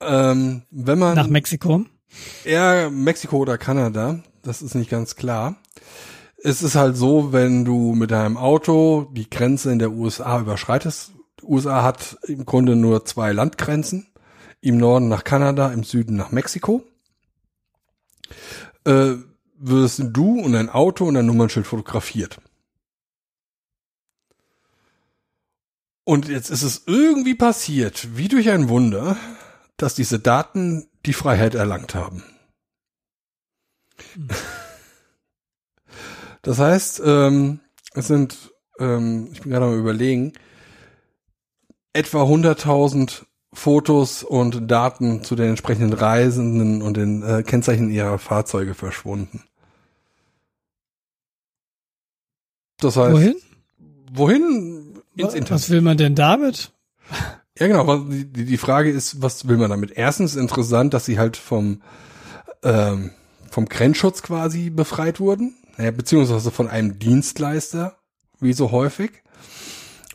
ähm, 0.01 0.63
wenn 0.71 0.99
man 0.99 1.15
nach 1.15 1.29
Mexiko? 1.29 1.85
Ja, 2.45 2.91
Mexiko 2.91 3.37
oder 3.37 3.59
Kanada, 3.59 4.21
das 4.43 4.63
ist 4.63 4.75
nicht 4.75 4.91
ganz 4.91 5.15
klar 5.15 5.57
es 6.43 6.63
ist 6.63 6.77
halt 6.77 6.97
so, 6.97 7.33
wenn 7.33 7.65
du 7.65 7.95
mit 7.95 8.11
deinem 8.11 8.37
Auto 8.37 9.11
die 9.13 9.29
Grenze 9.29 9.73
in 9.73 9.79
der 9.79 9.91
USA 9.91 10.41
überschreitest. 10.41 11.13
Die 11.41 11.47
USA 11.47 11.83
hat 11.83 12.17
im 12.27 12.47
Grunde 12.47 12.77
nur 12.77 13.05
zwei 13.05 13.33
Landgrenzen. 13.33 14.07
Im 14.61 14.77
Norden 14.77 15.09
nach 15.09 15.25
Kanada, 15.25 15.73
im 15.73 15.85
Süden 15.85 16.17
nach 16.17 16.33
Mexiko. 16.33 16.83
Äh, 18.85 19.15
wirst 19.57 20.03
du 20.05 20.41
und 20.41 20.53
dein 20.53 20.69
Auto 20.69 21.07
und 21.07 21.15
dein 21.15 21.27
Nummernschild 21.27 21.67
fotografiert. 21.67 22.41
Und 26.05 26.29
jetzt 26.29 26.51
ist 26.51 26.63
es 26.63 26.85
irgendwie 26.87 27.35
passiert, 27.35 28.17
wie 28.17 28.29
durch 28.29 28.49
ein 28.49 28.69
Wunder, 28.69 29.17
dass 29.77 29.95
diese 29.95 30.19
Daten 30.19 30.89
die 31.05 31.13
Freiheit 31.13 31.55
erlangt 31.55 31.95
haben. 31.95 32.25
Hm. 34.15 34.29
Das 36.43 36.59
heißt, 36.59 37.03
ähm, 37.05 37.61
es 37.95 38.07
sind, 38.07 38.53
ähm, 38.79 39.29
ich 39.33 39.43
bin 39.43 39.51
gerade 39.53 39.67
mal 39.67 39.77
überlegen, 39.79 40.33
etwa 41.93 42.23
100.000 42.23 43.25
Fotos 43.53 44.23
und 44.23 44.71
Daten 44.71 45.25
zu 45.25 45.35
den 45.35 45.49
entsprechenden 45.51 45.93
Reisenden 45.95 46.83
und 46.83 46.97
den 46.97 47.23
äh, 47.23 47.43
Kennzeichen 47.43 47.91
ihrer 47.91 48.19
Fahrzeuge 48.19 48.75
verschwunden. 48.75 49.43
Das 52.81 52.97
heißt, 52.97 53.13
Wohin? 53.13 53.37
wohin? 54.13 55.03
Ins 55.17 55.29
Was 55.29 55.35
Internet. 55.35 55.71
will 55.71 55.81
man 55.81 55.97
denn 55.97 56.15
damit? 56.15 56.73
Ja, 57.59 57.67
genau. 57.67 57.87
was- 57.89 58.03
die 58.09 58.57
Frage 58.59 58.91
ist, 58.91 59.21
was 59.21 59.49
will 59.49 59.57
man 59.57 59.71
damit? 59.71 59.91
Erstens 59.97 60.37
interessant, 60.37 60.95
dass 60.95 61.05
sie 61.05 61.19
halt 61.19 61.37
vom, 61.37 61.83
ähm, 62.63 63.11
vom 63.51 63.65
Grenzschutz 63.67 64.23
quasi 64.23 64.71
befreit 64.71 65.19
wurden, 65.19 65.57
naja, 65.79 65.93
beziehungsweise 65.93 66.51
von 66.51 66.69
einem 66.69 66.99
Dienstleister, 66.99 67.97
wie 68.41 68.53
so 68.53 68.73
häufig, 68.73 69.23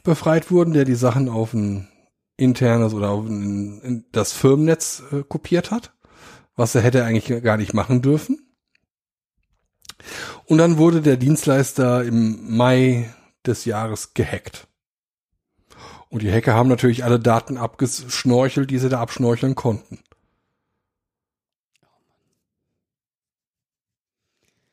befreit 0.03 0.52
wurden, 0.52 0.73
der 0.73 0.84
die 0.84 0.95
Sachen 0.95 1.30
auf 1.30 1.53
ein 1.53 1.88
internes 2.35 2.94
oder 2.94 3.10
auf 3.10 3.26
ein, 3.26 3.80
in 3.81 4.06
das 4.11 4.34
Firmennetz 4.34 5.02
äh, 5.11 5.23
kopiert 5.23 5.72
hat, 5.72 5.94
was 6.57 6.76
er 6.76 6.81
hätte 6.81 7.06
eigentlich 7.06 7.41
gar 7.41 7.56
nicht 7.56 7.73
machen 7.73 8.02
dürfen. 8.02 8.45
Und 10.45 10.57
dann 10.57 10.77
wurde 10.77 11.02
der 11.02 11.15
Dienstleister 11.15 12.03
im 12.03 12.57
Mai 12.57 13.14
des 13.45 13.64
Jahres 13.64 14.14
gehackt. 14.14 14.68
Und 16.10 16.23
die 16.23 16.31
Hacker 16.31 16.56
haben 16.56 16.68
natürlich 16.68 17.06
alle 17.06 17.22
Daten 17.22 17.57
abgeschnorchelt, 17.57 18.69
die 18.69 18.80
sie 18.80 18.90
da 18.90 18.99
abschnorcheln 18.99 19.56
konnten. 19.56 19.99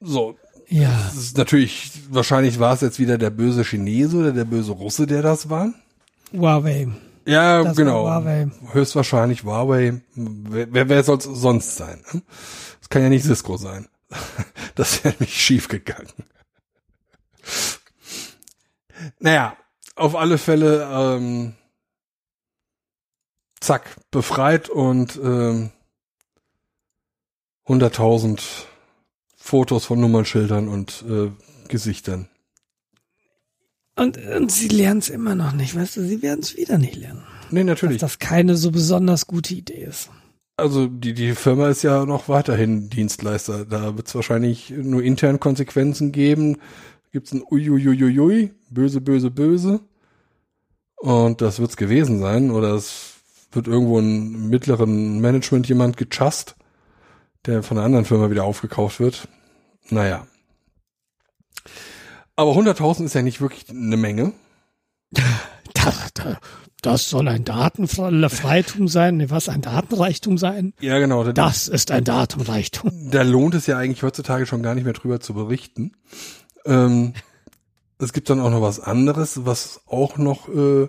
So, 0.01 0.37
Ja. 0.71 0.89
das 1.05 1.17
ist 1.17 1.37
natürlich, 1.37 1.91
wahrscheinlich 2.11 2.61
war 2.61 2.75
es 2.75 2.81
jetzt 2.81 3.01
wieder 3.01 3.19
der 3.19 3.31
böse 3.31 3.65
Chinese 3.65 4.17
oder 4.17 4.33
der 4.33 4.45
böse 4.45 4.71
Russe, 4.73 5.07
der 5.07 5.21
das 5.21 5.51
war. 5.51 5.75
Huawei. 6.33 6.89
Ja, 7.27 7.65
Das 7.65 7.77
genau. 7.77 8.05
Huawei. 8.05 8.49
Höchstwahrscheinlich 8.73 9.43
Huawei. 9.43 10.01
Wer, 10.15 10.89
wer, 10.89 11.05
soll 11.05 11.19
es 11.19 11.25
sonst 11.25 11.77
sein? 11.77 12.03
ne? 12.13 12.23
Das 12.79 12.89
kann 12.89 13.03
ja 13.03 13.09
nicht 13.09 13.25
Cisco 13.25 13.57
sein. 13.57 13.89
Das 14.77 15.05
wäre 15.05 15.15
nämlich 15.19 15.39
schief 15.39 15.69
gegangen. 15.69 16.09
Naja, 19.19 19.57
auf 19.97 20.17
alle 20.17 20.39
Fälle, 20.39 20.89
ähm, 20.91 21.55
zack, 23.61 23.97
befreit 24.11 24.71
und 24.71 25.17
ähm, 25.23 25.71
100.000 27.67 28.41
Fotos 29.51 29.85
von 29.85 29.99
Nummernschildern 29.99 30.69
und 30.69 31.05
äh, 31.09 31.31
Gesichtern. 31.67 32.29
Und, 33.97 34.17
und 34.17 34.53
sie 34.53 34.69
lernen 34.69 35.01
es 35.01 35.09
immer 35.09 35.35
noch 35.35 35.53
nicht, 35.53 35.75
weißt 35.75 35.97
du, 35.97 36.03
sie 36.03 36.23
werden 36.23 36.41
es 36.41 36.57
wieder 36.57 36.79
nicht 36.79 36.95
lernen. 36.95 37.25
Nee, 37.51 37.61
Dass 37.65 37.67
natürlich. 37.67 37.99
das 37.99 38.21
keine 38.21 38.55
so 38.57 38.71
besonders 38.71 39.27
gute 39.27 39.55
Idee 39.55 39.83
ist. 39.83 40.09
Also 40.57 40.87
die, 40.87 41.15
die 41.15 41.33
Firma 41.33 41.69
ist 41.69 41.83
ja 41.83 42.07
noch 42.07 42.29
weiterhin 42.29 42.91
Dienstleister. 42.91 43.65
Da 43.65 43.97
wird 43.97 44.07
es 44.07 44.15
wahrscheinlich 44.15 44.71
nur 44.71 45.03
intern 45.03 45.41
Konsequenzen 45.41 46.13
geben. 46.13 46.59
Gibt 47.11 47.27
es 47.27 47.33
ein 47.33 47.43
Uiuiuiui, 47.51 48.53
böse, 48.71 49.01
böse, 49.01 49.33
böse. 49.33 49.81
Und 50.97 51.41
das 51.41 51.59
wird's 51.59 51.77
gewesen 51.77 52.21
sein. 52.21 52.53
Oder 52.53 52.75
es 52.75 53.15
wird 53.51 53.67
irgendwo 53.67 53.99
im 53.99 54.49
mittleren 54.49 55.21
Management 55.21 55.67
jemand 55.67 55.97
gechast, 55.97 56.55
der 57.47 57.65
von 57.65 57.79
einer 57.79 57.87
anderen 57.87 58.05
Firma 58.05 58.31
wieder 58.31 58.45
aufgekauft 58.45 59.01
wird. 59.01 59.27
Naja. 59.89 60.27
Aber 62.36 62.52
100.000 62.52 63.05
ist 63.05 63.15
ja 63.15 63.23
nicht 63.23 63.40
wirklich 63.40 63.69
eine 63.70 63.97
Menge. 63.97 64.32
Das, 65.73 66.12
das 66.82 67.09
soll 67.09 67.28
ein 67.28 67.44
Datenfreitum 67.44 68.89
sein. 68.89 69.19
Nee, 69.19 69.31
was? 69.31 69.48
Ein 69.48 69.62
Datenreichtum 69.62 70.36
sein? 70.36 70.74
Ja, 70.81 70.98
genau. 70.98 71.24
Da, 71.24 71.32
Das 71.32 71.69
ist 71.69 71.90
ein 71.90 72.05
Datenreichtum. 72.05 73.11
da 73.11 73.23
lohnt 73.23 73.55
es 73.55 73.66
ja 73.66 73.78
eigentlich 73.78 74.02
heutzutage 74.02 74.47
schon 74.47 74.62
gar 74.62 74.74
nicht 74.74 74.85
mehr 74.85 74.93
drüber 74.93 75.20
zu 75.20 75.32
berichten. 75.32 75.93
Ähm, 76.66 77.15
es 77.98 78.12
gibt 78.12 78.28
dann 78.31 78.40
auch 78.40 78.51
noch 78.51 78.62
was 78.62 78.81
anderes, 78.81 79.47
was 79.47 79.81
auch 79.86 80.19
noch 80.19 80.48
äh, 80.48 80.89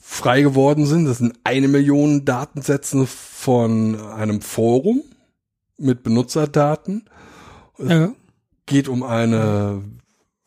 frei 0.00 0.42
geworden 0.42 0.84
sind. 0.84 1.06
Das 1.06 1.18
sind 1.18 1.38
eine 1.44 1.68
Million 1.68 2.24
Datensätze 2.24 3.06
von 3.06 3.98
einem 4.00 4.40
Forum 4.40 5.02
mit 5.78 6.02
Benutzerdaten. 6.02 7.08
Ja. 7.78 8.12
Geht 8.66 8.88
um 8.88 9.02
eine 9.02 9.82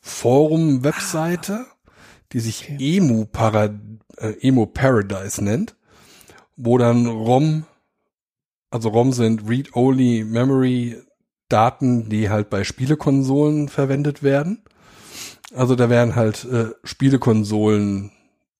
Forum-Webseite, 0.01 1.65
die 2.31 2.39
sich 2.39 2.63
Okay. 2.63 2.97
Emu, 2.97 3.25
Para, 3.25 3.69
äh, 4.17 4.33
Emu 4.41 4.65
Paradise 4.65 5.43
nennt, 5.43 5.75
wo 6.57 6.77
dann 6.77 7.05
ROM, 7.07 7.65
also 8.71 8.89
ROM 8.89 9.13
sind 9.13 9.47
Read-Only 9.47 10.25
Memory 10.25 10.97
Daten, 11.47 12.09
die 12.09 12.29
halt 12.29 12.49
bei 12.49 12.63
Spielekonsolen 12.63 13.69
verwendet 13.69 14.21
werden. 14.21 14.63
Also 15.53 15.75
da 15.75 15.89
werden 15.89 16.15
halt 16.15 16.45
äh, 16.45 16.67
Spielekonsolen 16.83 18.11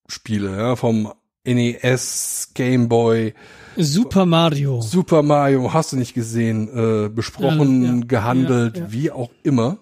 Spiele, 0.08 0.56
ja, 0.56 0.74
vom 0.74 1.12
NES, 1.44 2.50
Game 2.54 2.88
Boy, 2.88 3.34
Super 3.76 4.26
Mario. 4.26 4.80
Super 4.80 5.22
Mario, 5.22 5.72
hast 5.72 5.92
du 5.92 5.96
nicht 5.96 6.14
gesehen, 6.14 6.68
äh, 6.68 7.08
besprochen, 7.08 7.82
Ja, 7.82 7.94
ja, 7.94 8.00
gehandelt, 8.06 8.76
ja, 8.76 8.92
wie 8.92 9.10
auch 9.10 9.30
immer. 9.42 9.78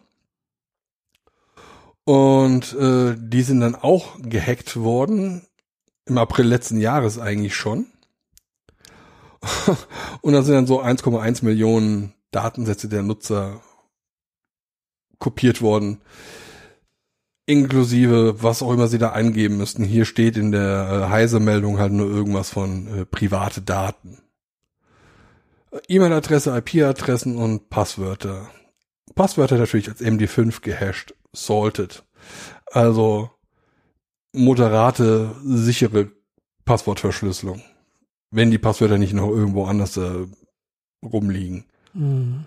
Und 2.05 2.75
äh, 2.75 3.17
die 3.19 3.43
sind 3.43 3.61
dann 3.61 3.75
auch 3.75 4.17
gehackt 4.23 4.77
worden, 4.77 5.43
im 6.07 6.19
April 6.19 6.47
letzten 6.47 6.81
Jahres 6.81 7.19
eigentlich 7.19 7.55
schon. 7.55 7.87
Und 10.23 10.33
da 10.33 10.43
sind 10.43 10.55
dann 10.55 10.67
so 10.67 10.83
1,1 10.83 11.45
Millionen 11.45 12.15
Datensätze 12.31 12.89
der 12.89 13.03
Nutzer 13.03 13.61
kopiert 15.19 15.61
worden. 15.63 16.01
Inklusive, 17.49 18.43
was 18.43 18.63
auch 18.63 18.71
immer 18.75 18.89
sie 18.89 18.99
da 18.99 19.13
eingeben 19.13 19.57
müssten. 19.57 19.83
Hier 19.83 20.05
steht 20.05 20.37
in 20.37 20.53
der 20.53 21.07
äh, 21.07 21.09
Heise-Meldung 21.09 21.79
halt 21.79 21.93
nur 21.95 22.07
irgendwas 22.07 22.51
von 22.51 22.87
äh, 22.89 23.05
private 23.07 23.63
Daten. 23.63 24.19
Äh, 25.71 25.79
E-Mail-Adresse, 25.89 26.55
IP-Adressen 26.55 27.39
und 27.39 27.71
Passwörter. 27.71 28.51
Passwörter 29.15 29.57
natürlich 29.57 29.89
als 29.89 30.03
MD5 30.03 30.61
gehasht, 30.61 31.15
salted. 31.33 32.05
Also 32.67 33.31
moderate, 34.35 35.35
sichere 35.43 36.13
Passwortverschlüsselung. 36.67 37.63
Wenn 38.31 38.51
die 38.51 38.59
Passwörter 38.59 38.99
nicht 38.99 39.15
noch 39.15 39.31
irgendwo 39.31 39.65
anders 39.65 39.97
äh, 39.97 40.27
rumliegen. 41.03 41.65
Hm. 41.95 42.45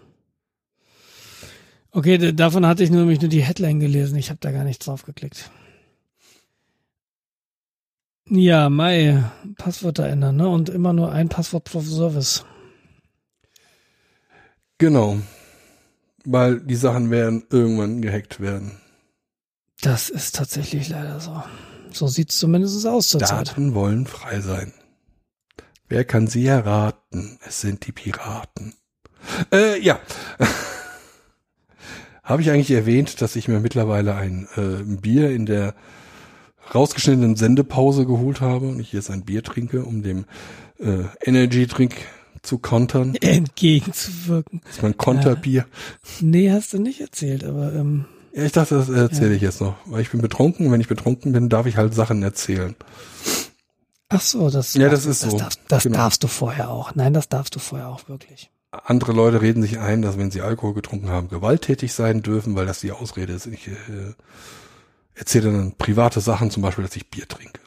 Okay, 1.92 2.34
davon 2.34 2.66
hatte 2.66 2.84
ich 2.84 2.90
nur, 2.90 3.02
nämlich 3.02 3.20
nur 3.20 3.30
die 3.30 3.44
Headline 3.44 3.80
gelesen. 3.80 4.18
Ich 4.18 4.30
habe 4.30 4.40
da 4.42 4.52
gar 4.52 4.64
nicht 4.64 4.86
drauf 4.86 5.04
geklickt. 5.04 5.52
Ja, 8.30 8.70
Mai, 8.70 9.24
Passwörter 9.58 10.08
ändern, 10.08 10.38
ne? 10.38 10.48
Und 10.48 10.70
immer 10.70 10.94
nur 10.94 11.12
ein 11.12 11.28
Passwort 11.28 11.66
pro 11.66 11.82
Service. 11.82 12.46
Genau. 14.78 15.18
Weil 16.24 16.62
die 16.62 16.76
Sachen 16.76 17.12
werden 17.12 17.44
irgendwann 17.50 18.02
gehackt 18.02 18.40
werden. 18.40 18.80
Das 19.82 20.10
ist 20.10 20.36
tatsächlich 20.36 20.88
leider 20.88 21.20
so. 21.20 21.44
So 21.92 22.08
sieht's 22.08 22.38
zumindest 22.38 22.86
aus 22.88 23.10
zurzeit. 23.10 23.50
Daten 23.50 23.74
wollen 23.74 24.08
frei 24.08 24.40
sein. 24.40 24.72
Wer 25.90 26.06
kann 26.06 26.28
sie 26.28 26.46
erraten? 26.46 27.38
Es 27.46 27.60
sind 27.60 27.86
die 27.86 27.92
Piraten. 27.92 28.76
Äh, 29.52 29.78
ja. 29.82 30.00
Habe 32.32 32.42
ich 32.42 32.50
eigentlich 32.50 32.72
erwähnt, 32.72 33.22
dass 33.22 33.36
ich 33.36 33.48
mir 33.50 33.60
mittlerweile 33.60 34.16
ein 34.16 34.48
äh, 34.56 34.84
Bier 34.84 35.32
in 35.32 35.46
der 35.46 35.76
rausgeschnittenen 36.74 37.36
Sendepause 37.36 38.06
geholt 38.06 38.40
habe 38.40 38.68
und 38.70 38.80
ich 38.80 38.94
jetzt 38.94 39.12
ein 39.12 39.24
Bier 39.26 39.44
trinke, 39.44 39.84
um 39.84 40.02
dem 40.02 40.24
äh, 40.80 41.04
Energy-Drink 41.26 41.94
zu 42.42 42.58
kontern. 42.58 43.16
Entgegenzuwirken. 43.22 44.62
Das 44.64 44.78
ist 44.78 44.82
mein 44.82 44.96
Konterbier. 44.98 45.66
Nee, 46.22 46.52
hast 46.52 46.72
du 46.74 46.80
nicht 46.80 47.02
erzählt, 47.02 47.44
aber 47.44 47.74
ähm, 47.74 48.06
Ja, 48.34 48.44
ich 48.46 48.54
dachte, 48.54 48.76
das 48.76 48.88
erzähle 48.88 49.36
ich 49.36 49.42
jetzt 49.42 49.60
noch, 49.60 49.76
weil 49.86 50.02
ich 50.02 50.12
bin 50.12 50.22
betrunken. 50.22 50.68
und 50.68 50.72
Wenn 50.72 50.80
ich 50.82 50.88
betrunken 50.88 51.34
bin, 51.34 51.50
darf 51.50 51.66
ich 51.66 51.76
halt 51.76 51.94
Sachen 51.94 52.24
erzählen. 52.24 52.76
ach 54.08 54.22
so, 54.22 54.50
das, 54.50 54.74
Ja, 54.76 54.88
das 54.88 55.06
ist 55.06 55.20
so. 55.22 55.38
darfst, 55.38 55.60
das 55.68 55.84
Genau. 55.84 55.98
darfst 55.98 56.24
du 56.24 56.28
vorher 56.28 56.70
auch. 56.70 56.96
Nein, 56.96 57.14
das 57.14 57.28
darfst 57.28 57.56
du 57.56 57.60
vorher 57.60 57.90
auch 57.90 58.08
wirklich. 58.08 58.50
Andere 58.72 59.12
Leute 59.12 59.42
reden 59.42 59.62
sich 59.62 59.80
ein, 59.80 60.02
dass 60.02 60.18
wenn 60.18 60.32
sie 60.32 60.42
Alkohol 60.42 60.74
getrunken 60.74 61.10
haben, 61.10 61.28
gewalttätig 61.28 61.94
sein 61.94 62.22
dürfen, 62.22 62.56
weil 62.56 62.66
das 62.66 62.80
die 62.80 62.92
Ausrede 62.92 63.34
ist. 63.34 63.48
Ich 63.48 63.68
äh, 63.68 64.14
erzähle 65.14 65.52
dann 65.52 65.78
private 65.78 66.22
Sachen, 66.22 66.52
zum 66.52 66.64
Beispiel, 66.64 66.84
dass 66.84 66.96
ich 66.96 67.10
Bier 67.10 67.28
trinke. 67.28 67.62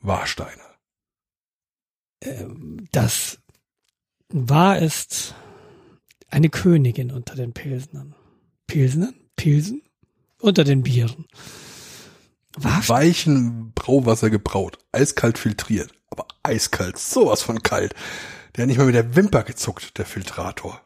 Warsteiner. 0.00 0.62
Ähm, 2.22 2.86
das 2.92 3.38
war 4.28 4.78
ist 4.78 5.34
eine 6.28 6.48
Königin 6.48 7.12
unter 7.12 7.34
den 7.34 7.52
Pilsnern. 7.52 8.14
Pilsnern? 8.66 9.14
Pilsen? 9.36 9.82
Unter 10.40 10.64
den 10.64 10.82
Bieren. 10.82 11.26
War 12.56 12.88
Weichen 12.88 13.72
Brauwasser 13.74 14.30
gebraut, 14.30 14.78
eiskalt 14.92 15.38
filtriert, 15.38 15.92
aber 16.10 16.26
eiskalt, 16.42 16.98
sowas 16.98 17.42
von 17.42 17.62
kalt. 17.62 17.94
Der 18.56 18.62
hat 18.62 18.68
nicht 18.68 18.78
mal 18.78 18.86
mit 18.86 18.94
der 18.94 19.14
Wimper 19.16 19.42
gezuckt, 19.42 19.98
der 19.98 20.06
Filtrator. 20.06 20.80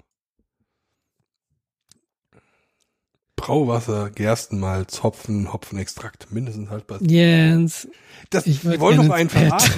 Brauwasser, 3.37 4.11
Gerstenmalz, 4.11 5.03
Hopfen, 5.03 5.53
Hopfenextrakt, 5.53 6.31
mindestens 6.31 6.69
haltbar. 6.69 6.99
Jens, 7.01 7.89
Das, 8.29 8.47
Ich 8.47 8.61
die 8.61 8.79
wollen 8.81 9.07
doch 9.07 9.15
einen 9.15 9.31
verraten. 9.31 9.73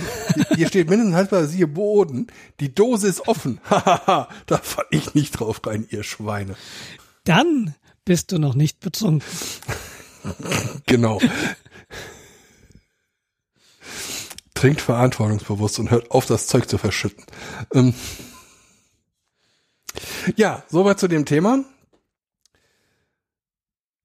Hier 0.56 0.66
steht 0.66 0.89
mindestens 0.90 1.14
haltbar, 1.14 1.44
siehe 1.47 1.69
Boden. 1.69 2.27
Die 2.59 2.74
Dose 2.74 3.06
ist 3.06 3.28
offen. 3.28 3.60
Hahaha, 3.70 4.28
da 4.47 4.59
fall 4.59 4.86
ich 4.90 5.14
nicht 5.14 5.32
drauf 5.32 5.60
rein, 5.64 5.86
ihr 5.90 6.02
Schweine. 6.02 6.56
dann 7.24 7.74
bist 8.05 8.32
du 8.32 8.39
noch 8.39 8.55
nicht 8.56 8.81
betrunken. 8.81 9.23
Genau. 10.86 11.20
Trinkt 14.62 14.80
verantwortungsbewusst 14.80 15.80
und 15.80 15.90
hört 15.90 16.12
auf, 16.12 16.24
das 16.24 16.47
Zeug 16.47 16.68
zu 16.68 16.78
verschütten. 16.78 17.24
Ähm 17.74 17.94
ja, 20.36 20.62
soweit 20.68 21.01
zu 21.01 21.09
dem 21.09 21.24
Thema. 21.24 21.64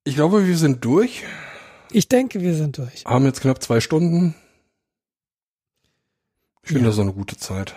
Ich 0.02 0.16
glaube, 0.16 0.48
wir 0.48 0.58
sind 0.58 0.84
durch. 0.84 1.22
Ich 1.92 2.08
denke, 2.08 2.40
wir 2.40 2.56
sind 2.56 2.76
durch. 2.76 3.04
Haben 3.04 3.24
jetzt 3.26 3.40
knapp 3.40 3.62
zwei 3.62 3.78
Stunden. 3.80 4.34
Ich 6.62 6.70
finde 6.70 6.80
Ja. 6.80 6.86
das 6.88 6.96
so 6.96 7.02
eine 7.02 7.12
gute 7.12 7.36
Zeit. 7.36 7.76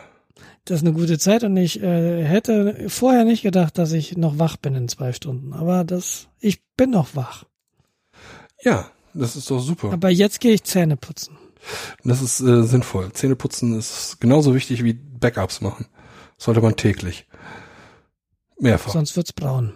Das 0.65 0.77
ist 0.81 0.87
eine 0.87 0.93
gute 0.93 1.19
Zeit 1.19 1.43
und 1.43 1.55
ich 1.57 1.83
äh, 1.83 2.23
hätte 2.23 2.89
vorher 2.89 3.25
nicht 3.25 3.43
gedacht, 3.43 3.77
dass 3.77 3.91
ich 3.91 4.17
noch 4.17 4.39
wach 4.39 4.57
bin 4.57 4.73
in 4.73 4.87
zwei 4.87 5.13
Stunden. 5.13 5.53
Aber 5.53 5.83
das, 5.83 6.29
ich 6.39 6.63
bin 6.77 6.89
noch 6.89 7.15
wach. 7.15 7.45
Ja, 8.63 8.89
das 9.13 9.35
ist 9.35 9.51
doch 9.51 9.59
super. 9.59 9.93
Aber 9.93 10.09
jetzt 10.09 10.39
gehe 10.39 10.53
ich 10.55 10.63
Zähne 10.63 10.97
putzen. 10.97 11.37
Das 12.03 12.21
ist 12.21 12.41
äh, 12.41 12.63
sinnvoll. 12.63 13.11
Zähneputzen 13.13 13.77
ist 13.77 14.19
genauso 14.19 14.55
wichtig 14.55 14.83
wie 14.83 14.93
Backups 14.93 15.61
machen. 15.61 15.85
Sollte 16.37 16.61
man 16.61 16.75
täglich. 16.75 17.27
Mehrfach. 18.59 18.91
Sonst 18.93 19.15
wird's 19.15 19.33
braun. 19.33 19.73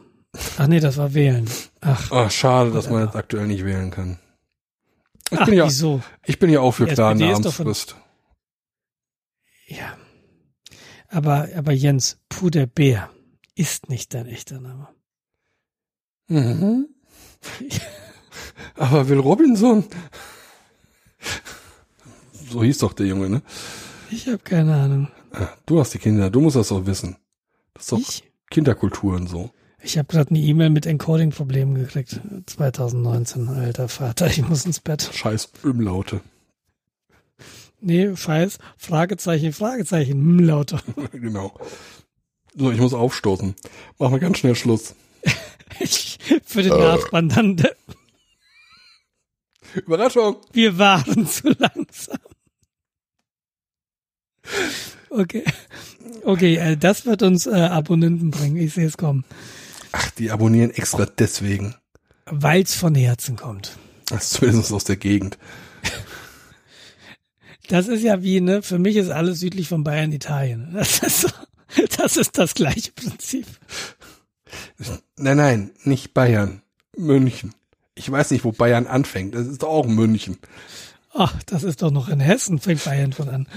Ach 0.58 0.68
nee, 0.68 0.80
das 0.80 0.98
war 0.98 1.14
wählen. 1.14 1.50
Ach, 1.82 2.12
Ah, 2.12 2.30
schade, 2.30 2.72
dass 2.72 2.90
man 2.90 3.06
jetzt 3.06 3.16
aktuell 3.16 3.48
nicht 3.48 3.64
wählen 3.64 3.92
kann. 3.92 4.20
Ich 5.32 5.40
ach 5.40 5.46
bin 5.46 5.56
ja, 5.56 5.66
wieso? 5.66 6.02
ich 6.26 6.40
bin 6.40 6.50
ja 6.50 6.60
auch 6.60 6.72
für 6.74 6.86
klare 6.88 7.16
Namensfrist. 7.16 7.96
Ja. 9.68 9.98
Aber, 11.08 11.48
aber 11.56 11.72
Jens, 11.72 12.20
Puderbär 12.30 13.10
ist 13.56 13.90
nicht 13.90 14.14
dein 14.14 14.28
echter 14.28 14.60
Name. 14.60 14.90
Mhm. 16.28 16.88
Aber 18.76 19.08
Will 19.08 19.20
Robinson. 19.20 19.86
So 22.50 22.64
hieß 22.64 22.80
doch 22.80 22.94
der 22.94 23.06
Junge, 23.08 23.30
ne? 23.30 23.42
Ich 24.12 24.28
habe 24.28 24.40
keine 24.40 24.76
Ahnung. 24.76 25.08
Ah, 25.32 25.50
Du 25.66 25.80
hast 25.80 25.94
die 25.94 26.00
Kinder, 26.00 26.30
du 26.30 26.42
musst 26.42 26.56
das 26.56 26.70
doch 26.70 26.86
wissen. 26.86 27.18
Das 27.74 27.84
ist 27.84 27.92
doch 27.92 28.00
Ich? 28.00 28.24
Kinderkultur 28.50 29.16
und 29.16 29.28
so. 29.28 29.52
Ich 29.82 29.98
habe 29.98 30.08
gerade 30.08 30.30
eine 30.32 30.40
E-Mail 30.40 30.70
mit 30.70 30.86
Encoding-Problemen 30.86 31.76
gekriegt. 31.76 32.20
2019, 32.46 33.48
alter 33.50 33.88
Vater, 33.88 34.28
ich 34.32 34.48
muss 34.48 34.66
ins 34.66 34.80
Bett. 34.80 35.10
Scheiß 35.14 35.50
Umlaute. 35.64 36.22
Nee, 37.82 38.16
scheiß, 38.16 38.58
Fragezeichen, 38.78 39.54
Fragezeichen, 39.54 40.14
hm, 40.14 40.40
lauter. 40.40 40.82
genau. 41.12 41.54
So, 42.56 42.72
ich 42.72 42.80
muss 42.80 42.94
aufstoßen. 42.94 43.54
Machen 44.00 44.14
wir 44.14 44.20
ganz 44.20 44.38
schnell 44.38 44.56
Schluss. 44.56 44.96
Ich, 45.80 46.20
für 46.46 46.62
den 46.64 46.72
Nachbarn 46.72 47.28
dann, 47.28 47.62
Überraschung. 49.74 50.38
wir 50.54 50.78
waren 50.78 51.28
zu 51.28 51.50
langsam. 51.50 52.18
Okay. 55.10 55.44
Okay, 56.24 56.56
äh, 56.56 56.78
das 56.78 57.06
wird 57.06 57.22
uns 57.22 57.46
äh, 57.46 57.52
Abonnenten 57.54 58.32
bringen. 58.32 58.58
Ich 58.58 58.74
sehe 58.74 58.88
es 58.88 58.98
kommen. 58.98 59.24
Ach, 59.92 60.10
die 60.12 60.32
abonnieren 60.32 60.72
extra 60.72 61.06
deswegen. 61.06 61.76
Weil's 62.26 62.76
von 62.76 62.96
Herzen 62.96 63.36
kommt. 63.36 63.78
Das 64.10 64.26
ist 64.26 64.34
zumindest 64.34 64.74
aus 64.74 64.84
der 64.84 64.98
Gegend. 64.98 65.38
Das 67.70 67.88
ist 67.88 68.04
ja 68.04 68.22
wie, 68.22 68.42
ne, 68.42 68.62
für 68.62 68.78
mich 68.78 68.96
ist 68.96 69.10
alles 69.10 69.40
südlich 69.40 69.70
von 69.70 69.84
Bayern 69.84 70.12
Italien. 70.12 70.70
Das 70.74 71.00
ist, 71.00 71.22
so, 71.22 71.30
das 71.98 72.18
ist 72.18 72.38
das 72.38 72.54
gleiche 72.54 72.92
Prinzip. 72.92 73.48
Nein, 75.18 75.38
nein, 75.38 75.72
nicht 75.84 76.14
Bayern. 76.14 76.62
München. 76.98 77.54
Ich 77.96 78.12
weiß 78.12 78.32
nicht, 78.32 78.44
wo 78.44 78.52
Bayern 78.52 78.88
anfängt. 78.88 79.36
Das 79.36 79.48
ist 79.48 79.64
doch 79.64 79.70
auch 79.70 79.88
München. 79.88 80.38
Ach, 81.18 81.42
das 81.44 81.64
ist 81.64 81.82
doch 81.82 81.92
noch 81.92 82.10
in 82.10 82.20
Hessen, 82.20 82.60
fängt 82.60 82.84
Bayern 82.84 83.14
von 83.14 83.30
an. 83.30 83.48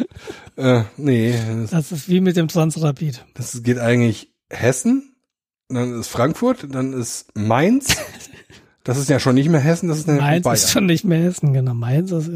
Äh, 0.57 0.85
nee, 0.97 1.35
das, 1.63 1.71
Das 1.71 1.93
ist 1.93 2.09
wie 2.09 2.21
mit 2.21 2.37
dem 2.37 2.47
Transrapid. 2.49 3.25
das 3.35 3.63
geht 3.63 3.79
eigentlich 3.79 4.33
Hessen, 4.49 5.17
dann 5.69 5.99
ist 6.01 6.09
Frankfurt, 6.09 6.67
dann 6.71 6.93
ist 6.93 7.37
Mainz. 7.37 7.97
Das 8.85 8.97
ist 8.97 9.11
ja 9.11 9.21
schon 9.21 9.35
nicht 9.35 9.49
mehr 9.51 9.61
Hessen, 9.61 9.89
das 9.89 9.99
ist 9.99 10.09
eine 10.09 10.21
Mainz 10.21 10.45
Bayern. 10.45 10.55
ist 10.55 10.71
schon 10.71 10.87
nicht 10.87 11.05
mehr 11.05 11.21
Hessen, 11.23 11.53
genau. 11.53 11.75
Mainz 11.75 12.11
ist, 12.11 12.29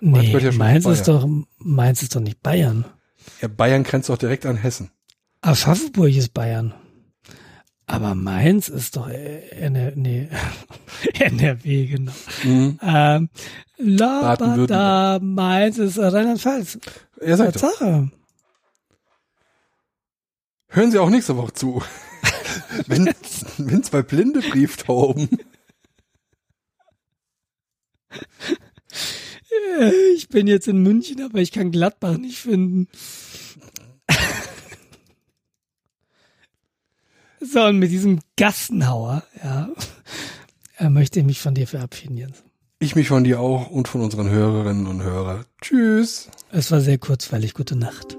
Mainz 0.00 0.26
nee, 0.26 0.32
gehört 0.32 0.42
ja 0.42 0.58
Mainz 0.58 0.84
ist 0.84 1.08
doch, 1.08 1.26
Mainz 1.58 2.02
ist 2.02 2.14
doch 2.14 2.20
nicht 2.20 2.42
Bayern. 2.42 2.84
ja, 3.40 3.48
Bayern 3.48 3.82
grenzt 3.84 4.08
doch 4.10 4.18
direkt 4.18 4.44
an 4.46 4.56
Hessen. 4.56 4.90
Aschaffenburg 5.40 6.14
ist 6.14 6.34
Bayern. 6.34 6.74
Aber 7.86 8.14
Mainz 8.14 8.68
ist 8.68 8.96
doch 8.96 9.08
NR, 9.08 9.92
nee, 9.94 10.28
NRW, 11.18 11.86
genau. 11.86 12.12
Mhm. 12.42 12.78
Ähm, 12.82 13.28
la, 13.76 14.20
ba, 14.20 14.36
Baden-Württemberg. 14.36 14.68
da, 14.68 15.18
Mainz 15.20 15.78
ist 15.78 15.98
Rheinland-Pfalz. 15.98 16.78
Er 17.20 17.36
sagt 17.36 17.60
Tatsache. 17.60 18.10
hören 20.68 20.90
Sie 20.90 20.98
auch 20.98 21.10
nächste 21.10 21.36
Woche 21.36 21.52
zu. 21.52 21.82
wenn, 22.86 23.12
wenn 23.58 23.82
zwei 23.82 24.02
blinde 24.02 24.40
Brieftauben 24.40 25.28
Ich 30.16 30.28
bin 30.28 30.46
jetzt 30.46 30.68
in 30.68 30.82
München, 30.82 31.22
aber 31.22 31.38
ich 31.38 31.52
kann 31.52 31.70
Gladbach 31.70 32.16
nicht 32.16 32.38
finden. 32.38 32.88
So, 37.52 37.64
und 37.64 37.78
mit 37.78 37.90
diesem 37.90 38.20
Gastenhauer, 38.36 39.22
ja, 39.42 39.68
äh, 40.78 40.88
möchte 40.88 41.20
ich 41.20 41.26
mich 41.26 41.40
von 41.40 41.54
dir 41.54 41.66
verabschieden, 41.66 42.16
Jens. 42.16 42.42
Ich 42.78 42.96
mich 42.96 43.08
von 43.08 43.24
dir 43.24 43.40
auch 43.40 43.70
und 43.70 43.88
von 43.88 44.00
unseren 44.00 44.28
Hörerinnen 44.28 44.86
und 44.86 45.02
Hörern. 45.02 45.44
Tschüss. 45.60 46.28
Es 46.50 46.70
war 46.70 46.80
sehr 46.80 46.98
kurzweilig. 46.98 47.54
Gute 47.54 47.76
Nacht. 47.76 48.16